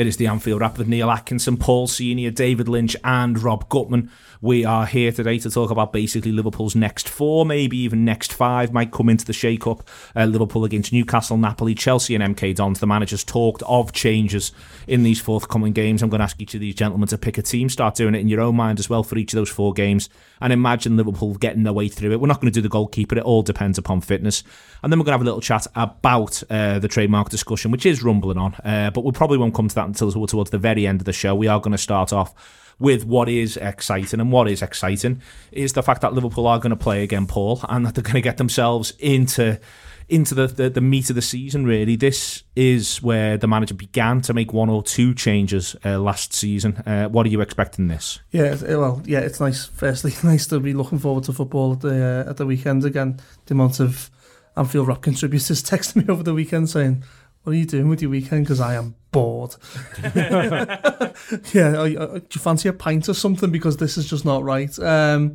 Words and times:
It 0.00 0.06
is 0.06 0.16
the 0.16 0.28
Anfield 0.28 0.62
Wrap 0.62 0.78
with 0.78 0.88
Neil 0.88 1.10
Atkinson, 1.10 1.58
Paul 1.58 1.86
Senior, 1.86 2.30
David 2.30 2.68
Lynch, 2.68 2.96
and 3.04 3.38
Rob 3.38 3.68
Gutmann. 3.68 4.08
We 4.40 4.64
are 4.64 4.86
here 4.86 5.12
today 5.12 5.38
to 5.38 5.50
talk 5.50 5.70
about 5.70 5.92
basically 5.92 6.32
Liverpool's 6.32 6.74
next 6.74 7.06
four, 7.06 7.44
maybe 7.44 7.76
even 7.76 8.06
next 8.06 8.32
five 8.32 8.72
might 8.72 8.90
come 8.92 9.10
into 9.10 9.26
the 9.26 9.34
shake-up. 9.34 9.86
Uh, 10.16 10.24
Liverpool 10.24 10.64
against 10.64 10.94
Newcastle, 10.94 11.36
Napoli, 11.36 11.74
Chelsea, 11.74 12.14
and 12.14 12.34
MK 12.34 12.54
Dons. 12.54 12.80
The 12.80 12.86
managers 12.86 13.22
talked 13.22 13.62
of 13.64 13.92
changes 13.92 14.52
in 14.86 15.02
these 15.02 15.20
forthcoming 15.20 15.74
games. 15.74 16.02
I'm 16.02 16.08
going 16.08 16.20
to 16.20 16.24
ask 16.24 16.40
each 16.40 16.54
of 16.54 16.62
these 16.62 16.74
gentlemen 16.74 17.06
to 17.08 17.18
pick 17.18 17.36
a 17.36 17.42
team, 17.42 17.68
start 17.68 17.96
doing 17.96 18.14
it 18.14 18.20
in 18.20 18.28
your 18.28 18.40
own 18.40 18.56
mind 18.56 18.78
as 18.78 18.88
well 18.88 19.02
for 19.02 19.18
each 19.18 19.34
of 19.34 19.36
those 19.36 19.50
four 19.50 19.74
games, 19.74 20.08
and 20.40 20.50
imagine 20.50 20.96
Liverpool 20.96 21.34
getting 21.34 21.64
their 21.64 21.74
way 21.74 21.88
through 21.88 22.12
it. 22.12 22.20
We're 22.22 22.28
not 22.28 22.40
going 22.40 22.50
to 22.50 22.58
do 22.58 22.62
the 22.62 22.70
goalkeeper; 22.70 23.18
it 23.18 23.24
all 23.24 23.42
depends 23.42 23.76
upon 23.76 24.00
fitness. 24.00 24.42
And 24.82 24.90
then 24.90 24.98
we're 24.98 25.04
going 25.04 25.12
to 25.12 25.18
have 25.18 25.20
a 25.20 25.24
little 25.24 25.42
chat 25.42 25.66
about 25.74 26.42
uh, 26.48 26.78
the 26.78 26.88
trademark 26.88 27.28
discussion, 27.28 27.70
which 27.70 27.84
is 27.84 28.02
rumbling 28.02 28.38
on, 28.38 28.54
uh, 28.64 28.90
but 28.94 29.04
we 29.04 29.12
probably 29.12 29.36
won't 29.36 29.54
come 29.54 29.68
to 29.68 29.74
that 29.74 29.89
until 29.90 30.26
towards 30.26 30.50
the 30.50 30.58
very 30.58 30.86
end 30.86 31.00
of 31.00 31.04
the 31.04 31.12
show. 31.12 31.34
We 31.34 31.46
are 31.46 31.60
going 31.60 31.72
to 31.72 31.78
start 31.78 32.12
off 32.12 32.34
with 32.80 33.04
what 33.04 33.28
is 33.28 33.56
exciting. 33.58 34.18
And 34.18 34.32
what 34.32 34.48
is 34.48 34.62
exciting 34.62 35.22
is 35.52 35.74
the 35.74 35.82
fact 35.82 36.00
that 36.00 36.14
Liverpool 36.14 36.46
are 36.46 36.58
going 36.58 36.70
to 36.70 36.76
play 36.76 37.04
again, 37.04 37.26
Paul, 37.26 37.60
and 37.68 37.86
that 37.86 37.94
they're 37.94 38.02
going 38.02 38.14
to 38.14 38.20
get 38.20 38.38
themselves 38.38 38.92
into 38.98 39.60
into 40.08 40.34
the, 40.34 40.48
the, 40.48 40.68
the 40.68 40.80
meat 40.80 41.08
of 41.08 41.14
the 41.14 41.22
season, 41.22 41.64
really. 41.64 41.94
This 41.94 42.42
is 42.56 43.00
where 43.00 43.36
the 43.36 43.46
manager 43.46 43.74
began 43.74 44.20
to 44.22 44.34
make 44.34 44.52
one 44.52 44.68
or 44.68 44.82
two 44.82 45.14
changes 45.14 45.76
uh, 45.84 46.00
last 46.00 46.32
season. 46.34 46.78
Uh, 46.78 47.08
what 47.08 47.26
are 47.26 47.28
you 47.28 47.40
expecting 47.40 47.86
this? 47.86 48.18
Yeah, 48.32 48.56
well, 48.60 49.02
yeah, 49.06 49.20
it's 49.20 49.38
nice. 49.38 49.66
Firstly, 49.66 50.12
nice 50.24 50.48
to 50.48 50.58
be 50.58 50.72
looking 50.72 50.98
forward 50.98 51.24
to 51.24 51.32
football 51.32 51.74
at 51.74 51.80
the 51.80 52.24
uh, 52.26 52.30
at 52.30 52.38
the 52.38 52.46
weekend 52.46 52.84
again. 52.84 53.20
The 53.46 53.54
amount 53.54 53.78
of 53.78 54.10
Anfield 54.56 54.88
Wrap 54.88 55.02
contributors 55.02 55.62
texting 55.62 56.04
me 56.04 56.12
over 56.12 56.24
the 56.24 56.34
weekend 56.34 56.68
saying, 56.68 57.04
"What 57.42 57.52
are 57.52 57.56
you 57.56 57.66
doing 57.66 57.88
with 57.88 58.02
your 58.02 58.10
weekend?" 58.10 58.44
Because 58.44 58.60
I 58.60 58.74
am 58.74 58.94
bored. 59.12 59.56
yeah, 60.04 61.84
do 61.84 62.22
you 62.32 62.40
fancy 62.40 62.68
a 62.68 62.72
pint 62.72 63.08
or 63.08 63.14
something? 63.14 63.50
Because 63.50 63.76
this 63.76 63.96
is 63.98 64.08
just 64.08 64.24
not 64.24 64.42
right. 64.42 64.76
Um, 64.78 65.34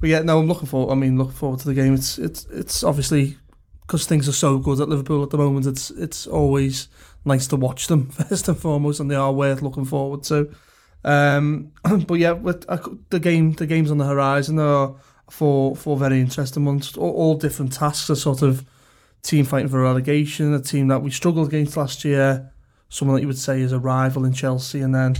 but 0.00 0.10
yeah, 0.10 0.20
no, 0.20 0.40
I'm 0.40 0.48
looking 0.48 0.66
forward. 0.66 0.92
I 0.92 0.96
mean, 0.96 1.16
looking 1.16 1.34
forward 1.34 1.60
to 1.60 1.68
the 1.68 1.74
game. 1.74 1.94
It's 1.94 2.18
it's 2.18 2.46
it's 2.46 2.82
obviously 2.82 3.38
because 3.86 4.06
things 4.06 4.28
are 4.28 4.32
so 4.32 4.58
good 4.58 4.80
at 4.80 4.88
Liverpool 4.88 5.22
at 5.22 5.30
the 5.30 5.38
moment. 5.38 5.66
It's 5.66 5.90
it's 5.90 6.26
always 6.26 6.88
nice 7.24 7.46
to 7.48 7.56
watch 7.56 7.86
them 7.86 8.08
first 8.10 8.48
and 8.48 8.58
foremost, 8.58 9.00
and 9.00 9.10
they 9.10 9.14
are 9.14 9.32
worth 9.32 9.62
looking 9.62 9.84
forward 9.84 10.22
to. 10.24 10.52
Um, 11.04 11.72
but 12.06 12.14
yeah, 12.14 12.32
with 12.32 12.64
uh, 12.68 12.78
the 13.10 13.20
game, 13.20 13.52
the 13.52 13.66
games 13.66 13.90
on 13.90 13.98
the 13.98 14.06
horizon 14.06 14.58
are 14.58 14.96
for 15.30 15.76
for 15.76 15.96
very 15.96 16.20
interesting 16.20 16.64
ones. 16.64 16.96
All, 16.96 17.12
all 17.12 17.34
different 17.36 17.72
tasks 17.72 18.10
are 18.10 18.16
sort 18.16 18.42
of 18.42 18.64
team 19.22 19.44
fighting 19.44 19.68
for 19.68 19.80
relegation, 19.80 20.52
a 20.52 20.60
team 20.60 20.88
that 20.88 21.02
we 21.02 21.10
struggled 21.10 21.48
against 21.48 21.76
last 21.76 22.04
year, 22.04 22.52
someone 22.88 23.14
that 23.14 23.20
you 23.20 23.28
would 23.28 23.38
say 23.38 23.60
is 23.60 23.72
a 23.72 23.78
rival 23.78 24.24
in 24.24 24.32
Chelsea, 24.32 24.80
and 24.80 24.94
then 24.94 25.16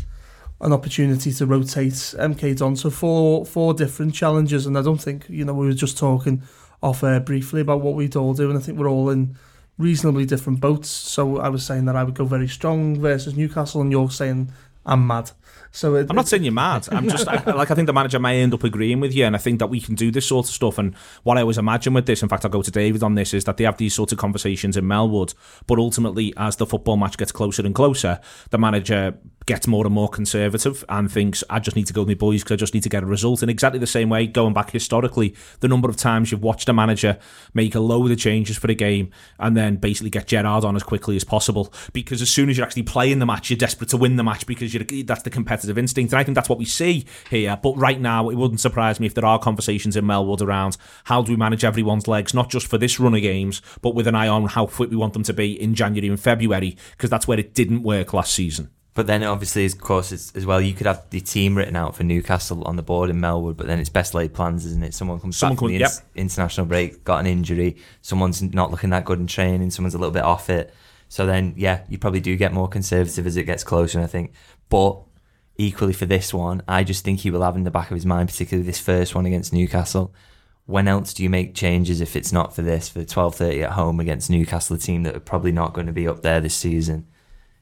an 0.61 0.73
opportunity 0.73 1.33
to 1.33 1.47
rotate 1.47 1.93
MK 1.93 2.57
Don. 2.59 2.77
So 2.77 2.91
four 2.91 3.47
four 3.47 3.75
different 3.75 4.15
challenges, 4.15 4.67
and 4.67 4.77
I 4.77 4.83
don't 4.83 5.01
think 5.01 5.27
you 5.29 5.45
know 5.45 5.55
we 5.55 5.67
were 5.67 5.73
just 5.73 5.97
talking 5.97 6.43
off 6.83 7.05
air 7.05 7.21
briefly 7.21 7.61
about 7.61 7.81
what 7.81 7.95
we'd 7.95 8.17
all 8.17 8.35
do, 8.35 8.49
and 8.51 8.59
I 8.59 8.63
think 8.63 8.79
we're 8.79 8.91
all 8.91 9.09
in 9.09 9.37
reasonably 9.79 10.27
different 10.27 10.61
boats. 10.61 10.89
So 10.89 11.39
I 11.39 11.49
was 11.49 11.65
saying 11.65 11.85
that 11.85 11.97
I 11.97 12.03
would 12.03 12.15
go 12.15 12.25
very 12.25 12.49
strong 12.49 12.99
versus 13.01 13.37
Newcastle, 13.37 13.81
and 13.81 13.93
you're 13.93 14.11
saying 14.11 14.53
I'm 14.85 15.07
mad. 15.07 15.31
So 15.71 15.95
it, 15.95 16.07
I'm 16.11 16.17
not 16.17 16.29
saying 16.29 16.45
you're 16.45 16.53
mad. 16.53 16.87
I'm 16.93 17.09
just 17.09 17.27
I, 17.27 17.43
like 17.53 17.71
I 17.71 17.75
think 17.75 17.87
the 17.87 17.93
manager 17.93 18.19
may 18.19 18.43
end 18.43 18.53
up 18.53 18.63
agreeing 18.63 19.01
with 19.01 19.15
you, 19.15 19.25
and 19.25 19.35
I 19.35 19.39
think 19.39 19.59
that 19.61 19.69
we 19.69 19.81
can 19.81 19.95
do 19.95 20.11
this 20.11 20.27
sort 20.27 20.47
of 20.47 20.55
stuff. 20.55 20.79
And 20.79 20.95
what 21.23 21.39
I 21.39 21.41
always 21.41 21.59
imagine 21.59 21.95
with 21.95 22.07
this, 22.07 22.23
in 22.23 22.29
fact, 22.29 22.45
I'll 22.45 22.51
go 22.51 22.63
to 22.63 22.71
David 22.71 23.03
on 23.03 23.15
this, 23.15 23.33
is 23.33 23.45
that 23.45 23.57
they 23.57 23.65
have 23.65 23.79
these 23.79 23.95
sorts 23.95 24.13
of 24.13 24.19
conversations 24.19 24.77
in 24.77 24.85
Melwood, 24.85 25.35
but 25.67 25.79
ultimately, 25.79 26.35
as 26.37 26.57
the 26.57 26.67
football 26.67 26.97
match 26.97 27.17
gets 27.17 27.33
closer 27.33 27.65
and 27.65 27.75
closer, 27.75 28.21
the 28.51 28.59
manager 28.59 29.17
gets 29.47 29.67
more 29.67 29.85
and 29.85 29.95
more 29.95 30.09
conservative 30.09 30.85
and 30.89 31.11
thinks, 31.11 31.43
I 31.51 31.59
just 31.59 31.77
need 31.77 31.87
to 31.87 31.93
go 31.93 32.03
with 32.03 32.09
my 32.09 32.15
boys 32.15 32.43
because 32.43 32.55
I 32.55 32.57
just 32.57 32.75
need 32.75 32.83
to 32.85 32.89
get 32.89 33.03
a 33.03 33.07
result. 33.07 33.43
In 33.43 33.49
exactly 33.49 33.79
the 33.79 33.87
same 33.87 34.09
way, 34.09 34.27
going 34.27 34.55
back 34.55 34.71
historically, 34.71 35.35
the 35.61 35.69
number 35.69 35.89
of 35.89 35.97
times 35.97 36.31
you've 36.31 36.43
watched 36.43 36.69
a 36.69 36.73
manager 36.73 37.19
make 37.55 37.75
a 37.75 37.81
load 37.81 38.11
of 38.11 38.19
changes 38.19 38.57
for 38.57 38.71
a 38.71 38.75
game 38.75 39.11
and 39.39 39.57
then 39.57 39.77
basically 39.77 40.11
get 40.11 40.27
Gerrard 40.27 40.65
on 40.65 40.77
as 40.77 40.83
quickly 40.83 41.17
as 41.17 41.25
possible. 41.25 41.73
Because 41.93 42.23
as 42.23 42.31
soon 42.31 42.49
as 42.49 42.57
you're 42.57 42.67
actually 42.67 42.85
playing 42.85 43.19
the 43.19 43.27
match, 43.27 43.51
you're 43.51 43.57
desperate 43.57 43.91
to 43.91 43.97
win 43.97 44.17
the 44.17 44.25
match 44.25 44.47
because 44.47 44.73
that's 44.73 45.23
the 45.23 45.31
competitive 45.31 45.79
instinct. 45.79 46.13
And 46.13 46.21
I 46.21 46.25
think 46.25 46.35
that's 46.35 46.49
what 46.49 46.59
we 46.59 46.65
see 46.65 47.05
here. 47.31 47.59
But 47.63 47.77
right 47.77 48.01
now, 48.01 48.29
it 48.29 48.37
wouldn't 48.37 48.61
surprise 48.61 49.01
me 49.01 49.07
if 49.07 49.15
there 49.15 49.25
are 49.25 49.39
conversations 49.39 49.97
in 49.97 50.05
Melwood 50.05 50.41
around 50.41 50.77
how 51.05 51.23
do 51.23 51.33
we 51.33 51.37
manage 51.37 51.65
everyone's 51.65 52.09
legs, 52.09 52.35
not 52.35 52.51
just 52.51 52.67
for 52.67 52.79
this 52.79 53.01
run 53.01 53.15
of 53.15 53.23
games, 53.23 53.63
but 53.81 53.95
with 53.95 54.07
an 54.07 54.15
eye 54.15 54.29
on 54.29 54.47
how 54.47 54.67
fit 54.67 54.91
we 54.91 54.97
want 54.97 55.13
them 55.13 55.23
to 55.25 55.33
be 55.33 55.61
in 55.61 55.75
January 55.75 56.09
and 56.09 56.21
February, 56.21 56.77
because 56.93 57.11
that's 57.11 57.27
where 57.27 57.39
it 57.39 57.55
didn't 57.55 57.83
work 57.83 58.13
last 58.13 58.33
season. 58.33 58.71
But 58.95 59.07
then, 59.07 59.23
obviously, 59.23 59.65
of 59.65 59.79
course, 59.79 60.13
as 60.13 60.45
well, 60.45 60.61
you 60.61 60.75
could 60.75 60.87
have 60.87 61.09
the 61.09 61.21
team 61.21 61.57
written 61.57 61.77
out 61.77 61.97
for 61.97 62.05
Newcastle 62.05 62.63
on 62.65 62.77
the 62.77 62.83
board 62.83 63.09
in 63.09 63.21
Melwood, 63.21 63.57
but 63.57 63.67
then 63.67 63.79
it's 63.79 63.89
best 63.89 64.13
laid 64.13 64.35
plans, 64.35 64.67
isn't 64.67 64.83
it? 64.83 64.93
Someone 64.93 65.19
comes 65.19 65.39
Someone 65.39 65.57
back 65.57 65.61
from 65.61 65.69
the 65.69 65.79
yep. 65.79 65.91
international 66.15 66.67
break, 66.67 67.03
got 67.03 67.21
an 67.21 67.27
injury, 67.27 67.77
someone's 68.03 68.43
not 68.43 68.71
looking 68.71 68.91
that 68.91 69.07
good 69.07 69.19
in 69.19 69.27
training, 69.27 69.71
someone's 69.71 69.95
a 69.95 69.99
little 69.99 70.13
bit 70.13 70.25
off 70.25 70.51
it. 70.51 70.75
So 71.09 71.25
then, 71.25 71.55
yeah, 71.57 71.85
you 71.89 71.97
probably 71.97 72.21
do 72.21 72.37
get 72.37 72.53
more 72.53 72.69
conservative 72.69 73.27
as 73.27 73.39
it 73.39 73.45
gets 73.45 73.65
closer, 73.65 73.99
I 73.99 74.07
think. 74.07 74.33
But 74.69 75.01
equally 75.57 75.95
for 75.95 76.07
this 76.07 76.35
one, 76.35 76.63
I 76.69 76.85
just 76.85 77.03
think 77.03 77.21
he 77.21 77.31
will 77.31 77.43
have 77.43 77.57
in 77.57 77.65
the 77.65 77.71
back 77.71 77.91
of 77.91 77.95
his 77.95 78.07
mind, 78.07 78.29
particularly 78.29 78.67
this 78.67 78.79
first 78.79 79.15
one 79.15 79.25
against 79.25 79.55
Newcastle. 79.55 80.15
When 80.67 80.87
else 80.87 81.15
do 81.15 81.23
you 81.23 81.31
make 81.31 81.55
changes 81.55 82.03
if 82.03 82.15
it's 82.15 82.33
not 82.33 82.55
for 82.55 82.63
this, 82.63 82.91
for 82.91 83.01
12.30 83.01 83.63
at 83.63 83.73
home 83.73 84.01
against 84.01 84.31
Newcastle, 84.31 84.77
a 84.77 84.79
team 84.79 85.03
that 85.05 85.17
are 85.17 85.21
probably 85.21 85.53
not 85.53 85.73
going 85.73 85.87
to 85.87 85.93
be 85.93 86.07
up 86.07 86.21
there 86.21 86.41
this 86.41 86.55
season? 86.55 87.07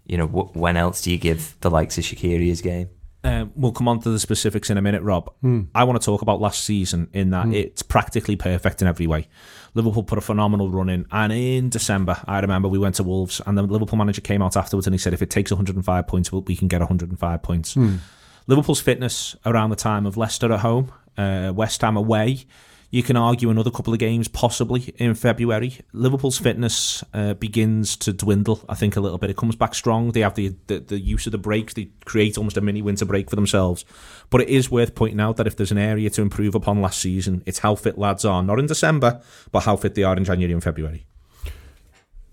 You 0.06 0.16
know, 0.16 0.26
when 0.26 0.76
else 0.76 1.02
do 1.02 1.10
you 1.10 1.18
give 1.18 1.56
the 1.60 1.70
likes 1.70 1.98
of 1.98 2.04
Shaqiri 2.04 2.46
his 2.46 2.60
game? 2.60 2.90
Um, 3.22 3.52
we'll 3.54 3.72
come 3.72 3.86
on 3.86 4.00
to 4.00 4.10
the 4.10 4.18
specifics 4.18 4.70
in 4.70 4.78
a 4.78 4.82
minute, 4.82 5.02
Rob. 5.02 5.30
Mm. 5.44 5.68
I 5.74 5.84
want 5.84 6.00
to 6.00 6.04
talk 6.04 6.22
about 6.22 6.40
last 6.40 6.64
season 6.64 7.08
in 7.12 7.30
that 7.30 7.46
mm. 7.46 7.54
it's 7.54 7.82
practically 7.82 8.34
perfect 8.34 8.80
in 8.80 8.88
every 8.88 9.06
way. 9.06 9.28
Liverpool 9.74 10.02
put 10.02 10.16
a 10.16 10.22
phenomenal 10.22 10.70
run 10.70 10.88
in, 10.88 11.06
and 11.12 11.32
in 11.32 11.68
December, 11.68 12.16
I 12.24 12.40
remember 12.40 12.68
we 12.68 12.78
went 12.78 12.94
to 12.96 13.02
Wolves, 13.02 13.40
and 13.46 13.58
the 13.58 13.62
Liverpool 13.62 13.98
manager 13.98 14.22
came 14.22 14.40
out 14.40 14.56
afterwards 14.56 14.86
and 14.86 14.94
he 14.94 14.98
said, 14.98 15.12
"If 15.12 15.20
it 15.20 15.28
takes 15.28 15.50
105 15.50 16.06
points, 16.06 16.32
we 16.32 16.56
can 16.56 16.66
get 16.66 16.80
105 16.80 17.42
points." 17.42 17.74
Mm. 17.74 17.98
Liverpool's 18.46 18.80
fitness 18.80 19.36
around 19.44 19.70
the 19.70 19.76
time 19.76 20.06
of 20.06 20.16
Leicester 20.16 20.50
at 20.52 20.60
home, 20.60 20.90
uh, 21.18 21.52
West 21.54 21.82
Ham 21.82 21.96
away, 21.96 22.46
you 22.90 23.04
can 23.04 23.16
argue 23.16 23.50
another 23.50 23.70
couple 23.70 23.92
of 23.92 24.00
games 24.00 24.26
possibly 24.26 24.92
in 24.96 25.14
February. 25.14 25.78
Liverpool's 25.92 26.38
fitness 26.38 27.04
uh, 27.14 27.34
begins 27.34 27.96
to 27.98 28.12
dwindle, 28.12 28.64
I 28.68 28.74
think, 28.74 28.96
a 28.96 29.00
little 29.00 29.18
bit. 29.18 29.30
It 29.30 29.36
comes 29.36 29.54
back 29.54 29.74
strong. 29.74 30.10
They 30.10 30.20
have 30.20 30.34
the, 30.34 30.56
the, 30.66 30.80
the 30.80 31.00
use 31.00 31.26
of 31.26 31.32
the 31.32 31.38
breaks. 31.38 31.74
They 31.74 31.90
create 32.04 32.36
almost 32.36 32.56
a 32.56 32.60
mini 32.60 32.82
winter 32.82 33.04
break 33.04 33.30
for 33.30 33.36
themselves. 33.36 33.84
But 34.28 34.40
it 34.40 34.48
is 34.48 34.70
worth 34.70 34.96
pointing 34.96 35.20
out 35.20 35.36
that 35.36 35.46
if 35.46 35.56
there's 35.56 35.70
an 35.70 35.78
area 35.78 36.10
to 36.10 36.22
improve 36.22 36.56
upon 36.56 36.82
last 36.82 37.00
season, 37.00 37.44
it's 37.46 37.60
how 37.60 37.76
fit 37.76 37.96
lads 37.96 38.24
are, 38.24 38.42
not 38.42 38.58
in 38.58 38.66
December, 38.66 39.22
but 39.52 39.60
how 39.60 39.76
fit 39.76 39.94
they 39.94 40.02
are 40.02 40.16
in 40.16 40.24
January 40.24 40.52
and 40.52 40.62
February. 40.62 41.06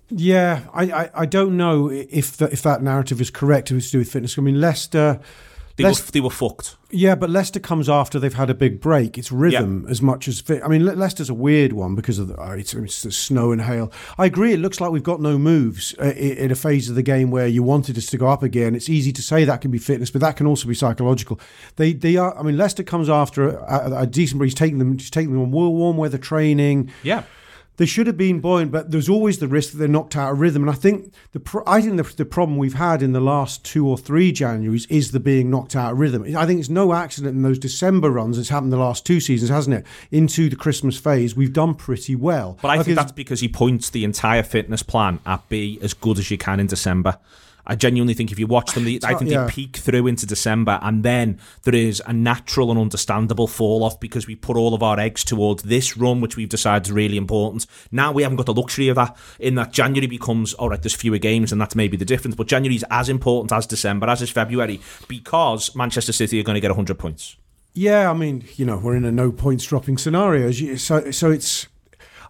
Yeah, 0.10 0.62
I, 0.74 0.84
I, 0.84 1.10
I 1.14 1.26
don't 1.26 1.58
know 1.58 1.90
if 1.90 2.38
the, 2.38 2.46
if 2.52 2.64
that 2.64 2.82
narrative 2.82 3.22
is 3.22 3.30
correct. 3.30 3.70
It 3.70 3.76
was 3.76 3.88
to 3.88 3.92
do 3.92 3.98
with 4.00 4.12
fitness. 4.12 4.40
I 4.40 4.42
mean, 4.42 4.60
Leicester 4.60 5.20
they, 5.78 5.84
were, 5.84 5.94
they 6.12 6.20
were 6.20 6.30
fucked. 6.30 6.76
Yeah, 6.90 7.16
but 7.16 7.30
Leicester 7.30 7.60
comes 7.60 7.88
after 7.88 8.20
they've 8.20 8.34
had 8.34 8.50
a 8.50 8.56
big 8.56 8.82
break. 8.82 9.18
It's 9.18 9.32
rhythm 9.32 9.84
yeah. 9.84 9.92
as 9.92 10.02
much 10.02 10.28
as 10.28 10.42
fit. 10.42 10.64
I 10.64 10.68
mean, 10.68 10.86
Le- 10.86 10.94
Leicester's 10.94 11.30
a 11.30 11.34
weird 11.34 11.74
one 11.74 11.94
because 11.94 12.18
of 12.18 12.30
the, 12.30 12.42
uh, 12.42 12.52
it's, 12.52 12.74
it's, 12.74 13.04
the 13.04 13.12
snow 13.12 13.52
and 13.52 13.62
hail. 13.62 13.92
I 14.18 14.26
agree. 14.26 14.54
It 14.54 14.60
looks 14.60 14.82
like 14.82 14.92
we've 14.92 15.04
got 15.04 15.22
no 15.22 15.38
moves 15.38 15.94
uh, 16.02 16.14
in 16.14 16.50
a 16.52 16.56
phase 16.56 16.90
of 16.90 16.96
the 16.96 17.04
game 17.04 17.30
where 17.30 17.48
you 17.48 17.62
wanted 17.62 17.98
us 17.98 18.08
to 18.08 18.18
go 18.18 18.28
up 18.28 18.42
again. 18.42 18.74
It's 18.74 18.90
easy 18.90 19.12
to 19.14 19.22
say 19.22 19.46
that 19.46 19.62
can 19.62 19.70
be 19.70 19.78
fitness, 19.78 20.10
but 20.10 20.22
that 20.22 20.36
can 20.36 20.48
also 20.48 20.68
be 20.68 20.74
psychological. 20.74 21.40
They 21.76 21.94
they 21.94 22.18
are. 22.18 22.38
I 22.38 22.42
mean, 22.42 22.58
Leicester 22.58 22.84
comes 22.84 23.10
after 23.10 23.50
a, 23.50 24.02
a 24.02 24.08
decent. 24.08 24.42
He's 24.42 24.56
taking 24.56 24.80
them. 24.80 24.98
He's 24.98 25.12
taking 25.12 25.34
them 25.34 25.42
on 25.42 25.52
warm 25.52 25.98
weather 25.98 26.18
training. 26.18 26.92
Yeah 27.04 27.24
they 27.78 27.86
should 27.86 28.08
have 28.08 28.18
been 28.18 28.40
buoyant, 28.40 28.72
but 28.72 28.92
there's 28.92 29.08
always 29.08 29.40
the 29.40 29.48
risk 29.48 29.72
that 29.72 29.78
they're 29.78 29.88
knocked 29.88 30.16
out 30.16 30.32
of 30.32 30.40
rhythm. 30.40 30.64
And 30.64 30.70
I 30.70 30.74
think 30.74 31.14
the 31.32 31.40
pro- 31.40 31.64
I 31.66 31.82
think 31.82 31.98
the, 31.98 32.16
the 32.16 32.26
problem 32.26 32.58
we've 32.58 32.74
had 32.74 33.02
in 33.02 33.14
the 33.14 33.22
last 33.22 33.64
two 33.64 33.88
or 33.88 33.98
three 33.98 34.34
Januaries 34.34 34.88
is 34.90 35.12
the 35.12 35.20
being 35.20 35.50
knocked 35.50 35.76
out 35.76 35.94
of 35.94 36.00
rhythm. 36.00 36.24
I 36.36 36.46
think 36.46 36.60
it's 36.60 36.70
no 36.70 36.94
accident 36.94 37.36
in 37.36 37.44
those 37.44 37.60
December 37.60 38.10
runs. 38.10 38.38
It's 38.38 38.50
happened 38.50 38.74
the 38.74 38.78
last 38.78 39.06
two 39.06 39.20
seasons, 39.20 39.50
hasn't 39.50 39.76
it? 39.76 39.86
Into 40.12 40.50
the 40.50 40.56
Christmas 40.56 40.98
phase, 40.98 41.36
we've 41.36 41.54
done 41.54 41.76
pretty 41.76 42.16
well. 42.16 42.58
But 42.62 42.72
I 42.72 42.84
think 42.84 42.98
that's 42.98 43.12
because 43.12 43.42
he 43.42 43.48
points 43.48 43.90
the 43.92 44.04
entire 44.04 44.44
fitness 44.44 44.84
plan 44.84 45.20
at 45.26 45.48
be 45.48 45.80
as 45.82 45.94
good 45.94 46.18
as 46.18 46.32
you 46.32 46.38
can 46.38 46.60
in 46.60 46.68
December. 46.68 47.20
I 47.68 47.76
genuinely 47.76 48.14
think 48.14 48.32
if 48.32 48.40
you 48.40 48.48
watch 48.48 48.74
them, 48.74 48.86
they, 48.86 49.00
I 49.04 49.14
think 49.14 49.30
yeah. 49.30 49.46
they 49.46 49.52
peak 49.52 49.78
through 49.78 50.08
into 50.08 50.26
December, 50.26 50.80
and 50.82 51.04
then 51.04 51.40
there 51.64 51.76
is 51.76 52.02
a 52.08 52.14
natural 52.14 52.72
and 52.72 52.80
understandable 52.80 53.48
fall 53.48 53.84
off 53.84 54.00
because 54.00 54.26
we 54.26 54.36
put 54.36 54.56
all 54.56 54.74
of 54.74 54.82
our 54.82 55.00
eggs 55.00 55.24
towards 55.24 55.64
this 55.64 55.98
run, 55.98 56.22
which 56.22 56.38
we've 56.38 56.50
decided 56.50 56.88
is 56.88 56.92
really 56.92 57.18
important. 57.18 57.68
Now 57.92 58.12
we 58.12 58.24
haven't 58.24 58.38
got 58.38 58.46
the 58.46 58.54
luxury 58.54 58.88
of 58.88 58.96
that. 58.96 59.16
In 59.40 59.56
that 59.56 59.74
January 59.74 60.08
becomes 60.08 60.54
all 60.54 60.70
right. 60.70 60.82
There's 60.82 60.96
fewer 60.96 61.18
games, 61.18 61.52
and 61.52 61.60
that's 61.60 61.76
maybe 61.76 61.98
the 61.98 62.06
difference. 62.06 62.36
But 62.36 62.48
January 62.48 62.76
is 62.76 62.86
as 62.90 63.10
important 63.10 63.52
as 63.52 63.68
December, 63.68 64.08
as 64.08 64.22
is 64.22 64.30
February, 64.30 64.80
because 65.08 65.76
Manchester 65.76 66.14
City 66.14 66.40
are 66.40 66.44
going 66.44 66.56
to 66.56 66.62
get 66.62 66.72
100 66.72 66.98
points. 66.98 67.36
Yeah, 67.74 68.10
I 68.10 68.14
mean, 68.14 68.44
you 68.56 68.66
know, 68.66 68.78
we're 68.78 68.96
in 68.96 69.06
a 69.06 69.12
no 69.12 69.32
points 69.32 69.66
dropping 69.66 70.00
scenario, 70.00 70.52
so 70.52 71.12
so 71.12 71.30
it's 71.30 71.68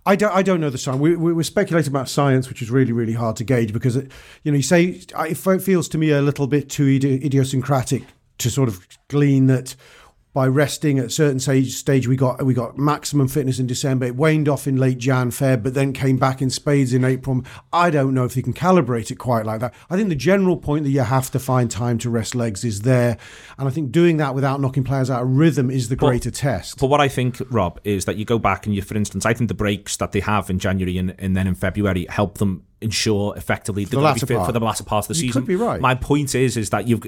I 0.08 0.16
don't, 0.16 0.34
I 0.34 0.42
don't 0.42 0.62
know 0.62 0.70
the 0.70 0.78
science. 0.78 1.02
We, 1.02 1.18
we 1.18 1.34
were 1.34 1.44
speculating 1.44 1.92
about 1.92 2.08
science, 2.08 2.48
which 2.48 2.62
is 2.62 2.72
really, 2.72 2.94
really 2.94 3.12
hard 3.12 3.36
to 3.36 3.44
gauge 3.44 3.74
because, 3.74 3.98
it, 3.98 4.10
you 4.44 4.54
know, 4.54 4.56
you 4.56 4.64
say 4.64 5.02
it 5.14 5.36
feels 5.36 5.90
to 5.90 5.98
me 5.98 6.12
a 6.12 6.22
little 6.22 6.48
bit 6.48 6.70
too 6.70 6.88
idiosyncratic 6.88 8.04
to 8.38 8.50
sort 8.50 8.70
of 8.70 8.88
glean 9.10 9.48
that 9.48 9.76
by 10.38 10.48
resting 10.48 11.00
at 11.00 11.06
a 11.06 11.10
certain 11.10 11.40
stage, 11.40 11.74
stage 11.74 12.08
we 12.08 12.16
got 12.16 12.46
we 12.46 12.54
got 12.54 12.78
maximum 12.78 13.28
fitness 13.28 13.58
in 13.58 13.66
December. 13.66 14.06
It 14.06 14.16
waned 14.16 14.48
off 14.48 14.68
in 14.68 14.78
late 14.78 15.00
Jan, 15.00 15.32
Feb, 15.32 15.64
but 15.64 15.74
then 15.74 15.94
came 15.94 16.18
back 16.18 16.44
in 16.44 16.52
spades 16.52 16.94
in 16.94 17.04
April. 17.04 17.42
I 17.74 17.90
don't 17.90 18.14
know 18.14 18.24
if 18.24 18.38
you 18.38 18.44
can 18.44 18.54
calibrate 18.54 19.10
it 19.10 19.16
quite 19.16 19.48
like 19.48 19.62
that. 19.62 19.74
I 19.90 19.96
think 19.96 20.10
the 20.10 20.16
general 20.16 20.56
point 20.56 20.84
that 20.84 20.92
you 20.92 21.02
have 21.02 21.32
to 21.32 21.40
find 21.40 21.72
time 21.72 21.98
to 21.98 22.12
rest 22.12 22.36
legs 22.36 22.64
is 22.64 22.82
there, 22.82 23.18
and 23.58 23.68
I 23.68 23.72
think 23.72 23.92
doing 23.92 24.18
that 24.18 24.36
without 24.36 24.62
knocking 24.62 24.84
players 24.84 25.10
out 25.10 25.24
of 25.24 25.30
rhythm 25.30 25.72
is 25.72 25.90
the 25.90 25.96
but, 25.96 26.06
greater 26.06 26.30
test. 26.30 26.78
But 26.80 26.92
what 26.92 27.02
I 27.02 27.08
think, 27.08 27.42
Rob, 27.50 27.80
is 27.84 28.06
that 28.06 28.18
you 28.18 28.24
go 28.24 28.38
back 28.38 28.68
and 28.68 28.76
you, 28.76 28.84
for 28.84 28.96
instance, 28.96 29.26
I 29.26 29.34
think 29.34 29.48
the 29.48 29.56
breaks 29.56 29.98
that 29.98 30.12
they 30.12 30.20
have 30.20 30.52
in 30.52 30.60
January 30.60 31.00
and, 31.00 31.16
and 31.18 31.36
then 31.36 31.48
in 31.48 31.56
February 31.56 32.06
help 32.10 32.38
them 32.38 32.64
ensure 32.80 33.36
effectively 33.36 33.86
they're 33.86 34.00
going 34.00 34.16
to 34.16 34.26
be 34.26 34.36
fit 34.36 34.46
for 34.46 34.52
the 34.52 34.60
latter 34.60 34.84
part 34.84 35.06
of 35.06 35.08
the 35.10 35.14
you 35.16 35.28
season. 35.28 35.42
Could 35.42 35.48
be 35.48 35.56
right. 35.56 35.82
My 35.82 35.96
point 35.96 36.36
is, 36.36 36.58
is 36.58 36.70
that 36.70 36.88
you've. 36.88 37.04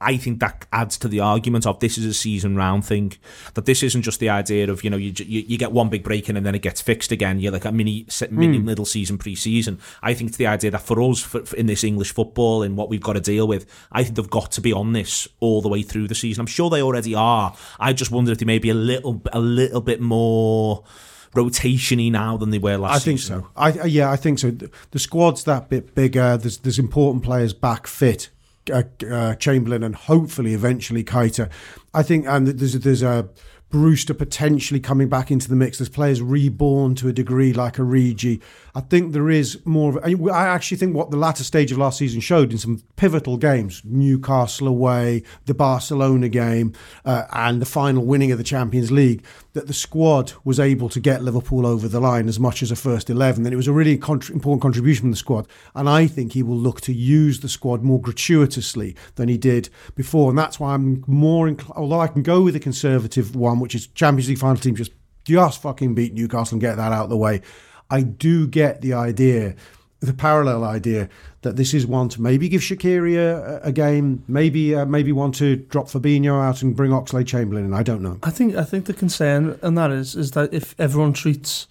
I 0.00 0.16
think 0.16 0.40
that 0.40 0.66
adds 0.72 0.96
to 0.98 1.08
the 1.08 1.20
argument 1.20 1.66
of 1.66 1.78
this 1.78 1.98
is 1.98 2.04
a 2.04 2.14
season 2.14 2.56
round 2.56 2.84
thing. 2.84 3.12
That 3.54 3.64
this 3.64 3.82
isn't 3.82 4.02
just 4.02 4.18
the 4.18 4.28
idea 4.28 4.70
of 4.70 4.82
you 4.82 4.90
know 4.90 4.96
you 4.96 5.12
you, 5.16 5.44
you 5.46 5.58
get 5.58 5.72
one 5.72 5.88
big 5.88 6.02
break 6.02 6.28
in 6.28 6.36
and 6.36 6.44
then 6.44 6.54
it 6.54 6.62
gets 6.62 6.80
fixed 6.80 7.12
again. 7.12 7.38
You're 7.38 7.52
like 7.52 7.64
a 7.64 7.72
mini 7.72 8.06
mini 8.30 8.58
mm. 8.58 8.64
middle 8.64 8.84
season 8.84 9.18
pre-season. 9.18 9.78
I 10.02 10.14
think 10.14 10.30
it's 10.30 10.38
the 10.38 10.46
idea 10.46 10.70
that 10.72 10.82
for 10.82 11.00
us 11.02 11.20
for, 11.20 11.44
for 11.44 11.56
in 11.56 11.66
this 11.66 11.84
English 11.84 12.12
football 12.12 12.62
and 12.62 12.76
what 12.76 12.88
we've 12.88 13.00
got 13.00 13.12
to 13.12 13.20
deal 13.20 13.46
with, 13.46 13.66
I 13.92 14.02
think 14.02 14.16
they've 14.16 14.30
got 14.30 14.50
to 14.52 14.60
be 14.60 14.72
on 14.72 14.92
this 14.92 15.28
all 15.40 15.62
the 15.62 15.68
way 15.68 15.82
through 15.82 16.08
the 16.08 16.14
season. 16.14 16.40
I'm 16.40 16.46
sure 16.46 16.70
they 16.70 16.82
already 16.82 17.14
are. 17.14 17.54
I 17.78 17.92
just 17.92 18.10
wonder 18.10 18.32
if 18.32 18.38
they 18.38 18.46
may 18.46 18.58
be 18.58 18.70
a 18.70 18.74
little 18.74 19.22
a 19.32 19.40
little 19.40 19.80
bit 19.80 20.00
more 20.00 20.84
rotationy 21.34 22.10
now 22.10 22.36
than 22.36 22.50
they 22.50 22.58
were 22.58 22.76
last 22.76 22.96
I 22.96 22.98
think 23.04 23.18
season. 23.20 23.42
so. 23.42 23.48
I 23.56 23.84
yeah, 23.84 24.10
I 24.10 24.16
think 24.16 24.38
so. 24.38 24.50
The 24.90 24.98
squad's 24.98 25.44
that 25.44 25.68
bit 25.68 25.94
bigger. 25.94 26.36
There's 26.36 26.58
there's 26.58 26.78
important 26.78 27.24
players 27.24 27.52
back 27.52 27.86
fit. 27.86 28.30
Uh, 28.70 28.82
uh, 29.10 29.34
Chamberlain 29.36 29.82
and 29.82 29.94
hopefully 29.94 30.52
eventually 30.52 31.02
Keita. 31.02 31.48
I 31.94 32.02
think 32.02 32.26
and 32.26 32.46
there's 32.46 32.74
there's 32.74 33.02
a 33.02 33.26
Brewster 33.70 34.14
potentially 34.14 34.80
coming 34.80 35.08
back 35.08 35.30
into 35.30 35.48
the 35.48 35.56
mix. 35.56 35.76
There's 35.76 35.90
players 35.90 36.22
reborn 36.22 36.94
to 36.96 37.08
a 37.08 37.12
degree 37.12 37.52
like 37.52 37.78
a 37.78 37.82
Origi. 37.82 38.40
I 38.74 38.80
think 38.80 39.12
there 39.12 39.28
is 39.28 39.58
more 39.66 39.98
of. 39.98 40.04
I 40.04 40.46
actually 40.46 40.78
think 40.78 40.96
what 40.96 41.10
the 41.10 41.18
latter 41.18 41.44
stage 41.44 41.70
of 41.70 41.76
last 41.78 41.98
season 41.98 42.20
showed 42.20 42.50
in 42.50 42.58
some 42.58 42.82
pivotal 42.96 43.36
games, 43.36 43.82
Newcastle 43.84 44.68
away, 44.68 45.22
the 45.44 45.52
Barcelona 45.54 46.30
game, 46.30 46.72
uh, 47.04 47.24
and 47.32 47.60
the 47.60 47.66
final 47.66 48.06
winning 48.06 48.32
of 48.32 48.38
the 48.38 48.44
Champions 48.44 48.90
League, 48.90 49.22
that 49.58 49.66
the 49.66 49.74
squad 49.74 50.32
was 50.44 50.60
able 50.60 50.88
to 50.88 51.00
get 51.00 51.24
Liverpool 51.24 51.66
over 51.66 51.88
the 51.88 51.98
line 51.98 52.28
as 52.28 52.38
much 52.38 52.62
as 52.62 52.70
a 52.70 52.76
first 52.76 53.10
eleven. 53.10 53.44
And 53.44 53.52
it 53.52 53.56
was 53.56 53.66
a 53.66 53.72
really 53.72 53.94
important 53.94 54.62
contribution 54.62 55.02
from 55.02 55.10
the 55.10 55.16
squad. 55.16 55.48
And 55.74 55.88
I 55.88 56.06
think 56.06 56.32
he 56.32 56.44
will 56.44 56.56
look 56.56 56.80
to 56.82 56.92
use 56.92 57.40
the 57.40 57.48
squad 57.48 57.82
more 57.82 58.00
gratuitously 58.00 58.94
than 59.16 59.28
he 59.28 59.36
did 59.36 59.68
before. 59.96 60.30
And 60.30 60.38
that's 60.38 60.60
why 60.60 60.74
I'm 60.74 61.02
more. 61.08 61.48
Incl- 61.48 61.76
although 61.76 62.00
I 62.00 62.06
can 62.06 62.22
go 62.22 62.42
with 62.42 62.54
the 62.54 62.60
conservative 62.60 63.34
one 63.34 63.58
which 63.58 63.74
is 63.74 63.88
Champions 63.88 64.28
League 64.28 64.38
final 64.38 64.56
team, 64.56 64.76
just 64.76 64.92
just 65.24 65.60
fucking 65.60 65.94
beat 65.94 66.14
Newcastle 66.14 66.54
and 66.54 66.60
get 66.60 66.76
that 66.76 66.92
out 66.92 67.04
of 67.04 67.10
the 67.10 67.16
way. 67.16 67.42
I 67.90 68.02
do 68.02 68.46
get 68.46 68.80
the 68.80 68.94
idea, 68.94 69.56
the 70.00 70.12
parallel 70.12 70.64
idea 70.64 71.08
that 71.42 71.56
this 71.56 71.74
is 71.74 71.86
one 71.86 72.08
to 72.10 72.22
maybe 72.22 72.48
give 72.48 72.60
Shaqiri 72.60 73.16
a, 73.16 73.60
a 73.62 73.72
game, 73.72 74.22
maybe 74.28 74.74
uh, 74.74 74.84
maybe 74.84 75.12
want 75.12 75.34
to 75.36 75.56
drop 75.56 75.86
Fabinho 75.86 76.42
out 76.42 76.62
and 76.62 76.76
bring 76.76 76.90
Oxlade 76.90 77.26
Chamberlain 77.26 77.64
in. 77.64 77.74
I 77.74 77.82
don't 77.82 78.02
know. 78.02 78.18
I 78.22 78.30
think 78.30 78.54
I 78.54 78.64
think 78.64 78.86
the 78.86 78.94
concern 78.94 79.58
and 79.62 79.76
that 79.76 79.90
is 79.90 80.14
is 80.14 80.32
that 80.32 80.52
if 80.52 80.74
everyone 80.78 81.12
treats 81.12 81.66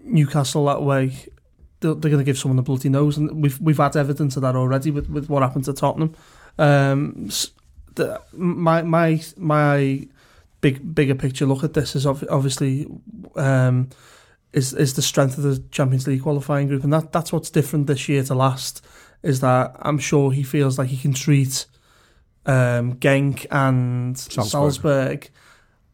Newcastle 0.00 0.66
that 0.66 0.82
way, 0.82 1.16
they're, 1.80 1.94
they're 1.94 2.10
going 2.10 2.18
to 2.18 2.24
give 2.24 2.38
someone 2.38 2.58
a 2.58 2.62
bloody 2.62 2.88
nose, 2.88 3.16
and 3.16 3.42
we've 3.42 3.60
we've 3.60 3.78
had 3.78 3.96
evidence 3.96 4.36
of 4.36 4.42
that 4.42 4.54
already 4.54 4.90
with, 4.90 5.08
with 5.08 5.28
what 5.28 5.42
happened 5.42 5.64
to 5.64 5.72
Tottenham. 5.72 6.14
Um, 6.58 7.30
the, 7.94 8.20
my 8.32 8.82
my 8.82 9.20
my 9.36 10.06
big 10.60 10.94
bigger 10.94 11.14
picture 11.14 11.46
look 11.46 11.64
at 11.64 11.74
this 11.74 11.96
is 11.96 12.06
obviously 12.06 12.86
um, 13.36 13.88
is 14.52 14.72
is 14.72 14.94
the 14.94 15.02
strength 15.02 15.38
of 15.38 15.44
the 15.44 15.62
Champions 15.70 16.06
League 16.06 16.22
qualifying 16.22 16.68
group, 16.68 16.84
and 16.84 16.92
that 16.92 17.12
that's 17.12 17.32
what's 17.32 17.50
different 17.50 17.86
this 17.86 18.08
year 18.08 18.22
to 18.24 18.34
last. 18.34 18.84
Is 19.22 19.40
that 19.40 19.76
I'm 19.80 19.98
sure 19.98 20.32
he 20.32 20.42
feels 20.42 20.78
like 20.78 20.88
he 20.88 20.96
can 20.96 21.12
treat 21.12 21.66
um, 22.46 22.94
Genk 22.96 23.46
and 23.50 24.18
Salzburg. 24.18 24.50
Salzburg 24.50 25.30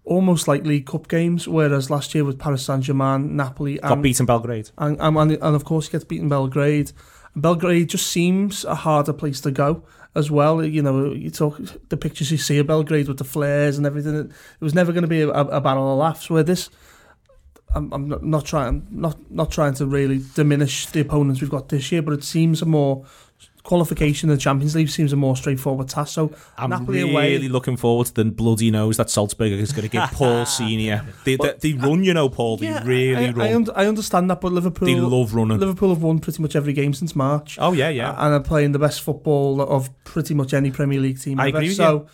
almost 0.04 0.46
like 0.46 0.64
League 0.64 0.86
Cup 0.86 1.08
games, 1.08 1.48
whereas 1.48 1.90
last 1.90 2.14
year 2.14 2.24
with 2.24 2.38
Paris 2.38 2.64
Saint 2.64 2.84
Germain, 2.84 3.36
Napoli, 3.36 3.78
and, 3.80 3.88
got 3.88 4.02
beaten 4.02 4.24
Belgrade, 4.24 4.70
and, 4.78 4.96
and 5.00 5.16
and 5.16 5.42
of 5.42 5.64
course 5.64 5.86
he 5.86 5.92
gets 5.92 6.04
beaten 6.04 6.28
Belgrade. 6.28 6.92
Belgrade 7.34 7.90
just 7.90 8.06
seems 8.06 8.64
a 8.64 8.74
harder 8.74 9.12
place 9.12 9.42
to 9.42 9.50
go 9.50 9.82
as 10.14 10.30
well. 10.30 10.64
You 10.64 10.80
know, 10.80 11.12
you 11.12 11.30
talk 11.30 11.60
the 11.90 11.96
pictures 11.96 12.30
you 12.30 12.38
see 12.38 12.58
of 12.58 12.66
Belgrade 12.66 13.08
with 13.08 13.18
the 13.18 13.24
flares 13.24 13.76
and 13.76 13.86
everything. 13.86 14.16
It 14.16 14.30
was 14.60 14.74
never 14.74 14.92
going 14.92 15.02
to 15.02 15.08
be 15.08 15.20
a, 15.20 15.28
a, 15.28 15.60
battle 15.60 15.92
of 15.92 15.98
laughs. 15.98 16.30
Where 16.30 16.42
this, 16.42 16.70
I'm, 17.76 17.92
I'm 17.92 18.08
not, 18.08 18.24
not 18.24 18.44
trying 18.44 18.86
not 18.90 19.30
not 19.30 19.50
trying 19.50 19.74
to 19.74 19.86
really 19.86 20.22
diminish 20.34 20.86
the 20.86 21.00
opponents 21.00 21.40
we've 21.40 21.50
got 21.50 21.68
this 21.68 21.92
year, 21.92 22.02
but 22.02 22.14
it 22.14 22.24
seems 22.24 22.62
a 22.62 22.66
more 22.66 23.04
qualification 23.66 24.30
in 24.30 24.36
the 24.36 24.40
Champions 24.40 24.76
League 24.76 24.88
seems 24.88 25.12
a 25.12 25.16
more 25.16 25.36
straightforward 25.36 25.88
task. 25.88 26.14
So 26.14 26.32
I'm 26.56 26.70
Napoli 26.70 27.02
really 27.02 27.10
away. 27.10 27.48
looking 27.48 27.76
forward 27.76 28.06
to 28.06 28.14
the 28.14 28.24
bloody 28.24 28.70
nose 28.70 28.96
that 28.96 29.10
Salzburg 29.10 29.52
is 29.52 29.72
going 29.72 29.82
to 29.82 29.88
give 29.88 30.08
Paul 30.12 30.46
Senior. 30.46 31.04
They, 31.24 31.36
they, 31.36 31.52
they, 31.60 31.72
run, 31.72 32.04
you 32.04 32.14
know, 32.14 32.28
Paul. 32.28 32.56
They 32.58 32.72
really 32.84 33.26
I, 33.26 33.30
run. 33.32 33.40
I, 33.40 33.54
un- 33.54 33.70
I, 33.74 33.86
understand 33.86 34.30
that, 34.30 34.40
but 34.40 34.52
Liverpool 34.52 34.86
they 34.86 34.94
love 34.94 35.34
running. 35.34 35.58
Liverpool 35.58 35.90
have 35.90 36.02
won 36.02 36.20
pretty 36.20 36.40
much 36.40 36.54
every 36.54 36.72
game 36.72 36.94
since 36.94 37.14
March. 37.14 37.58
Oh 37.60 37.72
yeah, 37.72 37.88
yeah, 37.88 38.14
and 38.16 38.34
are 38.34 38.40
playing 38.40 38.72
the 38.72 38.78
best 38.78 39.02
football 39.02 39.60
of 39.60 39.90
pretty 40.04 40.32
much 40.32 40.54
any 40.54 40.70
Premier 40.70 41.00
League 41.00 41.20
team. 41.20 41.40
I 41.40 41.48
ever. 41.48 41.58
agree 41.58 41.74
so, 41.74 41.92
you. 41.92 42.08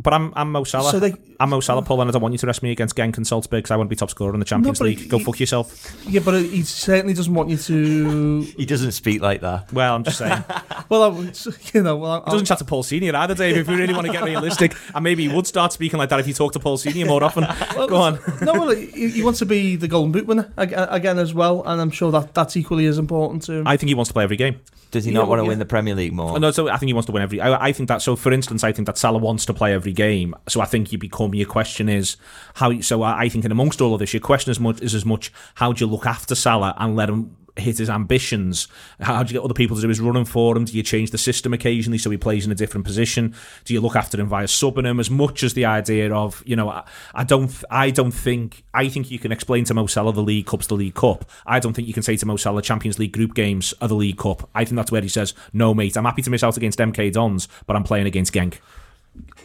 But 0.00 0.14
I'm 0.14 0.32
I'm 0.36 0.52
Mo 0.52 0.64
Salah. 0.64 0.90
So 0.90 1.00
they, 1.00 1.14
I'm 1.40 1.50
Mo 1.50 1.60
Salah, 1.60 1.82
Paul, 1.82 2.00
and 2.00 2.10
I 2.10 2.12
don't 2.12 2.22
want 2.22 2.32
you 2.32 2.38
to 2.38 2.46
rest 2.46 2.62
me 2.62 2.70
against 2.70 2.94
Genk 2.96 3.16
and 3.16 3.26
Salzburg 3.26 3.58
because 3.58 3.70
I 3.70 3.76
want 3.76 3.88
to 3.88 3.90
be 3.90 3.96
top 3.96 4.10
scorer 4.10 4.32
in 4.32 4.38
the 4.38 4.46
Champions 4.46 4.80
no, 4.80 4.86
League. 4.86 4.98
He, 5.00 5.08
Go 5.08 5.18
fuck 5.18 5.40
yourself. 5.40 5.96
Yeah, 6.06 6.20
but 6.24 6.42
he 6.42 6.62
certainly 6.62 7.14
doesn't 7.14 7.32
want 7.32 7.50
you 7.50 7.56
to. 7.56 8.40
he 8.56 8.64
doesn't 8.64 8.92
speak 8.92 9.20
like 9.20 9.40
that. 9.40 9.72
Well, 9.72 9.94
I'm 9.94 10.04
just 10.04 10.18
saying. 10.18 10.44
well, 10.88 11.02
I, 11.04 11.08
you 11.74 11.82
know, 11.82 11.96
well, 11.96 12.22
he 12.24 12.30
doesn't 12.30 12.46
chat 12.46 12.58
to 12.58 12.64
Paul 12.64 12.82
Senior 12.82 13.14
either, 13.16 13.34
Dave. 13.34 13.56
If 13.56 13.68
we 13.68 13.74
really 13.74 13.94
want 13.94 14.06
to 14.06 14.12
get 14.12 14.22
realistic, 14.22 14.74
and 14.94 15.02
maybe 15.02 15.28
he 15.28 15.34
would 15.34 15.46
start 15.46 15.72
speaking 15.72 15.98
like 15.98 16.10
that 16.10 16.20
if 16.20 16.26
he 16.26 16.32
talked 16.32 16.54
to 16.54 16.60
Paul 16.60 16.76
Senior 16.76 17.06
more 17.06 17.22
often. 17.24 17.46
well, 17.76 17.88
Go 17.88 17.96
on. 17.96 18.18
no, 18.42 18.52
well, 18.52 18.70
he, 18.70 19.08
he, 19.08 19.22
wants 19.22 19.40
to 19.40 19.46
be 19.46 19.76
the 19.76 19.88
Golden 19.88 20.12
Boot 20.12 20.26
winner 20.26 20.52
again 20.56 21.18
as 21.18 21.34
well, 21.34 21.62
and 21.66 21.80
I'm 21.80 21.90
sure 21.90 22.12
that 22.12 22.34
that's 22.34 22.56
equally 22.56 22.86
as 22.86 22.98
important 22.98 23.42
to 23.44 23.54
him. 23.54 23.66
I 23.66 23.76
think 23.76 23.88
he 23.88 23.94
wants 23.94 24.08
to 24.08 24.14
play 24.14 24.24
every 24.24 24.36
game. 24.36 24.60
Does 24.90 25.04
he 25.04 25.12
not 25.12 25.28
want 25.28 25.40
to 25.40 25.42
yeah. 25.44 25.48
win 25.48 25.58
the 25.58 25.66
Premier 25.66 25.94
League 25.94 26.14
more? 26.14 26.40
No, 26.40 26.50
so 26.50 26.68
I 26.68 26.78
think 26.78 26.88
he 26.88 26.94
wants 26.94 27.06
to 27.06 27.12
win 27.12 27.22
every. 27.22 27.40
I, 27.40 27.66
I, 27.66 27.72
think 27.72 27.88
that. 27.88 28.00
So, 28.00 28.16
for 28.16 28.32
instance, 28.32 28.64
I 28.64 28.72
think 28.72 28.86
that 28.86 28.96
Salah 28.96 29.18
wants 29.18 29.44
to 29.46 29.54
play 29.54 29.74
every 29.74 29.87
game. 29.92 30.34
So, 30.48 30.60
I 30.60 30.66
think 30.66 30.92
you 30.92 30.98
become 30.98 31.34
your 31.34 31.48
question 31.48 31.88
is 31.88 32.16
how. 32.54 32.80
So, 32.80 33.02
I 33.02 33.28
think 33.28 33.44
in 33.44 33.52
amongst 33.52 33.80
all 33.80 33.94
of 33.94 34.00
this, 34.00 34.12
your 34.12 34.20
question 34.20 34.50
is 34.50 34.60
much 34.60 34.80
is 34.80 34.94
as 34.94 35.04
much 35.04 35.32
how 35.54 35.72
do 35.72 35.84
you 35.84 35.90
look 35.90 36.06
after 36.06 36.34
Salah 36.34 36.74
and 36.78 36.96
let 36.96 37.08
him 37.08 37.36
hit 37.58 37.78
his 37.78 37.90
ambitions? 37.90 38.68
How 39.00 39.22
do 39.22 39.28
you 39.28 39.40
get 39.40 39.44
other 39.44 39.54
people 39.54 39.76
to 39.76 39.82
do 39.82 39.88
his 39.88 40.00
running 40.00 40.24
for 40.24 40.56
him? 40.56 40.64
Do 40.64 40.72
you 40.72 40.82
change 40.82 41.10
the 41.10 41.18
system 41.18 41.52
occasionally 41.52 41.98
so 41.98 42.10
he 42.10 42.16
plays 42.16 42.46
in 42.46 42.52
a 42.52 42.54
different 42.54 42.86
position? 42.86 43.34
Do 43.64 43.74
you 43.74 43.80
look 43.80 43.96
after 43.96 44.20
him 44.20 44.28
via 44.28 44.46
subbing 44.46 44.86
him? 44.86 45.00
As 45.00 45.10
much 45.10 45.42
as 45.42 45.54
the 45.54 45.64
idea 45.64 46.12
of 46.12 46.42
you 46.46 46.56
know, 46.56 46.70
I, 46.70 46.84
I 47.14 47.24
don't, 47.24 47.52
I 47.70 47.90
don't 47.90 48.12
think, 48.12 48.64
I 48.72 48.88
think 48.88 49.10
you 49.10 49.18
can 49.18 49.32
explain 49.32 49.64
to 49.64 49.74
Mo 49.74 49.86
Salah 49.86 50.12
the 50.12 50.22
League 50.22 50.46
Cup's 50.46 50.66
the 50.66 50.74
League 50.74 50.94
Cup. 50.94 51.24
I 51.46 51.60
don't 51.60 51.74
think 51.74 51.88
you 51.88 51.94
can 51.94 52.02
say 52.02 52.16
to 52.16 52.26
Mo 52.26 52.36
Salah 52.36 52.62
Champions 52.62 52.98
League 52.98 53.12
group 53.12 53.34
games 53.34 53.74
are 53.80 53.88
the 53.88 53.94
League 53.94 54.18
Cup. 54.18 54.48
I 54.54 54.64
think 54.64 54.76
that's 54.76 54.92
where 54.92 55.02
he 55.02 55.08
says, 55.08 55.34
no, 55.52 55.74
mate, 55.74 55.96
I'm 55.96 56.04
happy 56.04 56.22
to 56.22 56.30
miss 56.30 56.42
out 56.42 56.56
against 56.56 56.78
MK 56.78 57.12
Dons, 57.12 57.48
but 57.66 57.76
I'm 57.76 57.84
playing 57.84 58.06
against 58.06 58.32
Genk. 58.32 58.58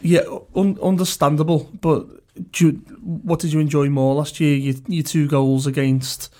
Yeah, 0.02 0.22
un- 0.54 0.78
understandable, 0.82 1.70
but 1.80 2.06
you, 2.56 2.70
what 3.00 3.40
did 3.40 3.52
you 3.52 3.60
enjoy 3.60 3.88
more 3.88 4.14
last 4.14 4.40
year? 4.40 4.56
Your, 4.56 4.74
your 4.88 5.04
two 5.04 5.28
goals 5.28 5.66
against 5.66 6.34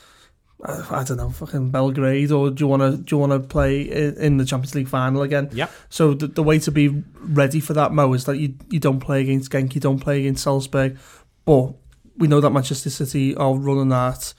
I 0.67 1.05
don't 1.05 1.19
know, 1.19 1.29
fucking 1.29 1.71
Belgrade, 1.71 2.33
or 2.33 2.49
do 2.50 2.64
you 2.64 2.69
want 2.69 2.81
to 2.81 2.97
do 2.97 3.17
you 3.17 3.21
want 3.21 3.33
to 3.33 3.41
play 3.41 3.83
in 3.83 4.38
the 4.38 4.47
Champions 4.47 4.75
League 4.75 4.88
final 4.88 5.21
again? 5.21 5.50
Yeah. 5.53 5.69
So 5.91 6.14
the, 6.14 6.26
the 6.26 6.43
way 6.43 6.59
to 6.61 6.71
be 6.71 7.03
ready 7.21 7.61
for 7.61 7.75
that, 7.75 7.93
Mo, 7.93 8.11
is 8.14 8.25
that 8.25 8.38
you 8.38 8.55
you 8.71 8.81
don't 8.81 9.00
play 9.00 9.21
against 9.21 9.53
Genk, 9.53 9.75
you 9.75 9.81
don't 9.81 9.99
play 9.99 10.21
against 10.21 10.43
Salzburg, 10.45 10.97
but 11.45 11.75
we 12.17 12.29
know 12.29 12.41
that 12.41 12.50
Manchester 12.50 12.88
City 12.88 13.35
are 13.35 13.55
running 13.55 13.93
at 13.93 14.33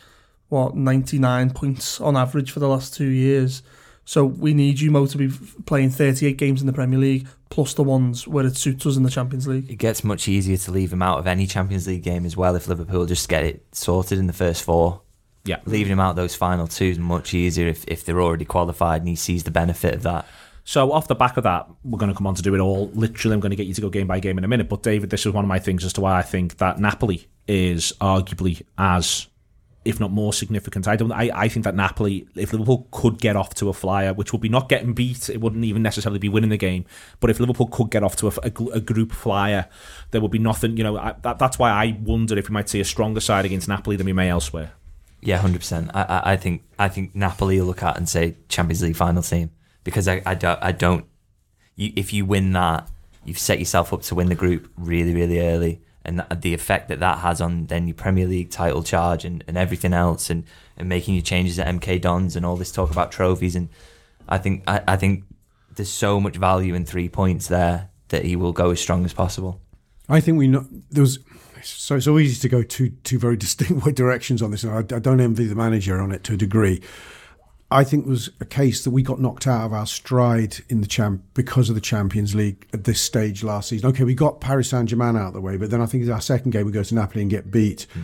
what 0.50 0.75
ninety 0.75 1.20
nine 1.20 1.52
points 1.52 2.02
on 2.02 2.18
average 2.18 2.50
for 2.50 2.60
the 2.60 2.70
last 2.70 2.96
two 2.96 3.10
years. 3.10 3.62
So 4.06 4.24
we 4.24 4.54
need 4.54 4.80
you, 4.80 4.92
Mo, 4.92 5.08
to 5.08 5.18
be 5.18 5.32
playing 5.66 5.90
38 5.90 6.38
games 6.38 6.62
in 6.62 6.68
the 6.68 6.74
Premier 6.74 7.00
League, 7.00 7.28
plus 7.50 7.74
the 7.74 7.84
ones 7.84 8.28
where 8.28 8.46
it 8.46 8.56
suits 8.56 8.86
us 8.86 8.98
in 8.98 9.04
the 9.04 9.10
Champions 9.10 9.48
League. 9.48 9.70
It 9.70 9.78
gets 9.78 10.04
much 10.04 10.28
easier 10.28 10.58
to 10.58 10.72
leave 10.72 10.94
him 10.94 11.02
out 11.02 11.18
of 11.18 11.26
any 11.26 11.48
Champions 11.48 11.88
League 11.88 12.04
game 12.04 12.24
as 12.26 12.38
well 12.38 12.56
if 12.56 12.68
Liverpool 12.68 13.08
just 13.08 13.28
get 13.28 13.44
it 13.44 13.66
sorted 13.72 14.20
in 14.20 14.28
the 14.28 14.34
first 14.34 14.64
four. 14.64 15.02
Yeah. 15.44 15.58
Leaving 15.66 15.94
him 15.94 16.00
out 16.00 16.16
those 16.16 16.36
final 16.36 16.68
two 16.68 16.86
is 16.86 17.00
much 17.00 17.34
easier 17.34 17.68
if, 17.68 17.84
if 17.88 18.06
they're 18.06 18.22
already 18.22 18.46
qualified 18.46 19.02
and 19.02 19.10
he 19.10 19.16
sees 19.16 19.44
the 19.44 19.52
benefit 19.52 19.96
of 19.96 20.04
that. 20.04 20.28
So 20.66 20.92
off 20.92 21.08
the 21.08 21.16
back 21.16 21.38
of 21.38 21.44
that, 21.44 21.68
we're 21.84 22.00
going 22.00 22.12
to 22.12 22.18
come 22.18 22.26
on 22.26 22.34
to 22.36 22.42
do 22.42 22.56
it 22.56 22.60
all. 22.60 22.90
Literally, 22.96 23.36
I'm 23.36 23.40
going 23.40 23.52
to 23.52 23.56
get 23.56 23.68
you 23.68 23.76
to 23.76 23.82
go 23.82 23.90
game 23.90 24.08
by 24.08 24.20
game 24.20 24.40
in 24.40 24.44
a 24.44 24.48
minute. 24.48 24.68
But 24.68 24.82
David, 24.82 25.12
this 25.12 25.26
is 25.26 25.32
one 25.32 25.46
of 25.46 25.48
my 25.48 25.60
things 25.60 25.86
as 25.86 25.94
to 25.94 26.02
why 26.02 26.18
I 26.18 26.24
think 26.24 26.58
that 26.58 26.80
Napoli 26.80 27.28
is 27.48 27.94
arguably 28.02 28.64
as 28.78 29.28
if 29.86 30.00
not 30.00 30.12
more 30.12 30.34
significant. 30.34 30.88
I 30.88 30.96
don't. 30.96 31.12
I, 31.12 31.30
I 31.34 31.48
think 31.48 31.63
that 31.63 31.75
Napoli, 31.75 32.27
if 32.36 32.51
Liverpool 32.51 32.88
could 32.92 33.20
get 33.20 33.36
off 33.36 33.54
to 33.56 33.70
a 33.70 33.74
flyer, 33.74 34.13
which 34.13 34.34
would 34.34 34.42
be 34.42 34.50
not 34.50 34.68
getting 34.68 34.94
beat, 34.94 35.30
it 35.30 35.39
wouldn't 35.39 35.63
even 35.63 35.84
necessarily 35.84 36.18
be 36.18 36.27
winning 36.27 36.50
the 36.50 36.58
game. 36.58 36.86
But 37.20 37.30
if 37.30 37.39
Liverpool 37.39 37.68
could 37.68 37.92
get 37.92 38.04
off 38.04 38.15
to 38.18 38.27
a, 38.27 38.32
a, 38.44 38.77
a 38.77 38.82
group 38.82 39.12
flyer, 39.12 39.68
there 40.10 40.22
would 40.22 40.32
be 40.32 40.39
nothing. 40.39 40.75
You 40.75 40.84
know, 40.84 40.98
I, 40.98 41.13
that, 41.22 41.38
that's 41.38 41.60
why 41.60 41.70
I 41.70 41.98
wonder 42.01 42.38
if 42.38 42.50
we 42.50 42.54
might 42.54 42.68
see 42.68 42.80
a 42.82 42.86
stronger 42.86 43.22
side 43.22 43.46
against 43.46 43.68
Napoli 43.68 43.96
than 43.96 44.08
we 44.08 44.13
may 44.13 44.30
elsewhere. 44.30 44.74
Yeah, 45.22 45.38
hundred 45.38 45.60
percent. 45.60 45.92
I, 45.94 46.34
I, 46.34 46.38
think 46.38 46.63
I 46.80 46.89
think 46.89 47.15
Napoli 47.15 47.60
will 47.60 47.68
look 47.68 47.84
at 47.84 47.96
and 47.98 48.10
say 48.10 48.36
Champions 48.50 48.82
League 48.82 48.96
final 48.96 49.22
team 49.22 49.51
because 49.84 50.08
I, 50.08 50.22
I 50.25 50.34
don't 50.34 50.60
I 50.62 50.72
don't. 50.72 51.06
You, 51.75 51.94
if 51.96 52.12
you 52.12 52.25
win 52.25 52.54
that, 52.54 52.89
you've 53.24 53.39
set 53.39 53.60
yourself 53.60 53.94
up 53.94 54.01
to 54.04 54.15
win 54.15 54.30
the 54.30 54.36
group 54.36 54.72
really 54.77 55.13
really 55.13 55.39
early 55.39 55.82
and 56.06 56.24
the 56.42 56.54
effect 56.54 56.88
that 56.90 57.00
that 57.00 57.20
has 57.20 57.42
on 57.42 57.66
then 57.68 57.88
your 57.88 57.96
Premier 57.96 58.28
League 58.28 58.52
title 58.52 58.84
charge 58.84 59.26
and, 59.26 59.44
and 59.48 59.58
everything 59.58 59.94
else, 59.94 60.30
and, 60.30 60.46
and 60.78 60.88
making 60.88 61.16
your 61.16 61.24
changes 61.24 61.60
at 61.60 61.68
MK 61.68 62.02
Dons 62.02 62.36
and 62.36 62.46
all 62.46 62.56
this 62.56 62.72
talk 62.72 62.92
about 62.92 63.12
trophies. 63.12 63.56
And 63.56 63.70
I 64.30 64.38
think 64.38 64.64
I, 64.68 64.82
I 64.88 64.96
think 64.96 65.24
there's 65.76 65.92
so 65.92 66.20
much 66.20 66.38
value 66.38 66.74
in 66.74 66.86
three 66.86 67.10
points 67.10 67.48
there 67.48 67.90
that 68.10 68.26
he 68.26 68.36
will 68.36 68.54
go 68.54 68.72
as 68.72 68.80
strong 68.80 69.04
as 69.06 69.14
possible. 69.14 69.60
I 70.08 70.20
think 70.20 70.38
we 70.38 70.48
know 70.48 70.66
there 70.92 71.02
was 71.02 71.20
so 71.64 71.96
it's 71.96 72.06
so 72.06 72.20
easy 72.20 72.40
to 72.42 72.50
go 72.50 72.62
two 72.62 72.92
two 73.04 73.20
very 73.20 73.38
distinct 73.46 73.96
directions 73.96 74.42
on 74.42 74.52
this, 74.52 74.64
and 74.64 74.74
I, 74.74 74.96
I 74.96 75.00
don't 75.00 75.20
envy 75.20 75.46
the 75.46 75.56
manager 75.56 76.00
on 76.00 76.12
it 76.12 76.24
to 76.26 76.34
a 76.34 76.38
degree. 76.38 76.82
I 77.72 77.84
think 77.84 78.05
was 78.05 78.29
a 78.39 78.45
case 78.45 78.84
that 78.84 78.91
we 78.91 79.01
got 79.01 79.19
knocked 79.19 79.48
out 79.48 79.65
of 79.65 79.74
our 79.74 79.88
stride 79.88 80.57
in 80.69 80.81
the 80.81 80.88
champ 80.88 81.24
because 81.34 81.67
of 81.69 81.75
the 81.75 81.81
Champions 81.81 82.36
League 82.36 82.67
at 82.74 82.84
this 82.84 83.01
stage 83.01 83.43
last 83.43 83.69
season. 83.69 83.89
Okay, 83.89 84.03
we 84.03 84.13
got 84.13 84.39
Paris 84.39 84.69
Saint 84.69 84.89
Germain 84.89 85.15
out 85.15 85.29
of 85.29 85.34
the 85.34 85.41
way, 85.41 85.57
but 85.57 85.72
then 85.72 85.81
I 85.81 85.88
think 85.88 86.07
our 86.10 86.22
second 86.22 86.51
game 86.51 86.65
we 86.65 86.72
go 86.72 86.84
to 86.84 86.95
Napoli 86.95 87.22
and 87.22 87.31
get 87.31 87.51
beat. 87.51 87.88
Mm 87.93 88.03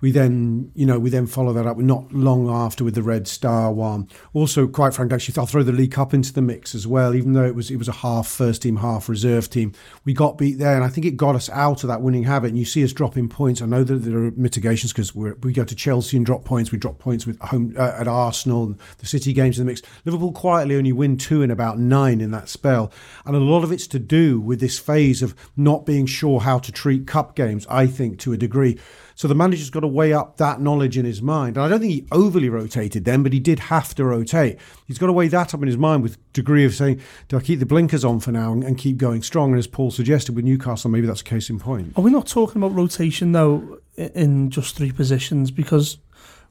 we 0.00 0.10
then, 0.10 0.70
you 0.74 0.86
know, 0.86 0.98
we 0.98 1.10
then 1.10 1.26
follow 1.26 1.52
that 1.52 1.66
up 1.66 1.76
not 1.78 2.12
long 2.12 2.48
after 2.48 2.84
with 2.84 2.94
the 2.94 3.02
Red 3.02 3.28
Star 3.28 3.72
one. 3.72 4.08
Also, 4.32 4.66
quite 4.66 4.94
frankly, 4.94 5.14
actually, 5.14 5.38
I'll 5.38 5.46
throw 5.46 5.62
the 5.62 5.72
League 5.72 5.92
Cup 5.92 6.14
into 6.14 6.32
the 6.32 6.42
mix 6.42 6.74
as 6.74 6.86
well. 6.86 7.14
Even 7.14 7.34
though 7.34 7.44
it 7.44 7.54
was 7.54 7.70
it 7.70 7.76
was 7.76 7.88
a 7.88 7.92
half 7.92 8.26
first 8.26 8.62
team, 8.62 8.76
half 8.76 9.08
reserve 9.08 9.50
team, 9.50 9.72
we 10.04 10.12
got 10.12 10.38
beat 10.38 10.58
there, 10.58 10.74
and 10.74 10.84
I 10.84 10.88
think 10.88 11.06
it 11.06 11.16
got 11.16 11.34
us 11.34 11.50
out 11.50 11.84
of 11.84 11.88
that 11.88 12.02
winning 12.02 12.24
habit. 12.24 12.48
And 12.48 12.58
you 12.58 12.64
see 12.64 12.82
us 12.84 12.92
dropping 12.92 13.28
points. 13.28 13.60
I 13.60 13.66
know 13.66 13.84
that 13.84 13.94
there 13.96 14.18
are 14.18 14.30
mitigations 14.32 14.92
because 14.92 15.14
we 15.14 15.52
go 15.52 15.64
to 15.64 15.74
Chelsea 15.74 16.16
and 16.16 16.24
drop 16.24 16.44
points. 16.44 16.72
We 16.72 16.78
drop 16.78 16.98
points 16.98 17.26
with 17.26 17.38
home 17.40 17.74
uh, 17.76 17.96
at 17.98 18.08
Arsenal, 18.08 18.76
the 18.98 19.06
City 19.06 19.32
games 19.32 19.58
in 19.58 19.66
the 19.66 19.70
mix. 19.70 19.82
Liverpool 20.04 20.32
quietly 20.32 20.76
only 20.76 20.92
win 20.92 21.16
two 21.16 21.42
in 21.42 21.50
about 21.50 21.78
nine 21.78 22.20
in 22.20 22.30
that 22.30 22.48
spell, 22.48 22.90
and 23.26 23.36
a 23.36 23.40
lot 23.40 23.64
of 23.64 23.72
it's 23.72 23.86
to 23.88 23.98
do 23.98 24.40
with 24.40 24.60
this 24.60 24.78
phase 24.78 25.22
of 25.22 25.34
not 25.56 25.84
being 25.84 26.06
sure 26.06 26.40
how 26.40 26.58
to 26.58 26.72
treat 26.72 27.06
cup 27.06 27.36
games. 27.36 27.66
I 27.68 27.86
think 27.86 28.18
to 28.20 28.32
a 28.32 28.36
degree. 28.36 28.78
So 29.20 29.28
the 29.28 29.34
manager's 29.34 29.68
got 29.68 29.80
to 29.80 29.86
weigh 29.86 30.14
up 30.14 30.38
that 30.38 30.62
knowledge 30.62 30.96
in 30.96 31.04
his 31.04 31.20
mind. 31.20 31.58
And 31.58 31.66
I 31.66 31.68
don't 31.68 31.80
think 31.80 31.92
he 31.92 32.06
overly 32.10 32.48
rotated 32.48 33.04
them, 33.04 33.22
but 33.22 33.34
he 33.34 33.38
did 33.38 33.58
have 33.58 33.94
to 33.96 34.04
rotate. 34.06 34.58
He's 34.86 34.96
got 34.96 35.08
to 35.08 35.12
weigh 35.12 35.28
that 35.28 35.52
up 35.52 35.60
in 35.60 35.66
his 35.66 35.76
mind 35.76 36.02
with 36.02 36.16
degree 36.32 36.64
of 36.64 36.74
saying, 36.74 37.02
do 37.28 37.36
I 37.36 37.42
keep 37.42 37.58
the 37.58 37.66
blinkers 37.66 38.02
on 38.02 38.20
for 38.20 38.32
now 38.32 38.50
and, 38.50 38.64
and 38.64 38.78
keep 38.78 38.96
going 38.96 39.20
strong? 39.22 39.50
And 39.50 39.58
as 39.58 39.66
Paul 39.66 39.90
suggested 39.90 40.34
with 40.34 40.46
Newcastle, 40.46 40.90
maybe 40.90 41.06
that's 41.06 41.20
a 41.20 41.24
case 41.24 41.50
in 41.50 41.58
point. 41.58 41.92
Are 41.98 42.00
we 42.00 42.10
not 42.10 42.28
talking 42.28 42.62
about 42.62 42.74
rotation 42.74 43.32
though 43.32 43.80
in 43.98 44.48
just 44.48 44.74
three 44.74 44.90
positions? 44.90 45.50
Because 45.50 45.98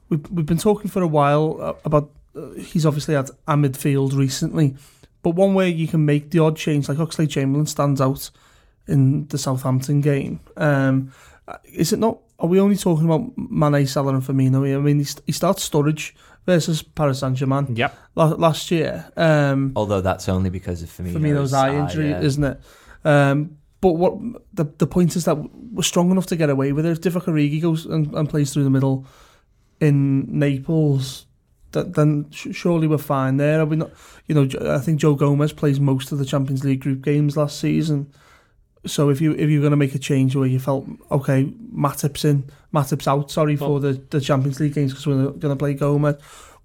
we've, 0.08 0.30
we've 0.30 0.46
been 0.46 0.56
talking 0.56 0.88
for 0.88 1.02
a 1.02 1.08
while 1.08 1.60
uh, 1.60 1.72
about 1.84 2.12
uh, 2.36 2.50
he's 2.52 2.86
obviously 2.86 3.16
had 3.16 3.30
a 3.48 3.56
midfield 3.56 4.16
recently, 4.16 4.76
but 5.24 5.30
one 5.30 5.54
way 5.54 5.68
you 5.68 5.88
can 5.88 6.06
make 6.06 6.30
the 6.30 6.38
odd 6.38 6.56
change, 6.56 6.88
like 6.88 6.98
Oxlade 6.98 7.30
Chamberlain 7.30 7.66
stands 7.66 8.00
out 8.00 8.30
in 8.86 9.26
the 9.26 9.38
Southampton 9.38 10.00
game. 10.00 10.38
Um, 10.56 11.12
is 11.64 11.92
it 11.92 11.98
not 11.98 12.18
are 12.40 12.48
we 12.48 12.58
only 12.58 12.76
talking 12.76 13.04
about 13.04 13.36
Mane, 13.36 13.86
Salah, 13.86 14.14
and 14.14 14.22
Firmino 14.22 14.66
here? 14.66 14.78
I 14.78 14.80
mean, 14.80 14.98
he, 14.98 15.06
he 15.26 15.32
starts 15.32 15.68
Sturridge 15.68 16.12
versus 16.46 16.82
Paris 16.82 17.20
Saint 17.20 17.36
Germain. 17.36 17.76
Yep. 17.76 17.96
Last 18.14 18.70
year. 18.70 19.10
Um, 19.16 19.72
Although 19.76 20.00
that's 20.00 20.28
only 20.28 20.48
because 20.50 20.82
of 20.82 20.88
Firmino's, 20.88 21.16
Firmino's 21.16 21.52
eye 21.52 21.76
injury, 21.76 22.10
yeah. 22.10 22.20
isn't 22.20 22.44
it? 22.44 22.60
Um, 23.04 23.58
but 23.80 23.92
what 23.92 24.18
the 24.52 24.64
the 24.78 24.86
point 24.86 25.16
is 25.16 25.24
that 25.24 25.36
we're 25.72 25.82
strong 25.82 26.10
enough 26.10 26.26
to 26.26 26.36
get 26.36 26.50
away 26.50 26.72
with 26.72 26.86
it. 26.86 26.92
If 26.92 27.00
Divock 27.00 27.24
Origi 27.24 27.60
goes 27.60 27.86
and, 27.86 28.12
and 28.14 28.28
plays 28.28 28.52
through 28.52 28.64
the 28.64 28.70
middle 28.70 29.06
in 29.80 30.38
Naples, 30.38 31.26
that, 31.72 31.94
then 31.94 32.30
surely 32.30 32.86
we're 32.86 32.98
fine 32.98 33.38
there. 33.38 33.60
Are 33.60 33.64
we 33.66 33.76
not? 33.76 33.90
You 34.26 34.34
know, 34.34 34.74
I 34.74 34.78
think 34.78 35.00
Joe 35.00 35.14
Gomez 35.14 35.52
plays 35.52 35.80
most 35.80 36.12
of 36.12 36.18
the 36.18 36.26
Champions 36.26 36.64
League 36.64 36.80
group 36.80 37.02
games 37.02 37.36
last 37.36 37.58
season. 37.58 38.12
So 38.86 39.10
if 39.10 39.20
you 39.20 39.32
if 39.32 39.50
you're 39.50 39.60
going 39.60 39.72
to 39.72 39.76
make 39.76 39.94
a 39.94 39.98
change 39.98 40.34
where 40.34 40.46
you 40.46 40.58
felt 40.58 40.86
okay, 41.10 41.52
Matip's 41.74 42.24
in, 42.24 42.44
Matip's 42.72 43.06
out, 43.06 43.30
sorry 43.30 43.56
well, 43.56 43.68
for 43.68 43.80
the, 43.80 43.92
the 44.10 44.20
Champions 44.20 44.58
League 44.58 44.74
games 44.74 44.92
because 44.92 45.06
we're 45.06 45.30
going 45.32 45.40
to 45.40 45.56
play 45.56 45.74
Gomez. 45.74 46.16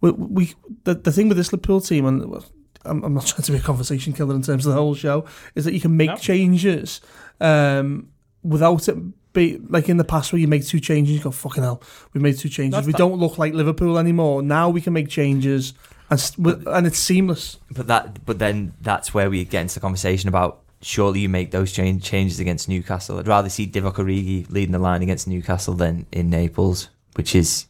We, 0.01 0.11
we 0.11 0.53
the, 0.83 0.95
the 0.95 1.11
thing 1.11 1.27
with 1.27 1.37
this 1.37 1.51
Liverpool 1.51 1.81
team, 1.81 2.05
and 2.05 2.43
I'm, 2.85 3.03
I'm 3.03 3.13
not 3.13 3.25
trying 3.27 3.43
to 3.43 3.51
be 3.51 3.57
a 3.57 3.61
conversation 3.61 4.13
killer 4.13 4.35
in 4.35 4.41
terms 4.41 4.65
of 4.65 4.73
the 4.73 4.79
whole 4.79 4.95
show, 4.95 5.25
is 5.55 5.65
that 5.65 5.73
you 5.73 5.81
can 5.81 5.97
make 5.97 6.09
no. 6.09 6.15
changes 6.15 7.01
um, 7.41 8.09
without 8.43 8.87
it 8.87 8.95
be 9.35 9.59
like 9.69 9.87
in 9.89 9.97
the 9.97 10.03
past 10.03 10.33
where 10.33 10.39
you 10.39 10.47
make 10.47 10.65
two 10.65 10.79
changes, 10.79 11.13
you 11.13 11.21
go 11.21 11.29
fucking 11.29 11.61
hell, 11.61 11.83
we 12.13 12.21
made 12.21 12.37
two 12.37 12.49
changes. 12.49 12.71
That's 12.71 12.87
we 12.87 12.93
that. 12.93 12.97
don't 12.97 13.19
look 13.19 13.37
like 13.37 13.53
Liverpool 13.53 13.99
anymore. 13.99 14.41
Now 14.41 14.69
we 14.69 14.81
can 14.81 14.93
make 14.93 15.09
changes. 15.09 15.73
And, 16.09 16.31
but, 16.37 16.65
and 16.67 16.87
it's 16.87 16.97
seamless. 16.99 17.59
But 17.69 17.87
that, 17.87 18.25
but 18.25 18.39
then 18.39 18.73
that's 18.81 19.13
where 19.13 19.29
we 19.29 19.43
get 19.45 19.61
into 19.61 19.75
the 19.75 19.79
conversation 19.81 20.29
about 20.29 20.61
surely 20.85 21.21
you 21.21 21.29
make 21.29 21.49
those 21.49 21.71
change, 21.71 22.03
changes 22.03 22.39
against 22.39 22.69
Newcastle. 22.69 23.17
I'd 23.17 23.27
rather 23.27 23.49
see 23.49 23.65
Divock 23.65 23.95
Origi 23.95 24.47
leading 24.51 24.71
the 24.71 24.79
line 24.79 25.01
against 25.01 25.27
Newcastle 25.27 25.73
than 25.73 26.05
in 26.11 26.29
Naples, 26.29 26.89
which 27.15 27.33
is, 27.33 27.65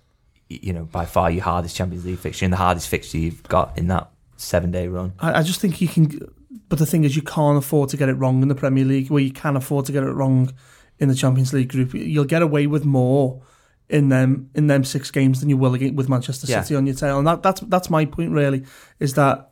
you 0.50 0.74
know, 0.74 0.84
by 0.84 1.06
far 1.06 1.32
your 1.32 1.46
hardest 1.46 1.78
Champions 1.78 2.06
League 2.06 2.20
fixture 2.20 2.44
and 2.44 2.52
the 2.52 2.58
hardest 2.58 2.90
fixture 2.90 3.18
you've 3.18 3.42
got 3.44 3.78
in 3.78 3.88
that 3.88 4.12
seven 4.36 4.70
day 4.70 4.90
run. 4.90 5.14
I, 5.20 5.40
I 5.40 5.44
just 5.44 5.62
think 5.62 5.80
you 5.80 5.88
can, 5.88 6.20
but 6.68 6.78
the 6.78 6.86
thing 6.86 7.06
is, 7.06 7.16
you 7.16 7.22
can't 7.22 7.58
afford 7.58 7.88
to 7.92 7.98
get 7.98 8.10
it 8.10 8.16
wrong 8.16 8.42
in 8.42 8.50
the 8.50 8.56
Premier 8.56 8.84
League, 8.84 9.10
where 9.10 9.24
you 9.24 9.32
can 9.32 9.56
afford 9.56 9.86
to 9.86 9.94
get 9.94 10.04
it 10.04 10.12
wrong 10.12 10.54
in 11.00 11.08
the 11.08 11.16
Champions 11.16 11.54
League 11.54 11.70
group. 11.70 11.94
You'll 11.94 12.26
get 12.26 12.42
away 12.42 12.68
with 12.68 12.84
more 12.84 13.42
in 13.88 14.10
them 14.10 14.50
in 14.56 14.68
them 14.68 14.84
six 14.84 15.10
games 15.10 15.40
than 15.40 15.48
you 15.48 15.56
will 15.56 15.72
with 15.72 16.10
Manchester 16.10 16.48
City 16.48 16.74
yeah. 16.74 16.78
on 16.78 16.86
your 16.86 16.96
tail, 16.96 17.18
and 17.18 17.28
that 17.28 17.42
that's 17.44 17.62
that's 17.62 17.90
my 17.90 18.04
point 18.04 18.32
really 18.32 18.66
is 19.00 19.14
that 19.14 19.52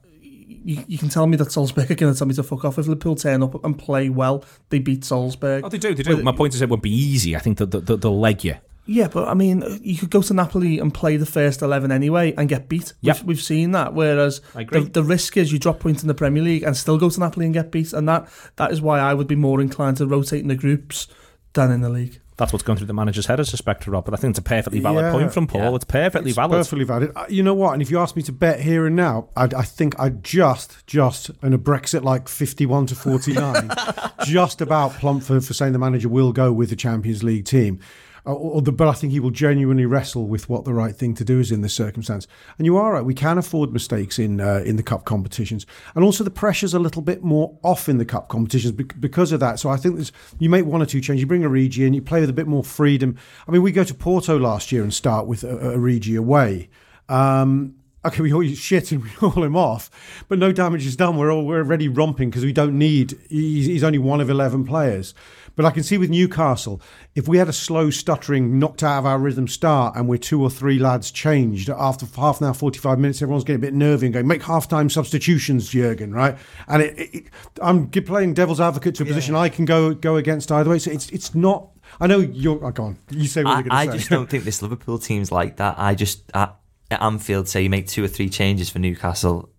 you, 0.63 0.83
you 0.87 0.97
can 0.97 1.09
tell 1.09 1.27
me 1.27 1.37
that 1.37 1.51
Salzburg 1.51 1.89
are 1.91 1.95
going 1.95 2.13
to 2.13 2.17
tell 2.17 2.27
me 2.27 2.33
to 2.33 2.43
fuck 2.43 2.65
off. 2.65 2.77
If 2.77 2.87
Liverpool 2.87 3.15
turn 3.15 3.43
up 3.43 3.63
and 3.63 3.77
play 3.77 4.09
well, 4.09 4.43
they 4.69 4.79
beat 4.79 5.03
Salzburg. 5.03 5.63
Oh, 5.65 5.69
they 5.69 5.77
do, 5.77 5.93
they 5.93 6.03
do. 6.03 6.15
But, 6.15 6.23
My 6.23 6.31
point 6.31 6.53
is 6.53 6.61
it 6.61 6.69
won't 6.69 6.83
be 6.83 6.93
easy. 6.93 7.35
I 7.35 7.39
think 7.39 7.57
that 7.57 7.71
they'll, 7.71 7.97
they'll 7.97 8.19
leg 8.19 8.43
you. 8.43 8.55
Yeah, 8.85 9.07
but 9.07 9.29
I 9.29 9.33
mean, 9.33 9.63
you 9.81 9.97
could 9.97 10.09
go 10.09 10.21
to 10.21 10.33
Napoli 10.33 10.79
and 10.79 10.93
play 10.93 11.15
the 11.15 11.25
first 11.25 11.61
11 11.61 11.91
anyway 11.91 12.33
and 12.37 12.49
get 12.49 12.67
beat. 12.67 12.93
Yep. 12.99 13.17
We've, 13.19 13.25
we've 13.25 13.41
seen 13.41 13.71
that. 13.71 13.93
Whereas 13.93 14.41
the, 14.53 14.89
the 14.91 15.03
risk 15.03 15.37
is 15.37 15.53
you 15.53 15.59
drop 15.59 15.79
points 15.79 16.01
in 16.01 16.09
the 16.09 16.13
Premier 16.13 16.43
League 16.43 16.63
and 16.63 16.75
still 16.75 16.97
go 16.97 17.09
to 17.09 17.19
Napoli 17.19 17.45
and 17.45 17.53
get 17.53 17.71
beat. 17.71 17.93
And 17.93 18.09
that 18.09 18.27
that 18.57 18.71
is 18.71 18.81
why 18.81 18.99
I 18.99 19.13
would 19.13 19.27
be 19.27 19.35
more 19.35 19.61
inclined 19.61 19.97
to 19.97 20.07
rotate 20.07 20.41
in 20.41 20.49
the 20.49 20.55
groups 20.55 21.07
than 21.53 21.71
in 21.71 21.81
the 21.81 21.89
league 21.89 22.19
that's 22.37 22.51
what's 22.51 22.63
going 22.63 22.77
through 22.77 22.87
the 22.87 22.93
manager's 22.93 23.25
head, 23.27 23.39
I 23.39 23.43
suspect, 23.43 23.85
Rob. 23.87 24.05
But 24.05 24.13
I 24.13 24.17
think 24.17 24.31
it's 24.31 24.39
a 24.39 24.43
perfectly 24.43 24.79
valid 24.79 25.05
yeah, 25.05 25.11
point 25.11 25.33
from 25.33 25.47
Paul. 25.47 25.61
Yeah. 25.61 25.75
It's 25.75 25.85
perfectly 25.85 26.31
it's 26.31 26.35
valid. 26.35 26.59
Perfectly 26.59 26.85
valid. 26.85 27.11
Uh, 27.15 27.25
you 27.29 27.43
know 27.43 27.53
what? 27.53 27.73
And 27.73 27.81
if 27.81 27.91
you 27.91 27.99
ask 27.99 28.15
me 28.15 28.23
to 28.23 28.31
bet 28.31 28.59
here 28.59 28.85
and 28.85 28.95
now, 28.95 29.29
I'd, 29.35 29.53
i 29.53 29.61
think 29.61 29.99
I 29.99 30.09
just, 30.09 30.85
just 30.87 31.29
in 31.41 31.53
a 31.53 31.59
Brexit 31.59 32.03
like 32.03 32.27
fifty-one 32.27 32.87
to 32.87 32.95
forty-nine, 32.95 33.71
just 34.25 34.61
about 34.61 34.93
plump 34.93 35.23
for, 35.23 35.39
for 35.41 35.53
saying 35.53 35.73
the 35.73 35.79
manager 35.79 36.09
will 36.09 36.33
go 36.33 36.51
with 36.51 36.69
the 36.69 36.75
Champions 36.75 37.23
League 37.23 37.45
team. 37.45 37.79
Or 38.25 38.61
the, 38.61 38.71
but 38.71 38.87
I 38.87 38.93
think 38.93 39.11
he 39.11 39.19
will 39.19 39.31
genuinely 39.31 39.85
wrestle 39.85 40.27
with 40.27 40.47
what 40.47 40.63
the 40.63 40.73
right 40.73 40.95
thing 40.95 41.13
to 41.15 41.25
do 41.25 41.41
is 41.41 41.51
in 41.51 41.61
this 41.61 41.73
circumstance. 41.73 42.25
And 42.57 42.65
you 42.65 42.77
are 42.77 42.93
right; 42.93 43.03
we 43.03 43.13
can 43.13 43.37
afford 43.37 43.73
mistakes 43.73 44.17
in 44.17 44.39
uh, 44.39 44.63
in 44.65 44.77
the 44.77 44.83
cup 44.83 45.03
competitions, 45.03 45.65
and 45.93 46.05
also 46.05 46.23
the 46.23 46.31
pressure's 46.31 46.73
a 46.73 46.79
little 46.79 47.01
bit 47.01 47.21
more 47.21 47.57
off 47.63 47.89
in 47.89 47.97
the 47.97 48.05
cup 48.05 48.29
competitions 48.29 48.71
because 48.71 49.33
of 49.33 49.41
that. 49.41 49.59
So 49.59 49.69
I 49.69 49.75
think 49.75 50.09
you 50.39 50.49
make 50.49 50.65
one 50.65 50.81
or 50.81 50.85
two 50.85 51.01
changes, 51.01 51.19
you 51.19 51.27
bring 51.27 51.41
Origi 51.41 51.85
in, 51.85 51.93
you 51.93 52.01
play 52.01 52.21
with 52.21 52.29
a 52.29 52.33
bit 52.33 52.47
more 52.47 52.63
freedom. 52.63 53.17
I 53.45 53.51
mean, 53.51 53.61
we 53.61 53.73
go 53.73 53.83
to 53.83 53.93
Porto 53.93 54.39
last 54.39 54.71
year 54.71 54.83
and 54.83 54.93
start 54.93 55.27
with 55.27 55.41
Origi 55.41 56.17
away. 56.17 56.69
Um, 57.09 57.75
okay, 58.05 58.21
we 58.21 58.33
all 58.33 58.43
shit 58.43 58.91
and 58.91 59.03
we 59.03 59.09
haul 59.09 59.43
him 59.43 59.55
off, 59.55 59.89
but 60.27 60.39
no 60.39 60.51
damage 60.51 60.85
is 60.85 60.95
done. 60.95 61.17
We're 61.17 61.31
all 61.31 61.45
we're 61.45 61.59
already 61.59 61.87
romping 61.87 62.29
because 62.29 62.45
we 62.45 62.53
don't 62.53 62.77
need. 62.77 63.19
He's, 63.29 63.65
he's, 63.65 63.83
only 63.83 63.99
one 63.99 64.21
of 64.21 64.29
eleven 64.29 64.65
players. 64.65 65.13
But 65.55 65.65
I 65.65 65.71
can 65.71 65.83
see 65.83 65.99
with 65.99 66.09
Newcastle, 66.09 66.81
if 67.13 67.27
we 67.27 67.37
had 67.37 67.47
a 67.47 67.53
slow, 67.53 67.91
stuttering, 67.91 68.57
knocked 68.57 68.81
out 68.81 68.99
of 68.99 69.05
our 69.05 69.19
rhythm 69.19 69.47
start, 69.47 69.95
and 69.95 70.07
we're 70.07 70.17
two 70.17 70.41
or 70.41 70.49
three 70.49 70.79
lads 70.79 71.11
changed 71.11 71.69
after 71.69 72.07
half 72.15 72.41
an 72.41 72.47
hour, 72.47 72.53
forty-five 72.53 72.97
minutes, 72.97 73.21
everyone's 73.21 73.43
getting 73.43 73.61
a 73.61 73.67
bit 73.67 73.73
nervy 73.73 74.07
and 74.07 74.13
going, 74.13 74.27
"Make 74.27 74.43
half-time 74.43 74.89
substitutions, 74.89 75.69
Jurgen." 75.69 76.13
Right? 76.13 76.37
And 76.67 76.81
it, 76.81 76.97
it, 76.97 77.23
I'm 77.61 77.89
playing 77.89 78.33
devil's 78.33 78.59
advocate 78.59 78.95
to 78.95 79.03
a 79.03 79.05
yeah. 79.05 79.11
position 79.11 79.35
I 79.35 79.49
can 79.49 79.65
go 79.65 79.93
go 79.93 80.15
against 80.15 80.51
either 80.51 80.69
way. 80.69 80.79
So 80.79 80.91
it's 80.91 81.09
it's 81.09 81.35
not. 81.35 81.69
I 81.99 82.07
know 82.07 82.19
you're. 82.19 82.65
Oh, 82.65 82.71
go 82.71 82.85
on. 82.85 82.97
You 83.11 83.27
say 83.27 83.43
what 83.43 83.51
I, 83.51 83.53
you're 83.59 83.63
going 83.69 83.87
to 83.87 83.91
say. 83.91 83.95
I 83.95 83.97
just 83.97 84.09
don't 84.09 84.29
think 84.29 84.45
this 84.45 84.63
Liverpool 84.63 84.97
team's 84.97 85.31
like 85.31 85.57
that. 85.57 85.77
I 85.77 85.93
just. 85.93 86.23
I, 86.33 86.49
at 86.93 87.01
Anfield, 87.01 87.47
say 87.47 87.63
you 87.63 87.69
make 87.69 87.87
two 87.87 88.03
or 88.03 88.07
three 88.07 88.29
changes 88.29 88.69
for 88.69 88.79
Newcastle, 88.79 89.49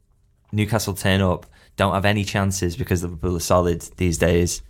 Newcastle 0.53 0.95
turn 0.95 1.21
up, 1.21 1.47
don't 1.77 1.95
have 1.95 2.05
any 2.05 2.25
chances 2.25 2.77
because 2.77 3.03
Liverpool 3.03 3.37
are 3.37 3.41
solid 3.41 3.83
these 3.97 4.19
days, 4.19 4.63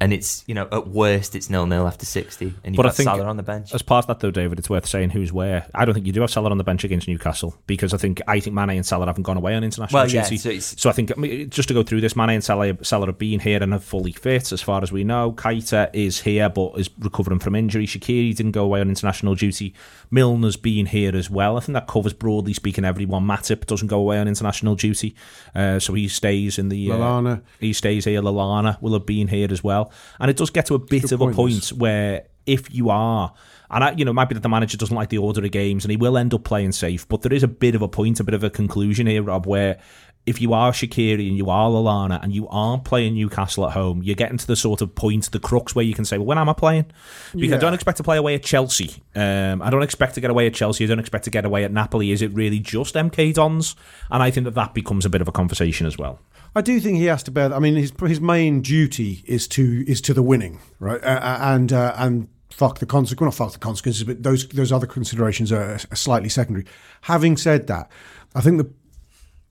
and 0.00 0.12
it's 0.12 0.44
you 0.46 0.54
know 0.54 0.68
at 0.72 0.88
worst 0.88 1.36
it's 1.36 1.48
nil 1.48 1.66
nil 1.66 1.86
after 1.86 2.04
sixty, 2.04 2.52
and 2.64 2.74
you've 2.74 2.76
but 2.76 2.82
got 2.82 2.92
I 2.92 2.94
think 2.94 3.08
Salah 3.08 3.24
on 3.24 3.36
the 3.36 3.42
bench. 3.42 3.72
As 3.72 3.82
part 3.82 4.04
of 4.04 4.06
that, 4.08 4.20
though, 4.20 4.30
David, 4.30 4.58
it's 4.58 4.68
worth 4.68 4.86
saying 4.86 5.10
who's 5.10 5.32
where. 5.32 5.66
I 5.74 5.84
don't 5.84 5.94
think 5.94 6.06
you 6.06 6.12
do 6.12 6.20
have 6.20 6.30
Salah 6.30 6.50
on 6.50 6.58
the 6.58 6.64
bench 6.64 6.84
against 6.84 7.06
Newcastle 7.06 7.56
because 7.66 7.94
I 7.94 7.96
think 7.96 8.20
I 8.26 8.40
think 8.40 8.54
Mane 8.54 8.70
and 8.70 8.84
Salah 8.84 9.06
haven't 9.06 9.22
gone 9.22 9.36
away 9.36 9.54
on 9.54 9.62
international 9.62 10.00
well, 10.00 10.06
duty. 10.06 10.34
Yeah, 10.34 10.58
so, 10.58 10.58
so, 10.58 10.90
I 10.90 10.92
think 10.92 11.48
just 11.48 11.68
to 11.68 11.74
go 11.74 11.82
through 11.82 12.00
this, 12.00 12.16
Mane 12.16 12.30
and 12.30 12.44
Salah, 12.44 12.76
Salah 12.82 13.06
have 13.06 13.18
been 13.18 13.40
here 13.40 13.62
and 13.62 13.72
are 13.72 13.78
fully 13.78 14.12
fit 14.12 14.52
as 14.52 14.60
far 14.60 14.82
as 14.82 14.90
we 14.90 15.04
know. 15.04 15.32
Keita 15.32 15.90
is 15.92 16.20
here 16.20 16.48
but 16.48 16.72
is 16.78 16.90
recovering 16.98 17.38
from 17.38 17.54
injury. 17.54 17.86
Shaqiri 17.86 18.34
didn't 18.34 18.52
go 18.52 18.64
away 18.64 18.80
on 18.80 18.88
international 18.88 19.34
duty. 19.34 19.74
Milner's 20.12 20.56
been 20.56 20.86
here 20.86 21.16
as 21.16 21.30
well. 21.30 21.56
I 21.56 21.60
think 21.60 21.74
that 21.74 21.86
covers 21.86 22.12
broadly 22.12 22.52
speaking 22.52 22.84
everyone. 22.84 23.24
Matip 23.24 23.66
doesn't 23.66 23.88
go 23.88 23.98
away 23.98 24.18
on 24.18 24.28
international 24.28 24.74
duty, 24.74 25.14
uh, 25.54 25.78
so 25.78 25.94
he 25.94 26.08
stays 26.08 26.58
in 26.58 26.68
the. 26.68 26.90
Uh, 26.90 26.96
Lallana. 26.96 27.42
He 27.58 27.72
stays 27.72 28.04
here. 28.04 28.20
Lallana 28.20 28.80
will 28.82 28.92
have 28.92 29.06
been 29.06 29.28
here 29.28 29.48
as 29.50 29.64
well, 29.64 29.92
and 30.20 30.30
it 30.30 30.36
does 30.36 30.50
get 30.50 30.66
to 30.66 30.74
a 30.74 30.78
bit 30.78 31.12
of 31.12 31.20
a 31.20 31.32
point 31.32 31.68
where 31.68 32.24
if 32.46 32.74
you 32.74 32.90
are. 32.90 33.32
And 33.70 33.82
I, 33.82 33.92
you 33.92 34.04
know, 34.04 34.10
it 34.10 34.14
might 34.14 34.28
be 34.28 34.34
that 34.34 34.42
the 34.42 34.48
manager 34.48 34.76
doesn't 34.76 34.94
like 34.94 35.08
the 35.08 35.18
order 35.18 35.44
of 35.44 35.50
games, 35.50 35.84
and 35.84 35.90
he 35.90 35.96
will 35.96 36.16
end 36.16 36.34
up 36.34 36.44
playing 36.44 36.72
safe. 36.72 37.08
But 37.08 37.22
there 37.22 37.32
is 37.32 37.42
a 37.42 37.48
bit 37.48 37.74
of 37.74 37.82
a 37.82 37.88
point, 37.88 38.20
a 38.20 38.24
bit 38.24 38.34
of 38.34 38.44
a 38.44 38.50
conclusion 38.50 39.06
here, 39.06 39.22
Rob, 39.22 39.46
where 39.46 39.78
if 40.26 40.40
you 40.40 40.54
are 40.54 40.72
Shaqiri 40.72 41.28
and 41.28 41.36
you 41.36 41.50
are 41.50 41.68
Lallana 41.68 42.22
and 42.22 42.34
you 42.34 42.48
are 42.48 42.78
playing 42.78 43.14
Newcastle 43.14 43.66
at 43.66 43.72
home, 43.72 44.02
you're 44.02 44.14
getting 44.14 44.38
to 44.38 44.46
the 44.46 44.56
sort 44.56 44.80
of 44.80 44.94
point, 44.94 45.30
the 45.30 45.38
crux 45.38 45.74
where 45.74 45.84
you 45.84 45.94
can 45.94 46.04
say, 46.04 46.16
well, 46.16 46.26
when 46.26 46.38
am 46.38 46.48
I 46.48 46.54
playing? 46.54 46.86
Because 47.32 47.50
yeah. 47.50 47.56
I 47.56 47.58
don't 47.58 47.74
expect 47.74 47.98
to 47.98 48.02
play 48.02 48.16
away 48.16 48.34
at 48.34 48.42
Chelsea. 48.42 49.02
Um, 49.14 49.60
I 49.60 49.70
don't 49.70 49.82
expect 49.82 50.14
to 50.14 50.20
get 50.20 50.30
away 50.30 50.46
at 50.46 50.54
Chelsea. 50.54 50.84
I 50.84 50.86
don't 50.86 50.98
expect 50.98 51.24
to 51.24 51.30
get 51.30 51.44
away 51.44 51.64
at 51.64 51.72
Napoli. 51.72 52.10
Is 52.10 52.22
it 52.22 52.32
really 52.32 52.58
just 52.58 52.94
MK 52.94 53.34
Dons? 53.34 53.76
And 54.10 54.22
I 54.22 54.30
think 54.30 54.44
that 54.44 54.54
that 54.54 54.72
becomes 54.72 55.04
a 55.04 55.10
bit 55.10 55.20
of 55.20 55.28
a 55.28 55.32
conversation 55.32 55.86
as 55.86 55.98
well. 55.98 56.20
I 56.56 56.62
do 56.62 56.80
think 56.80 56.98
he 56.98 57.06
has 57.06 57.22
to 57.24 57.30
bear. 57.30 57.52
I 57.52 57.58
mean, 57.58 57.74
his 57.74 57.92
his 58.00 58.20
main 58.20 58.62
duty 58.62 59.24
is 59.26 59.48
to 59.48 59.84
is 59.88 60.00
to 60.02 60.14
the 60.14 60.22
winning, 60.22 60.60
right? 60.78 61.02
Uh, 61.02 61.38
and 61.40 61.72
uh, 61.72 61.94
and 61.96 62.28
fuck 62.48 62.78
the 62.78 62.86
consequences, 62.86 63.40
not 63.40 63.46
fuck 63.46 63.52
the 63.52 63.58
consequences, 63.58 64.04
but 64.04 64.22
those 64.22 64.46
those 64.48 64.70
other 64.70 64.86
considerations 64.86 65.50
are, 65.50 65.74
are 65.90 65.96
slightly 65.96 66.28
secondary. 66.28 66.64
Having 67.02 67.38
said 67.38 67.66
that, 67.66 67.90
I 68.36 68.40
think 68.40 68.58
the 68.58 68.70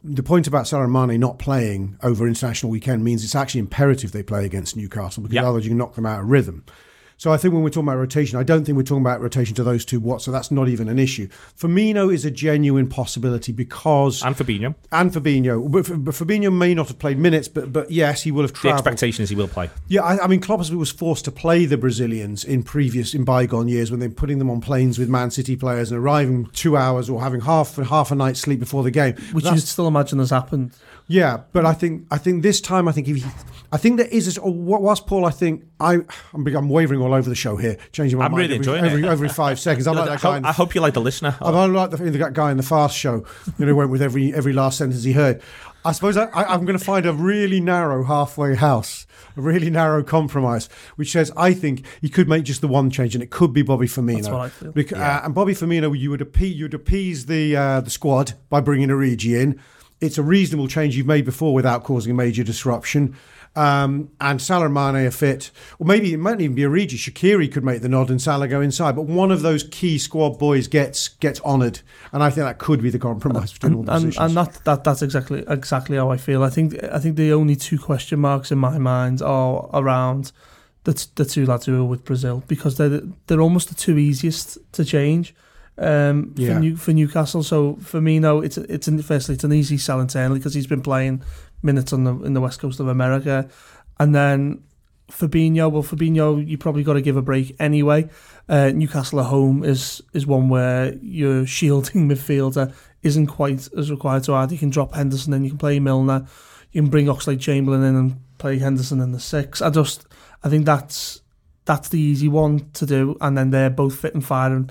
the 0.04 0.24
point 0.24 0.48
about 0.48 0.68
Salah 0.68 0.88
Mane 0.88 1.20
not 1.20 1.40
playing 1.40 1.98
over 2.04 2.28
international 2.28 2.72
weekend 2.72 3.04
means 3.04 3.24
it's 3.24 3.36
actually 3.36 3.60
imperative 3.60 4.12
they 4.12 4.24
play 4.24 4.46
against 4.46 4.76
Newcastle 4.76 5.24
because 5.24 5.36
yep. 5.36 5.46
otherwise 5.46 5.66
you 5.66 5.70
can 5.70 5.78
knock 5.78 5.96
them 5.96 6.06
out 6.06 6.22
of 6.22 6.28
rhythm. 6.28 6.66
So 7.24 7.32
I 7.32 7.38
think 7.38 7.54
when 7.54 7.64
we're 7.64 7.70
talking 7.70 7.88
about 7.88 8.00
rotation, 8.00 8.38
I 8.38 8.44
don't 8.44 8.66
think 8.66 8.76
we're 8.76 8.84
talking 8.84 9.02
about 9.02 9.22
rotation 9.22 9.56
to 9.56 9.64
those 9.64 9.86
two 9.86 10.02
What? 10.02 10.22
So 10.22 10.30
that's 10.30 10.52
not 10.52 10.68
even 10.68 10.90
an 10.90 11.00
issue. 11.00 11.30
Firmino 11.58 12.14
is 12.14 12.26
a 12.26 12.32
genuine 12.32 12.90
possibility 12.90 13.54
because 13.54 14.22
and 14.24 14.36
Fabinho 14.36 14.76
and 14.92 15.10
Fabinho, 15.10 15.72
but, 15.72 16.04
but 16.04 16.16
Fabinho 16.16 16.54
may 16.54 16.74
not 16.74 16.90
have 16.90 17.00
played 17.00 17.18
minutes, 17.18 17.48
but 17.48 17.72
but 17.72 17.90
yes, 17.90 18.24
he 18.24 18.32
will 18.34 18.42
have 18.42 18.52
travelled. 18.52 18.84
The 18.84 18.90
expectation 18.90 19.24
is 19.24 19.30
he 19.30 19.38
will 19.38 19.48
play. 19.48 19.70
Yeah, 19.88 20.02
I, 20.04 20.26
I 20.26 20.28
mean, 20.28 20.42
Klopp 20.42 20.70
was 20.70 20.92
forced 20.92 21.24
to 21.24 21.32
play 21.32 21.64
the 21.64 21.78
Brazilians 21.78 22.44
in 22.44 22.62
previous 22.62 23.14
in 23.14 23.24
bygone 23.24 23.70
years 23.70 23.90
when 23.90 24.02
they're 24.02 24.10
putting 24.10 24.40
them 24.40 24.50
on 24.50 24.60
planes 24.60 25.00
with 25.00 25.08
Man 25.08 25.32
City 25.32 25.56
players 25.56 25.94
and 25.94 26.02
arriving 26.02 26.48
two 26.48 26.76
hours 26.76 27.10
or 27.10 27.22
having 27.22 27.40
half 27.40 27.78
half 27.78 28.12
a 28.12 28.16
night's 28.16 28.42
sleep 28.42 28.60
before 28.60 28.84
the 28.84 28.92
game, 28.92 29.16
which 29.32 29.46
you 29.46 29.58
still 29.60 29.88
imagine 29.88 30.20
has 30.20 30.32
happened. 30.32 30.74
Yeah, 31.08 31.42
but 31.52 31.66
I 31.66 31.74
think 31.74 32.08
I 32.12 32.18
think 32.18 32.44
this 32.44 32.62
time 32.62 32.88
I 32.88 32.92
think 32.92 33.08
if 33.08 33.18
he, 33.18 33.26
I 33.72 33.78
think 33.78 33.98
there 33.98 34.08
is. 34.08 34.38
A, 34.38 34.42
whilst 34.50 35.06
Paul, 35.06 35.26
I 35.26 35.32
think 35.32 35.66
I 35.80 35.96
I'm, 36.34 36.48
I'm 36.48 36.70
wavering 36.70 37.02
all 37.02 37.14
over 37.14 37.30
the 37.30 37.36
show 37.36 37.58
here, 37.58 37.78
changing 37.92 38.20
my 38.20 38.26
I'm 38.26 38.32
mind 38.32 38.50
really 38.52 38.56
every, 38.56 38.90
every, 38.90 39.08
every, 39.08 39.30
five 39.30 39.60
seconds. 39.60 39.88
I'm 39.88 39.96
like 39.96 40.08
that 40.08 40.22
guy. 40.22 40.40
I, 40.40 40.50
I 40.50 40.52
hope 40.54 40.76
you 40.76 40.82
like 40.82 40.94
the 40.94 41.02
listener. 41.02 41.36
I'm 41.42 41.74
like 41.74 41.92
the, 41.92 41.98
the 41.98 42.32
guy 42.32 42.52
in 42.52 42.58
the 42.58 42.64
fast 42.64 42.98
show. 42.98 43.26
You 43.58 43.66
know, 43.66 43.76
went 43.76 43.90
with 43.90 44.02
every 44.02 44.34
every 44.34 44.54
last 44.54 44.78
sentence 44.78 45.04
he 45.04 45.14
heard. 45.14 45.42
I 45.86 45.92
suppose 45.92 46.16
I, 46.16 46.30
am 46.34 46.64
going 46.64 46.78
to 46.78 46.84
find 46.84 47.06
a 47.06 47.12
really 47.12 47.60
narrow 47.60 48.06
halfway 48.06 48.56
house, 48.56 49.06
a 49.36 49.42
really 49.42 49.70
narrow 49.70 50.02
compromise, 50.02 50.70
which 50.96 51.12
says 51.12 51.30
I 51.36 51.54
think 51.54 51.86
he 52.00 52.08
could 52.08 52.30
make 52.30 52.46
just 52.46 52.62
the 52.62 52.70
one 52.70 52.90
change, 52.90 53.16
and 53.16 53.24
it 53.24 53.32
could 53.32 53.52
be 53.52 53.64
Bobby 53.64 53.88
Firmino. 53.88 54.16
That's 54.16 54.30
what 54.30 54.42
I 54.42 54.50
feel. 54.50 54.72
Because, 54.72 54.98
yeah. 54.98 55.18
uh, 55.18 55.26
and 55.26 55.36
Bobby 55.36 55.54
Firmino, 55.54 55.98
you 55.98 56.10
would 56.10 56.22
appease, 56.22 56.56
you 56.56 56.66
would 56.66 56.74
appease 56.74 57.26
the 57.26 57.58
uh, 57.58 57.82
the 57.82 57.90
squad 57.90 58.34
by 58.50 58.62
bringing 58.62 58.90
Origi 58.90 59.38
in 59.38 59.60
it's 60.04 60.18
a 60.18 60.24
reasonable 60.24 60.68
change 60.68 60.98
you've 60.98 61.08
made 61.08 61.26
before 61.26 61.54
without 61.54 61.84
causing 61.84 62.12
a 62.12 62.16
major 62.16 62.44
disruption. 62.44 63.16
Um, 63.56 64.10
and 64.20 64.42
Salah 64.42 64.66
and 64.66 64.74
Mane 64.74 65.08
are 65.08 65.12
fit. 65.12 65.52
Or 65.78 65.86
maybe 65.86 66.12
it 66.12 66.18
might 66.18 66.42
even 66.42 66.56
be 66.56 66.64
a 66.64 66.68
Origi. 66.68 66.98
Shaqiri 66.98 67.52
could 67.52 67.64
make 67.64 67.82
the 67.82 67.90
nod 67.90 68.10
and 68.10 68.22
Salah 68.22 68.48
go 68.48 68.62
inside. 68.62 68.96
But 68.96 69.04
one 69.04 69.32
of 69.32 69.44
those 69.44 69.64
key 69.64 69.98
squad 70.00 70.40
boys 70.40 70.68
gets 70.68 71.08
gets 71.08 71.40
honoured. 71.42 71.80
And 72.12 72.24
I 72.24 72.32
think 72.32 72.46
that 72.46 72.58
could 72.58 72.82
be 72.82 72.90
the 72.90 73.00
compromise 73.00 73.54
between 73.54 73.74
and, 73.74 73.90
all 73.90 73.96
and, 73.96 74.18
and 74.18 74.36
that, 74.36 74.60
that 74.66 74.84
that's 74.84 75.04
exactly 75.04 75.46
exactly 75.48 75.98
how 75.98 76.10
I 76.10 76.18
feel. 76.18 76.44
I 76.44 76.50
think 76.50 76.84
I 76.84 77.00
think 77.00 77.16
the 77.16 77.32
only 77.32 77.56
two 77.56 77.78
question 77.78 78.20
marks 78.20 78.52
in 78.52 78.58
my 78.58 78.80
mind 78.80 79.22
are 79.22 79.70
around 79.74 80.32
the, 80.86 81.08
the 81.16 81.26
two 81.26 81.46
lads 81.46 81.68
who 81.68 81.80
are 81.80 81.86
with 81.86 82.04
Brazil 82.04 82.44
because 82.48 82.78
they're 82.78 83.02
they're 83.28 83.42
almost 83.42 83.70
the 83.70 83.76
two 83.76 84.00
easiest 84.00 84.58
to 84.74 84.84
change 84.84 85.36
um, 85.78 86.34
yeah. 86.36 86.54
for, 86.54 86.60
New, 86.60 86.76
for 86.76 86.94
Newcastle. 86.94 87.44
So 87.44 87.76
for 87.78 88.02
me, 88.02 88.20
no, 88.20 88.42
it's 88.42 88.58
it's 88.58 88.88
an, 88.88 89.02
firstly 89.02 89.36
it's 89.36 89.44
an 89.44 89.54
easy 89.54 89.78
sell 89.78 90.00
internally 90.00 90.40
because 90.40 90.54
he's 90.54 90.68
been 90.68 90.82
playing 90.82 91.24
minutes 91.62 91.94
on 91.94 92.04
the 92.04 92.16
in 92.24 92.34
the 92.34 92.42
west 92.42 92.60
coast 92.60 92.80
of 92.80 92.88
America, 92.88 93.50
and 94.00 94.14
then 94.14 94.64
Fabinho. 95.10 95.72
Well, 95.72 95.84
Fabinho, 95.84 96.46
you 96.46 96.58
probably 96.58 96.84
got 96.84 96.94
to 96.94 97.02
give 97.02 97.18
a 97.18 97.22
break 97.22 97.56
anyway. 97.60 98.10
Uh, 98.48 98.70
Newcastle 98.70 99.20
at 99.20 99.28
home 99.28 99.64
is 99.64 100.02
is 100.14 100.28
one 100.28 100.50
where 100.50 100.94
your 100.96 101.46
shielding 101.46 102.08
midfielder 102.10 102.74
isn't 103.02 103.28
quite 103.28 103.68
as 103.78 103.92
required 103.92 104.24
to 104.24 104.36
add. 104.36 104.52
You 104.52 104.58
can 104.58 104.70
drop 104.70 104.94
Henderson, 104.94 105.32
then 105.32 105.44
you 105.44 105.52
can 105.52 105.60
play 105.60 105.80
Milner. 105.80 106.28
You 106.72 106.82
can 106.82 106.90
bring 106.90 107.06
Oxlade 107.06 107.40
Chamberlain 107.40 107.84
in 107.84 107.96
and 107.96 108.38
play 108.38 108.58
Henderson 108.58 109.00
in 109.00 109.12
the 109.12 109.20
six. 109.20 109.62
I 109.62 109.70
just 109.70 110.08
I 110.44 110.50
think 110.50 110.66
that's 110.66 111.22
that's 111.66 111.90
the 111.90 112.00
easy 112.00 112.28
one 112.28 112.70
to 112.74 112.86
do, 112.86 113.18
and 113.22 113.38
then 113.38 113.52
they're 113.52 113.70
both 113.70 113.96
fit 113.96 114.14
and 114.14 114.26
firing 114.26 114.70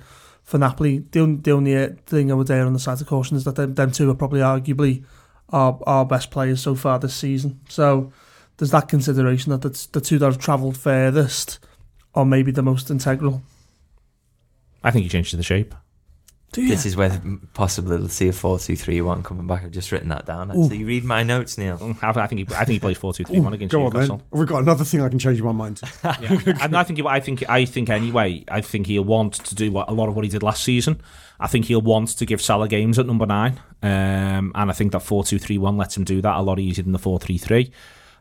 for 0.52 0.58
Napoli. 0.58 0.98
The 0.98 1.20
only, 1.20 1.36
the 1.36 1.50
only 1.52 1.76
uh, 1.76 1.88
thing 2.04 2.30
I 2.30 2.34
would 2.34 2.46
say 2.46 2.60
on 2.60 2.74
the 2.74 2.78
side 2.78 3.00
of 3.00 3.06
caution 3.06 3.38
is 3.38 3.44
that 3.44 3.56
them, 3.56 3.72
them 3.72 3.90
two 3.90 4.10
are 4.10 4.14
probably 4.14 4.40
arguably 4.40 5.02
our, 5.48 5.78
our 5.86 6.04
best 6.04 6.30
players 6.30 6.60
so 6.60 6.74
far 6.74 6.98
this 6.98 7.14
season. 7.14 7.58
So 7.70 8.12
there's 8.58 8.70
that 8.72 8.86
consideration 8.86 9.50
that 9.50 9.62
the, 9.62 9.88
the 9.92 10.02
two 10.02 10.18
that 10.18 10.26
have 10.26 10.36
travelled 10.36 10.76
furthest 10.76 11.58
are 12.14 12.26
maybe 12.26 12.52
the 12.52 12.62
most 12.62 12.90
integral. 12.90 13.42
I 14.84 14.90
think 14.90 15.04
you 15.04 15.08
changed 15.08 15.34
the 15.34 15.42
shape. 15.42 15.74
This 16.52 16.84
is 16.84 16.96
where 16.96 17.20
possibly 17.54 17.96
we'll 17.96 18.08
see 18.08 18.28
a 18.28 18.32
four-two-three-one 18.32 19.22
coming 19.22 19.46
back. 19.46 19.64
I've 19.64 19.70
just 19.70 19.90
written 19.90 20.10
that 20.10 20.26
down. 20.26 20.52
So 20.68 20.74
you 20.74 20.86
read 20.86 21.02
my 21.02 21.22
notes, 21.22 21.56
Neil. 21.56 21.78
Mm, 21.78 22.02
I 22.02 22.26
think 22.26 22.50
he, 22.50 22.54
I 22.54 22.64
think 22.64 22.74
he 22.74 22.78
plays 22.78 22.98
four-two-three-one 22.98 23.54
against 23.54 23.72
Go 23.72 23.84
Newcastle. 23.84 24.12
On, 24.12 24.18
then. 24.18 24.38
We've 24.38 24.48
got 24.48 24.62
another 24.62 24.84
thing 24.84 25.00
I 25.00 25.08
can 25.08 25.18
change 25.18 25.40
my 25.40 25.52
mind. 25.52 25.80
yeah. 26.04 26.40
and 26.60 26.76
I 26.76 26.82
think 26.82 27.00
I 27.06 27.20
think 27.20 27.48
I 27.48 27.64
think 27.64 27.88
anyway. 27.88 28.44
I 28.48 28.60
think 28.60 28.86
he'll 28.86 29.02
want 29.02 29.34
to 29.34 29.54
do 29.54 29.72
what, 29.72 29.88
a 29.88 29.92
lot 29.92 30.08
of 30.08 30.14
what 30.14 30.24
he 30.24 30.30
did 30.30 30.42
last 30.42 30.62
season. 30.62 31.00
I 31.40 31.46
think 31.46 31.64
he'll 31.64 31.80
want 31.80 32.10
to 32.18 32.26
give 32.26 32.42
Salah 32.42 32.68
games 32.68 32.98
at 32.98 33.06
number 33.06 33.26
nine, 33.26 33.58
um, 33.82 34.52
and 34.54 34.70
I 34.70 34.72
think 34.72 34.92
that 34.92 35.00
four-two-three-one 35.00 35.78
lets 35.78 35.96
him 35.96 36.04
do 36.04 36.20
that 36.20 36.36
a 36.36 36.42
lot 36.42 36.58
easier 36.58 36.82
than 36.82 36.92
the 36.92 36.98
four-three-three. 36.98 37.72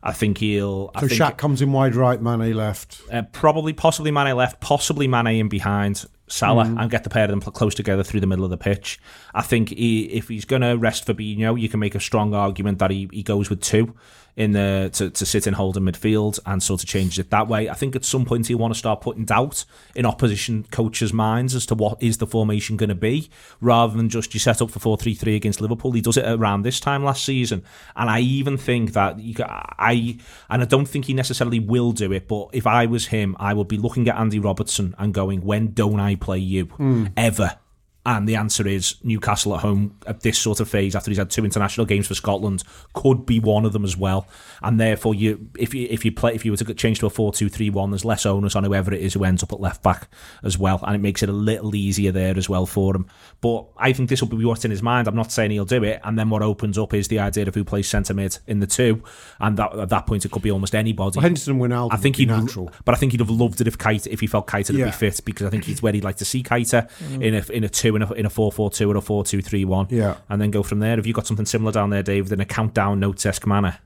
I 0.03 0.13
think 0.13 0.39
he'll. 0.39 0.87
So 0.87 0.91
I 0.95 0.99
think 1.01 1.11
Shaq 1.11 1.37
comes 1.37 1.61
in 1.61 1.71
wide 1.71 1.95
right, 1.95 2.21
Mane 2.21 2.53
left. 2.53 3.01
Uh, 3.11 3.21
probably, 3.21 3.73
possibly 3.73 4.11
Mane 4.11 4.35
left, 4.35 4.59
possibly 4.59 5.07
Mane 5.07 5.39
in 5.39 5.49
behind. 5.49 6.05
Salah 6.27 6.63
mm. 6.63 6.81
and 6.81 6.89
get 6.89 7.03
the 7.03 7.09
pair 7.09 7.25
of 7.25 7.29
them 7.29 7.41
close 7.41 7.75
together 7.75 8.03
through 8.03 8.21
the 8.21 8.27
middle 8.27 8.45
of 8.45 8.51
the 8.51 8.57
pitch. 8.57 9.01
I 9.33 9.41
think 9.41 9.67
he, 9.67 10.03
if 10.03 10.29
he's 10.29 10.45
going 10.45 10.61
to 10.61 10.77
rest 10.77 11.05
Fabinho, 11.05 11.59
you 11.59 11.67
can 11.67 11.81
make 11.81 11.93
a 11.93 11.99
strong 11.99 12.33
argument 12.33 12.79
that 12.79 12.89
he, 12.89 13.09
he 13.11 13.21
goes 13.21 13.49
with 13.49 13.59
two 13.59 13.93
in 14.41 14.53
the 14.53 14.89
to, 14.93 15.11
to 15.11 15.23
sit 15.23 15.45
and 15.45 15.55
hold 15.55 15.77
in 15.77 15.83
midfield 15.83 16.39
and 16.47 16.63
sort 16.63 16.81
of 16.81 16.89
changes 16.89 17.19
it 17.19 17.29
that 17.29 17.47
way. 17.47 17.69
I 17.69 17.75
think 17.75 17.95
at 17.95 18.03
some 18.03 18.25
point 18.25 18.47
he'll 18.47 18.57
want 18.57 18.73
to 18.73 18.77
start 18.77 18.99
putting 18.99 19.23
doubt 19.23 19.65
in 19.93 20.03
opposition 20.03 20.65
coaches' 20.71 21.13
minds 21.13 21.53
as 21.53 21.67
to 21.67 21.75
what 21.75 22.01
is 22.01 22.17
the 22.17 22.25
formation 22.25 22.75
going 22.75 22.89
to 22.89 22.95
be, 22.95 23.29
rather 23.59 23.95
than 23.95 24.09
just 24.09 24.33
you 24.33 24.39
set 24.39 24.59
up 24.59 24.71
for 24.71 24.79
four 24.79 24.97
three 24.97 25.13
three 25.13 25.35
against 25.35 25.61
Liverpool. 25.61 25.91
He 25.91 26.01
does 26.01 26.17
it 26.17 26.25
around 26.27 26.63
this 26.63 26.79
time 26.79 27.03
last 27.03 27.23
season, 27.23 27.63
and 27.95 28.09
I 28.09 28.21
even 28.21 28.57
think 28.57 28.93
that 28.93 29.19
you, 29.19 29.35
I 29.39 30.17
and 30.49 30.63
I 30.63 30.65
don't 30.65 30.87
think 30.87 31.05
he 31.05 31.13
necessarily 31.13 31.59
will 31.59 31.91
do 31.91 32.11
it. 32.11 32.27
But 32.27 32.49
if 32.53 32.65
I 32.65 32.87
was 32.87 33.07
him, 33.07 33.35
I 33.39 33.53
would 33.53 33.67
be 33.67 33.77
looking 33.77 34.07
at 34.07 34.17
Andy 34.17 34.39
Robertson 34.39 34.95
and 34.97 35.13
going, 35.13 35.41
"When 35.41 35.73
don't 35.73 35.99
I 35.99 36.15
play 36.15 36.39
you 36.39 36.65
mm. 36.65 37.11
ever?" 37.15 37.57
And 38.03 38.27
the 38.27 38.35
answer 38.35 38.67
is 38.67 38.95
Newcastle 39.03 39.53
at 39.53 39.61
home 39.61 39.95
at 40.07 40.21
this 40.21 40.39
sort 40.39 40.59
of 40.59 40.67
phase 40.67 40.95
after 40.95 41.11
he's 41.11 41.19
had 41.19 41.29
two 41.29 41.45
international 41.45 41.85
games 41.85 42.07
for 42.07 42.15
Scotland 42.15 42.63
could 42.93 43.27
be 43.27 43.39
one 43.39 43.63
of 43.63 43.73
them 43.73 43.83
as 43.83 43.95
well. 43.95 44.27
And 44.63 44.79
therefore, 44.79 45.13
you 45.13 45.49
if 45.57 45.75
you 45.75 45.87
if 45.87 46.03
you 46.03 46.11
play 46.11 46.33
if 46.33 46.43
you 46.43 46.51
were 46.51 46.57
to 46.57 46.73
change 46.73 46.99
to 46.99 47.05
a 47.05 47.11
four 47.11 47.31
two 47.31 47.47
three 47.47 47.69
one, 47.69 47.91
there's 47.91 48.03
less 48.03 48.25
onus 48.25 48.55
on 48.55 48.63
whoever 48.63 48.91
it 48.91 49.01
is 49.01 49.13
who 49.13 49.23
ends 49.23 49.43
up 49.43 49.53
at 49.53 49.59
left 49.59 49.83
back 49.83 50.07
as 50.43 50.57
well, 50.57 50.79
and 50.81 50.95
it 50.95 50.99
makes 50.99 51.21
it 51.21 51.29
a 51.29 51.33
little 51.33 51.75
easier 51.75 52.11
there 52.11 52.35
as 52.35 52.49
well 52.49 52.65
for 52.65 52.95
him. 52.95 53.05
But 53.39 53.67
I 53.77 53.93
think 53.93 54.09
this 54.09 54.19
will 54.21 54.29
be 54.29 54.45
what's 54.45 54.65
in 54.65 54.71
his 54.71 54.81
mind. 54.81 55.07
I'm 55.07 55.15
not 55.15 55.31
saying 55.31 55.51
he'll 55.51 55.65
do 55.65 55.83
it. 55.83 56.01
And 56.03 56.17
then 56.17 56.31
what 56.31 56.41
opens 56.41 56.79
up 56.79 56.95
is 56.95 57.07
the 57.07 57.19
idea 57.19 57.47
of 57.47 57.53
who 57.53 57.63
plays 57.63 57.87
centre 57.87 58.15
mid 58.15 58.39
in 58.47 58.61
the 58.61 58.67
two, 58.67 59.03
and 59.39 59.57
that, 59.57 59.77
at 59.77 59.89
that 59.89 60.07
point 60.07 60.25
it 60.25 60.31
could 60.31 60.41
be 60.41 60.49
almost 60.49 60.73
anybody. 60.73 61.17
Well, 61.17 61.23
Henderson 61.23 61.59
Wijnaldum. 61.59 61.93
I 61.93 61.97
think 61.97 62.15
he'd 62.15 62.29
natural, 62.29 62.71
but 62.83 62.95
I 62.95 62.97
think 62.97 63.11
he'd 63.11 63.21
have 63.21 63.29
loved 63.29 63.61
it 63.61 63.67
if 63.67 63.77
Keita 63.77 64.07
if 64.07 64.21
he 64.21 64.27
felt 64.27 64.47
Keita 64.47 64.75
yeah. 64.75 64.85
be 64.85 64.91
fit 64.91 65.21
because 65.23 65.45
I 65.45 65.51
think 65.51 65.65
he's 65.65 65.83
where 65.83 65.93
he'd 65.93 66.03
like 66.03 66.17
to 66.17 66.25
see 66.25 66.41
Keita 66.41 66.89
mm. 66.99 67.21
in 67.21 67.35
a 67.35 67.51
in 67.51 67.63
a 67.63 67.69
two 67.69 67.90
two 67.91 67.95
in 67.95 68.01
a 68.01 68.13
in 68.13 68.25
a 68.25 68.29
four 68.29 68.51
four 68.51 68.69
two 68.69 68.89
or 68.89 68.97
a 68.97 69.01
four 69.01 69.23
two 69.23 69.41
three 69.41 69.65
one. 69.65 69.87
Yeah, 69.89 70.17
and 70.29 70.41
then 70.41 70.51
go 70.51 70.63
from 70.63 70.79
there. 70.79 70.95
Have 70.95 71.07
you 71.07 71.13
got 71.13 71.27
something 71.27 71.45
similar 71.45 71.71
down 71.71 71.89
there, 71.89 72.03
Dave? 72.03 72.31
In 72.31 72.39
a 72.39 72.45
countdown 72.45 72.99
notes 72.99 73.25
esque 73.25 73.45
manner. 73.45 73.77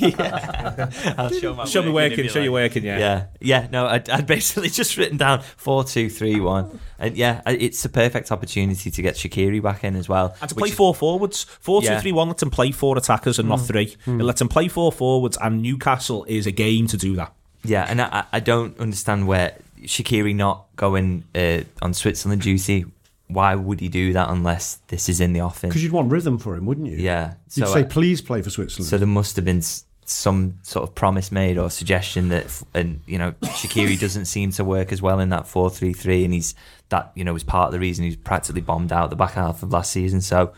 yeah, 0.00 0.90
I'll 1.16 1.30
show 1.30 1.54
my 1.54 1.64
show 1.64 1.82
me 1.82 1.90
working. 1.90 2.28
Show 2.28 2.40
like. 2.40 2.44
you 2.44 2.52
working. 2.52 2.84
Yeah, 2.84 2.98
yeah, 2.98 3.26
yeah. 3.40 3.68
No, 3.70 3.86
I'd, 3.86 4.08
I'd, 4.10 4.26
basically 4.26 4.68
just 4.80 4.98
written 4.98 5.16
down 5.16 5.40
four, 5.40 5.82
two, 5.82 6.10
three, 6.10 6.40
one, 6.40 6.78
and 6.98 7.16
yeah, 7.16 7.40
it's 7.46 7.82
a 7.84 7.88
perfect 7.88 8.30
opportunity 8.30 8.90
to 8.90 9.02
get 9.02 9.14
Shaqiri 9.14 9.62
back 9.62 9.82
in 9.82 9.96
as 9.96 10.08
well, 10.08 10.36
and 10.40 10.48
to 10.50 10.54
play 10.54 10.70
four 10.70 10.94
forwards. 10.94 11.44
Four, 11.44 11.82
yeah. 11.82 11.94
two, 11.94 12.02
three, 12.02 12.12
one 12.12 12.28
lets 12.28 12.42
him 12.42 12.50
play 12.50 12.70
four 12.70 12.98
attackers 12.98 13.38
and 13.38 13.46
mm. 13.46 13.50
not 13.50 13.60
three. 13.60 13.96
Mm. 14.06 14.20
It 14.20 14.24
lets 14.24 14.40
him 14.40 14.48
play 14.48 14.68
four 14.68 14.92
forwards, 14.92 15.38
and 15.40 15.62
Newcastle 15.62 16.24
is 16.28 16.46
a 16.46 16.52
game 16.52 16.86
to 16.88 16.98
do 16.98 17.16
that. 17.16 17.32
Yeah, 17.64 17.86
and 17.88 18.02
I, 18.02 18.24
I 18.32 18.40
don't 18.40 18.78
understand 18.78 19.26
where 19.26 19.56
Shaqiri 19.84 20.34
not 20.34 20.66
going 20.76 21.24
uh, 21.34 21.62
on 21.80 21.94
Switzerland 21.94 22.42
duty 22.42 22.84
why 23.28 23.54
would 23.54 23.80
he 23.80 23.88
do 23.88 24.12
that 24.12 24.30
unless 24.30 24.76
this 24.88 25.08
is 25.08 25.20
in 25.20 25.32
the 25.32 25.40
offing? 25.40 25.70
Because 25.70 25.82
you'd 25.82 25.92
want 25.92 26.10
rhythm 26.10 26.38
for 26.38 26.54
him, 26.54 26.66
wouldn't 26.66 26.86
you? 26.86 26.96
Yeah. 26.96 27.34
You'd 27.54 27.68
say, 27.68 27.84
please 27.84 28.20
play 28.20 28.42
for 28.42 28.50
Switzerland. 28.50 28.88
So 28.88 28.98
there 28.98 29.06
must 29.06 29.36
have 29.36 29.44
been 29.44 29.62
some 30.04 30.58
sort 30.62 30.88
of 30.88 30.94
promise 30.94 31.32
made 31.32 31.58
or 31.58 31.68
suggestion 31.68 32.28
that, 32.28 32.62
and 32.74 33.00
you 33.06 33.18
know, 33.18 33.32
Shaqiri 33.42 33.98
doesn't 34.00 34.26
seem 34.26 34.52
to 34.52 34.64
work 34.64 34.92
as 34.92 35.02
well 35.02 35.18
in 35.18 35.30
that 35.30 35.48
four-three-three, 35.48 36.24
and 36.24 36.32
he's 36.32 36.54
that 36.90 37.10
you 37.16 37.24
know 37.24 37.32
was 37.32 37.42
part 37.44 37.66
of 37.66 37.72
the 37.72 37.80
reason 37.80 38.04
he's 38.04 38.16
practically 38.16 38.60
bombed 38.60 38.92
out 38.92 39.10
the 39.10 39.16
back 39.16 39.32
half 39.32 39.62
of 39.62 39.72
last 39.72 39.92
season. 39.92 40.20
So. 40.20 40.52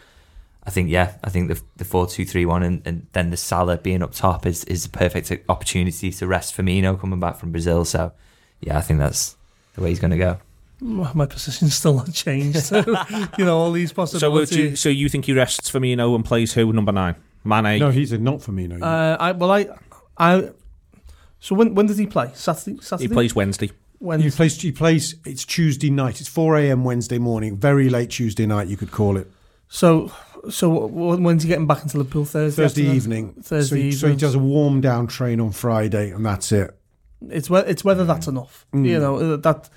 I 0.65 0.71
think 0.71 0.91
yeah, 0.91 1.15
I 1.25 1.31
think 1.31 1.49
the 1.49 1.59
the 1.79 1.85
four 1.87 2.07
two 2.07 2.27
three 2.27 2.45
one 2.45 2.63
and, 2.63 2.83
and 2.85 3.07
then 3.15 3.31
the 3.31 3.39
Salah 3.39 3.79
being 3.79 4.03
up 4.03 4.13
top 4.13 4.45
is 4.45 4.65
is 4.65 4.85
a 4.85 4.91
perfect 4.91 5.33
opportunity 5.49 6.11
to 6.11 6.27
rest 6.27 6.55
Firmino 6.55 7.01
coming 7.01 7.19
back 7.19 7.37
from 7.37 7.53
Brazil. 7.53 7.87
So 7.87 8.13
yeah, 8.61 8.77
I 8.77 8.83
think 8.83 8.99
that's 8.99 9.35
the 9.77 9.81
way 9.81 9.89
he's 9.89 9.99
going 9.99 10.11
to 10.11 10.19
go 10.19 10.39
my 10.81 11.27
position's 11.27 11.75
still 11.75 11.95
not 11.95 12.13
changed. 12.13 12.71
you 13.39 13.45
know, 13.45 13.59
all 13.59 13.73
these 13.73 13.93
possibilities. 13.93 14.51
So, 14.51 14.57
you, 14.57 14.77
so 14.77 14.89
you 14.89 15.09
think 15.09 15.25
he 15.25 15.33
rests 15.33 15.71
Firmino 15.71 16.15
and 16.15 16.25
plays 16.25 16.55
who 16.55 16.73
number 16.73 16.93
nine? 16.93 17.17
Mane. 17.45 17.79
No, 17.79 17.91
he's 17.91 18.13
a 18.13 18.19
not 18.19 18.39
Firmino. 18.39 18.83
Uh, 18.83 19.17
I 19.19 19.33
well, 19.33 19.51
I, 19.51 19.67
I. 20.17 20.51
So 21.41 21.55
when 21.55 21.75
when 21.75 21.87
does 21.87 21.99
he 21.99 22.07
play? 22.07 22.31
Saturday. 22.35 22.79
Saturday. 22.81 23.09
He 23.09 23.13
plays 23.13 23.35
Wednesday. 23.35 23.71
Wednesday. 24.01 24.31
He 24.31 24.37
plays. 24.37 24.61
He 24.61 24.73
plays. 24.73 25.15
It's 25.25 25.45
Tuesday 25.45 25.91
night. 25.91 26.21
It's 26.21 26.29
four 26.29 26.57
a.m. 26.57 26.85
Wednesday 26.85 27.19
morning. 27.19 27.57
Very 27.57 27.89
late 27.89 28.11
Tuesday 28.11 28.47
night. 28.47 28.69
You 28.69 28.77
could 28.77 28.91
call 28.91 29.17
it. 29.17 29.31
So, 29.69 30.13
so 30.51 30.87
when's 30.87 31.43
he 31.43 31.49
getting 31.49 31.67
back 31.67 31.83
into 31.83 31.99
Liverpool? 31.99 32.25
Thursday. 32.25 32.63
Thursday 32.63 32.85
evening. 32.85 33.35
Thursday 33.43 33.69
so 33.69 33.77
he, 33.77 33.89
evening. 33.89 33.99
So 33.99 34.09
he 34.09 34.17
does 34.17 34.35
a 34.35 34.39
warm 34.39 34.81
down 34.81 35.07
train 35.07 35.41
on 35.41 35.53
Friday, 35.53 36.11
and 36.11 36.25
that's 36.25 36.53
it. 36.53 36.71
It's 37.29 37.51
it's 37.51 37.85
whether 37.85 38.05
that's 38.05 38.29
enough. 38.29 38.67
Mm. 38.73 38.87
You 38.87 38.99
know 38.99 39.37
that 39.37 39.69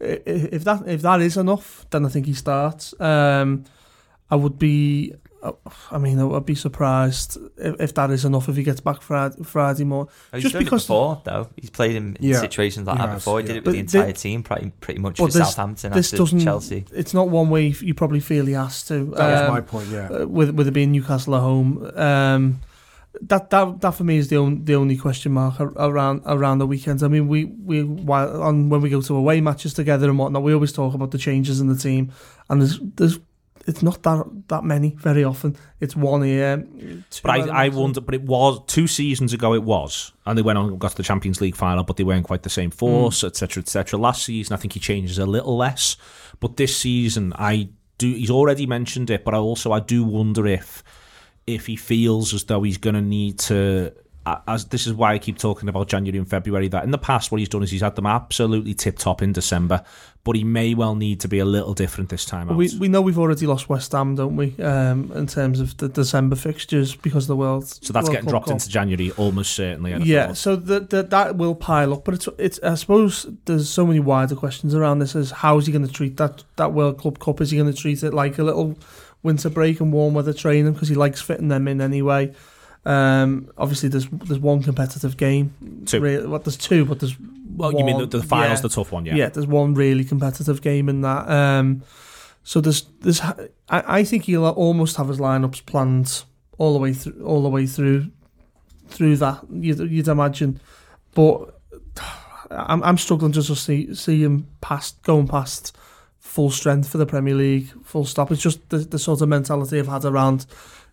if 0.00 0.64
that 0.64 0.82
if 0.86 1.02
that 1.02 1.20
is 1.20 1.36
enough, 1.36 1.86
then 1.90 2.06
I 2.06 2.08
think 2.08 2.26
he 2.26 2.34
starts. 2.34 2.98
Um, 3.00 3.64
I 4.30 4.36
would 4.36 4.58
be, 4.58 5.14
I 5.90 5.96
mean, 5.98 6.18
I 6.18 6.24
would 6.24 6.44
be 6.44 6.54
surprised 6.54 7.38
if, 7.56 7.80
if 7.80 7.94
that 7.94 8.10
is 8.10 8.26
enough 8.26 8.48
if 8.48 8.56
he 8.56 8.62
gets 8.62 8.80
back 8.80 9.00
Friday, 9.00 9.42
Friday 9.42 9.84
morning. 9.84 10.12
Oh, 10.32 10.38
just 10.38 10.58
because 10.58 10.84
before 10.84 11.22
though, 11.24 11.48
he's 11.56 11.70
played 11.70 11.96
in, 11.96 12.16
in 12.16 12.28
yeah, 12.28 12.40
situations 12.40 12.86
like 12.86 12.98
that 12.98 13.08
has, 13.08 13.24
before. 13.24 13.40
He 13.40 13.46
yeah. 13.46 13.54
did 13.54 13.56
it 13.56 13.60
with 13.60 13.64
but 13.64 13.72
the 13.72 13.78
entire 13.78 14.06
the, 14.08 14.12
team, 14.12 14.42
pretty 14.42 14.70
pretty 14.80 15.00
much 15.00 15.18
with 15.18 15.32
this, 15.32 15.48
Southampton 15.48 15.92
this 15.92 16.10
doesn't, 16.10 16.40
Chelsea. 16.40 16.84
It's 16.92 17.14
not 17.14 17.28
one 17.30 17.48
way 17.48 17.68
you 17.80 17.94
probably 17.94 18.20
feel 18.20 18.44
he 18.44 18.52
has 18.52 18.84
to. 18.84 19.06
That 19.16 19.20
um, 19.20 19.40
was 19.40 19.50
my 19.50 19.60
point. 19.62 19.88
Yeah, 19.88 20.08
uh, 20.08 20.26
with 20.26 20.50
with 20.50 20.68
it 20.68 20.72
being 20.72 20.92
Newcastle 20.92 21.34
at 21.36 21.40
home. 21.40 21.90
Um, 21.94 22.60
that 23.22 23.50
that 23.50 23.80
that 23.80 23.90
for 23.92 24.04
me 24.04 24.18
is 24.18 24.28
the 24.28 24.36
only 24.36 24.60
the 24.62 24.74
only 24.74 24.96
question 24.96 25.32
mark 25.32 25.60
around 25.60 26.22
around 26.26 26.58
the 26.58 26.66
weekends. 26.66 27.02
I 27.02 27.08
mean, 27.08 27.28
we 27.28 27.44
we 27.44 27.82
while 27.82 28.42
on 28.42 28.68
when 28.68 28.80
we 28.80 28.90
go 28.90 29.00
to 29.00 29.16
away 29.16 29.40
matches 29.40 29.74
together 29.74 30.08
and 30.08 30.18
whatnot, 30.18 30.42
we 30.42 30.54
always 30.54 30.72
talk 30.72 30.94
about 30.94 31.10
the 31.10 31.18
changes 31.18 31.60
in 31.60 31.68
the 31.68 31.76
team, 31.76 32.12
and 32.48 32.60
there's 32.60 32.78
there's 32.96 33.18
it's 33.66 33.82
not 33.82 34.02
that 34.02 34.24
that 34.48 34.64
many 34.64 34.96
very 34.98 35.24
often. 35.24 35.56
It's 35.80 35.94
one 35.94 36.22
here. 36.22 36.66
But 37.22 37.30
I, 37.30 37.66
I 37.66 37.68
wonder. 37.68 38.00
But 38.00 38.14
it 38.14 38.22
was 38.22 38.62
two 38.66 38.86
seasons 38.86 39.32
ago. 39.32 39.52
It 39.54 39.62
was, 39.62 40.12
and 40.24 40.38
they 40.38 40.42
went 40.42 40.58
on 40.58 40.68
and 40.70 40.78
got 40.78 40.92
to 40.92 40.96
the 40.96 41.02
Champions 41.02 41.40
League 41.40 41.56
final, 41.56 41.84
but 41.84 41.96
they 41.96 42.04
weren't 42.04 42.24
quite 42.24 42.42
the 42.42 42.50
same 42.50 42.70
force, 42.70 43.22
etc., 43.24 43.62
mm. 43.62 43.66
etc. 43.66 43.98
Et 43.98 44.02
Last 44.02 44.24
season, 44.24 44.54
I 44.54 44.56
think 44.56 44.72
he 44.72 44.80
changes 44.80 45.18
a 45.18 45.26
little 45.26 45.56
less, 45.56 45.96
but 46.40 46.56
this 46.56 46.76
season, 46.76 47.32
I 47.36 47.68
do. 47.98 48.12
He's 48.12 48.30
already 48.30 48.66
mentioned 48.66 49.10
it, 49.10 49.24
but 49.24 49.34
I 49.34 49.38
also 49.38 49.72
I 49.72 49.80
do 49.80 50.02
wonder 50.02 50.46
if 50.46 50.82
if 51.48 51.66
he 51.66 51.76
feels 51.76 52.34
as 52.34 52.44
though 52.44 52.62
he's 52.62 52.78
going 52.78 52.94
to 52.94 53.02
need 53.02 53.38
to 53.38 53.92
as 54.46 54.66
this 54.66 54.86
is 54.86 54.92
why 54.92 55.14
I 55.14 55.18
keep 55.18 55.38
talking 55.38 55.68
about 55.68 55.88
January 55.88 56.18
and 56.18 56.28
February. 56.28 56.68
That 56.68 56.84
in 56.84 56.90
the 56.90 56.98
past, 56.98 57.30
what 57.30 57.38
he's 57.38 57.48
done 57.48 57.62
is 57.62 57.70
he's 57.70 57.80
had 57.80 57.96
them 57.96 58.06
absolutely 58.06 58.74
tip 58.74 58.98
top 58.98 59.22
in 59.22 59.32
December, 59.32 59.82
but 60.24 60.36
he 60.36 60.44
may 60.44 60.74
well 60.74 60.94
need 60.94 61.20
to 61.20 61.28
be 61.28 61.38
a 61.38 61.44
little 61.44 61.74
different 61.74 62.10
this 62.10 62.24
time. 62.24 62.54
We 62.56 62.70
we 62.78 62.88
know 62.88 63.00
we've 63.00 63.18
already 63.18 63.46
lost 63.46 63.68
West 63.68 63.92
Ham, 63.92 64.14
don't 64.14 64.36
we? 64.36 64.56
Um, 64.62 65.12
in 65.14 65.26
terms 65.26 65.60
of 65.60 65.76
the 65.76 65.88
December 65.88 66.36
fixtures 66.36 66.94
because 66.94 67.24
of 67.24 67.28
the 67.28 67.36
world. 67.36 67.66
So 67.66 67.92
that's 67.92 68.04
world 68.04 68.16
getting 68.16 68.30
dropped 68.30 68.50
into 68.50 68.68
January 68.68 69.10
almost 69.12 69.52
certainly. 69.52 69.94
Yeah, 70.02 70.32
so 70.32 70.56
the, 70.56 70.80
the, 70.80 71.02
that 71.04 71.36
will 71.36 71.54
pile 71.54 71.92
up, 71.92 72.04
but 72.04 72.14
it's 72.14 72.28
it's. 72.38 72.60
I 72.62 72.74
suppose 72.74 73.26
there's 73.46 73.68
so 73.68 73.86
many 73.86 74.00
wider 74.00 74.36
questions 74.36 74.74
around 74.74 74.98
this. 74.98 75.14
Is 75.14 75.30
how 75.30 75.58
is 75.58 75.66
he 75.66 75.72
going 75.72 75.86
to 75.86 75.92
treat 75.92 76.16
that 76.18 76.44
that 76.56 76.72
World 76.72 76.98
Club 76.98 77.18
Cup? 77.18 77.40
Is 77.40 77.50
he 77.50 77.58
going 77.58 77.72
to 77.72 77.78
treat 77.78 78.02
it 78.02 78.12
like 78.12 78.38
a 78.38 78.44
little 78.44 78.76
winter 79.22 79.50
break 79.50 79.80
and 79.80 79.92
warm 79.92 80.14
weather 80.14 80.32
training 80.32 80.72
because 80.72 80.88
he 80.88 80.94
likes 80.94 81.20
fitting 81.20 81.48
them 81.48 81.68
in 81.68 81.80
anyway. 81.80 82.34
Um, 82.84 83.50
obviously, 83.58 83.88
there's 83.88 84.08
there's 84.08 84.40
one 84.40 84.62
competitive 84.62 85.16
game. 85.16 85.54
Two. 85.84 86.00
Really, 86.00 86.26
well, 86.26 86.38
there's 86.38 86.56
two, 86.56 86.84
but 86.84 87.00
there's 87.00 87.18
well, 87.20 87.72
one, 87.72 87.78
you 87.78 87.84
mean 87.84 87.98
the, 87.98 88.06
the 88.06 88.22
finals, 88.22 88.60
yeah, 88.60 88.62
the 88.62 88.68
tough 88.68 88.92
one, 88.92 89.04
yeah. 89.04 89.14
Yeah, 89.14 89.28
there's 89.28 89.46
one 89.46 89.74
really 89.74 90.04
competitive 90.04 90.62
game 90.62 90.88
in 90.88 91.02
that. 91.02 91.28
Um, 91.28 91.82
so 92.44 92.60
there's 92.60 92.82
there's 93.00 93.20
I, 93.20 93.48
I 93.68 94.04
think 94.04 94.24
he'll 94.24 94.46
almost 94.46 94.96
have 94.96 95.08
his 95.08 95.18
lineups 95.18 95.66
planned 95.66 96.24
all 96.56 96.72
the 96.72 96.78
way 96.78 96.92
through 96.92 97.22
all 97.24 97.42
the 97.42 97.48
way 97.48 97.66
through 97.66 98.10
through 98.88 99.16
that. 99.18 99.40
You'd, 99.50 99.78
you'd 99.90 100.08
imagine, 100.08 100.60
but 101.14 101.60
I'm 102.50 102.82
I'm 102.82 102.96
struggling 102.96 103.32
just 103.32 103.48
to 103.48 103.56
see 103.56 103.94
see 103.94 104.22
him 104.22 104.46
past 104.60 105.02
going 105.02 105.28
past 105.28 105.76
full 106.38 106.50
strength 106.50 106.88
for 106.88 106.98
the 106.98 107.04
Premier 107.04 107.34
League, 107.34 107.66
full 107.82 108.04
stop. 108.04 108.30
It's 108.30 108.40
just 108.40 108.60
the, 108.68 108.78
the 108.78 108.98
sort 109.00 109.22
of 109.22 109.28
mentality 109.28 109.76
I've 109.76 109.88
had 109.88 110.04
around 110.04 110.46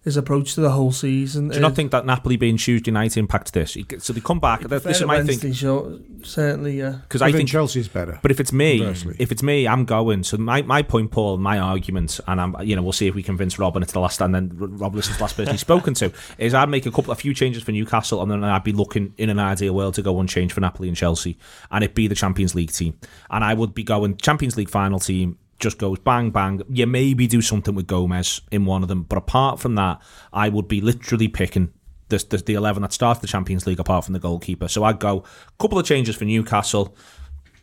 his 0.05 0.15
approach 0.15 0.53
to 0.53 0.61
the 0.61 0.69
whole 0.69 0.91
season. 0.91 1.49
Do 1.49 1.55
you 1.55 1.61
not 1.61 1.75
think 1.75 1.91
that 1.91 2.05
Napoli 2.05 2.37
being 2.37 2.57
Tuesday 2.57 2.91
night 2.91 3.17
impacts 3.17 3.51
this? 3.51 3.75
So 3.99 4.13
they 4.13 4.21
come 4.21 4.39
back. 4.39 4.61
This 4.61 5.01
is 5.01 5.05
my 5.05 5.23
thing. 5.23 5.51
Sure, 5.51 5.97
certainly, 6.23 6.77
yeah. 6.77 6.99
Because 7.01 7.21
I 7.21 7.31
think 7.31 7.49
Chelsea's 7.49 7.87
better. 7.87 8.19
But 8.21 8.31
if 8.31 8.39
it's 8.39 8.53
me, 8.53 8.83
if 9.19 9.31
it's 9.31 9.43
me, 9.43 9.67
I'm 9.67 9.83
going. 9.83 10.23
So 10.23 10.37
my, 10.37 10.61
my 10.61 10.83
point, 10.83 11.11
Paul, 11.11 11.37
my 11.37 11.59
argument, 11.59 12.19
and 12.27 12.39
I'm 12.39 12.55
you 12.61 12.75
know 12.75 12.81
we'll 12.81 12.93
see 12.93 13.07
if 13.07 13.15
we 13.15 13.23
convince 13.23 13.57
Rob 13.57 13.75
and 13.75 13.83
it's 13.83 13.93
the 13.93 13.99
last 13.99 14.21
and 14.21 14.33
then 14.33 14.51
Rob 14.53 14.95
listens 14.95 15.15
to 15.15 15.19
the 15.19 15.23
last 15.23 15.35
person 15.35 15.53
he's 15.53 15.61
spoken 15.61 15.93
to 15.95 16.11
is 16.37 16.53
I'd 16.53 16.69
make 16.69 16.85
a 16.85 16.91
couple 16.91 17.11
a 17.11 17.15
few 17.15 17.33
changes 17.33 17.63
for 17.63 17.71
Newcastle 17.71 18.21
and 18.21 18.31
then 18.31 18.43
I'd 18.43 18.63
be 18.63 18.71
looking 18.71 19.13
in 19.17 19.29
an 19.29 19.39
ideal 19.39 19.73
world 19.73 19.95
to 19.95 20.01
go 20.01 20.19
unchanged 20.19 20.53
for 20.53 20.61
Napoli 20.61 20.87
and 20.87 20.97
Chelsea 20.97 21.37
and 21.71 21.83
it'd 21.83 21.95
be 21.95 22.07
the 22.07 22.15
Champions 22.15 22.55
League 22.55 22.71
team 22.71 22.97
and 23.29 23.43
I 23.43 23.53
would 23.53 23.73
be 23.73 23.83
going 23.83 24.17
Champions 24.17 24.57
League 24.57 24.69
final 24.69 24.99
team 24.99 25.37
just 25.59 25.77
goes 25.77 25.99
bang 25.99 26.31
bang. 26.31 26.61
You 26.69 26.87
maybe 26.87 27.27
do 27.27 27.41
something 27.41 27.75
with 27.75 27.87
Gomez 27.87 28.41
in 28.51 28.65
one 28.65 28.81
of 28.81 28.87
them, 28.87 29.03
but 29.03 29.17
apart 29.17 29.59
from 29.59 29.75
that, 29.75 30.01
I 30.33 30.49
would 30.49 30.67
be 30.67 30.81
literally 30.81 31.27
picking 31.27 31.71
the, 32.09 32.23
the, 32.29 32.37
the 32.37 32.53
11 32.53 32.81
that 32.81 32.93
starts 32.93 33.19
the 33.19 33.27
Champions 33.27 33.65
League 33.65 33.79
apart 33.79 34.05
from 34.05 34.13
the 34.13 34.19
goalkeeper. 34.19 34.67
So 34.67 34.83
I'd 34.83 34.99
go 34.99 35.19
a 35.19 35.61
couple 35.61 35.79
of 35.79 35.85
changes 35.85 36.15
for 36.15 36.25
Newcastle, 36.25 36.95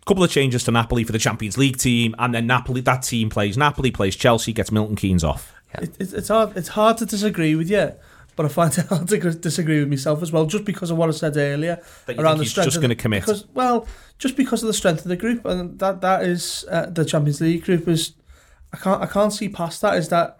a 0.00 0.04
couple 0.04 0.24
of 0.24 0.30
changes 0.30 0.64
to 0.64 0.70
Napoli 0.70 1.04
for 1.04 1.12
the 1.12 1.18
Champions 1.18 1.58
League 1.58 1.76
team, 1.76 2.14
and 2.18 2.34
then 2.34 2.46
Napoli 2.46 2.80
that 2.82 3.02
team 3.02 3.30
plays 3.30 3.56
Napoli 3.56 3.90
plays 3.90 4.16
Chelsea, 4.16 4.52
gets 4.52 4.72
Milton 4.72 4.96
Keynes 4.96 5.24
off. 5.24 5.54
Yeah. 5.74 5.82
It, 5.82 6.12
it's 6.12 6.28
hard. 6.28 6.56
It's 6.56 6.68
hard 6.68 6.98
to 6.98 7.06
disagree 7.06 7.54
with 7.54 7.70
you 7.70 7.92
but 8.36 8.46
I 8.46 8.48
find 8.48 8.72
it 8.78 8.86
hard 8.86 9.08
to 9.08 9.34
disagree 9.34 9.80
with 9.80 9.88
myself 9.88 10.22
as 10.22 10.32
well, 10.32 10.46
just 10.46 10.64
because 10.64 10.90
of 10.90 10.96
what 10.96 11.08
I 11.08 11.12
said 11.12 11.36
earlier 11.36 11.82
around 12.08 12.38
the 12.38 12.46
strength. 12.46 12.66
Just 12.66 12.80
going 12.80 12.90
to 12.90 12.96
commit. 12.96 13.22
Because, 13.22 13.46
well, 13.54 13.86
just 14.18 14.36
because 14.36 14.62
of 14.62 14.66
the 14.66 14.74
strength 14.74 15.02
of 15.02 15.08
the 15.08 15.16
group, 15.16 15.44
and 15.44 15.78
that 15.78 16.00
that 16.00 16.22
is 16.24 16.64
uh, 16.70 16.86
the 16.86 17.04
Champions 17.04 17.40
League 17.40 17.64
group 17.64 17.88
is. 17.88 18.14
I 18.74 18.78
can't 18.78 19.02
I 19.02 19.06
can't 19.06 19.32
see 19.34 19.50
past 19.50 19.82
that. 19.82 19.96
Is 19.96 20.08
that 20.08 20.38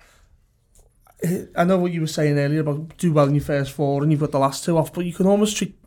I 1.57 1.65
know 1.65 1.79
what 1.79 1.93
you 1.93 2.01
were 2.01 2.07
saying 2.07 2.39
earlier 2.39 2.61
about 2.61 2.97
do 2.97 3.13
well 3.13 3.27
in 3.27 3.35
your 3.35 3.45
first 3.45 3.73
four 3.73 4.03
and 4.03 4.11
you've 4.11 4.21
got 4.21 4.33
the 4.33 4.39
last 4.39 4.65
two 4.65 4.77
off, 4.77 4.93
but 4.93 5.05
you 5.05 5.13
can 5.13 5.27
almost 5.27 5.57
treat 5.57 5.79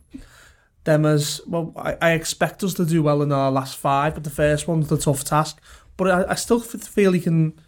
them 0.84 1.04
as 1.04 1.40
well. 1.46 1.72
I, 1.76 1.96
I 2.00 2.10
expect 2.12 2.62
us 2.64 2.74
to 2.74 2.86
do 2.86 3.02
well 3.02 3.20
in 3.22 3.32
our 3.32 3.50
last 3.50 3.76
five, 3.76 4.14
but 4.14 4.24
the 4.24 4.30
first 4.30 4.66
one's 4.66 4.88
the 4.88 4.96
tough 4.96 5.24
task. 5.24 5.60
But 5.96 6.10
I, 6.10 6.32
I 6.32 6.34
still 6.36 6.60
feel 6.60 7.12
he 7.12 7.20
can 7.20 7.58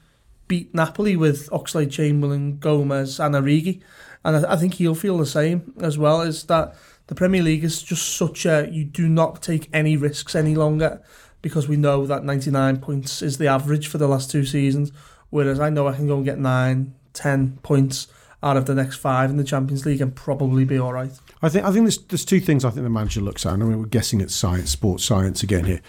beat 0.47 0.75
Napoli 0.75 1.17
with 1.17 1.51
Oxlade 1.51 1.91
Chamberlain, 1.91 2.59
Gomez, 2.59 3.21
and 3.21 3.35
Origi. 3.35 3.83
And 4.25 4.45
I, 4.45 4.53
I 4.53 4.57
think 4.57 4.75
he'll 4.75 4.95
feel 4.95 5.19
the 5.19 5.27
same 5.27 5.75
as 5.81 5.99
well. 5.99 6.21
Is 6.23 6.45
that 6.45 6.75
the 7.07 7.15
Premier 7.15 7.43
League 7.43 7.65
is 7.65 7.83
just 7.83 8.17
such 8.17 8.47
a 8.47 8.69
you 8.71 8.85
do 8.85 9.09
not 9.09 9.43
take 9.43 9.69
any 9.73 9.97
risks 9.97 10.35
any 10.35 10.55
longer 10.55 11.03
because 11.43 11.69
we 11.69 11.77
know 11.77 12.07
that 12.07 12.25
99 12.25 12.79
points 12.79 13.23
is 13.23 13.39
the 13.39 13.47
average 13.47 13.87
for 13.87 13.99
the 13.99 14.09
last 14.09 14.31
two 14.31 14.45
seasons. 14.45 14.93
Whereas 15.31 15.61
I 15.61 15.71
know 15.71 15.87
I 15.87 15.95
can 15.95 16.07
go 16.07 16.17
and 16.17 16.25
get 16.25 16.39
nine, 16.39 16.95
ten 17.13 17.59
points 17.63 18.09
out 18.43 18.57
of 18.57 18.67
the 18.67 18.75
next 18.75 18.97
five 18.97 19.31
in 19.31 19.37
the 19.37 19.45
Champions 19.45 19.85
League 19.85 20.01
and 20.01 20.15
probably 20.15 20.65
be 20.65 20.79
all 20.79 20.93
right. 20.93 21.11
I 21.43 21.49
think 21.49 21.65
I 21.65 21.73
think 21.73 21.85
there's 21.85 21.99
there's 21.99 22.25
two 22.25 22.41
things 22.41 22.65
I 22.65 22.71
think 22.71 22.85
the 22.85 22.91
manager 22.91 23.21
looks 23.21 23.47
at. 23.47 23.55
And 23.55 23.63
I 23.63 23.67
mean, 23.67 23.79
we're 23.79 23.87
guessing 23.87 24.23
at 24.23 24.31
science, 24.31 24.71
sports 24.71 25.05
science 25.05 25.43
again 25.43 25.65
here. 25.65 25.81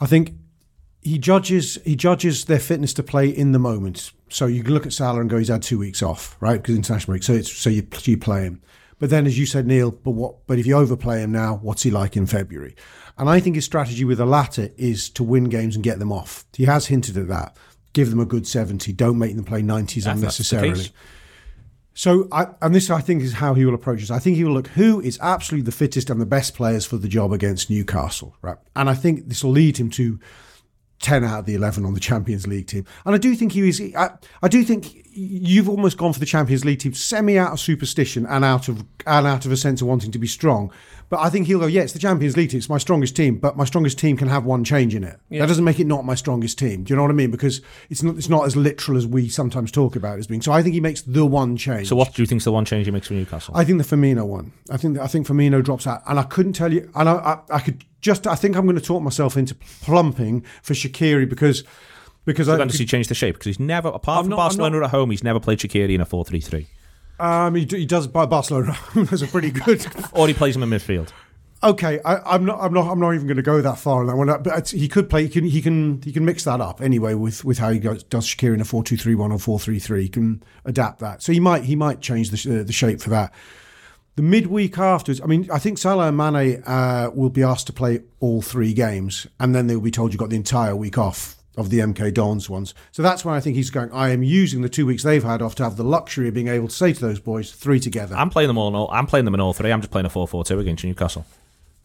I 0.00 0.06
think 0.06 0.32
he 1.02 1.18
judges 1.18 1.78
he 1.84 1.96
judges 1.96 2.44
their 2.44 2.58
fitness 2.58 2.92
to 2.94 3.02
play 3.02 3.28
in 3.28 3.52
the 3.52 3.58
moment. 3.58 4.12
So 4.28 4.46
you 4.46 4.62
can 4.62 4.74
look 4.74 4.86
at 4.86 4.92
Salah 4.92 5.20
and 5.20 5.28
go, 5.28 5.38
he's 5.38 5.48
had 5.48 5.62
two 5.62 5.78
weeks 5.78 6.02
off, 6.02 6.36
right? 6.40 6.60
Because 6.60 6.76
international 6.76 7.14
break. 7.14 7.22
So 7.22 7.32
it's 7.32 7.52
so 7.52 7.70
you 7.70 7.86
you 8.02 8.16
play 8.16 8.42
him. 8.42 8.62
But 8.98 9.08
then, 9.08 9.26
as 9.26 9.38
you 9.38 9.46
said, 9.46 9.66
Neil, 9.66 9.90
but 9.90 10.10
what? 10.10 10.46
But 10.46 10.58
if 10.58 10.66
you 10.66 10.76
overplay 10.76 11.22
him 11.22 11.32
now, 11.32 11.58
what's 11.62 11.82
he 11.82 11.90
like 11.90 12.16
in 12.16 12.26
February? 12.26 12.76
And 13.16 13.28
I 13.28 13.40
think 13.40 13.56
his 13.56 13.64
strategy 13.64 14.04
with 14.04 14.18
the 14.18 14.26
latter 14.26 14.70
is 14.76 15.08
to 15.10 15.24
win 15.24 15.44
games 15.44 15.74
and 15.74 15.82
get 15.82 15.98
them 15.98 16.12
off. 16.12 16.44
He 16.52 16.64
has 16.64 16.86
hinted 16.86 17.16
at 17.16 17.28
that. 17.28 17.56
Give 17.92 18.10
them 18.10 18.20
a 18.20 18.26
good 18.26 18.46
seventy. 18.46 18.92
Don't 18.92 19.18
make 19.18 19.34
them 19.34 19.44
play 19.44 19.62
nineties 19.62 20.06
unnecessarily. 20.06 20.92
So, 21.92 22.28
I, 22.30 22.46
and 22.62 22.74
this 22.74 22.88
I 22.88 23.00
think 23.00 23.22
is 23.22 23.34
how 23.34 23.54
he 23.54 23.64
will 23.64 23.74
approach 23.74 24.00
this. 24.00 24.10
I 24.10 24.20
think 24.20 24.36
he 24.36 24.44
will 24.44 24.52
look 24.52 24.68
who 24.68 25.00
is 25.00 25.18
absolutely 25.20 25.64
the 25.64 25.72
fittest 25.72 26.08
and 26.08 26.20
the 26.20 26.26
best 26.26 26.54
players 26.54 26.86
for 26.86 26.96
the 26.98 27.08
job 27.08 27.32
against 27.32 27.68
Newcastle, 27.68 28.36
right? 28.42 28.56
And 28.76 28.88
I 28.88 28.94
think 28.94 29.28
this 29.28 29.42
will 29.42 29.50
lead 29.50 29.78
him 29.78 29.90
to 29.90 30.20
10 31.00 31.24
out 31.24 31.40
of 31.40 31.46
the 31.46 31.54
11 31.54 31.84
on 31.84 31.94
the 31.94 32.00
Champions 32.00 32.46
League 32.46 32.66
team. 32.66 32.84
And 33.04 33.14
I 33.14 33.18
do 33.18 33.34
think 33.34 33.52
he 33.52 33.62
was, 33.62 33.80
I, 33.80 34.10
I 34.42 34.48
do 34.48 34.62
think 34.62 35.06
you've 35.12 35.68
almost 35.68 35.96
gone 35.96 36.12
for 36.12 36.20
the 36.20 36.26
Champions 36.26 36.64
League 36.64 36.78
team 36.78 36.94
semi 36.94 37.38
out 37.38 37.52
of 37.52 37.60
superstition 37.60 38.26
and 38.26 38.44
out 38.44 38.68
of, 38.68 38.84
and 39.06 39.26
out 39.26 39.46
of 39.46 39.52
a 39.52 39.56
sense 39.56 39.80
of 39.80 39.88
wanting 39.88 40.12
to 40.12 40.18
be 40.18 40.26
strong. 40.26 40.70
But 41.10 41.18
I 41.18 41.28
think 41.28 41.48
he'll 41.48 41.58
go, 41.58 41.66
yeah, 41.66 41.82
it's 41.82 41.92
the 41.92 41.98
Champions 41.98 42.36
League 42.36 42.50
team. 42.50 42.58
It's 42.58 42.68
my 42.68 42.78
strongest 42.78 43.16
team, 43.16 43.38
but 43.38 43.56
my 43.56 43.64
strongest 43.64 43.98
team 43.98 44.16
can 44.16 44.28
have 44.28 44.44
one 44.44 44.62
change 44.62 44.94
in 44.94 45.02
it. 45.02 45.18
Yeah. 45.28 45.40
That 45.40 45.48
doesn't 45.48 45.64
make 45.64 45.80
it 45.80 45.88
not 45.88 46.04
my 46.04 46.14
strongest 46.14 46.56
team. 46.56 46.84
Do 46.84 46.92
you 46.92 46.96
know 46.96 47.02
what 47.02 47.10
I 47.10 47.14
mean? 47.14 47.32
Because 47.32 47.60
it's 47.90 48.04
not, 48.04 48.14
it's 48.14 48.28
not 48.28 48.46
as 48.46 48.56
literal 48.56 48.96
as 48.96 49.08
we 49.08 49.28
sometimes 49.28 49.72
talk 49.72 49.96
about 49.96 50.16
it 50.16 50.20
as 50.20 50.28
being. 50.28 50.40
So 50.40 50.52
I 50.52 50.62
think 50.62 50.72
he 50.74 50.80
makes 50.80 51.02
the 51.02 51.26
one 51.26 51.56
change. 51.56 51.88
So 51.88 51.96
what 51.96 52.14
do 52.14 52.22
you 52.22 52.26
think 52.26 52.38
is 52.38 52.44
the 52.44 52.52
one 52.52 52.64
change 52.64 52.86
he 52.86 52.92
makes 52.92 53.08
for 53.08 53.14
Newcastle? 53.14 53.56
I 53.56 53.64
think 53.64 53.82
the 53.82 53.96
Firmino 53.96 54.24
one. 54.24 54.52
I 54.70 54.76
think 54.76 54.98
I 54.98 55.08
think 55.08 55.26
Firmino 55.26 55.64
drops 55.64 55.84
out, 55.84 56.02
and 56.06 56.16
I 56.16 56.22
couldn't 56.22 56.52
tell 56.52 56.72
you. 56.72 56.88
And 56.94 57.08
I, 57.08 57.14
I, 57.14 57.56
I 57.56 57.58
could 57.58 57.84
just. 58.00 58.28
I 58.28 58.36
think 58.36 58.56
I'm 58.56 58.64
going 58.64 58.78
to 58.78 58.82
talk 58.82 59.02
myself 59.02 59.36
into 59.36 59.56
plumping 59.56 60.44
for 60.62 60.74
Shaqiri 60.74 61.28
because 61.28 61.64
because 62.24 62.46
so 62.46 62.54
I. 62.54 62.56
Then 62.56 62.68
does 62.68 62.78
he 62.78 62.86
change 62.86 63.08
the 63.08 63.16
shape? 63.16 63.34
Because 63.34 63.46
he's 63.46 63.58
never, 63.58 63.88
apart 63.88 64.18
I'm 64.18 64.24
from 64.26 64.30
not, 64.30 64.36
Barcelona 64.36 64.78
not, 64.78 64.84
at 64.84 64.90
home, 64.92 65.10
he's 65.10 65.24
never 65.24 65.40
played 65.40 65.58
Shaqiri 65.58 65.92
in 65.92 66.00
a 66.00 66.06
four-three-three. 66.06 66.68
Um, 67.20 67.54
he, 67.54 67.64
he 67.64 67.86
does 67.86 68.06
by 68.06 68.26
Barcelona. 68.26 68.76
That's 68.94 69.22
a 69.22 69.26
pretty 69.26 69.50
good. 69.50 69.86
or 70.12 70.26
he 70.26 70.34
plays 70.34 70.56
him 70.56 70.62
in 70.62 70.70
midfield. 70.70 71.12
Okay, 71.62 72.00
I, 72.06 72.36
am 72.36 72.46
not. 72.46 72.58
I'm 72.60 72.72
not. 72.72 72.90
I'm 72.90 72.98
not 72.98 73.14
even 73.14 73.26
going 73.26 73.36
to 73.36 73.42
go 73.42 73.60
that 73.60 73.78
far 73.78 74.00
on 74.00 74.06
that 74.06 74.16
one. 74.16 74.42
But 74.42 74.70
he 74.70 74.88
could 74.88 75.10
play. 75.10 75.24
He 75.24 75.28
can. 75.28 75.44
He 75.44 75.60
can. 75.60 76.00
He 76.00 76.10
can 76.10 76.24
mix 76.24 76.44
that 76.44 76.58
up 76.58 76.80
anyway 76.80 77.12
with, 77.12 77.44
with 77.44 77.58
how 77.58 77.68
he 77.68 77.78
goes, 77.78 78.02
does 78.04 78.26
Shaqiri 78.26 78.54
in 78.54 78.62
a 78.62 78.64
four 78.64 78.82
two 78.82 78.96
three 78.96 79.14
one 79.14 79.30
or 79.30 79.38
four 79.38 79.60
three 79.60 79.78
three. 79.78 80.04
He 80.04 80.08
can 80.08 80.42
adapt 80.64 81.00
that. 81.00 81.22
So 81.22 81.32
he 81.32 81.40
might. 81.40 81.64
He 81.64 81.76
might 81.76 82.00
change 82.00 82.30
the 82.30 82.60
uh, 82.60 82.62
the 82.62 82.72
shape 82.72 83.02
for 83.02 83.10
that. 83.10 83.34
The 84.16 84.22
midweek 84.22 84.78
afterwards. 84.78 85.20
I 85.20 85.26
mean, 85.26 85.50
I 85.52 85.58
think 85.58 85.76
Salah 85.76 86.08
and 86.08 86.16
Mane 86.16 86.62
uh, 86.64 87.10
will 87.14 87.28
be 87.28 87.42
asked 87.42 87.66
to 87.66 87.74
play 87.74 88.00
all 88.20 88.40
three 88.40 88.72
games, 88.72 89.26
and 89.38 89.54
then 89.54 89.66
they'll 89.66 89.82
be 89.82 89.90
told 89.90 90.14
you've 90.14 90.20
got 90.20 90.30
the 90.30 90.36
entire 90.36 90.74
week 90.74 90.96
off 90.96 91.36
of 91.60 91.70
the 91.70 91.78
MK 91.78 92.12
Dons 92.14 92.50
ones. 92.50 92.74
So 92.90 93.02
that's 93.02 93.24
why 93.24 93.36
I 93.36 93.40
think 93.40 93.56
he's 93.56 93.70
going. 93.70 93.92
I 93.92 94.10
am 94.10 94.22
using 94.22 94.62
the 94.62 94.68
two 94.68 94.86
weeks 94.86 95.02
they've 95.02 95.22
had 95.22 95.42
off 95.42 95.54
to 95.56 95.64
have 95.64 95.76
the 95.76 95.84
luxury 95.84 96.28
of 96.28 96.34
being 96.34 96.48
able 96.48 96.68
to 96.68 96.74
say 96.74 96.92
to 96.92 97.00
those 97.00 97.20
boys, 97.20 97.52
three 97.52 97.78
together. 97.78 98.16
I'm 98.16 98.30
playing 98.30 98.48
them 98.48 98.58
all. 98.58 98.90
I'm 98.90 99.06
playing 99.06 99.26
them 99.26 99.34
in 99.34 99.40
all 99.40 99.52
three. 99.52 99.70
I'm 99.72 99.80
just 99.80 99.92
playing 99.92 100.06
a 100.06 100.10
four 100.10 100.26
four 100.26 100.44
two 100.44 100.58
against 100.58 100.84
Newcastle. 100.84 101.24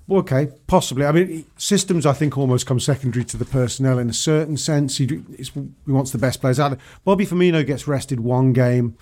Okay, 0.09 0.49
possibly. 0.67 1.05
I 1.05 1.11
mean, 1.11 1.45
systems 1.57 2.05
I 2.05 2.13
think 2.13 2.37
almost 2.37 2.67
come 2.67 2.79
secondary 2.79 3.25
to 3.25 3.37
the 3.37 3.45
personnel 3.45 3.97
in 3.97 4.09
a 4.09 4.13
certain 4.13 4.55
sense. 4.55 4.97
He, 4.97 5.07
he 5.07 5.51
wants 5.87 6.11
the 6.11 6.19
best 6.19 6.41
players 6.41 6.59
out. 6.59 6.77
Bobby 7.03 7.25
Firmino 7.25 7.65
gets 7.65 7.87
rested 7.87 8.19
one 8.19 8.53
game. 8.53 8.97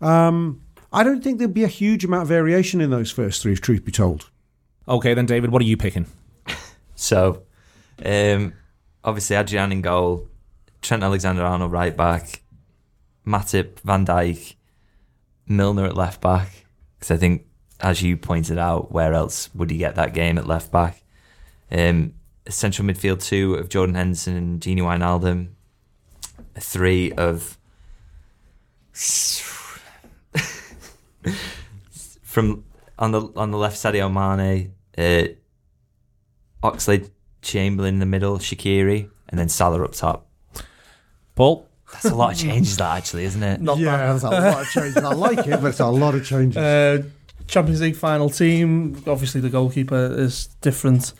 Um, 0.00 0.62
I 0.92 1.04
don't 1.04 1.22
think 1.22 1.38
there'll 1.38 1.52
be 1.52 1.64
a 1.64 1.68
huge 1.68 2.04
amount 2.04 2.22
of 2.22 2.28
variation 2.28 2.80
in 2.80 2.90
those 2.90 3.10
first 3.10 3.42
three, 3.42 3.52
if 3.52 3.60
truth 3.60 3.84
be 3.84 3.92
told. 3.92 4.30
Okay, 4.88 5.14
then, 5.14 5.26
David, 5.26 5.50
what 5.50 5.62
are 5.62 5.66
you 5.66 5.76
picking? 5.76 6.06
so, 6.96 7.42
um, 8.04 8.52
obviously, 9.08 9.36
Adrian 9.36 9.72
in 9.72 9.80
goal, 9.80 10.28
Trent 10.82 11.02
Alexander 11.02 11.42
Arnold 11.42 11.72
right 11.72 11.96
back, 11.96 12.42
Matip, 13.26 13.80
Van 13.80 14.04
Dijk, 14.04 14.54
Milner 15.46 15.86
at 15.86 15.96
left 15.96 16.20
back. 16.20 16.66
Because 16.98 17.12
I 17.12 17.16
think 17.16 17.46
as 17.80 18.02
you 18.02 18.16
pointed 18.16 18.58
out, 18.58 18.92
where 18.92 19.14
else 19.14 19.48
would 19.54 19.70
he 19.70 19.78
get 19.78 19.94
that 19.94 20.12
game 20.12 20.36
at 20.36 20.46
left 20.46 20.70
back? 20.70 21.02
Um, 21.70 22.14
central 22.48 22.86
midfield 22.86 23.22
two 23.22 23.54
of 23.54 23.68
Jordan 23.68 23.94
Henderson 23.94 24.36
and 24.36 24.60
Gini 24.60 24.80
Wijnaldum. 24.80 25.50
Three 26.58 27.12
of 27.12 27.56
from 32.22 32.64
on 32.98 33.12
the 33.12 33.20
on 33.36 33.52
the 33.52 33.58
left 33.58 33.76
Sadio 33.76 34.12
Mane, 34.12 34.72
uh, 34.96 35.28
Oxlade 36.62 37.10
Chamberlain 37.42 37.94
in 37.94 38.00
the 38.00 38.06
middle, 38.06 38.38
Shaqiri, 38.38 39.08
and 39.28 39.38
then 39.38 39.48
Salah 39.48 39.84
up 39.84 39.92
top. 39.92 40.26
Paul. 41.34 41.66
That's 41.92 42.04
a 42.06 42.14
lot 42.14 42.32
of 42.32 42.38
changes, 42.46 42.76
that 42.76 42.98
actually, 42.98 43.24
isn't 43.24 43.42
it? 43.42 43.60
Not 43.62 43.78
yeah, 43.78 44.12
that's 44.12 44.24
a 44.24 44.28
lot 44.28 44.60
of 44.60 44.68
changes. 44.70 44.96
I 44.98 45.14
like 45.14 45.46
it, 45.46 45.60
but 45.62 45.68
it's 45.68 45.80
a 45.80 45.86
lot 45.86 46.14
of 46.14 46.26
changes. 46.26 46.56
Uh, 46.56 47.02
Champions 47.46 47.80
League 47.80 47.96
final 47.96 48.28
team. 48.28 49.02
Obviously, 49.06 49.40
the 49.40 49.48
goalkeeper 49.48 50.14
is 50.18 50.48
different. 50.60 51.14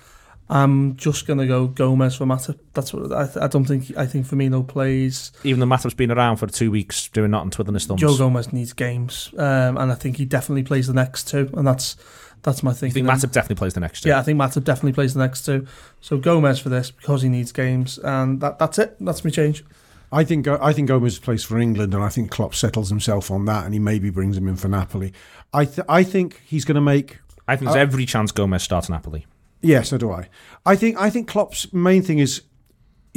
I'm 0.51 0.97
just 0.97 1.27
gonna 1.27 1.47
go 1.47 1.67
Gomez 1.67 2.17
for 2.17 2.25
Matip. 2.25 2.59
That's 2.73 2.93
what 2.95 3.13
I, 3.13 3.27
th- 3.27 3.37
I 3.37 3.49
don't 3.49 3.65
think. 3.65 3.97
I 3.97 4.07
think 4.07 4.27
Firmino 4.27 4.67
plays. 4.67 5.31
Even 5.45 5.61
though 5.61 5.67
Matip's 5.67 5.95
been 5.95 6.11
around 6.11 6.37
for 6.37 6.47
two 6.47 6.71
weeks 6.71 7.09
doing 7.09 7.33
nothing, 7.33 7.51
twiddling 7.51 7.75
his 7.75 7.85
thumbs. 7.87 8.01
Joe 8.01 8.17
Gomez 8.17 8.53
needs 8.53 8.73
games, 8.73 9.31
um, 9.37 9.77
and 9.77 9.93
I 9.93 9.95
think 9.95 10.17
he 10.17 10.25
definitely 10.25 10.63
plays 10.63 10.87
the 10.87 10.95
next 10.95 11.29
two, 11.29 11.51
and 11.55 11.67
that's 11.67 11.97
that's 12.43 12.63
my 12.63 12.73
thing. 12.73 12.89
You 12.89 12.95
think 12.95 13.07
Matip 13.07 13.33
definitely 13.33 13.57
plays 13.57 13.75
the 13.75 13.81
next 13.81 14.03
two? 14.03 14.09
Yeah, 14.09 14.19
I 14.19 14.23
think 14.23 14.39
Matip 14.39 14.65
definitely 14.65 14.93
plays 14.93 15.15
the 15.15 15.21
next 15.21 15.45
two. 15.45 15.67
So 16.01 16.19
Gomez 16.19 16.59
for 16.59 16.69
this 16.69 16.91
because 16.91 17.23
he 17.23 17.29
needs 17.29 17.53
games, 17.53 17.99
and 17.99 18.41
that 18.41 18.59
that's 18.59 18.79
it. 18.79 18.97
That's 19.01 19.25
my 19.25 19.31
change. 19.31 19.65
I 20.11 20.25
think 20.25 20.49
I 20.49 20.73
think 20.73 20.89
Gomez 20.89 21.19
plays 21.19 21.45
for 21.45 21.59
England, 21.59 21.95
and 21.95 22.03
I 22.03 22.09
think 22.09 22.31
Klopp 22.31 22.55
settles 22.55 22.89
himself 22.89 23.31
on 23.31 23.45
that, 23.45 23.65
and 23.65 23.75
he 23.75 23.81
maybe 23.81 24.11
brings 24.11 24.37
him 24.37 24.49
in 24.49 24.57
for 24.57 24.69
Napoli. 24.69 25.13
I 25.53 25.65
th- 25.65 25.87
I 25.89 26.03
think 26.03 26.41
he's 26.47 26.65
going 26.65 26.77
to 26.77 26.81
make. 26.81 27.19
I 27.47 27.57
think 27.57 27.71
there's 27.71 27.77
uh, 27.77 27.81
every 27.81 28.07
chance 28.07 28.33
Gomez 28.33 28.63
starts 28.63 28.89
Napoli. 28.89 29.27
Yeah, 29.61 29.83
so 29.83 29.99
do 29.99 30.11
I. 30.11 30.29
I 30.65 30.77
think 30.77 30.99
I 30.99 31.11
think 31.11 31.29
Klopp's 31.29 31.73
main 31.73 32.03
thing 32.03 32.19
is 32.21 32.43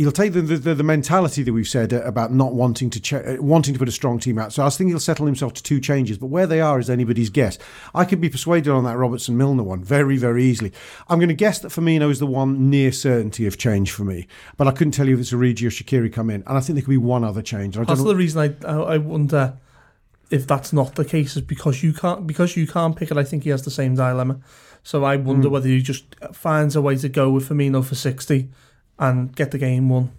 he'll 0.01 0.11
take 0.11 0.33
the, 0.33 0.41
the, 0.41 0.75
the 0.75 0.83
mentality 0.83 1.43
that 1.43 1.53
we've 1.53 1.67
said 1.67 1.93
about 1.93 2.31
not 2.31 2.53
wanting 2.53 2.89
to 2.89 2.99
ch- 2.99 3.13
uh, 3.13 3.37
wanting 3.39 3.73
to 3.73 3.79
put 3.79 3.87
a 3.87 3.91
strong 3.91 4.19
team 4.19 4.37
out. 4.37 4.53
So 4.53 4.61
I 4.61 4.65
was 4.65 4.77
thinking 4.77 4.91
he'll 4.91 4.99
settle 4.99 5.25
himself 5.25 5.53
to 5.53 5.63
two 5.63 5.79
changes, 5.79 6.17
but 6.17 6.27
where 6.27 6.47
they 6.47 6.61
are 6.61 6.79
is 6.79 6.89
anybody's 6.89 7.29
guess. 7.29 7.57
I 7.93 8.05
could 8.05 8.21
be 8.21 8.29
persuaded 8.29 8.71
on 8.71 8.83
that 8.83 8.97
Robertson 8.97 9.37
Milner 9.37 9.63
one 9.63 9.83
very 9.83 10.17
very 10.17 10.43
easily. 10.43 10.71
I'm 11.07 11.19
going 11.19 11.29
to 11.29 11.35
guess 11.35 11.59
that 11.59 11.69
Firmino 11.69 12.09
is 12.09 12.19
the 12.19 12.27
one 12.27 12.69
near 12.69 12.91
certainty 12.91 13.45
of 13.45 13.57
change 13.57 13.91
for 13.91 14.03
me, 14.03 14.27
but 14.57 14.67
I 14.67 14.71
couldn't 14.71 14.93
tell 14.93 15.07
you 15.07 15.15
if 15.15 15.21
it's 15.21 15.31
Origi 15.31 15.63
or 15.63 15.69
Shaqiri 15.69 16.11
come 16.11 16.29
in, 16.29 16.43
and 16.47 16.57
I 16.57 16.59
think 16.59 16.75
there 16.75 16.83
could 16.83 16.91
be 16.91 16.97
one 16.97 17.23
other 17.23 17.41
change. 17.41 17.75
That's 17.75 17.99
know- 17.99 18.07
the 18.07 18.15
reason 18.15 18.55
I 18.65 18.67
I 18.67 18.97
wonder 18.97 19.57
if 20.29 20.47
that's 20.47 20.71
not 20.71 20.95
the 20.95 21.05
case 21.05 21.35
is 21.35 21.41
because 21.41 21.83
you 21.83 21.93
can't 21.93 22.25
because 22.25 22.55
you 22.55 22.65
can't 22.65 22.95
pick 22.95 23.11
it. 23.11 23.17
I 23.17 23.23
think 23.23 23.43
he 23.43 23.49
has 23.49 23.63
the 23.63 23.71
same 23.71 23.95
dilemma. 23.95 24.39
So 24.83 25.03
I 25.03 25.15
wonder 25.17 25.47
mm. 25.47 25.51
whether 25.51 25.67
he 25.67 25.81
just 25.81 26.15
finds 26.33 26.75
a 26.75 26.81
way 26.81 26.95
to 26.95 27.09
go 27.09 27.29
with 27.29 27.49
Firmino 27.49 27.85
for 27.85 27.95
sixty 27.95 28.49
and 28.99 29.35
get 29.35 29.51
the 29.51 29.57
game 29.57 29.89
won. 29.89 30.11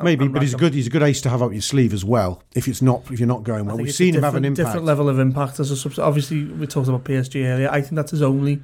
Maybe, 0.00 0.28
but 0.28 0.42
he's 0.42 0.54
good. 0.54 0.74
He's 0.74 0.88
a 0.88 0.90
good 0.90 1.02
ace 1.02 1.20
to 1.22 1.30
have 1.30 1.42
up 1.42 1.52
your 1.52 1.62
sleeve 1.62 1.94
as 1.94 2.04
well. 2.04 2.42
If 2.54 2.68
it's 2.68 2.82
not, 2.82 3.10
if 3.10 3.18
you're 3.20 3.28
not 3.28 3.42
going 3.42 3.66
well, 3.66 3.78
we've 3.78 3.94
seen 3.94 4.14
him 4.14 4.22
have 4.22 4.34
an 4.34 4.44
impact. 4.44 4.66
Different 4.66 4.86
level 4.86 5.08
of 5.08 5.18
impact 5.18 5.60
as 5.60 5.70
a 5.70 5.76
substitute. 5.76 6.04
Obviously, 6.04 6.44
we 6.44 6.66
talked 6.66 6.88
about 6.88 7.04
PSG 7.04 7.44
earlier. 7.46 7.70
I 7.70 7.80
think 7.80 7.94
that's 7.94 8.10
his 8.10 8.22
only 8.22 8.60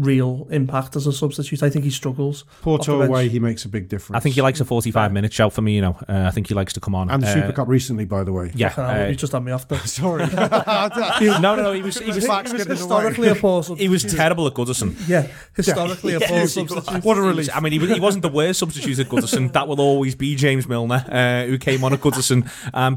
real 0.00 0.46
impact 0.50 0.96
as 0.96 1.06
a 1.06 1.12
substitute. 1.12 1.62
I 1.62 1.70
think 1.70 1.84
he 1.84 1.90
struggles. 1.90 2.44
Porto 2.62 3.02
away, 3.02 3.28
he 3.28 3.38
makes 3.38 3.64
a 3.64 3.68
big 3.68 3.88
difference. 3.88 4.16
I 4.16 4.20
think 4.20 4.34
he 4.34 4.42
likes 4.42 4.60
a 4.60 4.64
45 4.64 5.12
minute 5.12 5.32
shout 5.32 5.52
for 5.52 5.62
me, 5.62 5.74
you 5.74 5.80
know. 5.80 5.96
Uh, 6.08 6.24
I 6.26 6.30
think 6.30 6.48
he 6.48 6.54
likes 6.54 6.72
to 6.74 6.80
come 6.80 6.94
on. 6.94 7.10
And 7.10 7.22
the 7.22 7.28
uh, 7.28 7.34
Super 7.34 7.52
Cup 7.52 7.68
recently, 7.68 8.04
by 8.04 8.24
the 8.24 8.32
way. 8.32 8.50
Yeah. 8.54 8.74
Uh, 8.76 9.08
he 9.08 9.16
just 9.16 9.32
had 9.32 9.44
me 9.44 9.52
off 9.52 9.68
there. 9.68 9.78
Sorry. 9.86 10.26
no, 10.30 11.38
no, 11.40 11.56
no. 11.56 11.72
He 11.72 11.82
was, 11.82 11.98
he 11.98 12.06
was, 12.06 12.24
he 12.24 12.52
was 12.52 12.66
historically 12.66 13.28
a 13.28 13.34
poor 13.34 13.62
substitute. 13.62 13.82
He 13.82 13.88
was 13.88 14.04
terrible 14.04 14.46
at 14.46 14.54
Goodison. 14.54 14.96
Yeah, 15.08 15.26
historically 15.54 16.12
yeah. 16.12 16.24
a 16.24 16.28
poor 16.28 16.46
substitute. 16.46 17.04
What 17.04 17.18
a 17.18 17.22
relief. 17.22 17.48
I 17.54 17.60
mean, 17.60 17.72
he, 17.72 17.94
he 17.94 18.00
wasn't 18.00 18.22
the 18.22 18.28
worst 18.28 18.60
substitute 18.60 18.98
at 18.98 19.06
Goodison. 19.06 19.52
that 19.52 19.68
will 19.68 19.80
always 19.80 20.14
be 20.14 20.34
James 20.36 20.68
Milner, 20.68 21.04
uh, 21.10 21.46
who 21.46 21.58
came 21.58 21.84
on 21.84 21.92
at 21.92 22.00
Goodison. 22.00 22.48
Um, 22.74 22.96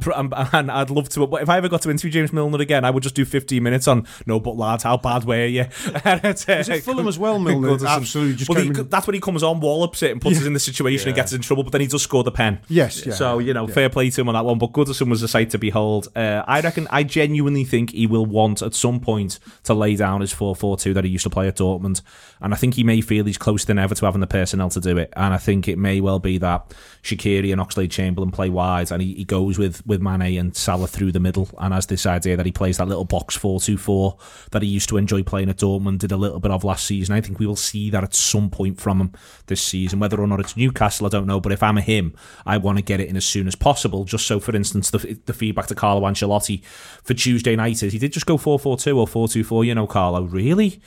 and 0.54 0.72
I'd 0.72 0.90
love 0.90 1.10
to, 1.10 1.28
But 1.28 1.42
if 1.42 1.50
I 1.50 1.58
ever 1.58 1.70
got 1.70 1.82
to 1.84 1.92
interview 1.92 2.12
James 2.12 2.34
Milner 2.34 2.62
again, 2.62 2.86
I 2.86 2.90
would 2.90 3.04
just 3.04 3.16
do 3.16 3.26
15 3.26 3.62
minutes 3.62 3.88
on, 3.88 4.08
no, 4.26 4.40
but 4.40 4.56
lads, 4.56 4.84
how 4.84 4.98
bad 4.98 5.26
were 5.26 5.46
you? 5.46 5.66
Was 5.84 6.46
it 6.48 6.84
Fulham 6.94 7.08
as 7.08 7.20
well, 7.20 7.40
Milner? 7.40 7.78
Absolutely. 7.86 8.36
Just 8.36 8.50
well, 8.50 8.62
he, 8.62 8.70
that's 8.70 9.08
when 9.08 9.14
he 9.14 9.20
comes 9.20 9.44
on, 9.44 9.60
wallops 9.60 10.02
it, 10.04 10.12
and 10.12 10.22
puts 10.22 10.36
yeah. 10.36 10.42
us 10.42 10.48
in 10.48 10.54
the 10.54 10.60
situation 10.60 11.08
yeah. 11.08 11.10
and 11.10 11.16
gets 11.16 11.32
us 11.32 11.36
in 11.36 11.42
trouble. 11.42 11.64
But 11.64 11.72
then 11.72 11.82
he 11.82 11.88
does 11.88 12.02
score 12.02 12.24
the 12.24 12.32
pen. 12.32 12.60
Yes. 12.68 13.06
Yeah. 13.06 13.14
So 13.14 13.40
you 13.40 13.54
know, 13.54 13.68
fair 13.68 13.90
play 13.90 14.10
to 14.10 14.22
him 14.22 14.30
on 14.30 14.34
that 14.34 14.46
one. 14.46 14.58
But 14.58 14.72
Goodison 14.72 15.10
was 15.10 15.22
a 15.24 15.28
sight 15.28 15.50
to 15.52 15.58
behold. 15.58 16.08
Uh, 16.16 16.44
I 16.48 16.62
reckon. 16.62 16.88
I 16.90 17.04
genuinely 17.04 17.64
think 17.64 17.92
he 17.92 18.08
will 18.08 18.26
want 18.26 18.62
at 18.62 18.74
some 18.74 19.00
point 19.00 19.40
to 19.64 19.74
lay 19.74 19.96
down 19.96 20.22
his 20.22 20.32
four-four-two 20.32 20.94
that 20.94 21.04
he 21.04 21.10
used 21.10 21.24
to 21.24 21.30
play 21.30 21.48
at 21.48 21.58
Dortmund, 21.58 22.02
and 22.42 22.54
I 22.54 22.58
think 22.58 22.76
he 22.76 22.84
may 22.84 23.02
feel 23.02 23.26
he's 23.26 23.38
closer 23.38 23.66
than 23.66 23.80
ever 23.80 23.96
to 23.96 24.06
having 24.06 24.22
the 24.22 24.28
personnel 24.28 24.70
to 24.70 24.80
do 24.80 24.98
it. 24.98 25.12
And 25.16 25.34
I 25.34 25.38
think 25.38 25.68
it 25.68 25.78
may 25.78 26.02
well 26.02 26.20
be 26.20 26.38
that 26.40 26.74
Shaqiri 27.04 27.52
and 27.52 27.62
Oxlade 27.62 27.92
Chamberlain 27.92 28.32
play 28.32 28.50
wide, 28.50 28.90
and 28.90 29.02
he, 29.02 29.14
he 29.14 29.26
goes 29.26 29.60
with 29.60 29.86
with 29.86 30.02
Mane 30.02 30.40
and 30.40 30.56
Salah 30.56 30.88
through 30.88 31.12
the 31.12 31.20
middle, 31.20 31.50
and 31.60 31.74
has 31.74 31.86
this 31.86 32.06
idea 32.06 32.38
that 32.38 32.46
he 32.46 32.52
plays 32.52 32.78
that 32.78 32.88
little 32.88 33.04
box 33.04 33.36
four-two-four 33.36 34.18
that 34.52 34.62
he 34.62 34.70
used 34.70 34.88
to 34.90 34.98
enjoy 34.98 35.22
playing 35.22 35.50
at 35.50 35.58
Dortmund. 35.58 36.00
Did 36.00 36.14
a 36.14 36.18
little 36.18 36.40
bit 36.40 36.52
of 36.52 36.64
last 36.64 36.86
season. 36.86 37.14
I 37.14 37.20
think 37.20 37.40
we 37.40 37.46
will 37.46 37.58
see 37.58 37.90
that 37.90 38.06
at 38.06 38.16
some 38.16 38.50
point 38.50 38.80
from 38.80 39.02
him 39.02 39.12
this 39.48 39.62
season. 39.62 40.00
Whether 40.00 40.20
or 40.20 40.28
not 40.28 40.40
it's 40.40 40.56
Newcastle, 40.56 41.06
I 41.06 41.10
don't 41.10 41.28
know. 41.28 41.42
But 41.42 41.52
if 41.52 41.62
I'm 41.62 41.76
him, 41.78 42.16
I 42.46 42.58
want 42.58 42.78
to 42.78 42.84
get 42.84 43.02
it 43.02 43.10
in 43.10 43.18
as 43.18 43.26
soon 43.26 43.48
as 43.48 43.56
possible. 43.56 44.06
Just 44.06 44.26
so, 44.26 44.40
for 44.40 44.56
instance, 44.56 44.90
the, 44.90 45.20
the 45.26 45.34
feedback 45.34 45.68
to 45.68 45.76
Carlo 45.76 46.02
Ancelotti 46.02 46.64
for 47.04 47.14
Tuesday 47.14 47.58
night 47.58 47.84
is 47.84 47.92
he 47.92 48.00
did 48.00 48.14
just 48.14 48.26
go 48.26 48.38
4 48.38 48.58
4 48.58 48.78
2 48.78 48.98
or 48.98 49.08
4 49.08 49.28
2 49.28 49.44
4. 49.44 49.66
You 49.66 49.76
know, 49.76 49.88
Carlo, 49.88 50.24
really? 50.24 50.82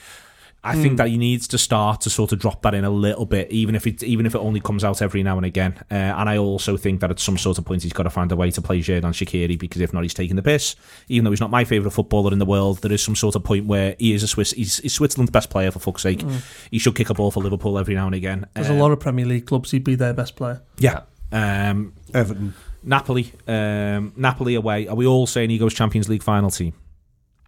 I 0.67 0.75
mm. 0.75 0.81
think 0.81 0.91
hmm. 0.93 0.95
that 0.97 1.07
he 1.07 1.17
needs 1.17 1.47
to 1.49 1.57
start 1.57 2.01
to 2.01 2.09
sort 2.09 2.33
of 2.33 2.39
drop 2.39 2.61
that 2.63 2.73
in 2.73 2.83
a 2.83 2.89
little 2.89 3.25
bit, 3.25 3.49
even 3.51 3.73
if 3.73 3.87
it 3.87 4.03
even 4.03 4.25
if 4.25 4.35
it 4.35 4.39
only 4.39 4.59
comes 4.59 4.83
out 4.83 5.01
every 5.01 5.23
now 5.23 5.37
and 5.37 5.45
again. 5.45 5.75
Uh, 5.89 5.95
and 5.95 6.29
I 6.29 6.37
also 6.37 6.75
think 6.75 6.99
that 7.01 7.09
at 7.09 7.19
some 7.19 7.37
sort 7.37 7.57
of 7.57 7.65
point 7.65 7.83
he's 7.83 7.93
got 7.93 8.03
to 8.03 8.09
find 8.09 8.31
a 8.31 8.35
way 8.35 8.51
to 8.51 8.61
play 8.61 8.79
Xherdan 8.79 9.13
Shaqiri 9.13 9.57
because 9.57 9.81
if 9.81 9.93
not, 9.93 10.03
he's 10.03 10.13
taking 10.13 10.35
the 10.35 10.43
piss. 10.43 10.75
Even 11.07 11.23
though 11.23 11.31
he's 11.31 11.39
not 11.39 11.51
my 11.51 11.63
favourite 11.63 11.93
footballer 11.93 12.33
in 12.33 12.39
the 12.39 12.45
world, 12.45 12.79
there 12.81 12.91
is 12.91 13.01
some 13.01 13.15
sort 13.15 13.35
of 13.35 13.43
point 13.43 13.65
where 13.65 13.95
he 13.97 14.13
is 14.13 14.23
a 14.23 14.27
Swiss. 14.27 14.51
He's, 14.51 14.77
he's 14.77 14.93
Switzerland's 14.93 15.31
best 15.31 15.49
player 15.49 15.71
for 15.71 15.79
fuck's 15.79 16.01
sake. 16.01 16.19
Mm. 16.19 16.69
He 16.69 16.79
should 16.79 16.95
kick 16.95 17.09
a 17.09 17.13
ball 17.13 17.31
for 17.31 17.41
Liverpool 17.41 17.79
every 17.79 17.95
now 17.95 18.07
and 18.07 18.15
again. 18.15 18.45
There's 18.53 18.69
a 18.69 18.73
lot 18.73 18.91
of 18.91 18.99
Premier 18.99 19.25
League 19.25 19.45
clubs 19.45 19.71
he'd 19.71 19.85
be 19.85 19.95
their 19.95 20.13
best 20.13 20.35
player. 20.35 20.61
Yeah, 20.79 21.03
um, 21.31 21.93
Everton, 22.13 22.53
Napoli, 22.83 23.31
um, 23.47 24.13
Napoli 24.17 24.55
away. 24.55 24.87
Are 24.87 24.95
we 24.95 25.07
all 25.07 25.27
saying 25.27 25.49
he 25.49 25.57
goes 25.57 25.73
Champions 25.73 26.09
League 26.09 26.23
final 26.23 26.49
team? 26.49 26.73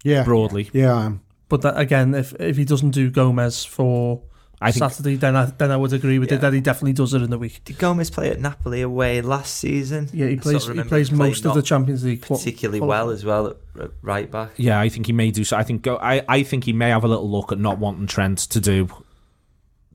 Yeah, 0.03 0.23
broadly. 0.23 0.69
Yeah, 0.71 0.93
I 0.93 1.05
am. 1.05 1.21
But 1.49 1.62
that, 1.63 1.77
again, 1.77 2.13
if 2.13 2.33
if 2.39 2.57
he 2.57 2.65
doesn't 2.65 2.91
do 2.91 3.09
Gomez 3.09 3.65
for 3.65 4.21
I 4.62 4.71
think, 4.71 4.91
Saturday, 4.91 5.15
then 5.15 5.35
I 5.35 5.45
then 5.45 5.71
I 5.71 5.77
would 5.77 5.93
agree 5.93 6.19
with 6.19 6.29
yeah. 6.29 6.38
it 6.38 6.41
that 6.41 6.53
he 6.53 6.59
definitely 6.59 6.93
does 6.93 7.13
it 7.13 7.21
in 7.21 7.29
the 7.29 7.38
week. 7.38 7.63
Did 7.63 7.77
Gomez 7.77 8.09
play 8.09 8.29
at 8.29 8.39
Napoli 8.39 8.81
away 8.81 9.21
last 9.21 9.55
season? 9.55 10.09
Yeah, 10.13 10.27
he 10.27 10.35
plays. 10.35 10.67
He 10.67 10.83
plays 10.83 11.12
most 11.12 11.45
of 11.45 11.55
the 11.55 11.62
Champions 11.62 12.03
League, 12.03 12.21
particularly 12.21 12.81
well 12.81 13.09
as 13.09 13.23
well 13.23 13.47
at 13.47 13.91
right 14.01 14.29
back. 14.29 14.51
Yeah, 14.57 14.79
I 14.79 14.89
think 14.89 15.05
he 15.05 15.13
may 15.13 15.31
do 15.31 15.43
so. 15.43 15.57
I 15.57 15.63
think 15.63 15.81
go. 15.81 15.97
I 15.97 16.23
I 16.27 16.43
think 16.43 16.65
he 16.65 16.73
may 16.73 16.89
have 16.89 17.03
a 17.03 17.07
little 17.07 17.29
look 17.29 17.51
at 17.51 17.59
not 17.59 17.79
wanting 17.79 18.07
Trent 18.07 18.38
to 18.39 18.59
do 18.59 18.89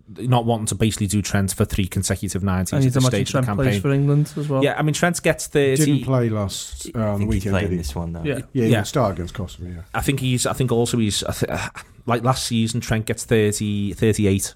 not 0.08 0.44
wanting 0.44 0.66
to 0.66 0.74
basically 0.74 1.06
do 1.06 1.22
Trent 1.22 1.52
for 1.54 1.64
three 1.64 1.86
consecutive 1.86 2.42
nineties 2.42 2.86
at 2.86 2.92
the 2.92 3.00
stage 3.00 3.30
Trent 3.30 3.48
of 3.48 3.56
the 3.56 3.62
campaign. 3.62 3.72
Plays 3.72 3.82
for 3.82 3.92
England 3.92 4.32
as 4.36 4.48
well. 4.48 4.62
Yeah, 4.62 4.74
I 4.78 4.82
mean 4.82 4.94
Trent 4.94 5.22
gets 5.22 5.46
thirty. 5.46 5.84
Didn't 5.84 6.04
play 6.04 6.28
last 6.28 6.90
uh, 6.94 7.14
on 7.14 7.20
the 7.20 7.26
weekend. 7.26 7.58
Did 7.58 7.70
he? 7.70 7.76
This 7.76 7.94
one 7.94 8.12
though. 8.12 8.22
Yeah, 8.22 8.40
yeah, 8.52 8.66
yeah. 8.66 8.82
Start 8.82 9.12
against 9.12 9.34
Kosovo. 9.34 9.68
Yeah, 9.68 9.82
I 9.94 10.00
think 10.00 10.20
he's. 10.20 10.46
I 10.46 10.52
think 10.52 10.72
also 10.72 10.98
he's 10.98 11.22
uh, 11.22 11.68
like 12.06 12.22
last 12.22 12.46
season. 12.46 12.80
Trent 12.80 13.06
gets 13.06 13.24
30, 13.24 13.94
38, 13.94 14.54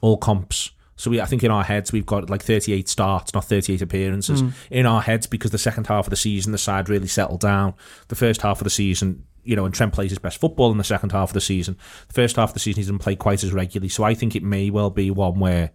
all 0.00 0.16
comps. 0.16 0.72
So 0.96 1.12
we, 1.12 1.20
I 1.20 1.26
think 1.26 1.44
in 1.44 1.52
our 1.52 1.62
heads 1.62 1.92
we've 1.92 2.04
got 2.04 2.28
like 2.28 2.42
38 2.42 2.88
starts, 2.88 3.32
not 3.32 3.44
38 3.44 3.80
appearances. 3.80 4.42
Mm. 4.42 4.52
In 4.70 4.86
our 4.86 5.00
heads, 5.00 5.28
because 5.28 5.52
the 5.52 5.58
second 5.58 5.86
half 5.86 6.06
of 6.06 6.10
the 6.10 6.16
season 6.16 6.50
the 6.50 6.58
side 6.58 6.88
really 6.88 7.06
settled 7.06 7.40
down. 7.40 7.74
The 8.08 8.16
first 8.16 8.42
half 8.42 8.60
of 8.60 8.64
the 8.64 8.70
season 8.70 9.24
you 9.44 9.56
know, 9.56 9.64
and 9.64 9.74
Trent 9.74 9.92
plays 9.92 10.10
his 10.10 10.18
best 10.18 10.40
football 10.40 10.70
in 10.70 10.78
the 10.78 10.84
second 10.84 11.12
half 11.12 11.30
of 11.30 11.34
the 11.34 11.40
season. 11.40 11.76
The 12.08 12.14
first 12.14 12.36
half 12.36 12.50
of 12.50 12.54
the 12.54 12.60
season, 12.60 12.80
he 12.80 12.84
doesn't 12.84 12.98
play 12.98 13.16
quite 13.16 13.42
as 13.42 13.52
regularly. 13.52 13.88
So 13.88 14.04
I 14.04 14.14
think 14.14 14.36
it 14.36 14.42
may 14.42 14.70
well 14.70 14.90
be 14.90 15.10
one 15.10 15.38
where 15.38 15.70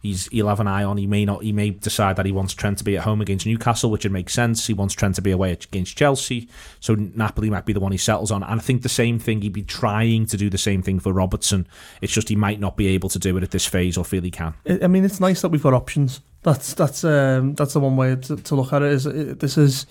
he's 0.00 0.28
he'll 0.28 0.48
have 0.48 0.60
an 0.60 0.68
eye 0.68 0.84
on. 0.84 0.96
He 0.96 1.06
may 1.06 1.24
not. 1.24 1.42
He 1.42 1.52
may 1.52 1.70
decide 1.70 2.16
that 2.16 2.26
he 2.26 2.32
wants 2.32 2.54
Trent 2.54 2.78
to 2.78 2.84
be 2.84 2.96
at 2.96 3.04
home 3.04 3.20
against 3.20 3.46
Newcastle, 3.46 3.90
which 3.90 4.04
would 4.04 4.12
make 4.12 4.30
sense. 4.30 4.66
He 4.66 4.74
wants 4.74 4.94
Trent 4.94 5.16
to 5.16 5.22
be 5.22 5.30
away 5.30 5.52
against 5.52 5.96
Chelsea, 5.96 6.48
so 6.80 6.94
Napoli 6.94 7.50
might 7.50 7.66
be 7.66 7.72
the 7.72 7.80
one 7.80 7.92
he 7.92 7.98
settles 7.98 8.30
on. 8.30 8.42
And 8.42 8.60
I 8.60 8.62
think 8.62 8.82
the 8.82 8.88
same 8.88 9.18
thing. 9.18 9.42
He'd 9.42 9.52
be 9.52 9.62
trying 9.62 10.26
to 10.26 10.36
do 10.36 10.50
the 10.50 10.58
same 10.58 10.82
thing 10.82 11.00
for 11.00 11.12
Robertson. 11.12 11.66
It's 12.00 12.12
just 12.12 12.28
he 12.28 12.36
might 12.36 12.60
not 12.60 12.76
be 12.76 12.88
able 12.88 13.08
to 13.10 13.18
do 13.18 13.36
it 13.36 13.42
at 13.42 13.50
this 13.50 13.66
phase, 13.66 13.96
or 13.96 14.04
feel 14.04 14.22
he 14.22 14.30
can. 14.30 14.54
I 14.68 14.86
mean, 14.86 15.04
it's 15.04 15.20
nice 15.20 15.42
that 15.42 15.48
we've 15.50 15.62
got 15.62 15.74
options. 15.74 16.20
That's 16.42 16.74
that's 16.74 17.04
um, 17.04 17.54
that's 17.54 17.74
the 17.74 17.80
one 17.80 17.96
way 17.96 18.16
to, 18.16 18.36
to 18.36 18.54
look 18.54 18.72
at 18.72 18.82
it. 18.82 18.92
Is 18.92 19.06
it, 19.06 19.40
this 19.40 19.58
is 19.58 19.86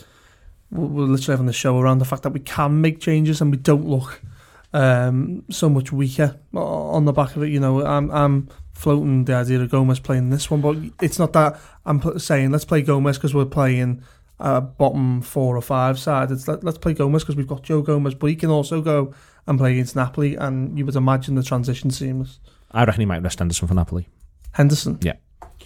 we're 0.71 1.05
literally 1.05 1.33
having 1.33 1.45
the 1.45 1.53
show 1.53 1.79
around 1.79 1.99
the 1.99 2.05
fact 2.05 2.23
that 2.23 2.33
we 2.33 2.39
can 2.39 2.81
make 2.81 2.99
changes 2.99 3.41
and 3.41 3.51
we 3.51 3.57
don't 3.57 3.85
look 3.85 4.21
um, 4.73 5.43
so 5.49 5.69
much 5.69 5.91
weaker 5.91 6.37
on 6.53 7.05
the 7.05 7.13
back 7.13 7.35
of 7.35 7.43
it. 7.43 7.49
You 7.49 7.59
know, 7.59 7.85
I'm 7.85 8.11
I'm 8.11 8.49
floating 8.73 9.25
the 9.25 9.35
idea 9.35 9.59
of 9.59 9.71
Gomez 9.71 9.99
playing 9.99 10.29
this 10.29 10.51
one, 10.51 10.61
but 10.61 10.77
it's 11.01 11.19
not 11.19 11.33
that 11.33 11.59
I'm 11.85 12.01
saying 12.19 12.51
let's 12.51 12.65
play 12.65 12.81
Gomez 12.81 13.17
because 13.17 13.33
we're 13.33 13.45
playing 13.45 14.03
a 14.39 14.61
bottom 14.61 15.21
four 15.21 15.55
or 15.57 15.61
five 15.61 15.97
side. 15.97 16.31
It's 16.31 16.47
let, 16.47 16.63
let's 16.63 16.77
play 16.77 16.93
Gomez 16.93 17.23
because 17.23 17.35
we've 17.35 17.47
got 17.47 17.63
Joe 17.63 17.81
Gomez, 17.81 18.13
but 18.13 18.27
he 18.27 18.35
can 18.35 18.49
also 18.49 18.81
go 18.81 19.13
and 19.47 19.57
play 19.57 19.73
against 19.73 19.95
Napoli, 19.95 20.35
and 20.35 20.77
you 20.77 20.85
would 20.85 20.95
imagine 20.95 21.35
the 21.35 21.43
transition 21.43 21.89
seamless. 21.89 22.39
I 22.71 22.83
reckon 22.83 22.99
he 22.99 23.05
might 23.05 23.23
rest 23.23 23.39
Henderson 23.39 23.67
for 23.67 23.73
Napoli. 23.73 24.09
Henderson, 24.51 24.99
yeah. 25.01 25.13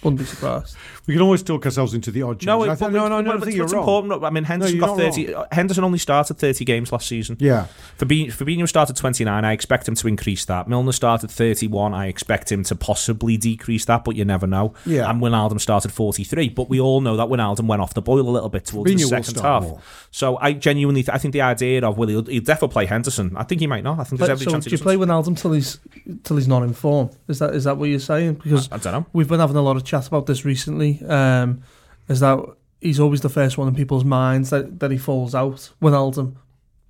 Wouldn't 0.02 0.18
be 0.18 0.24
surprised. 0.24 0.76
We 1.06 1.14
can 1.14 1.22
always 1.22 1.44
talk 1.44 1.64
ourselves 1.64 1.94
into 1.94 2.10
the 2.10 2.22
odd 2.22 2.40
change. 2.40 2.46
No, 2.46 2.62
I 2.62 2.74
th- 2.74 2.90
no, 2.90 3.06
no, 3.08 3.20
no. 3.20 3.34
I 3.34 3.38
think 3.38 3.54
you're 3.54 3.68
wrong. 3.68 3.82
Important. 3.82 4.24
I 4.24 4.30
mean, 4.30 4.42
Henderson 4.42 4.78
no, 4.78 4.86
got 4.86 4.96
thirty. 4.96 5.32
Wrong. 5.32 5.46
Henderson 5.52 5.84
only 5.84 5.98
started 5.98 6.38
thirty 6.38 6.64
games 6.64 6.90
last 6.90 7.06
season. 7.06 7.36
Yeah. 7.38 7.66
Fabinho, 7.98 8.28
Fabinho 8.28 8.68
started 8.68 8.96
twenty 8.96 9.24
nine. 9.24 9.44
I 9.44 9.52
expect 9.52 9.86
him 9.86 9.94
to 9.94 10.08
increase 10.08 10.44
that. 10.46 10.66
Milner 10.66 10.90
started 10.90 11.30
thirty 11.30 11.68
one. 11.68 11.94
I 11.94 12.06
expect 12.06 12.50
him 12.50 12.64
to 12.64 12.74
possibly 12.74 13.36
decrease 13.36 13.84
that, 13.84 14.02
but 14.02 14.16
you 14.16 14.24
never 14.24 14.48
know. 14.48 14.74
Yeah. 14.86 15.08
And 15.08 15.20
Wijnaldum 15.22 15.60
started 15.60 15.92
forty 15.92 16.24
three. 16.24 16.48
But 16.48 16.68
we 16.68 16.80
all 16.80 17.00
know 17.00 17.16
that 17.16 17.28
Wijnaldum 17.28 17.66
went 17.66 17.80
off 17.80 17.94
the 17.94 18.02
boil 18.02 18.28
a 18.28 18.30
little 18.30 18.48
bit 18.48 18.66
towards 18.66 18.90
Fabinho 18.90 19.08
the 19.10 19.22
second 19.22 19.40
half. 19.40 19.62
More. 19.62 19.80
So 20.10 20.36
I 20.38 20.52
genuinely, 20.52 21.04
th- 21.04 21.14
I 21.14 21.18
think 21.18 21.32
the 21.32 21.42
idea 21.42 21.84
of 21.86 21.96
well, 21.96 22.08
he'll, 22.08 22.24
he'll, 22.24 22.42
definitely 22.42 22.72
play 22.72 22.86
Henderson. 22.86 23.36
I 23.36 23.44
think 23.44 23.60
he 23.60 23.68
might 23.68 23.84
not. 23.84 24.00
I 24.00 24.04
think 24.04 24.18
there's 24.18 24.30
every 24.30 24.44
so 24.44 24.50
chance. 24.50 24.64
Do 24.64 24.72
you 24.72 24.78
play 24.78 24.96
Wijnaldum 24.96 25.38
till 25.38 25.52
he's 25.52 25.78
till 26.24 26.36
he's 26.36 26.48
not 26.48 26.64
in 26.64 26.72
form? 26.72 27.10
Is 27.28 27.38
that 27.38 27.54
is 27.54 27.64
that 27.64 27.76
what 27.76 27.88
you're 27.88 28.00
saying? 28.00 28.34
Because 28.34 28.70
I, 28.72 28.76
I 28.76 28.78
don't 28.78 28.92
know. 28.92 29.06
We've 29.12 29.28
been 29.28 29.40
having 29.40 29.56
a 29.56 29.62
lot 29.62 29.76
of 29.76 29.81
chat 29.82 30.06
about 30.06 30.26
this 30.26 30.44
recently 30.44 31.02
um, 31.06 31.62
is 32.08 32.20
that 32.20 32.38
he's 32.80 33.00
always 33.00 33.20
the 33.20 33.28
first 33.28 33.58
one 33.58 33.68
in 33.68 33.74
people's 33.74 34.04
minds 34.04 34.50
that, 34.50 34.80
that 34.80 34.90
he 34.90 34.98
falls 34.98 35.34
out. 35.34 35.70
Wijnaldum, 35.80 36.36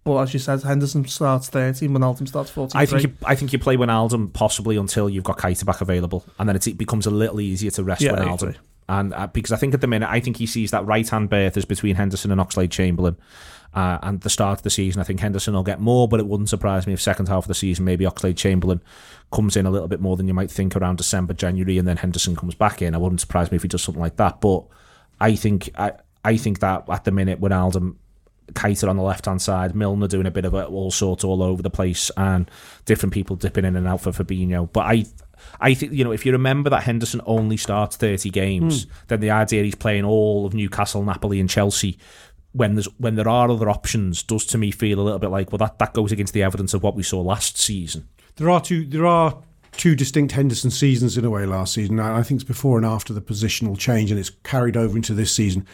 but 0.04 0.18
as 0.18 0.34
you 0.34 0.40
said, 0.40 0.62
Henderson 0.62 1.06
starts 1.06 1.48
30, 1.48 1.88
Wijnaldum 1.88 2.26
starts 2.26 2.50
43. 2.50 2.80
I 2.80 2.86
think 2.86 3.02
you, 3.02 3.12
I 3.24 3.34
think 3.34 3.52
you 3.52 3.58
play 3.58 3.76
Wijnaldum 3.76 4.32
possibly 4.32 4.76
until 4.76 5.08
you've 5.08 5.24
got 5.24 5.38
Keita 5.38 5.64
back 5.64 5.80
available, 5.80 6.24
and 6.38 6.48
then 6.48 6.56
it 6.56 6.78
becomes 6.78 7.06
a 7.06 7.10
little 7.10 7.40
easier 7.40 7.70
to 7.72 7.84
rest 7.84 8.02
yeah, 8.02 8.12
Wijnaldum. 8.12 8.56
And 8.88 9.14
uh, 9.14 9.28
because 9.28 9.52
I 9.52 9.56
think 9.56 9.74
at 9.74 9.80
the 9.80 9.86
minute, 9.86 10.08
I 10.10 10.20
think 10.20 10.36
he 10.36 10.46
sees 10.46 10.72
that 10.72 10.84
right 10.84 11.08
hand 11.08 11.30
berth 11.30 11.56
as 11.56 11.64
between 11.64 11.94
Henderson 11.94 12.32
and 12.32 12.40
Oxlade 12.40 12.70
Chamberlain. 12.70 13.16
Uh, 13.74 13.98
and 14.02 14.20
the 14.20 14.30
start 14.30 14.58
of 14.58 14.62
the 14.62 14.70
season, 14.70 15.00
I 15.00 15.04
think 15.04 15.20
Henderson 15.20 15.54
will 15.54 15.62
get 15.62 15.80
more, 15.80 16.06
but 16.06 16.20
it 16.20 16.26
wouldn't 16.26 16.50
surprise 16.50 16.86
me 16.86 16.92
if 16.92 17.00
second 17.00 17.28
half 17.28 17.44
of 17.44 17.48
the 17.48 17.54
season 17.54 17.86
maybe 17.86 18.04
Oxlade 18.04 18.36
Chamberlain 18.36 18.82
comes 19.32 19.56
in 19.56 19.64
a 19.64 19.70
little 19.70 19.88
bit 19.88 20.00
more 20.00 20.16
than 20.16 20.28
you 20.28 20.34
might 20.34 20.50
think 20.50 20.76
around 20.76 20.96
December, 20.96 21.32
January, 21.32 21.78
and 21.78 21.88
then 21.88 21.96
Henderson 21.96 22.36
comes 22.36 22.54
back 22.54 22.82
in. 22.82 22.94
I 22.94 22.98
wouldn't 22.98 23.20
surprise 23.20 23.50
me 23.50 23.56
if 23.56 23.62
he 23.62 23.68
does 23.68 23.82
something 23.82 24.02
like 24.02 24.16
that. 24.16 24.40
But 24.42 24.64
I 25.20 25.36
think 25.36 25.70
I 25.78 25.92
I 26.24 26.36
think 26.36 26.60
that 26.60 26.84
at 26.88 27.04
the 27.04 27.10
minute 27.10 27.40
Wijnaldum 27.40 27.96
Keita 28.52 28.88
on 28.88 28.96
the 28.96 29.02
left 29.02 29.24
hand 29.26 29.40
side, 29.40 29.74
Milner 29.74 30.08
doing 30.08 30.26
a 30.26 30.30
bit 30.30 30.44
of 30.44 30.54
it 30.54 30.68
all 30.68 30.90
sorts 30.90 31.24
all 31.24 31.42
over 31.42 31.62
the 31.62 31.70
place, 31.70 32.10
and 32.16 32.50
different 32.84 33.14
people 33.14 33.36
dipping 33.36 33.64
in 33.64 33.76
and 33.76 33.86
out 33.86 34.02
for 34.02 34.10
Fabinho. 34.10 34.70
But 34.70 34.80
I 34.80 35.06
I 35.60 35.74
think 35.74 35.92
you 35.92 36.04
know 36.04 36.12
if 36.12 36.26
you 36.26 36.32
remember 36.32 36.70
that 36.70 36.82
Henderson 36.82 37.20
only 37.24 37.56
starts 37.56 37.96
thirty 37.96 38.30
games, 38.30 38.84
mm. 38.84 38.90
then 39.08 39.20
the 39.20 39.30
idea 39.30 39.62
he's 39.62 39.74
playing 39.74 40.04
all 40.04 40.44
of 40.46 40.54
Newcastle, 40.54 41.02
Napoli, 41.02 41.40
and 41.40 41.48
Chelsea 41.48 41.98
when 42.52 42.74
there's 42.74 42.88
when 42.98 43.14
there 43.14 43.28
are 43.28 43.50
other 43.50 43.70
options 43.70 44.22
does 44.22 44.44
to 44.46 44.58
me 44.58 44.70
feel 44.70 45.00
a 45.00 45.02
little 45.02 45.18
bit 45.18 45.30
like 45.30 45.50
well 45.50 45.58
that, 45.58 45.78
that 45.78 45.94
goes 45.94 46.12
against 46.12 46.34
the 46.34 46.42
evidence 46.42 46.74
of 46.74 46.82
what 46.82 46.94
we 46.94 47.02
saw 47.02 47.20
last 47.20 47.58
season. 47.58 48.08
There 48.36 48.50
are 48.50 48.60
two 48.60 48.84
there 48.84 49.06
are 49.06 49.42
two 49.72 49.96
distinct 49.96 50.32
Henderson 50.32 50.70
seasons 50.70 51.16
in 51.16 51.24
a 51.24 51.30
way 51.30 51.46
last 51.46 51.74
season. 51.74 51.98
I 51.98 52.22
think 52.22 52.40
it's 52.40 52.48
before 52.48 52.76
and 52.76 52.86
after 52.86 53.12
the 53.12 53.22
positional 53.22 53.78
change 53.78 54.10
and 54.10 54.20
it's 54.20 54.30
carried 54.30 54.76
over 54.76 54.96
into 54.96 55.14
this 55.14 55.34
season. 55.34 55.66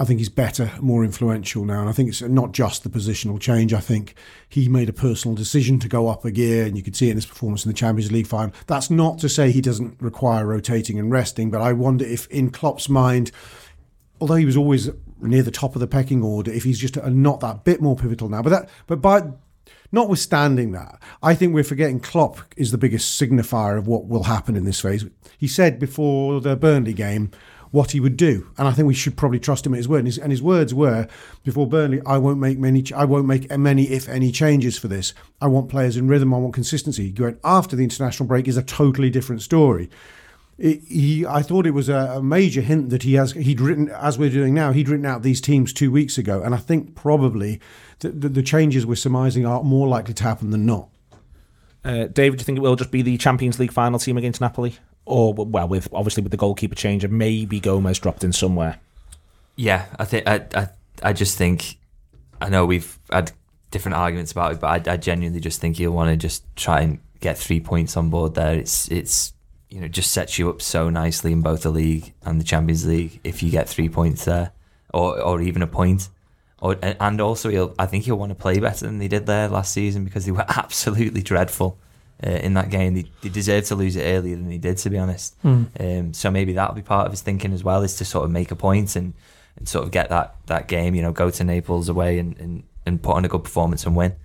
I 0.00 0.04
think 0.04 0.20
he's 0.20 0.28
better, 0.28 0.70
more 0.80 1.04
influential 1.04 1.64
now. 1.64 1.80
And 1.80 1.88
I 1.88 1.92
think 1.92 2.08
it's 2.08 2.22
not 2.22 2.52
just 2.52 2.84
the 2.84 2.88
positional 2.88 3.40
change. 3.40 3.74
I 3.74 3.80
think 3.80 4.14
he 4.48 4.68
made 4.68 4.88
a 4.88 4.92
personal 4.92 5.34
decision 5.34 5.80
to 5.80 5.88
go 5.88 6.06
up 6.06 6.24
a 6.24 6.30
gear, 6.30 6.66
and 6.66 6.76
you 6.76 6.84
could 6.84 6.94
see 6.94 7.08
it 7.08 7.12
in 7.12 7.16
his 7.16 7.26
performance 7.26 7.64
in 7.64 7.70
the 7.70 7.76
Champions 7.76 8.12
League 8.12 8.28
final. 8.28 8.54
That's 8.68 8.90
not 8.90 9.18
to 9.18 9.28
say 9.28 9.50
he 9.50 9.60
doesn't 9.60 10.00
require 10.00 10.46
rotating 10.46 11.00
and 11.00 11.10
resting, 11.10 11.50
but 11.50 11.60
I 11.60 11.72
wonder 11.72 12.04
if 12.04 12.28
in 12.28 12.50
Klopp's 12.50 12.88
mind, 12.88 13.32
although 14.20 14.34
he 14.34 14.44
was 14.44 14.56
always 14.56 14.90
near 15.20 15.42
the 15.42 15.50
top 15.50 15.74
of 15.74 15.80
the 15.80 15.86
pecking 15.86 16.22
order 16.22 16.52
if 16.52 16.64
he's 16.64 16.78
just 16.78 16.96
not 17.04 17.40
that 17.40 17.64
bit 17.64 17.80
more 17.80 17.96
pivotal 17.96 18.28
now. 18.28 18.42
But 18.42 18.50
that, 18.50 18.68
but 18.86 19.00
by 19.00 19.22
notwithstanding 19.92 20.72
that, 20.72 21.00
I 21.22 21.34
think 21.34 21.54
we're 21.54 21.64
forgetting 21.64 22.00
Klopp 22.00 22.40
is 22.56 22.70
the 22.70 22.78
biggest 22.78 23.20
signifier 23.20 23.78
of 23.78 23.86
what 23.86 24.06
will 24.06 24.24
happen 24.24 24.56
in 24.56 24.64
this 24.64 24.80
phase. 24.80 25.04
He 25.38 25.48
said 25.48 25.78
before 25.78 26.40
the 26.40 26.56
Burnley 26.56 26.92
game 26.92 27.30
what 27.70 27.90
he 27.90 28.00
would 28.00 28.16
do, 28.16 28.50
and 28.56 28.66
I 28.66 28.72
think 28.72 28.88
we 28.88 28.94
should 28.94 29.16
probably 29.16 29.38
trust 29.38 29.66
him 29.66 29.74
at 29.74 29.76
his 29.76 29.88
word. 29.88 29.98
And 29.98 30.06
his, 30.06 30.18
and 30.18 30.32
his 30.32 30.42
words 30.42 30.72
were 30.72 31.06
before 31.44 31.66
Burnley, 31.66 32.00
I 32.06 32.16
won't 32.16 32.38
make 32.38 32.58
many, 32.58 32.82
I 32.96 33.04
won't 33.04 33.26
make 33.26 33.50
many, 33.58 33.90
if 33.90 34.08
any, 34.08 34.32
changes 34.32 34.78
for 34.78 34.88
this. 34.88 35.12
I 35.40 35.48
want 35.48 35.68
players 35.68 35.96
in 35.96 36.08
rhythm. 36.08 36.32
I 36.32 36.38
want 36.38 36.54
consistency. 36.54 37.10
Going 37.10 37.38
after 37.44 37.76
the 37.76 37.84
international 37.84 38.26
break 38.26 38.48
is 38.48 38.56
a 38.56 38.62
totally 38.62 39.10
different 39.10 39.42
story 39.42 39.90
he, 40.58 41.24
I 41.24 41.42
thought 41.42 41.66
it 41.66 41.70
was 41.70 41.88
a, 41.88 42.16
a, 42.16 42.22
major 42.22 42.60
hint 42.60 42.90
that 42.90 43.04
he 43.04 43.14
has 43.14 43.32
he'd 43.32 43.60
written 43.60 43.88
as 43.90 44.18
we're 44.18 44.30
doing 44.30 44.54
now 44.54 44.72
he'd 44.72 44.88
written 44.88 45.06
out 45.06 45.22
these 45.22 45.40
teams 45.40 45.72
two 45.72 45.92
weeks 45.92 46.18
ago 46.18 46.42
and 46.42 46.52
I 46.52 46.58
think 46.58 46.96
probably 46.96 47.60
the, 48.00 48.10
the, 48.10 48.28
the 48.28 48.42
changes 48.42 48.84
we're 48.84 48.96
surmising 48.96 49.46
are 49.46 49.62
more 49.62 49.86
likely 49.86 50.14
to 50.14 50.24
happen 50.24 50.50
than 50.50 50.66
not. 50.66 50.88
Uh, 51.84 52.06
David, 52.06 52.38
do 52.38 52.42
you 52.42 52.44
think 52.44 52.58
it 52.58 52.60
will 52.60 52.76
just 52.76 52.90
be 52.90 53.02
the 53.02 53.16
Champions 53.18 53.58
League 53.58 53.72
final 53.72 53.98
team 53.98 54.18
against 54.18 54.40
Napoli, 54.40 54.74
or 55.04 55.32
well, 55.32 55.68
with 55.68 55.88
obviously 55.92 56.22
with 56.22 56.32
the 56.32 56.36
goalkeeper 56.36 56.74
change 56.74 57.04
and 57.04 57.12
maybe 57.12 57.60
Gomez 57.60 58.00
dropped 58.00 58.24
in 58.24 58.32
somewhere? 58.32 58.80
Yeah, 59.54 59.86
I 59.98 60.04
think 60.04 60.26
I 60.26 60.44
I, 60.54 60.68
I 61.02 61.12
just 61.12 61.38
think 61.38 61.78
I 62.40 62.48
know 62.48 62.66
we've 62.66 62.98
had 63.10 63.30
different 63.70 63.96
arguments 63.96 64.32
about 64.32 64.52
it, 64.52 64.60
but 64.60 64.88
I, 64.88 64.94
I 64.94 64.96
genuinely 64.96 65.40
just 65.40 65.60
think 65.60 65.76
he'll 65.76 65.92
want 65.92 66.10
to 66.10 66.16
just 66.16 66.44
try 66.56 66.80
and 66.80 66.98
get 67.20 67.38
three 67.38 67.60
points 67.60 67.96
on 67.96 68.10
board 68.10 68.34
there. 68.34 68.54
It's 68.54 68.88
it's 68.88 69.32
you 69.70 69.80
know 69.80 69.88
just 69.88 70.12
sets 70.12 70.38
you 70.38 70.48
up 70.50 70.62
so 70.62 70.88
nicely 70.90 71.32
in 71.32 71.42
both 71.42 71.62
the 71.62 71.70
league 71.70 72.14
and 72.24 72.40
the 72.40 72.44
Champions 72.44 72.86
League 72.86 73.20
if 73.24 73.42
you 73.42 73.50
get 73.50 73.68
three 73.68 73.88
points 73.88 74.24
there, 74.24 74.52
or 74.92 75.20
or 75.20 75.40
even 75.40 75.62
a 75.62 75.66
point. 75.66 76.08
Or, 76.60 76.76
and 76.82 77.20
also, 77.20 77.50
he'll, 77.50 77.72
I 77.78 77.86
think 77.86 78.04
he'll 78.04 78.18
want 78.18 78.30
to 78.30 78.34
play 78.34 78.58
better 78.58 78.84
than 78.84 78.98
they 78.98 79.06
did 79.06 79.26
there 79.26 79.46
last 79.46 79.72
season 79.72 80.04
because 80.04 80.26
they 80.26 80.32
were 80.32 80.44
absolutely 80.48 81.22
dreadful 81.22 81.78
uh, 82.24 82.30
in 82.30 82.54
that 82.54 82.70
game. 82.70 82.94
They, 82.94 83.04
they 83.22 83.28
deserved 83.28 83.68
to 83.68 83.76
lose 83.76 83.94
it 83.94 84.02
earlier 84.02 84.34
than 84.34 84.48
they 84.48 84.58
did, 84.58 84.76
to 84.78 84.90
be 84.90 84.98
honest. 84.98 85.36
Hmm. 85.42 85.64
Um, 85.78 86.14
so 86.14 86.30
maybe 86.30 86.54
that'll 86.54 86.74
be 86.74 86.82
part 86.82 87.06
of 87.06 87.12
his 87.12 87.22
thinking 87.22 87.52
as 87.52 87.62
well, 87.62 87.82
is 87.82 87.94
to 87.96 88.04
sort 88.04 88.24
of 88.24 88.32
make 88.32 88.50
a 88.50 88.56
point 88.56 88.96
and, 88.96 89.14
and 89.56 89.68
sort 89.68 89.84
of 89.84 89.92
get 89.92 90.08
that, 90.08 90.34
that 90.46 90.66
game, 90.66 90.96
you 90.96 91.02
know, 91.02 91.12
go 91.12 91.30
to 91.30 91.44
Naples 91.44 91.88
away 91.88 92.18
and, 92.18 92.36
and, 92.38 92.64
and 92.84 93.00
put 93.02 93.14
on 93.14 93.24
a 93.24 93.28
good 93.28 93.44
performance 93.44 93.86
and 93.86 93.94
win. 93.94 94.16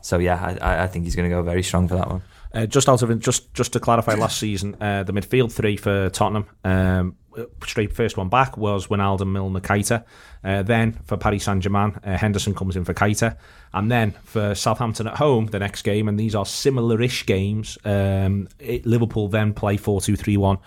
So 0.00 0.18
yeah, 0.18 0.56
I, 0.60 0.84
I 0.84 0.86
think 0.86 1.06
he's 1.06 1.16
going 1.16 1.28
to 1.28 1.34
go 1.34 1.42
very 1.42 1.62
strong 1.62 1.88
for 1.88 1.96
that 1.96 2.08
one. 2.08 2.22
Uh, 2.54 2.66
just 2.66 2.88
out 2.88 3.02
of 3.02 3.18
just 3.18 3.52
just 3.52 3.72
to 3.72 3.80
clarify, 3.80 4.14
last 4.14 4.38
season 4.38 4.76
uh, 4.80 5.02
the 5.02 5.12
midfield 5.12 5.52
three 5.52 5.76
for 5.76 6.08
Tottenham, 6.10 6.46
um, 6.64 7.16
straight 7.64 7.92
first 7.92 8.16
one 8.16 8.28
back 8.28 8.56
was 8.56 8.88
Wijnaldum, 8.88 9.32
Milner, 9.32 9.60
Keita. 9.60 10.04
Uh, 10.44 10.62
then 10.62 10.92
for 11.06 11.16
Paris 11.16 11.44
Saint 11.44 11.62
Germain, 11.62 11.98
uh, 12.04 12.18
Henderson 12.18 12.54
comes 12.54 12.76
in 12.76 12.84
for 12.84 12.92
Keita, 12.92 13.36
and 13.72 13.90
then 13.90 14.10
for 14.24 14.54
Southampton 14.54 15.06
at 15.06 15.16
home, 15.16 15.46
the 15.46 15.58
next 15.58 15.82
game, 15.82 16.06
and 16.06 16.20
these 16.20 16.34
are 16.34 16.44
similar-ish 16.44 17.24
games. 17.24 17.78
Um, 17.84 18.48
it, 18.58 18.84
Liverpool 18.84 19.28
then 19.28 19.54
play 19.54 19.78
four 19.78 20.02
two 20.02 20.16
three 20.16 20.36
one 20.36 20.58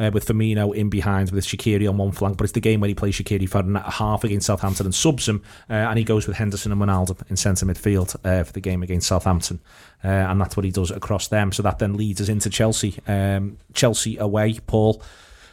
uh, 0.00 0.10
with 0.12 0.26
Firmino 0.26 0.74
in 0.74 0.90
behind 0.90 1.30
with 1.30 1.46
Shaqiri 1.46 1.88
on 1.88 1.96
one 1.96 2.10
flank, 2.10 2.38
but 2.38 2.44
it's 2.44 2.54
the 2.54 2.60
game 2.60 2.80
where 2.80 2.88
he 2.88 2.94
plays 2.94 3.14
Shaqiri 3.14 3.48
for 3.48 3.60
a 3.60 3.90
half 3.90 4.24
against 4.24 4.46
Southampton 4.46 4.86
and 4.86 4.94
subs 4.94 5.28
him, 5.28 5.42
uh, 5.68 5.74
and 5.74 5.96
he 5.96 6.04
goes 6.04 6.26
with 6.26 6.36
Henderson 6.36 6.72
and 6.72 6.80
Wijnaldum 6.80 7.30
in 7.30 7.36
centre 7.36 7.66
midfield 7.66 8.16
uh, 8.24 8.42
for 8.42 8.52
the 8.52 8.60
game 8.60 8.82
against 8.82 9.06
Southampton, 9.06 9.60
uh, 10.02 10.08
and 10.08 10.40
that's 10.40 10.56
what 10.56 10.64
he 10.64 10.72
does 10.72 10.90
across 10.90 11.28
them. 11.28 11.52
So 11.52 11.62
that 11.62 11.78
then 11.78 11.94
leads 11.94 12.20
us 12.20 12.28
into 12.28 12.50
Chelsea. 12.50 12.98
Um, 13.06 13.58
Chelsea 13.74 14.16
away, 14.16 14.58
Paul. 14.66 15.00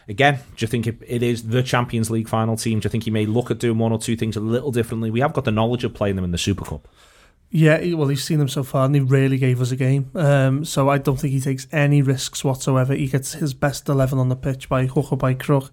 Again, 0.10 0.36
do 0.36 0.64
you 0.64 0.68
think 0.68 0.88
it, 0.88 1.02
is 1.02 1.50
the 1.50 1.62
Champions 1.62 2.10
League 2.10 2.30
final 2.30 2.56
team? 2.56 2.80
Do 2.80 2.86
you 2.86 2.90
think 2.90 3.04
he 3.04 3.12
may 3.12 3.26
look 3.26 3.52
at 3.52 3.60
doing 3.60 3.78
one 3.78 3.92
or 3.92 4.00
two 4.00 4.16
things 4.16 4.38
a 4.38 4.40
little 4.40 4.72
differently? 4.72 5.12
We 5.12 5.20
have 5.20 5.34
got 5.34 5.44
the 5.44 5.52
knowledge 5.52 5.84
of 5.84 5.94
playing 5.94 6.16
them 6.16 6.24
in 6.24 6.32
the 6.32 6.38
Super 6.38 6.64
Cup. 6.64 6.88
Yeah, 7.50 7.94
well, 7.94 8.10
he's 8.10 8.24
seen 8.24 8.40
them 8.40 8.50
so 8.50 8.64
far, 8.64 8.86
and 8.86 8.94
he 8.94 9.02
really 9.02 9.38
gave 9.38 9.62
us 9.62 9.72
a 9.72 9.78
game. 9.78 10.12
Um, 10.16 10.66
so 10.66 10.90
I 10.90 10.98
don't 10.98 11.18
think 11.18 11.32
he 11.32 11.40
takes 11.40 11.66
any 11.72 12.02
risks 12.02 12.44
whatsoever. 12.44 12.94
He 12.94 13.08
gets 13.08 13.34
his 13.34 13.54
best 13.54 13.88
eleven 13.88 14.20
on 14.20 14.28
the 14.28 14.36
pitch 14.36 14.68
by 14.68 14.86
hook 14.86 15.12
or 15.12 15.18
by 15.18 15.34
crook. 15.34 15.72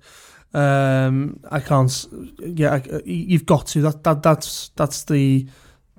Um, 0.53 1.41
I 1.51 1.59
can't. 1.59 2.07
Yeah, 2.39 2.74
I, 2.74 3.03
you've 3.05 3.47
got 3.47 3.66
to. 3.68 3.82
That 3.82 4.05
that 4.05 4.22
that's 4.22 4.68
that's 4.76 5.03
the 5.05 5.49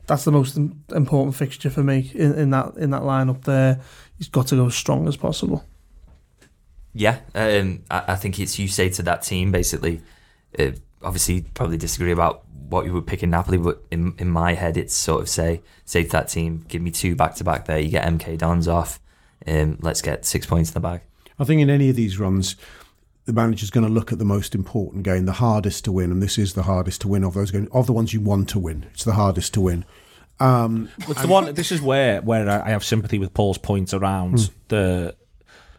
that's 0.07 0.23
the 0.23 0.31
most 0.31 0.55
important 0.55 1.35
fixture 1.35 1.69
for 1.69 1.83
me 1.83 2.09
in, 2.13 2.33
in 2.35 2.49
that 2.51 2.75
in 2.77 2.91
that 2.91 3.01
lineup. 3.01 3.43
There, 3.43 3.81
he's 4.17 4.29
got 4.29 4.47
to 4.47 4.55
go 4.55 4.67
as 4.67 4.75
strong 4.75 5.09
as 5.09 5.17
possible. 5.17 5.65
Yeah, 6.97 7.19
um, 7.35 7.83
I, 7.91 8.03
I, 8.07 8.15
think 8.15 8.39
it's 8.39 8.57
you 8.57 8.69
say 8.69 8.89
to 8.89 9.03
that 9.03 9.21
team 9.21 9.51
basically. 9.51 10.01
Uh, 10.57 10.71
obviously, 11.03 11.41
probably 11.53 11.77
disagree 11.77 12.13
about 12.13 12.45
what 12.69 12.85
you 12.85 12.93
would 12.93 13.05
pick 13.05 13.21
in 13.21 13.29
Napoli, 13.29 13.57
but 13.57 13.83
in 13.91 14.15
in 14.17 14.29
my 14.29 14.53
head, 14.53 14.77
it's 14.77 14.93
sort 14.93 15.21
of 15.21 15.27
say 15.27 15.61
say 15.83 16.03
to 16.03 16.09
that 16.11 16.29
team, 16.29 16.63
give 16.69 16.81
me 16.81 16.91
two 16.91 17.13
back 17.13 17.35
to 17.35 17.43
back 17.43 17.65
there. 17.65 17.79
You 17.79 17.89
get 17.89 18.05
MK 18.07 18.37
Dons 18.37 18.69
off, 18.69 19.01
um, 19.45 19.77
let's 19.81 20.01
get 20.01 20.25
six 20.25 20.45
points 20.45 20.69
in 20.69 20.73
the 20.73 20.79
bag. 20.79 21.01
I 21.37 21.43
think 21.43 21.61
in 21.61 21.69
any 21.69 21.89
of 21.89 21.97
these 21.97 22.17
runs, 22.17 22.55
the 23.25 23.33
manager's 23.33 23.71
going 23.71 23.85
to 23.85 23.91
look 23.91 24.13
at 24.13 24.19
the 24.19 24.25
most 24.25 24.55
important 24.55 25.03
game, 25.03 25.25
the 25.25 25.33
hardest 25.33 25.83
to 25.85 25.91
win, 25.91 26.11
and 26.11 26.23
this 26.23 26.37
is 26.37 26.53
the 26.53 26.63
hardest 26.63 27.01
to 27.01 27.09
win 27.09 27.25
of 27.25 27.33
those 27.33 27.51
games, 27.51 27.67
of 27.73 27.87
the 27.87 27.93
ones 27.93 28.13
you 28.13 28.21
want 28.21 28.47
to 28.49 28.59
win. 28.59 28.85
It's 28.93 29.03
the 29.03 29.13
hardest 29.13 29.53
to 29.55 29.61
win. 29.61 29.83
Um, 30.39 30.89
it's 30.99 31.21
the 31.21 31.27
one. 31.27 31.53
This 31.53 31.71
is 31.71 31.81
where 31.81 32.21
where 32.21 32.49
I 32.49 32.69
have 32.69 32.83
sympathy 32.83 33.19
with 33.19 33.33
Paul's 33.33 33.57
points 33.57 33.93
around 33.93 34.39
hmm. 34.39 34.53
the. 34.69 35.15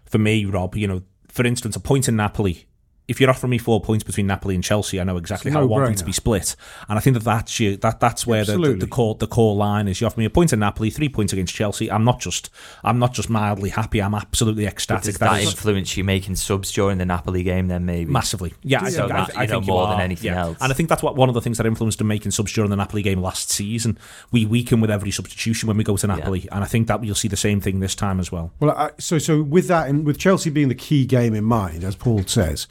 For 0.06 0.18
me, 0.18 0.44
Rob, 0.44 0.76
you 0.76 0.86
know, 0.86 1.02
for 1.28 1.44
instance, 1.44 1.76
a 1.76 1.80
point 1.80 2.08
in 2.08 2.16
Napoli 2.16 2.66
if 3.08 3.20
you're 3.20 3.30
offering 3.30 3.50
me 3.50 3.58
four 3.58 3.80
points 3.80 4.02
between 4.02 4.26
Napoli 4.26 4.54
and 4.54 4.64
Chelsea, 4.64 5.00
I 5.00 5.04
know 5.04 5.16
exactly 5.16 5.52
how 5.52 5.60
I 5.60 5.64
want 5.64 5.86
them 5.86 5.94
to 5.94 6.04
be 6.04 6.12
split. 6.12 6.56
And 6.88 6.98
I 6.98 7.00
think 7.00 7.14
that 7.14 7.24
that's 7.24 7.60
you, 7.60 7.76
that 7.78 8.00
that's 8.00 8.26
where 8.26 8.44
the, 8.44 8.58
the, 8.58 8.74
the, 8.74 8.86
core 8.86 9.14
the 9.14 9.28
core 9.28 9.54
line 9.54 9.86
is. 9.86 10.00
You 10.00 10.08
offer 10.08 10.18
me 10.18 10.26
a 10.26 10.30
point 10.30 10.52
in 10.52 10.58
Napoli, 10.58 10.90
three 10.90 11.08
points 11.08 11.32
against 11.32 11.54
Chelsea. 11.54 11.90
I'm 11.90 12.04
not 12.04 12.20
just 12.20 12.50
I'm 12.82 12.98
not 12.98 13.12
just 13.12 13.30
mildly 13.30 13.70
happy. 13.70 14.02
I'm 14.02 14.14
absolutely 14.14 14.66
ecstatic. 14.66 15.04
But 15.04 15.06
does 15.06 15.18
that, 15.18 15.30
that 15.30 15.42
influence 15.42 15.96
you 15.96 16.02
making 16.02 16.36
subs 16.36 16.72
during 16.72 16.98
the 16.98 17.04
Napoli 17.04 17.44
game? 17.44 17.68
Then 17.68 17.86
maybe 17.86 18.10
massively. 18.10 18.54
Yeah, 18.62 18.82
I, 18.82 18.90
so 18.90 19.06
that, 19.06 19.36
I, 19.36 19.42
I 19.42 19.46
think 19.46 19.66
more 19.66 19.86
than 19.88 20.00
anything 20.00 20.32
yeah. 20.32 20.42
else. 20.42 20.58
And 20.60 20.72
I 20.72 20.74
think 20.74 20.88
that's 20.88 21.02
what 21.02 21.14
one 21.14 21.28
of 21.28 21.34
the 21.34 21.40
things 21.40 21.58
that 21.58 21.66
influenced 21.66 22.00
him 22.00 22.08
making 22.08 22.32
subs 22.32 22.52
during 22.52 22.70
the 22.70 22.76
Napoli 22.76 23.02
game 23.02 23.20
last 23.20 23.50
season. 23.50 23.98
We 24.32 24.46
weaken 24.46 24.80
with 24.80 24.90
every 24.90 25.12
substitution 25.12 25.68
when 25.68 25.76
we 25.76 25.84
go 25.84 25.96
to 25.96 26.06
Napoli, 26.08 26.40
yeah. 26.40 26.56
and 26.56 26.64
I 26.64 26.66
think 26.66 26.88
that 26.88 27.04
you'll 27.04 27.14
see 27.14 27.28
the 27.28 27.36
same 27.36 27.60
thing 27.60 27.78
this 27.78 27.94
time 27.94 28.18
as 28.18 28.32
well. 28.32 28.52
Well, 28.58 28.72
I, 28.72 28.90
so 28.98 29.18
so 29.18 29.42
with 29.42 29.68
that, 29.68 29.88
and 29.88 30.04
with 30.04 30.18
Chelsea 30.18 30.50
being 30.50 30.68
the 30.68 30.74
key 30.74 31.06
game 31.06 31.34
in 31.34 31.44
mind, 31.44 31.84
as 31.84 31.94
Paul 31.94 32.24
says 32.24 32.66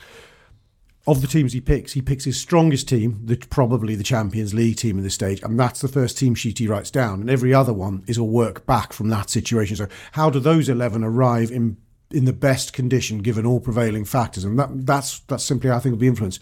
of 1.07 1.21
the 1.21 1.27
teams 1.27 1.53
he 1.53 1.61
picks, 1.61 1.93
he 1.93 2.01
picks 2.01 2.23
his 2.23 2.39
strongest 2.39 2.89
team, 2.89 3.19
the, 3.23 3.37
probably 3.37 3.95
the 3.95 4.03
Champions 4.03 4.53
League 4.53 4.77
team 4.77 4.97
in 4.97 5.03
this 5.03 5.13
stage, 5.13 5.41
and 5.43 5.59
that's 5.59 5.81
the 5.81 5.87
first 5.87 6.17
team 6.17 6.33
sheet 6.33 6.57
he 6.57 6.67
writes 6.67 6.89
down. 6.89 7.21
And 7.21 7.29
every 7.29 7.53
other 7.53 7.73
one 7.73 8.03
is 8.07 8.17
a 8.17 8.23
work 8.23 8.65
back 8.65 8.91
from 8.91 9.09
that 9.09 9.29
situation. 9.29 9.75
So, 9.75 9.87
how 10.13 10.29
do 10.29 10.39
those 10.39 10.67
eleven 10.67 11.03
arrive 11.03 11.51
in 11.51 11.77
in 12.11 12.25
the 12.25 12.33
best 12.33 12.73
condition 12.73 13.19
given 13.19 13.45
all 13.45 13.59
prevailing 13.59 14.05
factors? 14.05 14.43
And 14.43 14.57
that 14.57 14.85
that's 14.85 15.19
that's 15.21 15.43
simply, 15.43 15.69
I 15.69 15.79
think, 15.79 15.93
will 15.93 15.99
be 15.99 16.07
influenced 16.07 16.41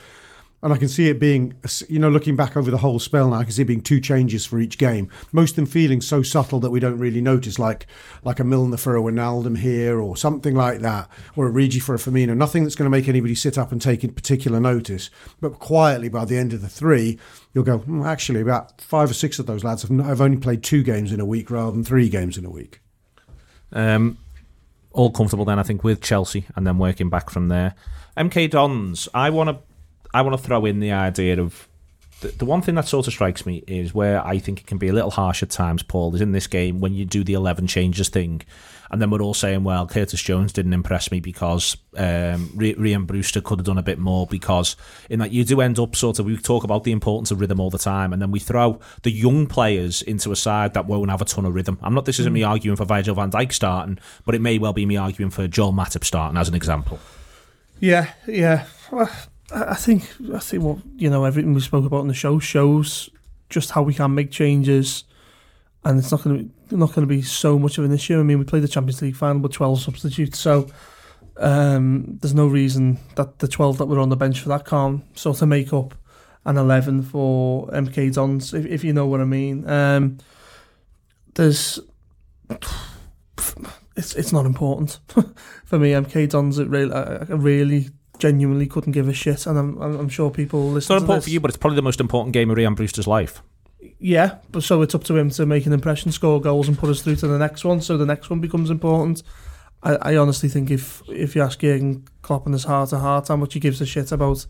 and 0.63 0.71
I 0.71 0.77
can 0.77 0.87
see 0.87 1.09
it 1.09 1.19
being, 1.19 1.53
you 1.89 1.99
know, 1.99 2.09
looking 2.09 2.37
back 2.37 2.55
over 2.55 2.71
the 2.71 2.77
whole 2.77 2.97
spell 2.97 3.29
now, 3.29 3.35
I 3.35 3.43
can 3.43 3.51
see 3.51 3.63
it 3.63 3.65
being 3.65 3.81
two 3.81 3.99
changes 3.99 4.45
for 4.45 4.59
each 4.59 4.77
game. 4.77 5.09
Most 5.33 5.51
of 5.51 5.55
them 5.57 5.65
feeling 5.65 5.99
so 5.99 6.23
subtle 6.23 6.61
that 6.61 6.69
we 6.71 6.79
don't 6.79 6.97
really 6.97 7.19
notice, 7.19 7.59
like 7.59 7.85
like 8.23 8.39
a 8.39 8.45
Milner 8.45 8.77
for 8.77 8.95
a 8.95 9.01
Wijnaldum 9.01 9.57
here, 9.57 9.99
or 9.99 10.15
something 10.15 10.55
like 10.55 10.79
that, 10.79 11.09
or 11.35 11.47
a 11.47 11.51
Origi 11.51 11.81
for 11.81 11.93
a 11.93 11.97
Firmino. 11.97 12.35
Nothing 12.35 12.63
that's 12.63 12.75
going 12.75 12.89
to 12.89 12.97
make 12.97 13.09
anybody 13.09 13.35
sit 13.35 13.57
up 13.57 13.73
and 13.73 13.81
take 13.81 14.03
particular 14.15 14.61
notice. 14.61 15.09
But 15.41 15.59
quietly, 15.59 16.07
by 16.07 16.23
the 16.23 16.37
end 16.37 16.53
of 16.53 16.61
the 16.61 16.69
three, 16.69 17.19
you'll 17.53 17.65
go, 17.65 17.79
hmm, 17.79 18.03
actually, 18.03 18.39
about 18.39 18.79
five 18.79 19.11
or 19.11 19.13
six 19.13 19.39
of 19.39 19.45
those 19.45 19.65
lads 19.65 19.81
have, 19.81 20.05
have 20.05 20.21
only 20.21 20.37
played 20.37 20.63
two 20.63 20.81
games 20.81 21.11
in 21.11 21.19
a 21.19 21.25
week 21.25 21.51
rather 21.51 21.71
than 21.71 21.83
three 21.83 22.07
games 22.07 22.37
in 22.37 22.45
a 22.45 22.49
week. 22.49 22.79
Um, 23.73 24.17
all 24.93 25.11
comfortable 25.11 25.43
then, 25.43 25.59
I 25.59 25.63
think, 25.63 25.83
with 25.83 26.01
Chelsea, 26.01 26.45
and 26.55 26.65
then 26.65 26.77
working 26.77 27.09
back 27.09 27.29
from 27.29 27.49
there. 27.49 27.75
MK 28.15 28.51
Dons, 28.51 29.09
I 29.13 29.29
want 29.29 29.49
to 29.49 29.57
I 30.13 30.21
want 30.21 30.37
to 30.37 30.43
throw 30.43 30.65
in 30.65 30.79
the 30.79 30.91
idea 30.91 31.39
of 31.39 31.67
the, 32.23 32.29
the 32.29 32.45
one 32.45 32.61
thing 32.61 32.75
that 32.75 32.87
sort 32.87 33.07
of 33.07 33.13
strikes 33.13 33.45
me 33.45 33.63
is 33.67 33.93
where 33.93 34.25
I 34.25 34.39
think 34.39 34.61
it 34.61 34.67
can 34.67 34.77
be 34.77 34.87
a 34.87 34.93
little 34.93 35.11
harsh 35.11 35.43
at 35.43 35.49
times, 35.49 35.83
Paul, 35.83 36.15
is 36.15 36.21
in 36.21 36.31
this 36.31 36.47
game 36.47 36.79
when 36.79 36.93
you 36.93 37.05
do 37.05 37.23
the 37.23 37.33
11 37.33 37.67
changes 37.67 38.09
thing. 38.09 38.41
And 38.89 39.01
then 39.01 39.09
we're 39.09 39.21
all 39.21 39.33
saying, 39.33 39.63
well, 39.63 39.87
Curtis 39.87 40.21
Jones 40.21 40.53
didn't 40.53 40.73
impress 40.73 41.11
me 41.11 41.19
because 41.19 41.75
um, 41.97 42.49
Rhian 42.55 43.07
Brewster 43.07 43.41
could 43.41 43.59
have 43.59 43.65
done 43.65 43.79
a 43.79 43.83
bit 43.83 43.97
more 43.97 44.27
because 44.27 44.75
in 45.09 45.19
that 45.19 45.31
you 45.31 45.43
do 45.43 45.61
end 45.61 45.79
up 45.79 45.95
sort 45.95 46.19
of, 46.19 46.25
we 46.25 46.37
talk 46.37 46.63
about 46.63 46.83
the 46.83 46.91
importance 46.91 47.31
of 47.31 47.39
rhythm 47.39 47.59
all 47.59 47.71
the 47.71 47.79
time 47.79 48.13
and 48.13 48.21
then 48.21 48.29
we 48.29 48.39
throw 48.39 48.79
the 49.01 49.11
young 49.11 49.47
players 49.47 50.03
into 50.03 50.31
a 50.31 50.35
side 50.35 50.75
that 50.75 50.85
won't 50.85 51.09
have 51.09 51.21
a 51.21 51.25
ton 51.25 51.45
of 51.45 51.55
rhythm. 51.55 51.79
I'm 51.81 51.95
not, 51.95 52.05
this 52.05 52.19
isn't 52.19 52.33
me 52.33 52.41
mm. 52.41 52.49
arguing 52.49 52.77
for 52.77 52.85
Virgil 52.85 53.15
van 53.15 53.31
Dijk 53.31 53.51
starting, 53.51 53.97
but 54.25 54.35
it 54.35 54.41
may 54.41 54.59
well 54.59 54.73
be 54.73 54.85
me 54.85 54.95
arguing 54.95 55.31
for 55.31 55.47
Joel 55.47 55.73
Matip 55.73 56.03
starting 56.03 56.37
as 56.37 56.47
an 56.47 56.53
example. 56.53 56.99
Yeah, 57.79 58.13
yeah. 58.27 58.67
Well, 58.91 59.09
I 59.51 59.75
think 59.75 60.09
I 60.33 60.39
think 60.39 60.63
what 60.63 60.77
you 60.95 61.09
know 61.09 61.25
everything 61.25 61.53
we 61.53 61.61
spoke 61.61 61.85
about 61.85 62.01
in 62.01 62.07
the 62.07 62.13
show 62.13 62.39
shows 62.39 63.09
just 63.49 63.71
how 63.71 63.83
we 63.83 63.93
can 63.93 64.15
make 64.15 64.31
changes, 64.31 65.03
and 65.83 65.99
it's 65.99 66.11
not 66.11 66.23
going 66.23 66.51
to 66.69 66.75
not 66.75 66.93
going 66.93 67.07
to 67.07 67.13
be 67.13 67.21
so 67.21 67.59
much 67.59 67.77
of 67.77 67.85
an 67.85 67.91
issue. 67.91 68.19
I 68.19 68.23
mean, 68.23 68.39
we 68.39 68.45
played 68.45 68.63
the 68.63 68.67
Champions 68.67 69.01
League 69.01 69.15
final 69.15 69.41
with 69.41 69.51
twelve 69.51 69.81
substitutes, 69.81 70.39
so 70.39 70.67
um, 71.37 72.17
there's 72.21 72.33
no 72.33 72.47
reason 72.47 72.99
that 73.15 73.39
the 73.39 73.47
twelve 73.47 73.77
that 73.77 73.85
were 73.85 73.99
on 73.99 74.09
the 74.09 74.15
bench 74.15 74.39
for 74.39 74.49
that 74.49 74.65
can't 74.65 75.03
sort 75.17 75.41
of 75.41 75.47
make 75.49 75.73
up 75.73 75.93
an 76.45 76.57
eleven 76.57 77.01
for 77.01 77.67
MK 77.67 78.13
Dons, 78.13 78.53
if, 78.53 78.65
if 78.65 78.83
you 78.83 78.93
know 78.93 79.07
what 79.07 79.21
I 79.21 79.25
mean. 79.25 79.69
Um, 79.69 80.17
there's 81.35 81.79
it's 83.95 84.15
it's 84.15 84.31
not 84.31 84.45
important 84.45 84.99
for 85.65 85.79
me. 85.79 85.91
MK 85.91 86.29
Dons, 86.29 86.59
it 86.59 86.67
really 86.67 86.93
I, 86.93 87.23
really 87.25 87.89
genuinely 88.23 88.65
couldn't 88.67 88.93
give 88.93 89.09
a 89.09 89.13
shit, 89.13 89.45
and 89.45 89.59
I'm 89.59 89.81
I'm 89.81 90.07
sure 90.07 90.31
people 90.31 90.69
listen. 90.69 90.77
It's 90.77 90.89
not 90.89 91.01
important 91.01 91.23
this. 91.23 91.25
for 91.25 91.33
you, 91.33 91.41
but 91.41 91.49
it's 91.49 91.57
probably 91.57 91.75
the 91.75 91.81
most 91.81 91.99
important 91.99 92.31
game 92.33 92.49
of 92.49 92.57
Rhian 92.57 92.73
Brewster's 92.73 93.05
life. 93.05 93.43
Yeah, 93.99 94.37
but 94.49 94.63
so 94.63 94.81
it's 94.81 94.95
up 94.95 95.03
to 95.05 95.17
him 95.17 95.29
to 95.31 95.45
make 95.45 95.65
an 95.65 95.73
impression, 95.73 96.13
score 96.13 96.39
goals, 96.39 96.69
and 96.69 96.77
put 96.77 96.89
us 96.89 97.01
through 97.01 97.17
to 97.17 97.27
the 97.27 97.37
next 97.37 97.65
one. 97.65 97.81
So 97.81 97.97
the 97.97 98.05
next 98.05 98.29
one 98.29 98.39
becomes 98.39 98.69
important. 98.69 99.23
I, 99.83 99.95
I 99.95 100.15
honestly 100.15 100.47
think 100.47 100.71
if 100.71 101.01
if 101.09 101.35
you 101.35 101.41
ask 101.41 101.59
Jurgen 101.59 102.07
Klopp 102.21 102.47
in 102.47 102.53
his 102.53 102.63
heart 102.63 102.91
to 102.91 102.99
heart 102.99 103.27
how 103.27 103.35
much 103.35 103.55
he 103.55 103.59
gives 103.59 103.81
a 103.81 103.85
shit 103.85 104.13
about 104.13 104.45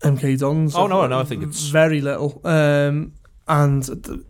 MK 0.00 0.38
Dons. 0.38 0.74
Oh 0.74 0.86
no, 0.86 1.06
no, 1.06 1.20
I 1.20 1.24
think 1.24 1.42
it's 1.42 1.68
very 1.68 2.00
little. 2.00 2.40
Um, 2.44 3.12
and 3.46 3.82
the, 3.82 4.24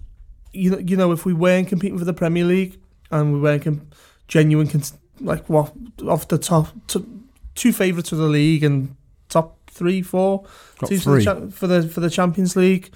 you 0.53 0.71
know, 0.73 0.79
you 0.79 0.97
know, 0.97 1.13
if 1.13 1.25
we 1.25 1.35
weren't 1.35 1.69
competing 1.69 1.99
for 1.99 2.05
the 2.05 2.13
Premier 2.13 2.45
League 2.45 2.81
and 3.13 3.33
we 3.33 3.39
weren't 3.39 3.63
com- 3.63 3.89
genuine, 4.27 4.67
con- 4.67 4.83
like 5.21 5.49
what 5.49 5.73
off 6.05 6.27
the 6.27 6.39
top, 6.39 6.67
to, 6.89 7.07
two 7.59 7.73
favourites 7.73 8.11
for 8.11 8.17
the 8.17 8.29
league 8.29 8.65
and 8.65 8.97
top 9.29 9.71
three, 9.71 10.03
four 10.03 10.45
teams 10.85 11.05
three. 11.05 11.25
For, 11.25 11.35
the, 11.35 11.51
for 11.51 11.67
the 11.67 11.89
for 11.89 12.01
the 12.01 12.11
Champions 12.11 12.57
League. 12.57 12.91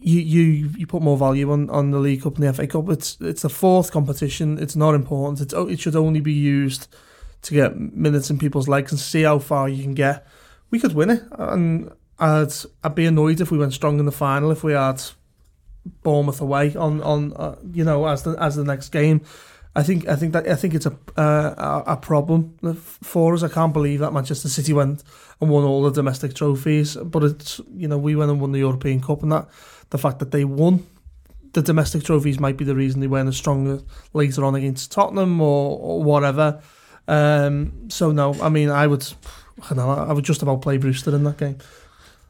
you, 0.00 0.20
you 0.20 0.70
you 0.76 0.86
put 0.86 1.02
more 1.02 1.16
value 1.16 1.50
on, 1.50 1.68
on 1.70 1.90
the 1.90 1.98
League 1.98 2.22
Cup 2.22 2.36
and 2.36 2.46
the 2.46 2.52
FA 2.52 2.66
Cup. 2.66 2.88
It's 2.88 3.18
it's 3.20 3.42
the 3.42 3.48
fourth 3.48 3.90
competition. 3.90 4.58
It's 4.58 4.76
not 4.76 4.94
important. 4.94 5.40
It's, 5.40 5.54
it 5.54 5.80
should 5.80 5.96
only 5.96 6.20
be 6.20 6.32
used 6.32 6.88
to 7.42 7.54
get 7.54 7.76
minutes 7.76 8.30
in 8.30 8.38
people's 8.38 8.68
legs 8.68 8.92
and 8.92 9.00
see 9.00 9.22
how 9.22 9.38
far 9.38 9.68
you 9.68 9.82
can 9.82 9.94
get. 9.94 10.26
We 10.70 10.78
could 10.78 10.92
win 10.94 11.10
it, 11.10 11.22
and 11.32 11.90
I'd 12.18 12.52
I'd 12.84 12.94
be 12.94 13.06
annoyed 13.06 13.40
if 13.40 13.50
we 13.50 13.58
went 13.58 13.72
strong 13.72 13.98
in 13.98 14.06
the 14.06 14.12
final 14.12 14.50
if 14.50 14.62
we 14.62 14.72
had 14.72 15.02
Bournemouth 16.02 16.40
away 16.40 16.74
on 16.76 17.02
on 17.02 17.32
uh, 17.34 17.56
you 17.72 17.84
know 17.84 18.06
as 18.06 18.22
the 18.22 18.36
as 18.38 18.56
the 18.56 18.64
next 18.64 18.90
game. 18.90 19.22
I 19.78 19.84
think 19.84 20.08
I 20.08 20.16
think 20.16 20.32
that 20.32 20.48
I 20.48 20.56
think 20.56 20.74
it's 20.74 20.86
a 20.86 20.96
uh, 21.16 21.84
a 21.86 21.96
problem 21.96 22.56
for 22.82 23.32
us. 23.34 23.44
I 23.44 23.48
can't 23.48 23.72
believe 23.72 24.00
that 24.00 24.12
Manchester 24.12 24.48
City 24.48 24.72
went 24.72 25.04
and 25.40 25.48
won 25.48 25.62
all 25.62 25.84
the 25.84 25.92
domestic 25.92 26.34
trophies, 26.34 26.96
but 26.96 27.22
it's 27.22 27.60
you 27.76 27.86
know 27.86 27.96
we 27.96 28.16
went 28.16 28.32
and 28.32 28.40
won 28.40 28.50
the 28.50 28.58
European 28.58 29.00
Cup, 29.00 29.22
and 29.22 29.30
that 29.30 29.46
the 29.90 29.98
fact 29.98 30.18
that 30.18 30.32
they 30.32 30.44
won 30.44 30.84
the 31.52 31.62
domestic 31.62 32.02
trophies 32.02 32.40
might 32.40 32.56
be 32.56 32.64
the 32.64 32.74
reason 32.74 33.00
they 33.00 33.06
weren't 33.06 33.28
as 33.28 33.36
strong 33.36 33.84
later 34.14 34.44
on 34.44 34.56
against 34.56 34.90
Tottenham 34.90 35.40
or, 35.40 35.78
or 35.78 36.02
whatever. 36.02 36.60
Um, 37.06 37.88
so 37.88 38.10
no, 38.10 38.34
I 38.42 38.48
mean 38.48 38.70
I 38.70 38.88
would 38.88 39.06
I, 39.70 39.74
know, 39.74 39.90
I 39.90 40.12
would 40.12 40.24
just 40.24 40.42
about 40.42 40.60
play 40.60 40.78
Brewster 40.78 41.14
in 41.14 41.22
that 41.22 41.36
game. 41.36 41.58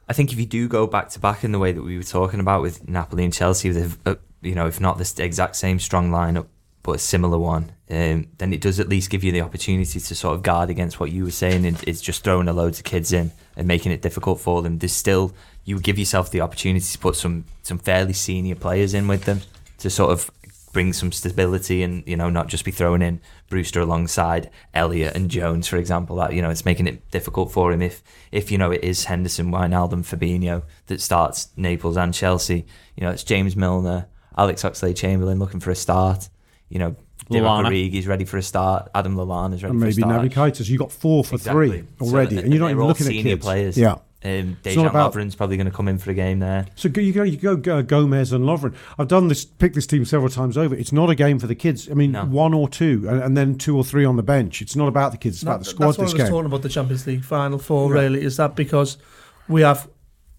I 0.06 0.12
think 0.12 0.34
if 0.34 0.38
you 0.38 0.44
do 0.44 0.68
go 0.68 0.86
back 0.86 1.08
to 1.10 1.18
back 1.18 1.44
in 1.44 1.52
the 1.52 1.58
way 1.58 1.72
that 1.72 1.82
we 1.82 1.96
were 1.96 2.04
talking 2.04 2.40
about 2.40 2.60
with 2.60 2.86
Napoli 2.86 3.24
and 3.24 3.32
Chelsea, 3.32 3.70
with 3.70 3.98
you 4.42 4.54
know 4.54 4.66
if 4.66 4.82
not 4.82 4.98
this 4.98 5.18
exact 5.18 5.56
same 5.56 5.78
strong 5.78 6.10
lineup 6.10 6.48
but 6.82 6.96
a 6.96 6.98
similar 6.98 7.38
one, 7.38 7.72
um, 7.90 8.28
then 8.38 8.52
it 8.52 8.60
does 8.60 8.80
at 8.80 8.88
least 8.88 9.10
give 9.10 9.24
you 9.24 9.32
the 9.32 9.40
opportunity 9.40 9.98
to 10.00 10.14
sort 10.14 10.34
of 10.34 10.42
guard 10.42 10.70
against 10.70 11.00
what 11.00 11.10
you 11.10 11.24
were 11.24 11.30
saying. 11.30 11.64
And 11.66 11.82
it's 11.86 12.00
just 12.00 12.24
throwing 12.24 12.48
a 12.48 12.52
loads 12.52 12.78
of 12.78 12.84
kids 12.84 13.12
in 13.12 13.32
and 13.56 13.66
making 13.66 13.92
it 13.92 14.02
difficult 14.02 14.40
for 14.40 14.62
them. 14.62 14.78
There's 14.78 14.92
still 14.92 15.34
you 15.64 15.78
give 15.78 15.98
yourself 15.98 16.30
the 16.30 16.40
opportunity 16.40 16.86
to 16.86 16.98
put 16.98 17.16
some 17.16 17.44
some 17.62 17.78
fairly 17.78 18.12
senior 18.14 18.54
players 18.54 18.94
in 18.94 19.06
with 19.08 19.24
them 19.24 19.40
to 19.78 19.90
sort 19.90 20.12
of 20.12 20.30
bring 20.72 20.92
some 20.92 21.12
stability 21.12 21.82
and 21.82 22.06
you 22.06 22.16
know 22.16 22.30
not 22.30 22.46
just 22.46 22.64
be 22.64 22.70
throwing 22.70 23.02
in 23.02 23.20
Brewster 23.48 23.80
alongside 23.80 24.50
Elliott 24.74 25.16
and 25.16 25.30
Jones, 25.30 25.66
for 25.66 25.76
example. 25.76 26.16
That 26.16 26.32
you 26.32 26.42
know 26.42 26.50
it's 26.50 26.64
making 26.64 26.86
it 26.86 27.10
difficult 27.10 27.52
for 27.52 27.72
him 27.72 27.82
if 27.82 28.02
if 28.32 28.50
you 28.50 28.58
know 28.58 28.70
it 28.70 28.84
is 28.84 29.04
Henderson, 29.04 29.50
Wijnaldum, 29.50 30.04
Fabinho 30.04 30.62
that 30.86 31.00
starts 31.00 31.48
Naples 31.56 31.96
and 31.96 32.14
Chelsea. 32.14 32.66
You 32.96 33.04
know 33.04 33.10
it's 33.10 33.24
James 33.24 33.56
Milner, 33.56 34.06
Alex 34.36 34.62
Oxlade-Chamberlain 34.62 35.38
looking 35.38 35.60
for 35.60 35.70
a 35.70 35.76
start 35.76 36.28
you 36.68 36.78
know, 36.78 36.96
Divock 37.30 37.66
Origi's 37.66 38.06
ready 38.06 38.24
for 38.24 38.38
a 38.38 38.42
start. 38.42 38.90
Adam 38.94 39.16
Lallana 39.16 39.54
is 39.54 39.62
ready 39.62 39.72
and 39.72 39.80
for 39.80 39.88
a 39.88 39.92
start. 39.92 40.22
maybe 40.22 40.34
Naby 40.34 40.52
Keita. 40.52 40.68
You 40.68 40.78
got 40.78 40.92
four 40.92 41.24
for 41.24 41.36
exactly. 41.36 41.68
three 41.68 41.84
already, 42.00 42.36
so, 42.36 42.42
and 42.42 42.52
you're 42.52 42.62
not 42.62 42.70
even 42.70 42.84
looking 42.84 43.06
senior 43.06 43.20
at 43.20 43.24
kids. 43.24 43.44
players. 43.44 43.78
Yeah. 43.78 43.96
Um, 44.24 44.56
Dejan 44.64 44.88
about, 44.88 45.12
Lovren's 45.12 45.36
probably 45.36 45.56
going 45.56 45.70
to 45.70 45.72
come 45.72 45.86
in 45.86 45.96
for 45.96 46.10
a 46.10 46.14
game 46.14 46.40
there. 46.40 46.66
So 46.74 46.88
you 46.88 47.12
go, 47.12 47.22
you 47.22 47.36
go, 47.36 47.54
go 47.54 47.82
Gomez 47.82 48.32
and 48.32 48.44
Lovren. 48.44 48.74
I've 48.98 49.06
done 49.06 49.28
this, 49.28 49.44
picked 49.44 49.76
this 49.76 49.86
team 49.86 50.04
several 50.04 50.28
times 50.28 50.58
over. 50.58 50.74
It's 50.74 50.90
not 50.90 51.08
a 51.08 51.14
game 51.14 51.38
for 51.38 51.46
the 51.46 51.54
kids. 51.54 51.88
I 51.88 51.94
mean, 51.94 52.12
no. 52.12 52.24
one 52.24 52.52
or 52.52 52.68
two, 52.68 53.06
and, 53.08 53.22
and, 53.22 53.36
then 53.36 53.56
two 53.56 53.76
or 53.76 53.84
three 53.84 54.04
on 54.04 54.16
the 54.16 54.24
bench. 54.24 54.60
It's 54.60 54.74
not 54.74 54.88
about 54.88 55.12
the 55.12 55.18
kids. 55.18 55.36
It's 55.36 55.44
no, 55.44 55.52
about 55.52 55.60
the 55.60 55.66
squad. 55.66 55.86
That's 55.86 55.98
what 55.98 56.04
this 56.04 56.14
I 56.14 56.14
was 56.14 56.22
game. 56.22 56.32
talking 56.32 56.46
about 56.46 56.62
the 56.62 56.68
Champions 56.68 57.06
League 57.06 57.24
final 57.24 57.58
four. 57.58 57.94
Yeah. 57.94 58.00
Really, 58.00 58.22
is 58.22 58.36
that 58.38 58.56
because 58.56 58.98
we 59.46 59.60
have 59.60 59.88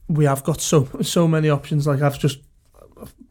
we 0.10 0.26
have 0.26 0.44
got 0.44 0.60
so 0.60 0.90
so 1.02 1.26
many 1.26 1.50
options. 1.50 1.88
Like 1.88 2.02
I've 2.02 2.20
just 2.20 2.40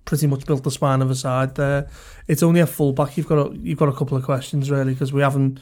pretty 0.09 0.27
much 0.27 0.47
built 0.47 0.65
the 0.65 0.71
spine 0.71 1.03
of 1.03 1.11
a 1.11 1.15
side 1.15 1.55
there. 1.57 1.87
It's 2.27 2.43
only 2.43 2.61
a 2.61 2.67
fullback. 2.67 3.19
You've 3.19 3.29
got 3.29 3.47
a, 3.47 3.55
you've 3.59 3.79
got 3.79 3.91
a 3.91 3.93
couple 3.93 4.17
of 4.17 4.25
questions 4.25 4.71
really 4.71 4.95
because 4.95 5.13
we 5.13 5.21
haven't 5.21 5.61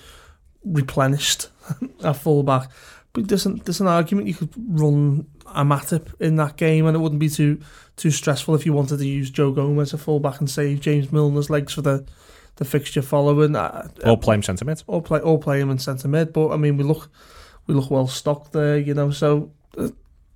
replenished 0.64 1.48
a 2.04 2.14
fullback. 2.14 2.70
But 3.12 3.26
there's 3.26 3.44
an, 3.44 3.60
there's 3.64 3.80
an 3.80 3.88
argument 3.88 4.28
you 4.28 4.34
could 4.34 4.52
run 4.56 5.26
a 5.46 5.64
Matip 5.64 6.14
in 6.20 6.36
that 6.36 6.56
game, 6.56 6.86
and 6.86 6.96
it 6.96 7.00
wouldn't 7.00 7.18
be 7.18 7.28
too 7.28 7.60
too 7.96 8.12
stressful 8.12 8.54
if 8.54 8.64
you 8.64 8.72
wanted 8.72 8.98
to 8.98 9.06
use 9.06 9.30
Joe 9.30 9.50
Gomez 9.50 9.92
a 9.92 9.98
fullback 9.98 10.38
and 10.38 10.48
save 10.48 10.80
James 10.80 11.08
Milner's 11.08 11.50
legs 11.50 11.72
for 11.72 11.82
the 11.82 12.06
the 12.54 12.64
fixture 12.64 13.02
following. 13.02 13.56
Uh, 13.56 13.88
or 14.04 14.16
play 14.16 14.36
him 14.36 14.44
centre 14.44 14.64
mid. 14.64 14.80
Or 14.86 15.02
play 15.02 15.18
or 15.18 15.40
play 15.40 15.60
him 15.60 15.70
in 15.70 15.78
centre 15.80 16.06
mid. 16.06 16.32
But 16.32 16.50
I 16.52 16.56
mean, 16.56 16.76
we 16.76 16.84
look 16.84 17.10
we 17.66 17.74
look 17.74 17.90
well 17.90 18.06
stocked 18.06 18.52
there, 18.52 18.78
you 18.78 18.94
know. 18.94 19.10
So 19.10 19.50
uh, 19.76 19.88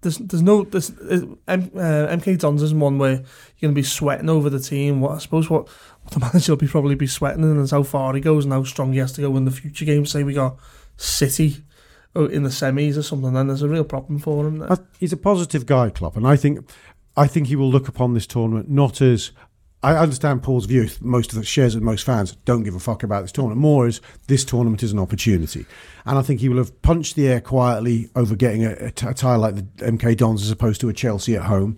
there's 0.03 0.19
there's 0.19 0.43
no 0.43 0.65
there's 0.65 0.91
uh, 0.91 1.19
MK 1.49 2.39
Dons 2.39 2.63
isn't 2.63 2.81
one 2.81 2.99
where 2.99 3.13
you're 3.13 3.23
going 3.61 3.75
to 3.75 3.81
be 3.81 3.83
sweating 3.83 4.31
over 4.31 4.49
the 4.49 4.61
team. 4.61 5.01
What 5.01 5.13
I 5.13 5.19
suppose 5.19 5.51
what, 5.51 5.69
what 6.03 6.13
the 6.13 6.21
manager 6.33 6.53
will 6.53 6.59
be 6.59 6.69
probably 6.69 6.95
be 6.95 7.07
sweating 7.07 7.43
in 7.43 7.61
is 7.61 7.71
how 7.71 7.83
far 7.83 8.15
he 8.15 8.21
goes 8.21 8.45
and 8.45 8.53
how 8.53 8.65
strong 8.65 8.93
he 8.93 8.99
has 8.99 9.13
to 9.13 9.21
go 9.21 9.37
in 9.37 9.45
the 9.45 9.51
future 9.51 9.85
games. 9.85 10.11
Say 10.11 10.23
we 10.23 10.35
got 10.35 10.59
City 10.97 11.65
oh, 12.15 12.27
in 12.27 12.43
the 12.43 12.51
semis 12.51 12.97
or 12.97 13.03
something, 13.03 13.33
then 13.33 13.49
there's 13.49 13.63
a 13.63 13.69
real 13.69 13.85
problem 13.85 14.19
for 14.19 14.47
him. 14.47 14.59
There. 14.59 14.79
He's 14.99 15.13
a 15.13 15.19
positive 15.19 15.67
guy, 15.67 15.91
Klopp, 15.91 16.17
and 16.17 16.27
I 16.27 16.37
think 16.37 16.69
I 17.17 17.27
think 17.27 17.49
he 17.49 17.57
will 17.57 17.71
look 17.71 17.89
upon 17.89 18.15
this 18.15 18.27
tournament 18.27 18.71
not 18.71 19.01
as 19.01 19.33
I 19.83 19.97
understand 19.97 20.43
Paul's 20.43 20.67
view. 20.67 20.89
Most 21.01 21.33
of 21.33 21.39
the 21.39 21.45
shares 21.45 21.75
of 21.75 21.83
most 21.83 22.05
fans 22.05 22.37
don't 22.45 22.65
give 22.65 22.75
a 22.75 22.81
fuck 22.81 23.03
about 23.03 23.23
this 23.23 23.33
tournament. 23.33 23.61
More 23.61 23.87
is 23.87 24.01
this 24.27 24.45
tournament 24.45 24.83
is 24.83 24.93
an 24.93 24.99
opportunity, 24.99 25.65
and 26.05 26.19
I 26.19 26.23
think 26.23 26.41
he 26.41 26.49
will 26.49 26.59
have 26.59 26.83
punched 26.83 27.17
the 27.17 27.29
air 27.29 27.41
quietly 27.41 28.11
over 28.15 28.37
getting 28.37 28.65
a, 28.65 28.73
a 28.73 28.91
tie 28.91 29.37
like 29.37 29.57
the 29.57 29.63
MK 29.63 30.17
Dons 30.17 30.43
as 30.43 30.51
opposed 30.51 30.81
to 30.83 30.89
a 30.89 30.93
Chelsea 30.93 31.35
at 31.35 31.45
home, 31.45 31.77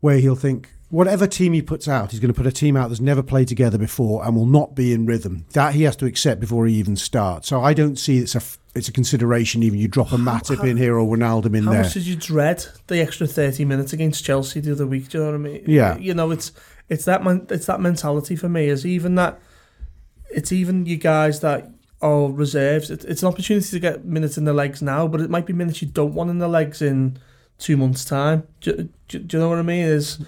where 0.00 0.18
he'll 0.18 0.34
think 0.34 0.70
whatever 0.90 1.26
team 1.26 1.52
he 1.52 1.62
puts 1.62 1.86
out, 1.86 2.10
he's 2.10 2.20
going 2.20 2.32
to 2.32 2.36
put 2.36 2.46
a 2.46 2.52
team 2.52 2.76
out 2.76 2.88
that's 2.88 3.00
never 3.00 3.22
played 3.22 3.48
together 3.48 3.78
before 3.78 4.24
and 4.24 4.34
will 4.34 4.46
not 4.46 4.74
be 4.74 4.92
in 4.92 5.06
rhythm. 5.06 5.44
That 5.52 5.74
he 5.74 5.82
has 5.84 5.96
to 5.96 6.06
accept 6.06 6.40
before 6.40 6.66
he 6.66 6.74
even 6.74 6.96
starts. 6.96 7.48
So 7.48 7.60
I 7.60 7.74
don't 7.74 7.96
see 7.96 8.18
it's 8.18 8.34
a 8.34 8.42
it's 8.74 8.88
a 8.88 8.92
consideration. 8.92 9.62
Even 9.62 9.78
you 9.78 9.88
drop 9.88 10.12
a 10.12 10.16
Matip 10.16 10.68
in 10.68 10.76
here 10.76 10.98
or 10.98 11.16
Ronaldo 11.16 11.54
in 11.54 11.64
how 11.64 11.70
there. 11.70 11.80
How 11.80 11.86
much 11.86 11.94
did 11.94 12.06
you 12.06 12.16
dread 12.16 12.64
the 12.86 13.00
extra 13.00 13.26
thirty 13.26 13.64
minutes 13.64 13.92
against 13.92 14.24
Chelsea 14.24 14.60
the 14.60 14.72
other 14.72 14.86
week? 14.86 15.08
Do 15.08 15.18
you 15.18 15.24
know 15.24 15.30
what 15.30 15.34
I 15.36 15.38
mean? 15.38 15.64
Yeah. 15.66 15.96
You 15.98 16.14
know 16.14 16.30
it's 16.30 16.52
it's 16.88 17.04
that 17.04 17.22
it's 17.50 17.66
that 17.66 17.80
mentality 17.80 18.36
for 18.36 18.48
me. 18.48 18.68
Is 18.68 18.86
even 18.86 19.14
that 19.16 19.40
it's 20.30 20.52
even 20.52 20.86
you 20.86 20.96
guys 20.96 21.40
that 21.40 21.70
are 22.00 22.30
reserves. 22.30 22.90
It, 22.90 23.04
it's 23.04 23.22
an 23.22 23.28
opportunity 23.28 23.68
to 23.68 23.80
get 23.80 24.04
minutes 24.04 24.38
in 24.38 24.44
the 24.44 24.52
legs 24.52 24.80
now, 24.82 25.08
but 25.08 25.20
it 25.20 25.30
might 25.30 25.46
be 25.46 25.52
minutes 25.52 25.82
you 25.82 25.88
don't 25.88 26.14
want 26.14 26.30
in 26.30 26.38
the 26.38 26.48
legs 26.48 26.80
in 26.80 27.18
two 27.58 27.76
months' 27.76 28.04
time. 28.04 28.46
Do, 28.60 28.88
do, 29.08 29.18
do 29.18 29.36
you 29.36 29.42
know 29.42 29.48
what 29.48 29.58
I 29.58 29.62
mean? 29.62 29.84
Is 29.84 30.24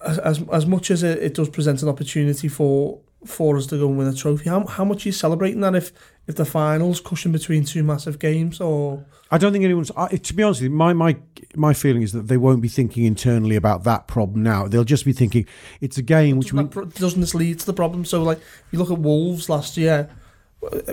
as 0.00 0.42
as 0.52 0.66
much 0.66 0.90
as 0.90 1.02
it, 1.02 1.18
it 1.18 1.34
does 1.34 1.48
present 1.48 1.82
an 1.82 1.88
opportunity 1.88 2.48
for 2.48 3.00
for 3.26 3.56
us 3.56 3.66
to 3.66 3.78
go 3.78 3.88
and 3.88 3.98
win 3.98 4.06
a 4.06 4.14
trophy. 4.14 4.48
How 4.48 4.64
how 4.66 4.84
much 4.84 5.04
are 5.04 5.08
you 5.08 5.12
celebrating 5.12 5.60
that 5.60 5.74
if 5.74 5.92
if 6.26 6.36
the 6.36 6.44
finals 6.44 7.00
cushion 7.00 7.32
between 7.32 7.64
two 7.64 7.82
massive 7.82 8.18
games 8.18 8.60
or? 8.60 9.04
I 9.30 9.38
don't 9.38 9.52
think 9.52 9.64
anyone's. 9.64 9.90
I, 9.96 10.08
to 10.08 10.34
be 10.34 10.42
honest 10.42 10.60
with 10.60 10.70
you, 10.70 10.76
my 10.76 10.92
my 10.92 11.16
my 11.54 11.74
feeling 11.74 12.02
is 12.02 12.12
that 12.12 12.28
they 12.28 12.36
won't 12.36 12.62
be 12.62 12.68
thinking 12.68 13.04
internally 13.04 13.56
about 13.56 13.84
that 13.84 14.06
problem 14.06 14.42
now. 14.42 14.68
They'll 14.68 14.84
just 14.84 15.04
be 15.04 15.12
thinking 15.12 15.46
it's 15.80 15.98
a 15.98 16.02
game 16.02 16.38
which 16.38 16.50
doesn't, 16.50 16.74
we, 16.74 16.84
that, 16.84 16.94
doesn't 16.94 17.20
this 17.20 17.34
lead 17.34 17.60
to 17.60 17.66
the 17.66 17.72
problem. 17.72 18.04
So 18.04 18.22
like, 18.22 18.38
if 18.38 18.66
you 18.70 18.78
look 18.78 18.90
at 18.90 18.98
Wolves 18.98 19.48
last 19.48 19.76
year. 19.76 20.08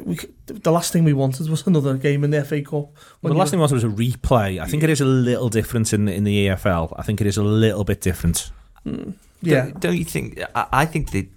We, 0.03 0.19
the 0.45 0.71
last 0.71 0.91
thing 0.91 1.03
we 1.05 1.13
wanted 1.13 1.49
was 1.49 1.65
another 1.67 1.97
game 1.97 2.23
in 2.25 2.31
the 2.31 2.43
FA 2.43 2.61
Cup. 2.61 2.91
Well, 3.21 3.33
the 3.33 3.39
last 3.39 3.49
thing 3.49 3.59
we 3.59 3.61
wanted 3.61 3.75
was 3.75 3.85
a 3.85 3.87
replay. 3.87 4.61
I 4.61 4.67
think 4.67 4.83
it 4.83 4.89
is 4.89 4.99
a 5.01 5.05
little 5.05 5.49
different 5.49 5.93
in 5.93 6.07
in 6.09 6.25
the 6.25 6.47
EFL. 6.47 6.93
I 6.97 7.01
think 7.01 7.21
it 7.21 7.27
is 7.27 7.37
a 7.37 7.43
little 7.43 7.85
bit 7.85 8.01
different. 8.01 8.51
Mm, 8.85 9.13
yeah, 9.41 9.63
don't, 9.63 9.79
don't, 9.79 9.97
you 9.97 10.05
think? 10.05 10.39
I, 10.53 10.67
I 10.71 10.85
think 10.85 11.11
that 11.11 11.27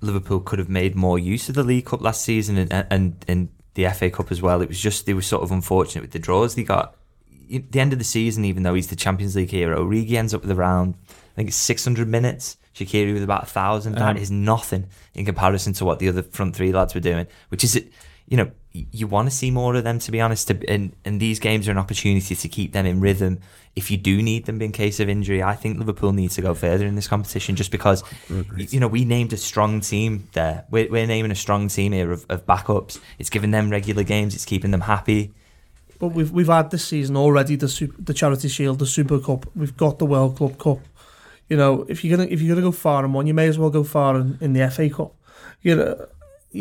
Liverpool 0.00 0.40
could 0.40 0.58
have 0.58 0.68
made 0.68 0.94
more 0.94 1.18
use 1.18 1.48
of 1.48 1.54
the 1.54 1.62
League 1.62 1.86
Cup 1.86 2.02
last 2.02 2.22
season 2.22 2.58
and 2.58 2.86
and, 2.90 3.24
and 3.26 3.48
the 3.74 3.88
FA 3.90 4.10
Cup 4.10 4.30
as 4.30 4.42
well. 4.42 4.62
It 4.62 4.68
was 4.68 4.80
just 4.80 5.06
they 5.06 5.14
were 5.14 5.22
sort 5.22 5.42
of 5.42 5.52
unfortunate 5.52 6.02
with 6.02 6.12
the 6.12 6.18
draws 6.18 6.54
they 6.54 6.64
got. 6.64 6.96
At 7.54 7.70
the 7.70 7.80
end 7.80 7.92
of 7.92 7.98
the 7.98 8.04
season, 8.04 8.44
even 8.44 8.64
though 8.64 8.74
he's 8.74 8.88
the 8.88 8.96
Champions 8.96 9.36
League 9.36 9.50
hero, 9.50 9.84
Origi 9.84 10.12
ends 10.12 10.34
up 10.34 10.42
with 10.42 10.50
around 10.50 10.94
I 11.08 11.36
think 11.36 11.48
it's 11.48 11.56
600 11.56 12.08
minutes. 12.08 12.56
Shaqiri 12.74 13.14
with 13.14 13.22
about 13.22 13.44
a 13.44 13.46
thousand. 13.46 13.94
Um, 13.94 14.00
that 14.00 14.20
is 14.20 14.30
nothing 14.30 14.88
in 15.14 15.24
comparison 15.24 15.72
to 15.74 15.84
what 15.84 15.98
the 15.98 16.08
other 16.08 16.22
front 16.22 16.54
three 16.54 16.72
lads 16.72 16.94
were 16.94 17.00
doing. 17.00 17.26
Which 17.48 17.64
is, 17.64 17.82
you 18.28 18.36
know, 18.36 18.50
you 18.72 19.06
want 19.06 19.28
to 19.28 19.34
see 19.34 19.50
more 19.50 19.74
of 19.74 19.84
them 19.84 19.98
to 20.00 20.10
be 20.10 20.20
honest. 20.20 20.50
And 20.50 20.94
and 21.04 21.20
these 21.20 21.38
games 21.38 21.68
are 21.68 21.70
an 21.70 21.78
opportunity 21.78 22.34
to 22.34 22.48
keep 22.48 22.72
them 22.72 22.86
in 22.86 23.00
rhythm. 23.00 23.40
If 23.74 23.90
you 23.90 23.96
do 23.96 24.22
need 24.22 24.46
them 24.46 24.60
in 24.62 24.72
case 24.72 25.00
of 25.00 25.08
injury, 25.08 25.42
I 25.42 25.54
think 25.54 25.78
Liverpool 25.78 26.12
needs 26.12 26.34
to 26.36 26.42
go 26.42 26.54
further 26.54 26.86
in 26.86 26.94
this 26.94 27.08
competition 27.08 27.56
just 27.56 27.70
because, 27.70 28.02
you 28.56 28.80
know, 28.80 28.88
we 28.88 29.04
named 29.04 29.34
a 29.34 29.36
strong 29.36 29.80
team 29.80 30.28
there. 30.32 30.64
We're, 30.70 30.90
we're 30.90 31.06
naming 31.06 31.30
a 31.30 31.34
strong 31.34 31.68
team 31.68 31.92
here 31.92 32.10
of, 32.10 32.24
of 32.30 32.46
backups. 32.46 32.98
It's 33.18 33.28
giving 33.28 33.50
them 33.50 33.68
regular 33.68 34.02
games. 34.02 34.34
It's 34.34 34.46
keeping 34.46 34.70
them 34.70 34.80
happy. 34.82 35.34
But 35.98 36.08
we've 36.08 36.30
we've 36.30 36.46
had 36.46 36.70
this 36.70 36.86
season 36.86 37.16
already 37.16 37.56
the 37.56 37.68
super, 37.68 38.00
the 38.00 38.14
Charity 38.14 38.48
Shield, 38.48 38.78
the 38.78 38.86
Super 38.86 39.18
Cup. 39.18 39.46
We've 39.54 39.76
got 39.76 39.98
the 39.98 40.06
World 40.06 40.36
Club 40.36 40.58
Cup. 40.58 40.78
You 41.48 41.56
know, 41.56 41.86
if 41.88 42.04
you're 42.04 42.16
gonna 42.16 42.28
if 42.30 42.40
you're 42.40 42.54
gonna 42.54 42.66
go 42.66 42.72
far 42.72 43.04
in 43.04 43.12
one, 43.12 43.26
you 43.26 43.34
may 43.34 43.46
as 43.46 43.58
well 43.58 43.70
go 43.70 43.84
far 43.84 44.16
in, 44.16 44.38
in 44.40 44.52
the 44.52 44.68
FA 44.70 44.90
Cup. 44.90 45.14
You 45.62 45.76
know. 45.76 46.06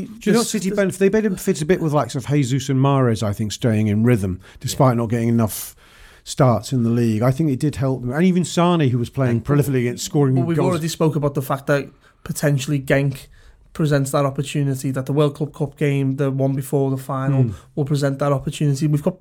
Do 0.04 0.30
you 0.30 0.34
know 0.34 0.44
City 0.44 0.72
benefit? 0.72 1.00
They 1.00 1.10
benefit 1.10 1.62
a 1.62 1.66
bit 1.66 1.82
with 1.82 1.94
like 1.94 2.12
sort 2.12 2.26
of 2.26 2.30
Jesus 2.30 2.70
and 2.70 2.80
Mahrez, 2.80 3.24
I 3.24 3.34
think, 3.34 3.52
staying 3.52 3.88
in 3.88 4.04
rhythm 4.04 4.42
despite 4.60 4.92
yeah. 4.92 5.02
not 5.02 5.10
getting 5.10 5.30
enough 5.30 5.76
starts 6.24 6.74
in 6.74 6.84
the 6.84 6.90
league. 6.90 7.22
I 7.22 7.32
think 7.32 7.52
it 7.52 7.60
did 7.60 7.78
help 7.78 8.02
them, 8.02 8.12
and 8.12 8.24
even 8.26 8.44
Sane, 8.44 8.90
who 8.90 8.98
was 8.98 9.10
playing 9.10 9.42
prolifically 9.42 9.82
against 9.82 10.04
scoring. 10.04 10.36
Well, 10.36 10.46
we've 10.46 10.58
goals. 10.58 10.72
already 10.72 10.88
spoke 10.90 11.16
about 11.16 11.36
the 11.36 11.42
fact 11.42 11.68
that 11.68 11.90
potentially 12.24 12.80
Genk 12.80 13.28
presents 13.72 14.12
that 14.12 14.26
opportunity. 14.26 14.92
That 14.92 15.06
the 15.06 15.14
World 15.14 15.36
Club 15.36 15.54
Cup 15.54 15.78
game, 15.78 16.18
the 16.18 16.32
one 16.32 16.54
before 16.54 16.92
the 16.92 16.98
final, 16.98 17.46
mm. 17.46 17.56
will 17.76 17.86
present 17.86 18.20
that 18.20 18.34
opportunity. 18.34 18.88
We've 18.88 19.04
got 19.04 19.18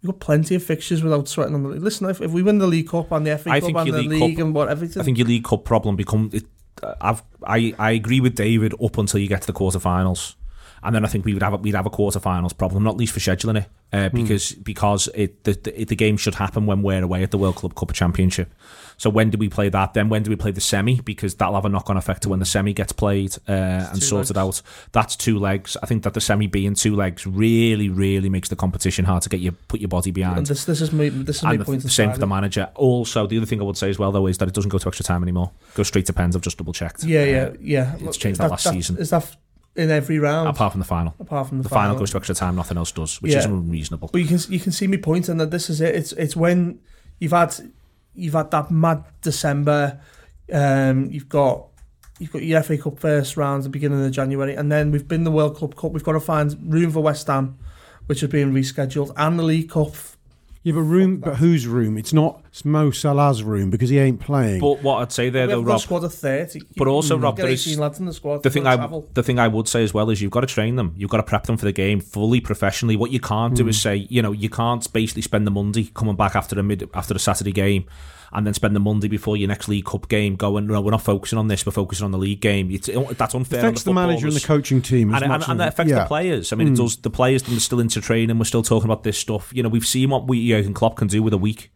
we've 0.00 0.12
got 0.12 0.20
plenty 0.20 0.54
of 0.54 0.62
fixtures 0.62 1.02
without 1.02 1.28
sweating 1.28 1.54
on 1.54 1.64
the 1.64 1.70
league. 1.70 1.82
Listen, 1.82 2.08
if, 2.08 2.20
if 2.20 2.30
we 2.30 2.42
win 2.42 2.58
the 2.58 2.66
League 2.66 2.88
Cup 2.88 3.10
and 3.12 3.26
the 3.26 3.36
FA 3.36 3.50
I 3.50 3.60
Cup 3.60 3.74
and 3.74 3.92
the 3.92 4.02
league 4.02 4.36
Cup, 4.36 4.44
and 4.44 4.54
what 4.54 4.68
everything, 4.68 5.02
I 5.02 5.04
think 5.04 5.18
your 5.18 5.26
League 5.26 5.44
Cup 5.44 5.64
problem 5.64 5.96
become. 5.96 6.30
It, 6.32 6.44
I've, 7.00 7.22
I 7.46 7.74
I 7.78 7.90
agree 7.92 8.20
with 8.20 8.34
David 8.34 8.74
up 8.82 8.98
until 8.98 9.20
you 9.20 9.28
get 9.28 9.42
to 9.42 9.46
the 9.46 9.52
quarterfinals 9.52 10.34
and 10.84 10.94
then 10.94 11.04
I 11.04 11.08
think 11.08 11.24
we 11.24 11.32
would 11.32 11.42
have 11.42 11.54
a, 11.54 11.56
we'd 11.56 11.74
have 11.74 11.86
a 11.86 11.90
quarterfinals 11.90 12.56
problem, 12.56 12.82
not 12.82 12.96
least 12.96 13.12
for 13.12 13.20
scheduling 13.20 13.58
it, 13.58 13.66
uh, 13.92 14.08
hmm. 14.08 14.16
because 14.16 14.52
mm. 14.52 14.64
because 14.64 15.08
it 15.14 15.44
the, 15.44 15.52
the, 15.52 15.84
the 15.84 15.96
game 15.96 16.16
should 16.16 16.34
happen 16.34 16.66
when 16.66 16.82
we're 16.82 17.02
away 17.02 17.22
at 17.22 17.30
the 17.30 17.38
World 17.38 17.56
Club 17.56 17.74
Cup 17.74 17.92
Championship. 17.92 18.52
So 18.96 19.10
when 19.10 19.30
do 19.30 19.38
we 19.38 19.48
play 19.48 19.68
that? 19.70 19.94
Then 19.94 20.08
when 20.08 20.22
do 20.22 20.30
we 20.30 20.36
play 20.36 20.52
the 20.52 20.60
semi? 20.60 21.00
Because 21.00 21.34
that'll 21.34 21.54
have 21.54 21.64
a 21.64 21.68
knock 21.68 21.90
on 21.90 21.96
effect 21.96 22.22
to 22.22 22.28
when 22.28 22.38
the 22.38 22.44
semi 22.44 22.72
gets 22.72 22.92
played 22.92 23.36
uh, 23.48 23.88
and 23.90 24.02
sorted 24.02 24.36
legs. 24.36 24.60
out. 24.60 24.88
That's 24.92 25.16
two 25.16 25.38
legs. 25.38 25.76
I 25.82 25.86
think 25.86 26.04
that 26.04 26.14
the 26.14 26.20
semi 26.20 26.46
being 26.46 26.74
two 26.74 26.94
legs 26.94 27.26
really 27.26 27.88
really 27.88 28.28
makes 28.28 28.48
the 28.48 28.56
competition 28.56 29.04
hard 29.04 29.22
to 29.22 29.28
get 29.28 29.40
you 29.40 29.52
put 29.52 29.80
your 29.80 29.88
body 29.88 30.10
behind. 30.10 30.38
And 30.38 30.46
this 30.46 30.64
this 30.64 30.80
is 30.80 30.92
my 30.92 31.08
this 31.08 31.36
is 31.38 31.42
my 31.42 31.56
point. 31.58 31.82
The 31.82 31.90
same 31.90 32.12
for 32.12 32.18
the 32.18 32.26
manager. 32.26 32.70
Also, 32.74 33.26
the 33.26 33.36
other 33.36 33.46
thing 33.46 33.60
I 33.60 33.64
would 33.64 33.76
say 33.76 33.90
as 33.90 33.98
well 33.98 34.12
though 34.12 34.26
is 34.26 34.38
that 34.38 34.48
it 34.48 34.54
doesn't 34.54 34.70
go 34.70 34.78
to 34.78 34.88
extra 34.88 35.04
time 35.04 35.22
anymore. 35.22 35.50
Go 35.74 35.82
straight 35.82 36.06
to 36.06 36.12
pens. 36.12 36.36
I've 36.36 36.42
just 36.42 36.58
double 36.58 36.72
checked. 36.72 37.04
Yeah, 37.04 37.24
yeah, 37.24 37.52
yeah. 37.60 37.96
It's 38.00 38.16
changed 38.16 38.38
that, 38.40 38.44
that 38.44 38.50
last 38.50 38.64
that, 38.64 38.74
season. 38.74 38.98
Is 38.98 39.10
that 39.10 39.36
in 39.76 39.90
every 39.90 40.18
round. 40.18 40.48
Apart 40.48 40.72
from 40.72 40.80
the 40.80 40.86
final. 40.86 41.14
Apart 41.18 41.48
from 41.48 41.58
the, 41.58 41.64
the 41.64 41.68
final. 41.68 41.90
final 41.90 41.98
goes 41.98 42.10
to 42.12 42.16
extra 42.16 42.34
time, 42.34 42.56
nothing 42.56 42.78
else 42.78 42.92
does, 42.92 43.20
which 43.20 43.32
yeah. 43.32 43.38
is 43.38 43.44
unreasonable. 43.46 44.08
But 44.12 44.20
you 44.20 44.26
can 44.26 44.38
you 44.48 44.60
can 44.60 44.72
see 44.72 44.86
me 44.86 44.96
pointing 44.96 45.38
that 45.38 45.50
this 45.50 45.68
is 45.70 45.80
it. 45.80 45.94
It's 45.94 46.12
it's 46.12 46.36
when 46.36 46.80
you've 47.18 47.32
had 47.32 47.54
you've 48.14 48.34
had 48.34 48.50
that 48.50 48.70
mad 48.70 49.04
December. 49.22 50.00
Um, 50.52 51.10
you've 51.10 51.28
got 51.28 51.66
you've 52.18 52.32
got 52.32 52.42
your 52.42 52.62
FA 52.62 52.78
Cup 52.78 52.98
first 52.98 53.36
round 53.36 53.60
at 53.60 53.64
the 53.64 53.70
beginning 53.70 54.04
of 54.04 54.12
January, 54.12 54.54
and 54.54 54.70
then 54.70 54.90
we've 54.90 55.08
been 55.08 55.24
the 55.24 55.32
World 55.32 55.56
Club 55.56 55.74
Cup. 55.76 55.92
We've 55.92 56.04
got 56.04 56.12
to 56.12 56.20
find 56.20 56.56
room 56.72 56.90
for 56.90 57.00
West 57.00 57.26
Ham, 57.26 57.58
which 58.06 58.22
is 58.22 58.30
being 58.30 58.52
rescheduled, 58.52 59.12
and 59.16 59.38
the 59.38 59.42
League 59.42 59.70
Cup 59.70 59.94
you 60.64 60.72
have 60.72 60.82
a 60.82 60.82
room, 60.82 61.18
but 61.18 61.36
whose 61.36 61.66
room? 61.66 61.98
It's 61.98 62.14
not 62.14 62.42
Mo 62.64 62.90
Salah's 62.90 63.42
room 63.42 63.68
because 63.68 63.90
he 63.90 63.98
ain't 63.98 64.18
playing. 64.18 64.60
But 64.60 64.82
what 64.82 65.02
I'd 65.02 65.12
say 65.12 65.28
there, 65.28 65.46
we 65.46 65.52
though, 65.52 65.60
Rob, 65.60 65.78
squad 65.78 66.04
of 66.04 66.14
thirty. 66.14 66.62
But 66.74 66.88
also, 66.88 67.18
Rob, 67.18 67.36
there 67.36 67.48
is 67.48 67.78
lads 67.78 68.00
in 68.00 68.06
the 68.06 68.14
squad. 68.14 68.42
The 68.42 68.48
thing 68.48 68.66
I, 68.66 68.76
travel. 68.76 69.06
the 69.12 69.22
thing 69.22 69.38
I 69.38 69.46
would 69.46 69.68
say 69.68 69.84
as 69.84 69.92
well 69.92 70.08
is 70.08 70.22
you've 70.22 70.30
got 70.30 70.40
to 70.40 70.46
train 70.46 70.76
them. 70.76 70.94
You've 70.96 71.10
got 71.10 71.18
to 71.18 71.22
prep 71.22 71.44
them 71.44 71.58
for 71.58 71.66
the 71.66 71.72
game 71.72 72.00
fully 72.00 72.40
professionally. 72.40 72.96
What 72.96 73.10
you 73.10 73.20
can't 73.20 73.52
mm. 73.52 73.58
do 73.58 73.68
is 73.68 73.76
hmm. 73.76 73.82
say, 73.82 73.96
you 74.08 74.22
know, 74.22 74.32
you 74.32 74.48
can't 74.48 74.90
basically 74.90 75.20
spend 75.20 75.46
the 75.46 75.50
Monday 75.50 75.90
coming 75.94 76.16
back 76.16 76.34
after 76.34 76.58
a 76.58 76.62
mid 76.62 76.88
after 76.94 77.14
a 77.14 77.18
Saturday 77.18 77.52
game 77.52 77.84
and 78.34 78.46
then 78.46 78.54
spend 78.54 78.74
the 78.74 78.80
Monday 78.80 79.08
before 79.08 79.36
your 79.36 79.48
next 79.48 79.68
League 79.68 79.84
Cup 79.84 80.08
game 80.08 80.36
going, 80.36 80.66
no, 80.66 80.80
we're 80.80 80.90
not 80.90 81.02
focusing 81.02 81.38
on 81.38 81.48
this, 81.48 81.64
we're 81.64 81.72
focusing 81.72 82.04
on 82.04 82.10
the 82.10 82.18
league 82.18 82.40
game. 82.40 82.70
It's, 82.70 82.88
that's 83.16 83.34
unfair. 83.34 83.60
It 83.60 83.62
affects 83.62 83.82
the, 83.84 83.90
the 83.90 83.94
manager 83.94 84.26
and 84.26 84.36
the 84.36 84.40
coaching 84.40 84.82
team, 84.82 85.14
and, 85.14 85.24
and, 85.24 85.44
and, 85.48 85.60
that 85.60 85.68
affects 85.68 85.90
yeah. 85.90 86.00
the 86.00 86.06
players. 86.06 86.52
I 86.52 86.56
mean, 86.56 86.68
mm. 86.68 86.72
it 86.72 86.76
does. 86.76 86.96
The 86.96 87.10
players 87.10 87.48
are 87.48 87.60
still 87.60 87.80
into 87.80 88.00
training. 88.00 88.38
We're 88.38 88.44
still 88.44 88.62
talking 88.62 88.90
about 88.90 89.02
this 89.04 89.18
stuff. 89.18 89.52
You 89.54 89.62
know, 89.62 89.68
we've 89.68 89.86
seen 89.86 90.10
what 90.10 90.26
we 90.26 90.48
Jurgen 90.48 90.74
Klopp 90.74 90.96
can 90.96 91.08
do 91.08 91.22
with 91.22 91.32
a 91.32 91.38
week. 91.38 91.70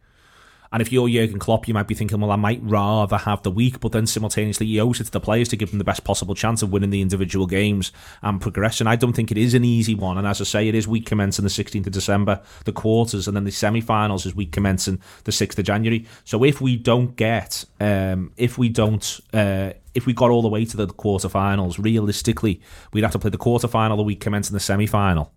And 0.71 0.81
if 0.81 0.91
you're 0.91 1.09
Jurgen 1.09 1.39
Klopp, 1.39 1.67
you 1.67 1.73
might 1.73 1.87
be 1.87 1.95
thinking, 1.95 2.19
well, 2.19 2.31
I 2.31 2.35
might 2.35 2.61
rather 2.61 3.17
have 3.17 3.41
the 3.43 3.51
week, 3.51 3.79
but 3.79 3.91
then 3.91 4.05
simultaneously 4.05 4.67
he 4.67 4.79
owes 4.79 4.99
it 4.99 5.05
to 5.05 5.11
the 5.11 5.19
players 5.19 5.49
to 5.49 5.55
give 5.55 5.69
them 5.69 5.79
the 5.79 5.83
best 5.83 6.03
possible 6.03 6.35
chance 6.35 6.61
of 6.61 6.71
winning 6.71 6.91
the 6.91 7.01
individual 7.01 7.47
games 7.47 7.91
and 8.21 8.39
progression. 8.39 8.85
I 8.85 8.95
don't 8.95 9.13
think 9.13 9.31
it 9.31 9.37
is 9.37 9.53
an 9.53 9.63
easy 9.63 9.95
one. 9.95 10.17
And 10.17 10.27
as 10.27 10.41
I 10.41 10.43
say, 10.43 10.67
it 10.67 10.75
is 10.75 10.87
week 10.87 11.05
commencing 11.05 11.43
the 11.43 11.49
16th 11.49 11.87
of 11.87 11.93
December, 11.93 12.41
the 12.65 12.71
quarters, 12.71 13.27
and 13.27 13.35
then 13.35 13.45
the 13.45 13.51
semi 13.51 13.81
finals 13.81 14.25
is 14.25 14.35
week 14.35 14.51
commencing 14.51 15.01
the 15.23 15.31
6th 15.31 15.57
of 15.57 15.65
January. 15.65 16.05
So 16.23 16.43
if 16.43 16.61
we 16.61 16.75
don't 16.75 17.15
get, 17.15 17.65
um, 17.79 18.31
if 18.37 18.57
we 18.57 18.69
don't, 18.69 19.19
uh, 19.33 19.73
if 19.95 20.05
we 20.05 20.13
got 20.13 20.29
all 20.29 20.43
the 20.43 20.49
way 20.49 20.65
to 20.65 20.77
the 20.77 20.87
quarterfinals, 20.87 21.83
realistically, 21.83 22.61
we'd 22.93 23.01
have 23.01 23.11
to 23.13 23.19
play 23.19 23.31
the 23.31 23.37
quarterfinal 23.37 23.97
the 23.97 24.03
week 24.03 24.19
commencing 24.19 24.53
the 24.53 24.59
semi 24.59 24.85
final 24.85 25.31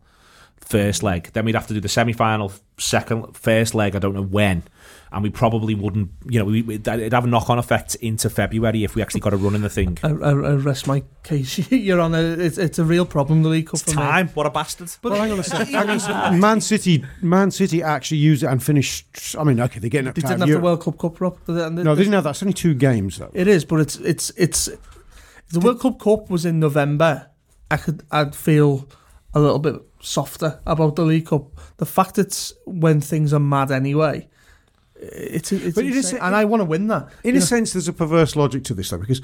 first 0.65 1.03
leg. 1.03 1.31
Then 1.33 1.45
we'd 1.45 1.55
have 1.55 1.67
to 1.69 1.75
do 1.75 1.81
the 1.81 1.89
semi 1.89 2.13
final, 2.13 2.53
second, 2.79 3.37
first 3.37 3.75
leg. 3.75 3.95
I 3.95 3.99
don't 3.99 4.15
know 4.15 4.23
when 4.23 4.65
and 5.13 5.23
we 5.23 5.31
probably 5.31 5.75
wouldn't, 5.75 6.11
you 6.27 6.39
know, 6.39 6.47
we, 6.47 6.61
it'd 6.75 7.13
have 7.13 7.25
a 7.25 7.29
knock 7.29 7.51
on 7.51 7.59
effect 7.59 7.95
into 7.97 8.31
February 8.31 8.83
if 8.83 8.95
we 8.95 9.03
actually 9.03 9.21
got 9.21 9.35
a 9.35 9.37
run 9.37 9.55
in 9.55 9.61
the 9.61 9.69
thing. 9.69 9.99
I, 10.03 10.09
I, 10.09 10.31
I 10.31 10.53
rest 10.55 10.87
my 10.87 11.03
case. 11.23 11.59
You're 11.71 12.01
on 12.01 12.15
it's, 12.15 12.57
it's 12.57 12.79
a 12.79 12.85
real 12.85 13.05
problem, 13.05 13.43
the 13.43 13.51
League 13.51 13.67
Cup. 13.67 13.75
It's 13.75 13.93
time. 13.93 14.27
Me. 14.27 14.33
What 14.33 14.47
a 14.47 14.51
bastard. 14.51 14.91
But 15.03 15.13
well, 15.13 15.21
hang 15.21 15.33
on 15.33 15.39
a 15.39 15.45
second. 15.45 15.75
hang 15.75 15.91
on 15.91 15.97
a 15.97 16.01
second. 16.01 16.41
Man 16.41 16.63
City, 16.63 17.05
Man 17.21 17.51
City 17.51 17.83
actually 17.83 18.19
used 18.19 18.43
it 18.43 18.47
and 18.47 18.63
finished. 18.63 19.37
I 19.39 19.45
mean, 19.45 19.61
okay, 19.61 19.81
they're 19.81 19.91
getting. 19.91 20.13
They 20.13 20.23
didn't 20.23 20.41
have 20.41 20.49
the 20.49 20.61
World 20.61 20.83
Cup 20.83 20.99
Cup, 20.99 21.21
Rob. 21.21 21.39
no, 21.47 21.69
they 21.71 21.83
didn't 21.83 22.15
have 22.15 22.25
that. 22.25 22.31
It's 22.31 22.43
only 22.43 22.55
two 22.55 22.75
games, 22.75 23.19
though. 23.19 23.31
It 23.35 23.49
is, 23.49 23.67
but 23.67 23.81
it's 23.81 23.97
it's 23.97 24.33
it's. 24.37 24.71
the 25.51 25.61
World 25.61 25.81
Cup 25.81 26.01
Cup 26.01 26.31
was 26.31 26.47
in 26.47 26.59
November, 26.59 27.29
I 27.71 27.77
could 27.77 28.03
I'd 28.11 28.35
feel 28.35 28.89
a 29.35 29.41
little 29.41 29.59
bit 29.59 29.77
softer 30.03 30.61
about 30.67 30.97
the 30.97 31.05
League 31.05 31.27
Cup. 31.27 31.47
The 31.79 31.87
fact 31.87 32.19
it's 32.19 32.53
when 32.67 33.01
things 33.01 33.33
are 33.33 33.41
mad 33.41 33.71
anyway 33.71 34.29
it's, 35.03 35.53
it's 35.53 35.75
but 35.75 35.85
insane. 35.85 36.21
and 36.23 36.35
I 36.35 36.45
want 36.45 36.61
to 36.61 36.65
win 36.65 36.87
that. 36.89 37.09
In 37.25 37.35
a 37.35 37.39
know? 37.39 37.45
sense, 37.45 37.73
there's 37.73 37.89
a 37.89 37.93
perverse 37.93 38.37
logic 38.37 38.65
to 38.65 38.75
this 38.75 38.91
though, 38.91 38.99
because 38.99 39.21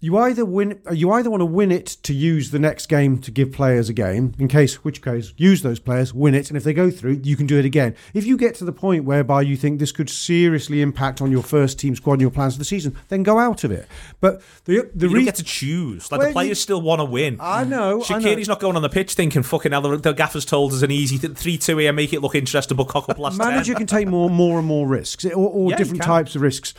you 0.00 0.16
either 0.16 0.44
win, 0.44 0.80
uh, 0.88 0.92
you 0.92 1.10
either 1.10 1.28
want 1.28 1.40
to 1.40 1.46
win 1.46 1.72
it 1.72 1.86
to 2.04 2.14
use 2.14 2.52
the 2.52 2.58
next 2.58 2.86
game 2.86 3.18
to 3.18 3.32
give 3.32 3.52
players 3.52 3.88
a 3.88 3.92
game, 3.92 4.32
in 4.38 4.46
case, 4.46 4.84
which 4.84 5.02
case, 5.02 5.34
use 5.36 5.62
those 5.62 5.80
players, 5.80 6.14
win 6.14 6.34
it, 6.34 6.48
and 6.50 6.56
if 6.56 6.62
they 6.62 6.72
go 6.72 6.88
through, 6.88 7.20
you 7.24 7.36
can 7.36 7.46
do 7.46 7.58
it 7.58 7.64
again. 7.64 7.96
If 8.14 8.24
you 8.24 8.36
get 8.36 8.54
to 8.56 8.64
the 8.64 8.72
point 8.72 9.04
whereby 9.04 9.42
you 9.42 9.56
think 9.56 9.80
this 9.80 9.90
could 9.90 10.08
seriously 10.08 10.82
impact 10.82 11.20
on 11.20 11.32
your 11.32 11.42
first 11.42 11.80
team 11.80 11.96
squad 11.96 12.14
and 12.14 12.22
your 12.22 12.30
plans 12.30 12.54
for 12.54 12.60
the 12.60 12.64
season, 12.64 12.96
then 13.08 13.24
go 13.24 13.40
out 13.40 13.64
of 13.64 13.72
it. 13.72 13.88
But 14.20 14.40
the 14.66 14.88
the 14.94 15.08
you 15.08 15.16
re- 15.16 15.24
get 15.24 15.34
to 15.36 15.44
choose. 15.44 16.12
Like 16.12 16.20
well, 16.20 16.28
the 16.28 16.32
players 16.32 16.48
you, 16.50 16.54
still 16.54 16.80
want 16.80 17.00
to 17.00 17.04
win. 17.04 17.38
I 17.40 17.64
know. 17.64 17.98
Shaqiri's 17.98 18.48
not 18.48 18.60
going 18.60 18.76
on 18.76 18.82
the 18.82 18.88
pitch 18.88 19.14
thinking, 19.14 19.42
"Fucking 19.42 19.72
hell, 19.72 19.80
the, 19.80 19.96
the 19.96 20.12
gaffer's 20.12 20.44
told 20.44 20.72
us 20.72 20.82
an 20.82 20.92
easy 20.92 21.18
three 21.18 21.58
two 21.58 21.78
here, 21.78 21.92
make 21.92 22.12
it 22.12 22.20
look 22.20 22.36
interesting, 22.36 22.76
but 22.76 22.86
cock 22.86 23.08
up 23.08 23.18
last." 23.18 23.36
Manager 23.36 23.72
10. 23.72 23.78
can 23.78 23.86
take 23.88 24.06
more, 24.06 24.30
more 24.30 24.58
and 24.58 24.66
more 24.66 24.86
risks, 24.86 25.24
or, 25.24 25.34
or 25.34 25.70
yeah, 25.70 25.76
different 25.76 26.02
types 26.02 26.36
of 26.36 26.42
risks. 26.42 26.72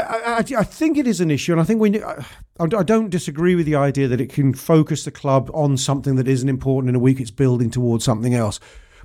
I, 0.00 0.36
I, 0.36 0.38
I, 0.38 0.64
think 0.64 0.98
it 0.98 1.06
is 1.06 1.20
an 1.20 1.30
issue, 1.30 1.52
and 1.52 1.60
I 1.60 1.64
think 1.64 1.80
we. 1.80 2.02
I, 2.02 2.24
I 2.60 2.66
don't 2.66 3.10
disagree 3.10 3.54
with 3.54 3.66
the 3.66 3.76
idea 3.76 4.08
that 4.08 4.20
it 4.20 4.30
can 4.32 4.54
focus 4.54 5.04
the 5.04 5.10
club 5.10 5.50
on 5.52 5.76
something 5.76 6.16
that 6.16 6.28
isn't 6.28 6.48
important 6.48 6.88
in 6.88 6.94
a 6.94 7.00
week. 7.00 7.20
It's 7.20 7.30
building 7.30 7.70
towards 7.70 8.04
something 8.04 8.34
else. 8.34 8.60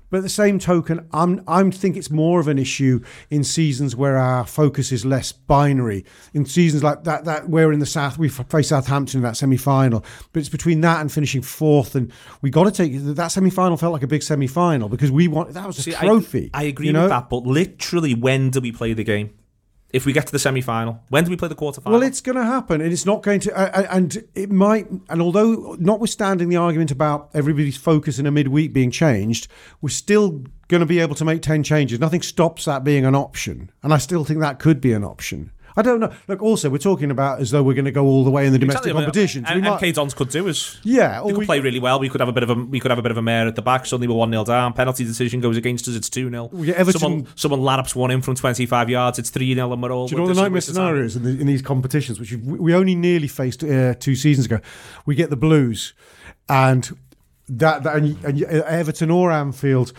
But 0.09 0.17
at 0.17 0.23
the 0.23 0.29
same 0.29 0.57
token, 0.57 1.07
I'm 1.13 1.43
I'm 1.47 1.71
think 1.71 1.95
it's 1.95 2.09
more 2.09 2.39
of 2.39 2.47
an 2.47 2.57
issue 2.57 3.03
in 3.29 3.43
seasons 3.43 3.95
where 3.95 4.17
our 4.17 4.45
focus 4.45 4.91
is 4.91 5.05
less 5.05 5.31
binary. 5.31 6.05
In 6.33 6.45
seasons 6.45 6.83
like 6.83 7.03
that, 7.03 7.25
that 7.25 7.49
we're 7.49 7.71
in 7.71 7.79
the 7.79 7.85
south, 7.85 8.17
we 8.17 8.29
face 8.29 8.69
Southampton 8.69 9.19
in 9.19 9.23
that 9.23 9.37
semi 9.37 9.57
final. 9.57 10.03
But 10.33 10.39
it's 10.39 10.49
between 10.49 10.81
that 10.81 11.01
and 11.01 11.11
finishing 11.11 11.41
fourth, 11.41 11.95
and 11.95 12.11
we 12.41 12.49
got 12.49 12.63
to 12.63 12.71
take 12.71 12.93
that 13.15 13.27
semi 13.27 13.51
final 13.51 13.77
felt 13.77 13.93
like 13.93 14.03
a 14.03 14.07
big 14.07 14.23
semi 14.23 14.47
final 14.47 14.89
because 14.89 15.11
we 15.11 15.27
want 15.27 15.53
that 15.53 15.67
was 15.67 15.77
a 15.77 15.83
See, 15.83 15.91
trophy. 15.91 16.49
I, 16.53 16.61
I 16.61 16.63
agree 16.63 16.87
you 16.87 16.93
know? 16.93 17.01
with 17.03 17.09
that, 17.09 17.29
but 17.29 17.43
literally, 17.43 18.15
when 18.15 18.49
do 18.49 18.61
we 18.61 18.71
play 18.71 18.93
the 18.93 19.03
game? 19.03 19.38
If 19.91 20.05
we 20.05 20.13
get 20.13 20.25
to 20.27 20.31
the 20.31 20.39
semi 20.39 20.61
final? 20.61 21.01
When 21.09 21.23
do 21.23 21.29
we 21.29 21.37
play 21.37 21.47
the 21.47 21.55
quarter 21.55 21.81
final? 21.81 21.99
Well, 21.99 22.07
it's 22.07 22.21
going 22.21 22.37
to 22.37 22.43
happen, 22.43 22.81
and 22.81 22.91
it's 22.91 23.05
not 23.05 23.23
going 23.23 23.39
to. 23.41 23.57
Uh, 23.57 23.87
and 23.89 24.23
it 24.35 24.51
might. 24.51 24.89
And 25.09 25.21
although, 25.21 25.75
notwithstanding 25.79 26.49
the 26.49 26.57
argument 26.57 26.91
about 26.91 27.29
everybody's 27.33 27.77
focus 27.77 28.19
in 28.19 28.25
a 28.25 28.31
midweek 28.31 28.73
being 28.73 28.91
changed, 28.91 29.47
we're 29.81 29.89
still 29.89 30.43
going 30.67 30.81
to 30.81 30.85
be 30.85 30.99
able 30.99 31.15
to 31.15 31.25
make 31.25 31.41
ten 31.41 31.63
changes. 31.63 31.99
Nothing 31.99 32.21
stops 32.21 32.65
that 32.65 32.83
being 32.83 33.05
an 33.05 33.15
option, 33.15 33.71
and 33.83 33.93
I 33.93 33.97
still 33.97 34.23
think 34.23 34.39
that 34.39 34.59
could 34.59 34.79
be 34.81 34.93
an 34.93 35.03
option. 35.03 35.51
I 35.79 35.81
don't 35.81 36.01
know. 36.01 36.11
Look, 36.27 36.41
also 36.41 36.69
we're 36.69 36.77
talking 36.77 37.09
about 37.09 37.39
as 37.39 37.51
though 37.51 37.63
we're 37.63 37.73
going 37.73 37.85
to 37.85 37.91
go 37.91 38.05
all 38.05 38.25
the 38.25 38.29
way 38.29 38.45
in 38.45 38.51
the 38.51 38.59
domestic 38.59 38.87
exactly. 38.87 39.01
competition. 39.01 39.45
So 39.45 39.53
and, 39.53 39.63
might... 39.63 39.81
and 39.81 39.95
Dons 39.95 40.13
could 40.13 40.27
do 40.27 40.45
is 40.49 40.77
yeah, 40.83 41.21
we 41.23 41.31
could 41.31 41.39
we... 41.39 41.45
play 41.45 41.61
really 41.61 41.79
well. 41.79 42.01
We 42.01 42.09
could 42.09 42.19
have 42.19 42.27
a 42.27 42.33
bit 42.33 42.43
of 42.43 42.49
a 42.49 42.55
we 42.55 42.81
could 42.81 42.91
have 42.91 42.99
a 42.99 43.01
bit 43.01 43.11
of 43.11 43.17
a 43.17 43.21
mare 43.21 43.47
at 43.47 43.55
the 43.55 43.61
back. 43.61 43.85
Suddenly 43.85 44.09
we're 44.09 44.15
one 44.15 44.29
0 44.29 44.43
down. 44.43 44.73
Penalty 44.73 45.05
decision 45.05 45.39
goes 45.39 45.55
against 45.55 45.87
us. 45.87 45.95
It's 45.95 46.09
two 46.09 46.29
0 46.29 46.49
yeah, 46.53 46.73
Everton... 46.73 46.99
Someone 46.99 47.27
someone 47.35 47.61
laps 47.61 47.95
one 47.95 48.11
in 48.11 48.21
from 48.21 48.35
twenty 48.35 48.65
five 48.65 48.89
yards. 48.89 49.19
It's 49.19 49.29
three 49.29 49.55
0 49.55 49.71
and 49.71 49.81
we're 49.81 49.91
all. 49.93 50.09
Do 50.09 50.15
you 50.15 50.21
know 50.21 50.27
the 50.27 50.41
nightmare 50.41 50.59
scenarios 50.59 51.15
in, 51.15 51.23
the, 51.23 51.29
in, 51.29 51.47
these 51.47 51.61
competitions, 51.61 52.19
which 52.19 52.33
we 52.33 52.75
only 52.75 52.95
nearly 52.95 53.29
faced 53.29 53.63
uh, 53.63 53.93
two 53.93 54.15
seasons 54.15 54.47
ago? 54.47 54.59
We 55.05 55.15
get 55.15 55.29
the 55.29 55.37
Blues, 55.37 55.93
and 56.49 56.89
that, 57.47 57.83
that 57.83 57.95
and, 57.95 58.23
and 58.25 58.43
Everton 58.43 59.11
or 59.11 59.31
Anfield 59.31 59.93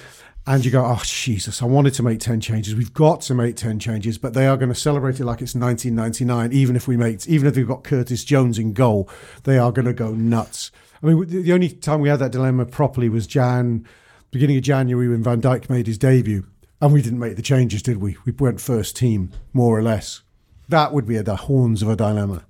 and 0.50 0.64
you 0.64 0.72
go, 0.72 0.84
oh, 0.84 1.00
Jesus, 1.04 1.62
I 1.62 1.66
wanted 1.66 1.94
to 1.94 2.02
make 2.02 2.18
10 2.18 2.40
changes. 2.40 2.74
We've 2.74 2.92
got 2.92 3.20
to 3.22 3.34
make 3.34 3.54
10 3.54 3.78
changes, 3.78 4.18
but 4.18 4.34
they 4.34 4.48
are 4.48 4.56
going 4.56 4.68
to 4.68 4.74
celebrate 4.74 5.20
it 5.20 5.24
like 5.24 5.40
it's 5.40 5.54
1999. 5.54 6.52
Even 6.52 6.74
if 6.74 6.88
we 6.88 6.96
make, 6.96 7.24
even 7.28 7.46
if 7.46 7.54
we've 7.54 7.68
got 7.68 7.84
Curtis 7.84 8.24
Jones 8.24 8.58
in 8.58 8.72
goal, 8.72 9.08
they 9.44 9.58
are 9.58 9.70
going 9.70 9.86
to 9.86 9.92
go 9.92 10.10
nuts. 10.10 10.72
I 11.00 11.06
mean, 11.06 11.24
the 11.28 11.52
only 11.52 11.68
time 11.68 12.00
we 12.00 12.08
had 12.08 12.18
that 12.18 12.32
dilemma 12.32 12.66
properly 12.66 13.08
was 13.08 13.28
Jan, 13.28 13.86
beginning 14.32 14.56
of 14.56 14.64
January 14.64 15.06
when 15.06 15.22
Van 15.22 15.40
Dijk 15.40 15.70
made 15.70 15.86
his 15.86 15.98
debut. 15.98 16.44
And 16.80 16.92
we 16.92 17.00
didn't 17.00 17.20
make 17.20 17.36
the 17.36 17.42
changes, 17.42 17.80
did 17.80 17.98
we? 17.98 18.16
We 18.24 18.32
went 18.32 18.60
first 18.60 18.96
team, 18.96 19.30
more 19.52 19.78
or 19.78 19.84
less. 19.84 20.22
That 20.70 20.92
would 20.92 21.06
be 21.06 21.18
the 21.18 21.34
horns 21.34 21.82
of 21.82 21.88
a 21.88 21.96
dilemma. 21.96 22.44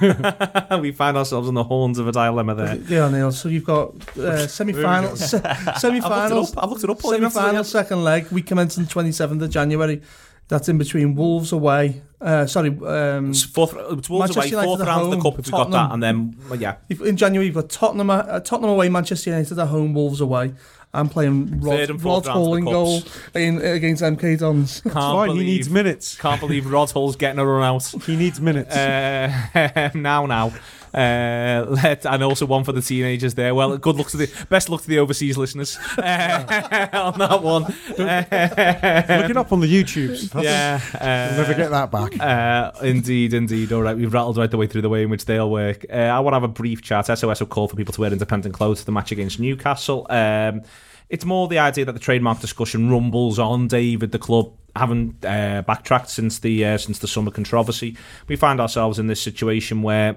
we 0.80 0.92
find 0.92 1.16
ourselves 1.16 1.48
in 1.48 1.54
the 1.54 1.64
horns 1.64 1.98
of 1.98 2.06
a 2.06 2.12
dilemma 2.12 2.54
there. 2.54 2.76
Yeah, 2.76 3.08
Neil. 3.10 3.32
So 3.32 3.48
you've 3.48 3.64
got 3.64 3.94
uh, 4.18 4.46
semi-final, 4.46 5.16
se- 5.16 5.42
semi-finals. 5.78 6.54
I've 6.56 6.68
looked 6.68 6.84
it 6.84 6.90
up. 6.90 7.00
Semi-final, 7.00 7.64
second 7.64 8.04
leg. 8.04 8.30
We 8.30 8.42
commence 8.42 8.76
on 8.78 8.86
twenty 8.86 9.12
seventh 9.12 9.42
of 9.42 9.48
January. 9.50 10.02
That's 10.48 10.68
in 10.68 10.76
between 10.76 11.14
Wolves 11.14 11.52
away. 11.52 12.02
Uh, 12.20 12.46
sorry, 12.46 12.68
um, 12.68 13.30
it's 13.30 13.44
fourth. 13.44 13.74
It's 13.74 14.10
Wolves 14.10 14.36
Manchester 14.36 14.56
away. 14.56 14.64
Fourth 14.66 14.80
round 14.80 15.04
of 15.04 15.10
the 15.12 15.22
cup. 15.22 15.38
If 15.38 15.46
we 15.46 15.52
got 15.52 15.70
that, 15.70 15.92
and 15.92 16.02
then 16.02 16.36
well, 16.50 16.60
yeah. 16.60 16.76
In 16.90 17.16
January, 17.16 17.46
you've 17.46 17.54
got 17.54 17.70
Tottenham. 17.70 18.10
Uh, 18.10 18.40
Tottenham 18.40 18.70
away, 18.70 18.90
Manchester 18.90 19.30
United 19.30 19.58
at 19.58 19.68
home, 19.68 19.94
Wolves 19.94 20.20
away, 20.20 20.52
I'm 20.94 21.08
playing 21.08 21.60
Rod, 21.60 22.02
Rod 22.02 22.26
Hull 22.26 22.54
in 22.54 22.64
goal 22.64 23.02
in, 23.34 23.60
against 23.60 24.02
MK 24.02 24.38
Dons. 24.38 24.80
That's 24.80 24.94
fine. 24.94 25.28
Believe, 25.28 25.42
he 25.42 25.52
needs 25.52 25.68
minutes. 25.70 26.16
Can't 26.16 26.40
believe 26.40 26.70
Rod 26.70 26.90
Hull's 26.90 27.16
getting 27.16 27.38
a 27.40 27.46
run 27.46 27.64
out. 27.64 27.84
He 28.04 28.16
needs 28.16 28.40
minutes. 28.40 28.74
Uh, 28.74 29.90
now, 29.94 30.26
now. 30.26 30.52
Uh, 30.94 31.66
let, 31.82 32.06
and 32.06 32.22
also 32.22 32.46
one 32.46 32.62
for 32.62 32.72
the 32.72 32.80
teenagers 32.80 33.34
there. 33.34 33.54
Well, 33.54 33.76
good 33.78 33.96
luck 33.96 34.08
to 34.08 34.16
the 34.16 34.46
best 34.48 34.70
luck 34.70 34.82
to 34.82 34.88
the 34.88 35.00
overseas 35.00 35.36
listeners 35.36 35.76
uh, 35.98 36.88
on 36.92 37.18
that 37.18 37.42
one. 37.42 37.62
Look 37.62 39.30
it 39.30 39.36
up 39.36 39.52
on 39.52 39.60
the 39.60 39.66
YouTubes. 39.66 40.30
That's, 40.30 40.44
yeah, 40.44 40.80
uh, 40.94 41.36
never 41.36 41.54
get 41.54 41.70
that 41.70 41.90
back. 41.90 42.20
Uh, 42.20 42.72
indeed, 42.84 43.34
indeed. 43.34 43.72
All 43.72 43.82
right, 43.82 43.96
we've 43.96 44.12
rattled 44.12 44.36
right 44.36 44.50
the 44.50 44.56
way 44.56 44.68
through 44.68 44.82
the 44.82 44.88
way 44.88 45.02
in 45.02 45.10
which 45.10 45.24
they'll 45.24 45.50
work. 45.50 45.84
Uh, 45.90 45.96
I 45.96 46.20
want 46.20 46.32
to 46.32 46.36
have 46.36 46.44
a 46.44 46.48
brief 46.48 46.82
chat. 46.82 47.06
SOS 47.06 47.40
will 47.40 47.46
call 47.48 47.66
for 47.66 47.76
people 47.76 47.92
to 47.94 48.00
wear 48.00 48.12
independent 48.12 48.54
clothes 48.54 48.80
for 48.80 48.86
the 48.86 48.92
match 48.92 49.10
against 49.10 49.40
Newcastle. 49.40 50.06
Um, 50.10 50.62
it's 51.08 51.24
more 51.24 51.48
the 51.48 51.58
idea 51.58 51.84
that 51.84 51.92
the 51.92 51.98
trademark 51.98 52.40
discussion 52.40 52.90
rumbles 52.90 53.38
on. 53.38 53.68
David, 53.68 54.12
the 54.12 54.18
club 54.18 54.52
haven't 54.76 55.24
uh, 55.24 55.62
backtracked 55.66 56.08
since 56.08 56.38
the 56.38 56.64
uh, 56.64 56.78
since 56.78 56.98
the 56.98 57.08
summer 57.08 57.30
controversy. 57.30 57.96
We 58.28 58.36
find 58.36 58.60
ourselves 58.60 58.98
in 58.98 59.06
this 59.06 59.20
situation 59.20 59.82
where 59.82 60.16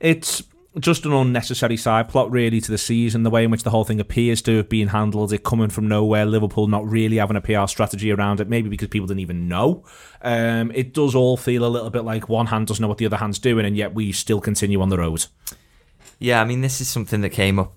it's 0.00 0.42
just 0.78 1.06
an 1.06 1.12
unnecessary 1.12 1.76
side 1.76 2.08
plot, 2.08 2.30
really, 2.30 2.60
to 2.60 2.70
the 2.70 2.78
season. 2.78 3.22
The 3.22 3.30
way 3.30 3.44
in 3.44 3.50
which 3.50 3.62
the 3.62 3.70
whole 3.70 3.84
thing 3.84 4.00
appears 4.00 4.42
to 4.42 4.58
have 4.58 4.68
been 4.68 4.88
handled, 4.88 5.32
it 5.32 5.42
coming 5.42 5.70
from 5.70 5.88
nowhere, 5.88 6.26
Liverpool 6.26 6.66
not 6.66 6.86
really 6.86 7.16
having 7.16 7.36
a 7.36 7.40
PR 7.40 7.66
strategy 7.66 8.12
around 8.12 8.40
it, 8.40 8.48
maybe 8.48 8.68
because 8.68 8.88
people 8.88 9.06
didn't 9.06 9.20
even 9.20 9.48
know. 9.48 9.84
Um, 10.22 10.70
it 10.74 10.92
does 10.92 11.14
all 11.14 11.36
feel 11.36 11.64
a 11.64 11.68
little 11.68 11.90
bit 11.90 12.04
like 12.04 12.28
one 12.28 12.46
hand 12.46 12.66
doesn't 12.66 12.82
know 12.82 12.88
what 12.88 12.98
the 12.98 13.06
other 13.06 13.16
hand's 13.16 13.38
doing, 13.38 13.64
and 13.64 13.76
yet 13.76 13.94
we 13.94 14.12
still 14.12 14.40
continue 14.40 14.80
on 14.80 14.90
the 14.90 14.98
road. 14.98 15.26
Yeah, 16.18 16.40
I 16.40 16.44
mean, 16.44 16.60
this 16.60 16.80
is 16.80 16.88
something 16.88 17.22
that 17.22 17.30
came 17.30 17.58
up 17.58 17.74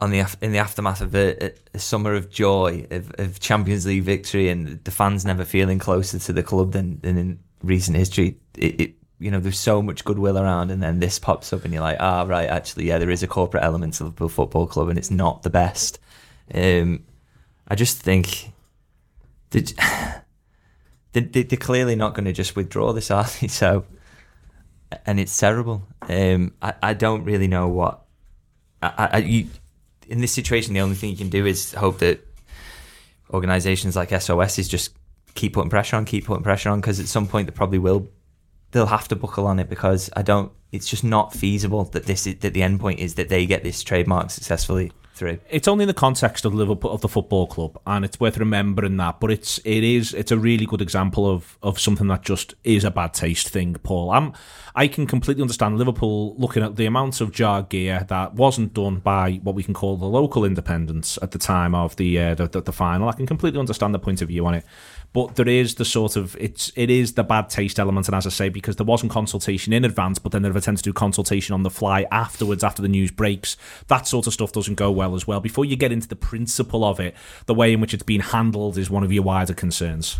on 0.00 0.10
the 0.10 0.36
in 0.42 0.52
the 0.52 0.58
aftermath 0.58 1.00
of 1.00 1.14
a, 1.14 1.52
a 1.72 1.78
summer 1.78 2.14
of 2.14 2.30
joy 2.30 2.86
of, 2.90 3.12
of, 3.18 3.40
Champions 3.40 3.86
League 3.86 4.02
victory 4.02 4.50
and 4.50 4.82
the 4.84 4.90
fans 4.90 5.24
never 5.24 5.42
feeling 5.42 5.78
closer 5.78 6.18
to 6.18 6.34
the 6.34 6.42
club 6.42 6.72
than, 6.72 7.00
than 7.00 7.16
in 7.16 7.38
recent 7.62 7.96
history. 7.96 8.36
It, 8.58 8.80
it, 8.80 8.94
you 9.20 9.30
know 9.30 9.38
there's 9.38 9.60
so 9.60 9.82
much 9.82 10.04
goodwill 10.04 10.38
around, 10.38 10.70
and 10.70 10.82
then 10.82 10.98
this 10.98 11.18
pops 11.18 11.52
up, 11.52 11.64
and 11.64 11.72
you're 11.72 11.82
like, 11.82 11.98
ah, 12.00 12.24
right, 12.26 12.48
actually, 12.48 12.88
yeah, 12.88 12.98
there 12.98 13.10
is 13.10 13.22
a 13.22 13.28
corporate 13.28 13.62
element 13.62 13.94
to 13.94 14.04
Liverpool 14.04 14.28
Football 14.28 14.66
Club, 14.66 14.88
and 14.88 14.98
it's 14.98 15.10
not 15.10 15.42
the 15.42 15.50
best. 15.50 15.98
Um, 16.52 17.04
I 17.68 17.74
just 17.76 17.98
think 18.02 18.52
that 19.50 19.72
they, 21.12 21.20
they're 21.20 21.58
clearly 21.58 21.94
not 21.94 22.14
going 22.14 22.24
to 22.24 22.32
just 22.32 22.56
withdraw 22.56 22.92
this, 22.92 23.10
are 23.10 23.26
they? 23.40 23.46
So, 23.48 23.84
and 25.06 25.20
it's 25.20 25.36
terrible. 25.36 25.86
Um, 26.02 26.54
I, 26.60 26.74
I 26.82 26.94
don't 26.94 27.22
really 27.22 27.46
know 27.46 27.68
what 27.68 28.02
I, 28.82 29.08
I, 29.12 29.18
you, 29.18 29.48
in 30.08 30.20
this 30.20 30.32
situation, 30.32 30.74
the 30.74 30.80
only 30.80 30.96
thing 30.96 31.10
you 31.10 31.16
can 31.16 31.28
do 31.28 31.46
is 31.46 31.72
hope 31.74 31.98
that 31.98 32.26
organisations 33.32 33.94
like 33.94 34.10
SOS 34.18 34.58
is 34.58 34.68
just 34.68 34.94
keep 35.34 35.52
putting 35.52 35.70
pressure 35.70 35.96
on, 35.96 36.04
keep 36.04 36.26
putting 36.26 36.42
pressure 36.42 36.70
on, 36.70 36.80
because 36.80 36.98
at 36.98 37.06
some 37.06 37.26
point 37.28 37.46
they 37.46 37.52
probably 37.52 37.78
will. 37.78 38.08
They'll 38.72 38.86
have 38.86 39.08
to 39.08 39.16
buckle 39.16 39.46
on 39.46 39.58
it 39.58 39.68
because 39.68 40.10
I 40.16 40.22
don't. 40.22 40.52
It's 40.72 40.88
just 40.88 41.02
not 41.02 41.34
feasible 41.34 41.84
that 41.86 42.06
this 42.06 42.26
is, 42.26 42.36
that 42.36 42.54
the 42.54 42.62
end 42.62 42.78
point 42.78 43.00
is 43.00 43.14
that 43.16 43.28
they 43.28 43.44
get 43.44 43.64
this 43.64 43.82
trademark 43.82 44.30
successfully 44.30 44.92
through. 45.14 45.38
It's 45.50 45.68
only 45.68 45.84
in 45.84 45.88
the 45.88 45.94
context 45.94 46.44
of 46.44 46.54
Liverpool 46.54 46.90
of 46.90 47.02
the 47.02 47.08
football 47.08 47.46
club, 47.46 47.78
and 47.86 48.04
it's 48.04 48.18
worth 48.18 48.38
remembering 48.38 48.96
that. 48.96 49.20
But 49.20 49.30
it's 49.30 49.58
it 49.64 49.84
is 49.84 50.14
it's 50.14 50.32
a 50.32 50.38
really 50.38 50.66
good 50.66 50.80
example 50.80 51.30
of 51.30 51.58
of 51.62 51.78
something 51.78 52.08
that 52.08 52.22
just 52.22 52.54
is 52.64 52.84
a 52.84 52.90
bad 52.90 53.14
taste 53.14 53.48
thing, 53.50 53.74
Paul. 53.82 54.10
I'm 54.10 54.32
I 54.74 54.88
can 54.88 55.06
completely 55.06 55.42
understand 55.42 55.78
Liverpool 55.78 56.34
looking 56.36 56.62
at 56.62 56.76
the 56.76 56.86
amount 56.86 57.20
of 57.20 57.32
jar 57.32 57.62
gear 57.62 58.04
that 58.08 58.34
wasn't 58.34 58.74
done 58.74 58.96
by 58.96 59.40
what 59.42 59.54
we 59.54 59.62
can 59.62 59.74
call 59.74 59.96
the 59.96 60.06
local 60.06 60.44
independents 60.44 61.18
at 61.22 61.32
the 61.32 61.38
time 61.38 61.74
of 61.74 61.96
the 61.96 62.18
uh, 62.18 62.34
the, 62.34 62.48
the, 62.48 62.60
the 62.62 62.72
final. 62.72 63.08
I 63.08 63.12
can 63.12 63.26
completely 63.26 63.58
understand 63.58 63.94
the 63.94 63.98
point 63.98 64.22
of 64.22 64.28
view 64.28 64.46
on 64.46 64.54
it. 64.54 64.64
But 65.12 65.34
there 65.34 65.48
is 65.48 65.74
the 65.74 65.84
sort 65.84 66.14
of 66.14 66.36
it's 66.38 66.70
it 66.76 66.88
is 66.88 67.14
the 67.14 67.24
bad 67.24 67.50
taste 67.50 67.80
element 67.80 68.06
and 68.06 68.14
as 68.14 68.26
i 68.26 68.30
say 68.30 68.48
because 68.48 68.76
there 68.76 68.86
wasn't 68.86 69.10
consultation 69.10 69.72
in 69.72 69.84
advance 69.84 70.20
but 70.20 70.30
then 70.30 70.42
they've 70.42 70.54
attempted 70.54 70.84
to 70.84 70.90
do 70.90 70.94
consultation 70.94 71.52
on 71.52 71.64
the 71.64 71.70
fly 71.70 72.06
afterwards 72.12 72.62
after 72.62 72.80
the 72.80 72.88
news 72.88 73.10
breaks. 73.10 73.56
That 73.88 74.06
sort 74.06 74.28
of 74.28 74.32
stuff 74.32 74.52
doesn't 74.52 74.76
go 74.76 74.90
well 74.92 75.16
as 75.16 75.26
well. 75.26 75.40
Before 75.40 75.64
you 75.64 75.74
get 75.74 75.90
into 75.90 76.06
the 76.06 76.16
principle 76.16 76.84
of 76.84 77.00
it 77.00 77.16
the 77.46 77.54
way 77.54 77.72
in 77.72 77.80
which 77.80 77.92
it's 77.92 78.04
been 78.04 78.20
handled 78.20 78.78
is 78.78 78.88
one 78.88 79.02
of 79.02 79.12
your 79.12 79.24
wider 79.24 79.54
concerns. 79.54 80.16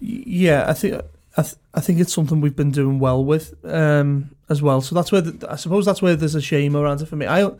Yeah 0.00 0.64
i 0.66 0.72
think 0.72 1.02
I, 1.36 1.42
th- 1.42 1.54
I 1.74 1.80
think 1.80 2.00
it's 2.00 2.12
something 2.12 2.40
we've 2.40 2.56
been 2.56 2.72
doing 2.72 2.98
well 2.98 3.24
with 3.24 3.54
um, 3.64 4.30
as 4.48 4.62
well. 4.62 4.80
So 4.80 4.94
that's 4.94 5.12
where 5.12 5.20
the, 5.20 5.50
I 5.50 5.56
suppose 5.56 5.86
that's 5.86 6.02
where 6.02 6.16
there's 6.16 6.34
a 6.34 6.42
shame 6.42 6.76
around 6.76 7.00
it 7.00 7.06
for 7.06 7.16
me. 7.16 7.26
I 7.26 7.50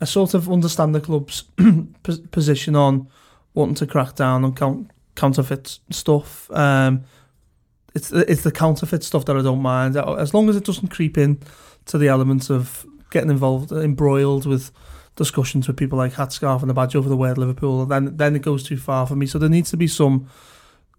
I 0.00 0.04
sort 0.04 0.34
of 0.34 0.50
understand 0.50 0.94
the 0.94 1.00
club's 1.00 1.44
position 2.30 2.76
on 2.76 3.08
wanting 3.54 3.74
to 3.76 3.86
crack 3.86 4.14
down 4.14 4.44
on 4.44 4.54
count, 4.54 4.90
counterfeit 5.14 5.78
stuff. 5.90 6.50
Um, 6.50 7.04
it's 7.94 8.12
it's 8.12 8.42
the 8.42 8.52
counterfeit 8.52 9.02
stuff 9.02 9.24
that 9.24 9.36
I 9.36 9.42
don't 9.42 9.62
mind 9.62 9.96
as 9.96 10.34
long 10.34 10.48
as 10.48 10.56
it 10.56 10.64
doesn't 10.64 10.88
creep 10.88 11.16
in 11.16 11.40
to 11.86 11.98
the 11.98 12.08
elements 12.08 12.50
of 12.50 12.86
getting 13.10 13.30
involved, 13.30 13.72
embroiled 13.72 14.44
with 14.44 14.70
discussions 15.16 15.66
with 15.66 15.78
people 15.78 15.96
like 15.96 16.12
Hatscarf 16.12 16.60
and 16.60 16.68
the 16.68 16.74
badge 16.74 16.94
over 16.94 17.08
the 17.08 17.16
word 17.16 17.38
Liverpool. 17.38 17.86
Then 17.86 18.16
then 18.16 18.36
it 18.36 18.42
goes 18.42 18.62
too 18.62 18.76
far 18.76 19.06
for 19.06 19.16
me. 19.16 19.26
So 19.26 19.38
there 19.38 19.48
needs 19.48 19.70
to 19.70 19.76
be 19.76 19.88
some 19.88 20.28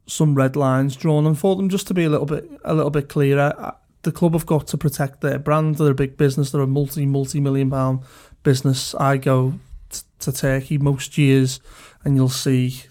some 0.07 0.35
red 0.35 0.55
lines 0.55 0.95
drawn, 0.95 1.27
and 1.27 1.37
for 1.37 1.55
them 1.55 1.69
just 1.69 1.87
to 1.87 1.93
be 1.93 2.05
a 2.05 2.09
little 2.09 2.25
bit 2.25 2.49
a 2.63 2.73
little 2.73 2.89
bit 2.89 3.09
clearer. 3.09 3.53
Uh, 3.57 3.71
the 4.03 4.11
club 4.11 4.33
have 4.33 4.45
got 4.45 4.67
to 4.67 4.77
protect 4.77 5.21
their 5.21 5.37
brand. 5.37 5.75
They're 5.75 5.91
a 5.91 5.95
big 5.95 6.17
business. 6.17 6.51
They're 6.51 6.61
a 6.61 6.67
multi 6.67 7.05
multi 7.05 7.39
million 7.39 7.69
pound 7.69 8.01
business. 8.41 8.95
I 8.95 9.17
go 9.17 9.59
t- 9.89 10.01
to 10.19 10.31
Turkey 10.31 10.77
most 10.77 11.17
years, 11.17 11.59
and 12.05 12.15
you'll 12.15 12.29
see 12.29 12.83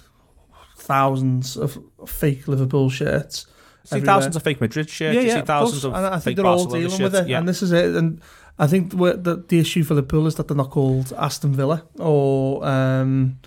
thousands 0.76 1.56
of 1.56 1.78
fake 2.06 2.46
Liverpool 2.46 2.90
shirts. 2.90 3.46
See 3.84 3.96
everywhere. 3.96 4.14
thousands 4.14 4.36
of 4.36 4.42
fake 4.42 4.60
Madrid 4.60 4.90
shirts. 4.90 5.14
Yeah, 5.14 5.22
yeah. 5.22 5.40
see 5.40 5.46
thousands 5.46 5.84
of, 5.84 5.94
and 5.94 6.06
I 6.06 6.18
think 6.18 6.36
they're 6.36 6.46
all 6.46 6.66
dealing 6.66 6.90
shirts. 6.90 7.00
with 7.00 7.14
it, 7.14 7.28
yeah. 7.28 7.38
and 7.38 7.48
this 7.48 7.62
is 7.62 7.72
it. 7.72 7.94
And 7.94 8.20
I 8.58 8.66
think 8.66 8.90
the 8.90 9.44
the 9.48 9.58
issue 9.58 9.84
for 9.84 9.94
Liverpool 9.94 10.26
is 10.26 10.34
that 10.34 10.48
they're 10.48 10.56
not 10.56 10.70
called 10.70 11.12
Aston 11.16 11.54
Villa 11.54 11.84
or. 11.98 12.64
Um, 12.66 13.38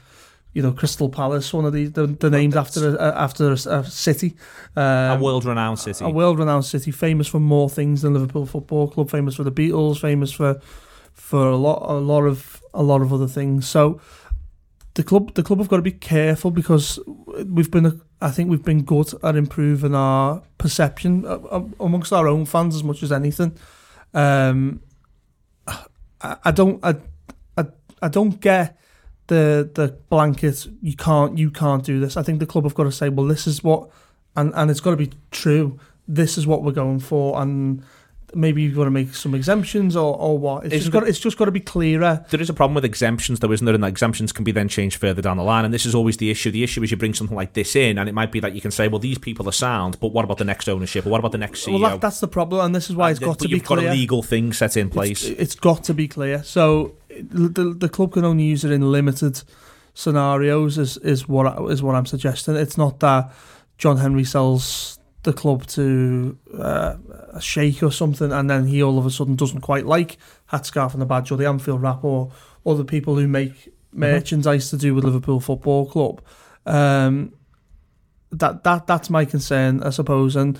you 0.53 0.61
know, 0.61 0.71
Crystal 0.71 1.09
Palace, 1.09 1.53
one 1.53 1.65
of 1.65 1.73
the 1.73 1.87
they're, 1.87 2.07
they're 2.07 2.29
named 2.29 2.55
after 2.55 2.95
a, 2.95 3.15
after 3.15 3.49
a, 3.49 3.53
a 3.53 3.83
city, 3.85 4.35
um, 4.75 4.83
a 4.83 5.19
world-renowned 5.21 5.79
city, 5.79 6.03
a 6.03 6.09
world-renowned 6.09 6.65
city, 6.65 6.91
famous 6.91 7.27
for 7.27 7.39
more 7.39 7.69
things 7.69 8.01
than 8.01 8.13
Liverpool 8.13 8.45
Football 8.45 8.87
Club, 8.87 9.09
famous 9.09 9.35
for 9.35 9.43
the 9.43 9.51
Beatles, 9.51 9.99
famous 9.99 10.31
for 10.31 10.59
for 11.13 11.49
a 11.49 11.55
lot, 11.55 11.83
a 11.89 11.99
lot 11.99 12.23
of 12.23 12.61
a 12.73 12.81
lot 12.81 13.01
of 13.01 13.13
other 13.13 13.27
things. 13.27 13.67
So 13.67 14.01
the 14.95 15.03
club, 15.03 15.33
the 15.35 15.43
club 15.43 15.59
have 15.59 15.69
got 15.69 15.77
to 15.77 15.81
be 15.81 15.91
careful 15.91 16.51
because 16.51 16.99
we've 17.45 17.71
been, 17.71 18.01
I 18.21 18.31
think 18.31 18.49
we've 18.49 18.63
been 18.63 18.83
good 18.83 19.13
at 19.23 19.35
improving 19.35 19.95
our 19.95 20.41
perception 20.57 21.25
amongst 21.79 22.11
our 22.11 22.27
own 22.27 22.45
fans 22.45 22.75
as 22.75 22.83
much 22.83 23.03
as 23.03 23.11
anything. 23.11 23.55
Um, 24.13 24.81
I, 25.67 26.37
I 26.43 26.51
don't, 26.51 26.83
I, 26.83 26.95
I, 27.57 27.65
I 28.01 28.07
don't 28.09 28.41
get 28.41 28.77
the 29.29 29.69
the 29.73 29.95
blanket 30.09 30.67
you 30.81 30.95
can't 30.95 31.37
you 31.37 31.49
can't 31.49 31.83
do 31.83 31.99
this. 31.99 32.17
I 32.17 32.23
think 32.23 32.39
the 32.39 32.45
club 32.45 32.65
have 32.65 32.75
got 32.75 32.83
to 32.83 32.91
say, 32.91 33.09
well, 33.09 33.25
this 33.25 33.47
is 33.47 33.63
what, 33.63 33.89
and 34.35 34.51
and 34.55 34.69
it's 34.69 34.81
got 34.81 34.91
to 34.91 34.97
be 34.97 35.11
true. 35.31 35.79
This 36.07 36.37
is 36.37 36.45
what 36.45 36.63
we're 36.63 36.73
going 36.73 36.99
for, 36.99 37.41
and 37.41 37.83
maybe 38.35 38.61
you've 38.61 38.75
got 38.75 38.85
to 38.85 38.91
make 38.91 39.13
some 39.13 39.33
exemptions 39.35 39.95
or, 39.95 40.15
or 40.15 40.37
what. 40.37 40.65
It's 40.65 40.75
just, 40.75 40.91
got, 40.91 41.07
it's 41.07 41.19
just 41.19 41.37
got 41.37 41.45
to 41.45 41.51
be 41.51 41.59
clearer. 41.59 42.25
There 42.29 42.41
is 42.41 42.49
a 42.49 42.53
problem 42.53 42.75
with 42.75 42.85
exemptions, 42.85 43.39
though, 43.39 43.51
isn't 43.51 43.65
there? 43.65 43.75
And 43.75 43.83
that 43.83 43.87
exemptions 43.87 44.31
can 44.31 44.43
be 44.43 44.51
then 44.51 44.67
changed 44.67 44.97
further 44.97 45.21
down 45.21 45.37
the 45.37 45.43
line. 45.43 45.65
And 45.65 45.73
this 45.73 45.85
is 45.85 45.95
always 45.95 46.17
the 46.17 46.29
issue. 46.31 46.51
The 46.51 46.63
issue 46.63 46.83
is 46.83 46.91
you 46.91 46.97
bring 46.97 47.13
something 47.13 47.35
like 47.35 47.53
this 47.53 47.75
in, 47.75 47.97
and 47.97 48.07
it 48.09 48.13
might 48.13 48.31
be 48.31 48.39
that 48.39 48.53
you 48.53 48.61
can 48.61 48.71
say, 48.71 48.87
well, 48.87 48.99
these 48.99 49.17
people 49.17 49.47
are 49.47 49.53
sound, 49.53 49.99
but 49.99 50.09
what 50.09 50.25
about 50.25 50.37
the 50.37 50.45
next 50.45 50.67
ownership? 50.67 51.05
Or 51.05 51.09
what 51.09 51.19
about 51.19 51.31
the 51.31 51.37
next 51.37 51.65
CEO? 51.65 51.79
Well, 51.79 51.91
that, 51.91 52.01
that's 52.01 52.19
the 52.19 52.27
problem, 52.27 52.65
and 52.65 52.75
this 52.75 52.89
is 52.89 52.95
why 52.95 53.11
it's 53.11 53.19
got 53.19 53.39
to 53.39 53.47
be 53.47 53.59
clear. 53.59 53.79
You've 53.79 53.87
got 53.87 53.93
a 53.93 53.97
legal 53.97 54.23
thing 54.23 54.53
set 54.53 54.77
in 54.77 54.89
place. 54.89 55.23
It's, 55.23 55.39
it's 55.39 55.55
got 55.55 55.83
to 55.85 55.93
be 55.93 56.07
clear. 56.07 56.43
So 56.43 56.95
the, 57.09 57.73
the 57.73 57.89
club 57.89 58.13
can 58.13 58.25
only 58.25 58.43
use 58.43 58.63
it 58.63 58.71
in 58.71 58.91
limited 58.91 59.41
scenarios, 59.93 60.77
is, 60.77 60.97
is, 60.97 61.27
what, 61.27 61.71
is 61.71 61.81
what 61.83 61.95
I'm 61.95 62.05
suggesting. 62.05 62.55
It's 62.55 62.77
not 62.77 62.99
that 62.99 63.31
John 63.77 63.97
Henry 63.97 64.23
sells 64.23 64.98
the 65.23 65.33
club 65.33 65.65
to 65.67 66.37
uh, 66.57 66.95
a 67.33 67.41
sheikh 67.41 67.83
or 67.83 67.91
something, 67.91 68.31
and 68.31 68.49
then 68.49 68.67
he 68.67 68.81
all 68.81 68.97
of 68.97 69.05
a 69.05 69.11
sudden 69.11 69.35
doesn't 69.35 69.61
quite 69.61 69.85
like 69.85 70.17
Hatscarf 70.51 70.93
and 70.93 71.01
the 71.01 71.05
badge 71.05 71.31
or 71.31 71.37
the 71.37 71.47
Anfield 71.47 71.81
wrap 71.81 72.03
or 72.03 72.31
other 72.65 72.83
people 72.83 73.15
who 73.15 73.27
make 73.27 73.53
mm-hmm. 73.53 73.99
merchandise 73.99 74.67
mm-hmm. 74.67 74.77
to 74.77 74.81
do 74.81 74.95
with 74.95 75.03
Liverpool 75.03 75.39
Football 75.39 75.85
Club. 75.87 76.21
Um, 76.65 77.33
that 78.31 78.63
that 78.63 78.87
that's 78.87 79.09
my 79.09 79.25
concern, 79.25 79.83
I 79.83 79.89
suppose. 79.89 80.35
And 80.35 80.59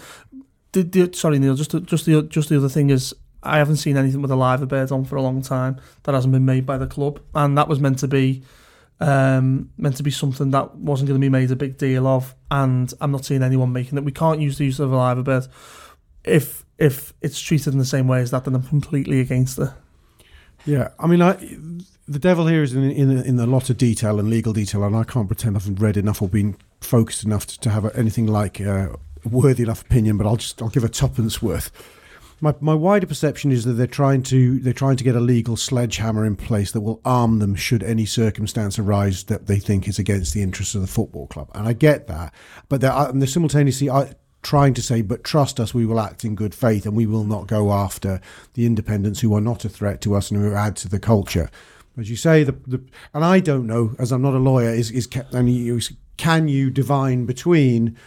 the, 0.72 0.84
the, 0.84 1.14
sorry, 1.14 1.40
Neil, 1.40 1.56
just 1.56 1.72
just 1.86 2.06
the 2.06 2.24
just 2.24 2.50
the 2.50 2.58
other 2.58 2.70
thing 2.70 2.90
is 2.90 3.14
I 3.42 3.58
haven't 3.58 3.78
seen 3.78 3.96
anything 3.96 4.22
with 4.22 4.32
a 4.32 4.36
liver 4.36 4.66
bird 4.66 4.92
on 4.92 5.06
for 5.06 5.16
a 5.16 5.22
long 5.22 5.42
time 5.42 5.80
that 6.04 6.14
hasn't 6.14 6.34
been 6.34 6.46
made 6.46 6.66
by 6.66 6.78
the 6.78 6.88
club, 6.88 7.22
and 7.34 7.58
that 7.58 7.68
was 7.68 7.80
meant 7.80 8.00
to 8.00 8.08
be 8.08 8.44
um, 9.00 9.70
meant 9.78 9.98
to 9.98 10.04
be 10.04 10.12
something 10.12 10.52
that 10.52 10.76
wasn't 10.76 11.08
going 11.08 11.20
to 11.20 11.24
be 11.24 11.30
made 11.30 11.52
a 11.52 11.56
big 11.56 11.78
deal 11.78 12.08
of, 12.08 12.36
and 12.52 12.94
I'm 13.02 13.12
not 13.12 13.26
seeing 13.26 13.44
anyone 13.44 13.72
making 13.72 13.98
it. 13.98 14.04
We 14.04 14.12
can't 14.12 14.40
use 14.42 14.58
the 14.58 14.66
use 14.66 14.80
of 14.80 14.92
a 14.92 14.98
liver 14.98 15.24
bird 15.24 15.48
if 16.24 16.66
if 16.78 17.14
it's 17.22 17.40
treated 17.40 17.74
in 17.74 17.80
the 17.80 17.86
same 17.86 18.08
way 18.08 18.22
as 18.22 18.32
that, 18.32 18.46
then 18.46 18.56
I'm 18.56 18.64
completely 18.64 19.20
against 19.20 19.60
it. 19.60 19.70
Yeah, 20.66 20.90
I 21.00 21.08
mean, 21.08 21.22
I, 21.22 21.34
the 22.08 22.20
devil 22.20 22.48
here 22.48 22.64
is 22.64 22.74
in 22.74 22.90
in, 22.92 23.12
in 23.12 23.40
a 23.40 23.46
lot 23.46 23.70
of 23.70 23.78
detail 23.78 24.20
and 24.20 24.30
legal 24.30 24.54
detail, 24.54 24.84
and 24.84 24.96
I 24.96 25.04
can't 25.04 25.28
pretend 25.28 25.56
I've 25.56 25.82
read 25.82 25.98
enough 25.98 26.22
or 26.22 26.30
been 26.30 26.56
focused 26.82 27.24
enough 27.24 27.46
to, 27.48 27.60
to 27.62 27.70
have 27.70 27.96
anything 27.96 28.28
like 28.28 28.60
a 28.60 28.98
worthy 29.30 29.64
enough 29.64 29.82
opinion. 29.82 30.18
But 30.18 30.28
I'll 30.28 30.38
just 30.38 30.62
I'll 30.62 30.70
give 30.70 30.84
a 30.84 30.90
tuppence 30.90 31.42
worth. 31.42 31.72
My, 32.42 32.56
my 32.62 32.74
wider 32.74 33.06
perception 33.06 33.52
is 33.52 33.66
that 33.66 33.74
they're 33.74 33.88
trying 33.88 34.24
to 34.24 34.60
they're 34.60 34.74
trying 34.74 34.96
to 34.98 35.04
get 35.04 35.16
a 35.16 35.20
legal 35.20 35.58
sledgehammer 35.58 36.26
in 36.26 36.36
place 36.36 36.72
that 36.72 36.82
will 36.82 37.02
arm 37.04 37.40
them 37.40 37.56
should 37.56 37.84
any 37.84 38.06
circumstance 38.06 38.80
arise 38.80 39.26
that 39.26 39.48
they 39.48 39.60
think 39.60 39.88
is 39.88 40.00
against 40.00 40.34
the 40.34 40.42
interests 40.42 40.76
of 40.76 40.82
the 40.82 40.88
football 40.88 41.28
club. 41.28 41.50
And 41.54 41.68
I 41.68 41.74
get 41.74 42.08
that, 42.08 42.34
but 42.70 42.82
they're, 42.82 43.12
they're 43.14 43.28
simultaneously 43.28 43.90
uh, 43.90 44.06
trying 44.42 44.74
to 44.74 44.82
say, 44.82 45.02
but 45.02 45.24
trust 45.24 45.60
us, 45.60 45.74
we 45.74 45.86
will 45.86 46.00
act 46.00 46.24
in 46.24 46.36
good 46.36 46.56
faith 46.56 46.86
and 46.86 46.96
we 46.96 47.06
will 47.06 47.26
not 47.26 47.48
go 47.48 47.74
after 47.74 48.22
the 48.54 48.66
independents 48.66 49.20
who 49.20 49.36
are 49.36 49.42
not 49.42 49.66
a 49.66 49.70
threat 49.70 50.00
to 50.02 50.16
us 50.16 50.32
and 50.32 50.40
who 50.40 50.54
add 50.54 50.76
to 50.78 50.88
the 50.88 51.00
culture. 51.00 51.50
As 51.98 52.10
you 52.10 52.16
say, 52.16 52.44
the, 52.44 52.54
the 52.66 52.82
and 53.14 53.26
I 53.26 53.42
don't 53.42 53.68
know, 53.68 53.96
as 54.00 54.14
I'm 54.14 54.22
not 54.22 54.34
a 54.34 54.40
lawyer, 54.40 54.70
is 54.70 54.92
is 54.92 55.08
can 55.08 56.48
you 56.48 56.70
divine 56.70 57.26
between 57.26 57.98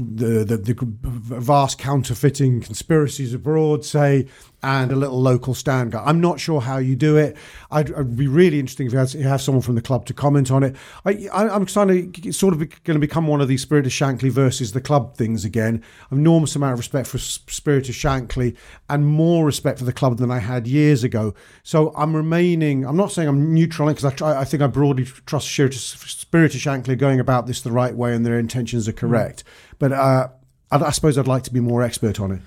the, 0.00 0.44
the, 0.44 0.56
the 0.56 1.40
vast 1.40 1.78
counterfeiting 1.78 2.60
conspiracies 2.60 3.34
abroad, 3.34 3.84
say, 3.84 4.26
and 4.62 4.92
a 4.92 4.96
little 4.96 5.20
local 5.20 5.54
stand 5.54 5.92
guy. 5.92 6.02
I'm 6.04 6.20
not 6.20 6.38
sure 6.38 6.60
how 6.60 6.78
you 6.78 6.94
do 6.94 7.16
it. 7.16 7.36
I'd, 7.70 7.92
I'd 7.94 8.16
be 8.16 8.26
really 8.26 8.60
interesting 8.60 8.86
if 8.86 8.92
you, 8.92 8.98
had, 8.98 9.14
you 9.14 9.22
have 9.22 9.40
someone 9.40 9.62
from 9.62 9.74
the 9.74 9.82
club 9.82 10.04
to 10.06 10.14
comment 10.14 10.50
on 10.50 10.62
it. 10.62 10.76
I, 11.04 11.28
am 11.32 11.66
kind 11.66 11.90
of 12.26 12.34
sort 12.34 12.52
of 12.52 12.58
going 12.84 12.94
to 12.94 12.98
become 12.98 13.26
one 13.26 13.40
of 13.40 13.48
these 13.48 13.62
Spirit 13.62 13.86
of 13.86 13.92
Shankly 13.92 14.30
versus 14.30 14.72
the 14.72 14.80
club 14.80 15.16
things 15.16 15.44
again. 15.44 15.82
Enormous 16.10 16.54
amount 16.56 16.74
of 16.74 16.78
respect 16.78 17.08
for 17.08 17.18
Spirit 17.18 17.88
of 17.88 17.94
Shankly 17.94 18.56
and 18.88 19.06
more 19.06 19.46
respect 19.46 19.78
for 19.78 19.84
the 19.84 19.92
club 19.92 20.18
than 20.18 20.30
I 20.30 20.40
had 20.40 20.66
years 20.66 21.04
ago. 21.04 21.34
So 21.62 21.94
I'm 21.96 22.14
remaining. 22.14 22.84
I'm 22.84 22.96
not 22.96 23.12
saying 23.12 23.28
I'm 23.28 23.54
neutral 23.54 23.88
because 23.88 24.22
I, 24.22 24.40
I, 24.40 24.44
think 24.44 24.62
I 24.62 24.66
broadly 24.66 25.04
trust 25.04 25.48
Spirit 25.48 25.74
of 25.74 26.60
Shankly 26.60 26.98
going 26.98 27.20
about 27.20 27.46
this 27.46 27.62
the 27.62 27.72
right 27.72 27.94
way 27.94 28.14
and 28.14 28.26
their 28.26 28.38
intentions 28.38 28.88
are 28.88 28.92
correct. 28.92 29.44
Mm. 29.44 29.69
But 29.80 29.92
uh, 29.92 30.28
I, 30.70 30.76
I 30.76 30.90
suppose 30.90 31.18
I'd 31.18 31.26
like 31.26 31.42
to 31.44 31.52
be 31.52 31.58
more 31.58 31.82
expert 31.82 32.20
on 32.20 32.30
it. 32.30 32.40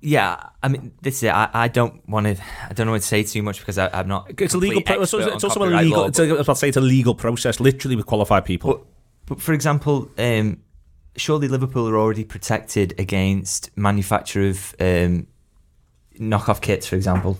Yeah, 0.00 0.48
I 0.60 0.66
mean, 0.66 0.92
this 1.00 1.18
is 1.18 1.24
it. 1.24 1.28
I, 1.28 1.48
I 1.54 1.68
don't 1.68 2.06
want 2.08 2.26
to. 2.26 2.36
I 2.68 2.72
don't 2.72 2.86
know 2.86 2.92
what 2.92 3.02
to 3.02 3.06
say 3.06 3.22
too 3.22 3.40
much 3.44 3.60
because 3.60 3.78
I, 3.78 4.00
am 4.00 4.08
not. 4.08 4.40
It's 4.40 4.54
a 4.54 4.58
legal. 4.58 4.82
Pro- 4.82 5.00
it's 5.02 5.14
also, 5.14 5.32
it's 5.32 5.44
also 5.44 5.62
a 5.62 5.66
legal. 5.66 6.00
Law, 6.00 6.06
it's 6.08 6.18
a, 6.18 6.44
I'll 6.48 6.56
say 6.56 6.66
it's 6.66 6.76
a 6.76 6.80
legal 6.80 7.14
process, 7.14 7.60
literally 7.60 7.94
with 7.94 8.06
qualified 8.06 8.44
people. 8.44 8.74
But, 8.74 8.86
but 9.26 9.40
for 9.40 9.52
example, 9.52 10.10
um, 10.18 10.60
surely 11.16 11.46
Liverpool 11.46 11.88
are 11.88 11.96
already 11.96 12.24
protected 12.24 12.98
against 12.98 13.70
manufacture 13.76 14.48
of 14.48 14.74
um, 14.80 15.28
knockoff 16.18 16.60
kits, 16.60 16.88
for 16.88 16.96
example. 16.96 17.38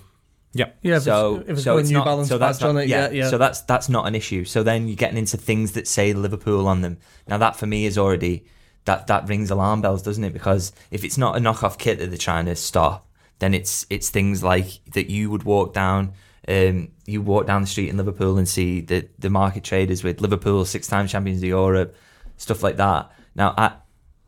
Yeah, 0.53 0.67
yeah. 0.83 1.01
So, 1.01 1.39
if 1.39 1.49
it's, 1.49 1.65
so 1.65 1.79
it's 1.79 1.89
New 1.89 1.97
not, 1.97 2.05
Balance 2.05 2.29
so 2.29 2.39
that's 2.39 2.61
not, 2.61 2.77
it, 2.77 2.87
yeah, 2.87 3.11
yeah, 3.11 3.29
So 3.29 3.39
that's 3.39 3.63
that's 3.63 3.89
not 3.89 4.07
an 4.07 4.15
issue. 4.15 4.45
So 4.45 4.63
then 4.63 4.87
you're 4.87 4.97
getting 4.97 5.19
into 5.19 5.37
things 5.37 5.73
that 5.73 5.89
say 5.89 6.13
Liverpool 6.13 6.69
on 6.69 6.83
them. 6.83 6.99
Now 7.27 7.39
that 7.39 7.57
for 7.57 7.67
me 7.67 7.87
is 7.87 7.99
already 7.99 8.45
that 8.85 9.07
that 9.07 9.29
rings 9.29 9.51
alarm 9.51 9.81
bells, 9.81 10.03
doesn't 10.03 10.25
it? 10.25 10.33
Because 10.33 10.73
if 10.91 11.05
it's 11.05 11.19
not 11.19 11.37
a 11.37 11.41
knockoff 11.41 11.79
kit 11.79 11.99
that 11.99 12.09
they're 12.09 12.19
trying 12.19 12.47
to 12.47 12.57
stop, 12.57 13.07
then 13.39 13.55
it's 13.55 13.87
it's 13.91 14.11
things 14.11 14.43
like 14.43 14.81
that 14.93 15.11
you 15.11 15.31
would 15.31 15.45
walk 15.45 15.73
down. 15.75 16.13
Um, 16.49 16.89
you 17.07 17.23
walk 17.23 17.47
down 17.47 17.61
the 17.63 17.69
street 17.69 17.89
in 17.89 17.97
Liverpool 17.97 18.39
and 18.39 18.49
see 18.49 18.81
the 18.81 19.09
the 19.19 19.31
market 19.31 19.65
traders 19.65 20.03
with 20.03 20.21
Liverpool 20.21 20.65
six 20.65 20.87
time 20.89 21.07
champions 21.07 21.41
of 21.41 21.49
Europe, 21.49 21.95
stuff 22.37 22.63
like 22.63 22.77
that. 22.77 23.13
Now 23.35 23.55
I 23.57 23.73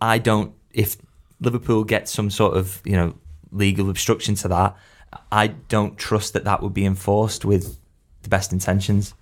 I 0.01 0.19
don't 0.19 0.55
if 0.73 0.97
Liverpool 1.41 1.85
gets 1.85 2.13
some 2.13 2.31
sort 2.31 2.57
of 2.57 2.81
you 2.85 2.97
know 2.97 3.15
legal 3.51 3.91
obstruction 3.91 4.35
to 4.37 4.49
that, 4.49 4.77
I 5.31 5.49
don't 5.49 5.97
trust 5.99 6.33
that 6.33 6.45
that 6.45 6.63
would 6.63 6.75
be 6.75 6.85
enforced 6.85 7.45
with 7.45 7.79
the 8.23 8.29
best 8.29 8.53
intentions. 8.53 9.15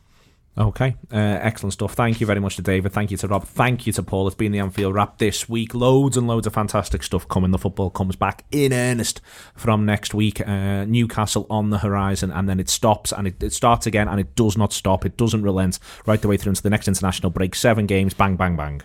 Okay, 0.57 0.97
uh, 1.11 1.17
excellent 1.17 1.73
stuff. 1.73 1.95
Thank 1.95 2.21
you 2.21 2.27
very 2.27 2.39
much 2.39 2.57
to 2.57 2.63
David. 2.63 2.93
Thank 2.93 3.11
you 3.11 3.17
to 3.17 3.27
Rob. 3.27 3.45
Thank 3.45 3.87
you 3.87 3.93
to 3.95 4.03
Paul. 4.03 4.27
It's 4.27 4.37
been 4.37 4.53
the 4.53 4.59
Anfield 4.59 4.95
Wrap 4.95 5.17
this 5.17 5.49
week. 5.49 5.75
Loads 5.75 6.19
and 6.19 6.27
loads 6.27 6.47
of 6.47 6.53
fantastic 6.53 7.03
stuff 7.03 7.27
coming. 7.27 7.53
The 7.53 7.59
football 7.59 7.89
comes 7.89 8.17
back 8.17 8.45
in 8.53 8.71
earnest 8.71 9.23
from 9.55 9.87
next 9.87 10.13
week. 10.13 10.47
Uh, 10.47 10.85
Newcastle 10.85 11.47
on 11.49 11.71
the 11.71 11.79
horizon, 11.79 12.31
and 12.31 12.51
then 12.51 12.61
it 12.61 12.69
stops 12.69 13.13
and 13.13 13.27
it, 13.27 13.43
it 13.43 13.55
starts 13.55 13.87
again, 13.87 14.09
and 14.09 14.21
it 14.21 14.35
does 14.35 14.59
not 14.59 14.75
stop. 14.75 15.07
It 15.07 15.17
doesn't 15.17 15.43
relent 15.43 15.79
right 16.05 16.21
the 16.21 16.29
way 16.29 16.37
through 16.37 16.51
into 16.51 16.63
the 16.63 16.71
next 16.71 16.87
international 16.87 17.31
break. 17.31 17.55
Seven 17.55 17.87
games, 17.87 18.13
bang, 18.13 18.37
bang, 18.37 18.55
bang. 18.55 18.83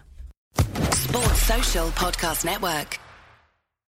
Sports 0.92 1.42
Social 1.42 1.88
Podcast 1.90 2.46
Network. 2.46 2.98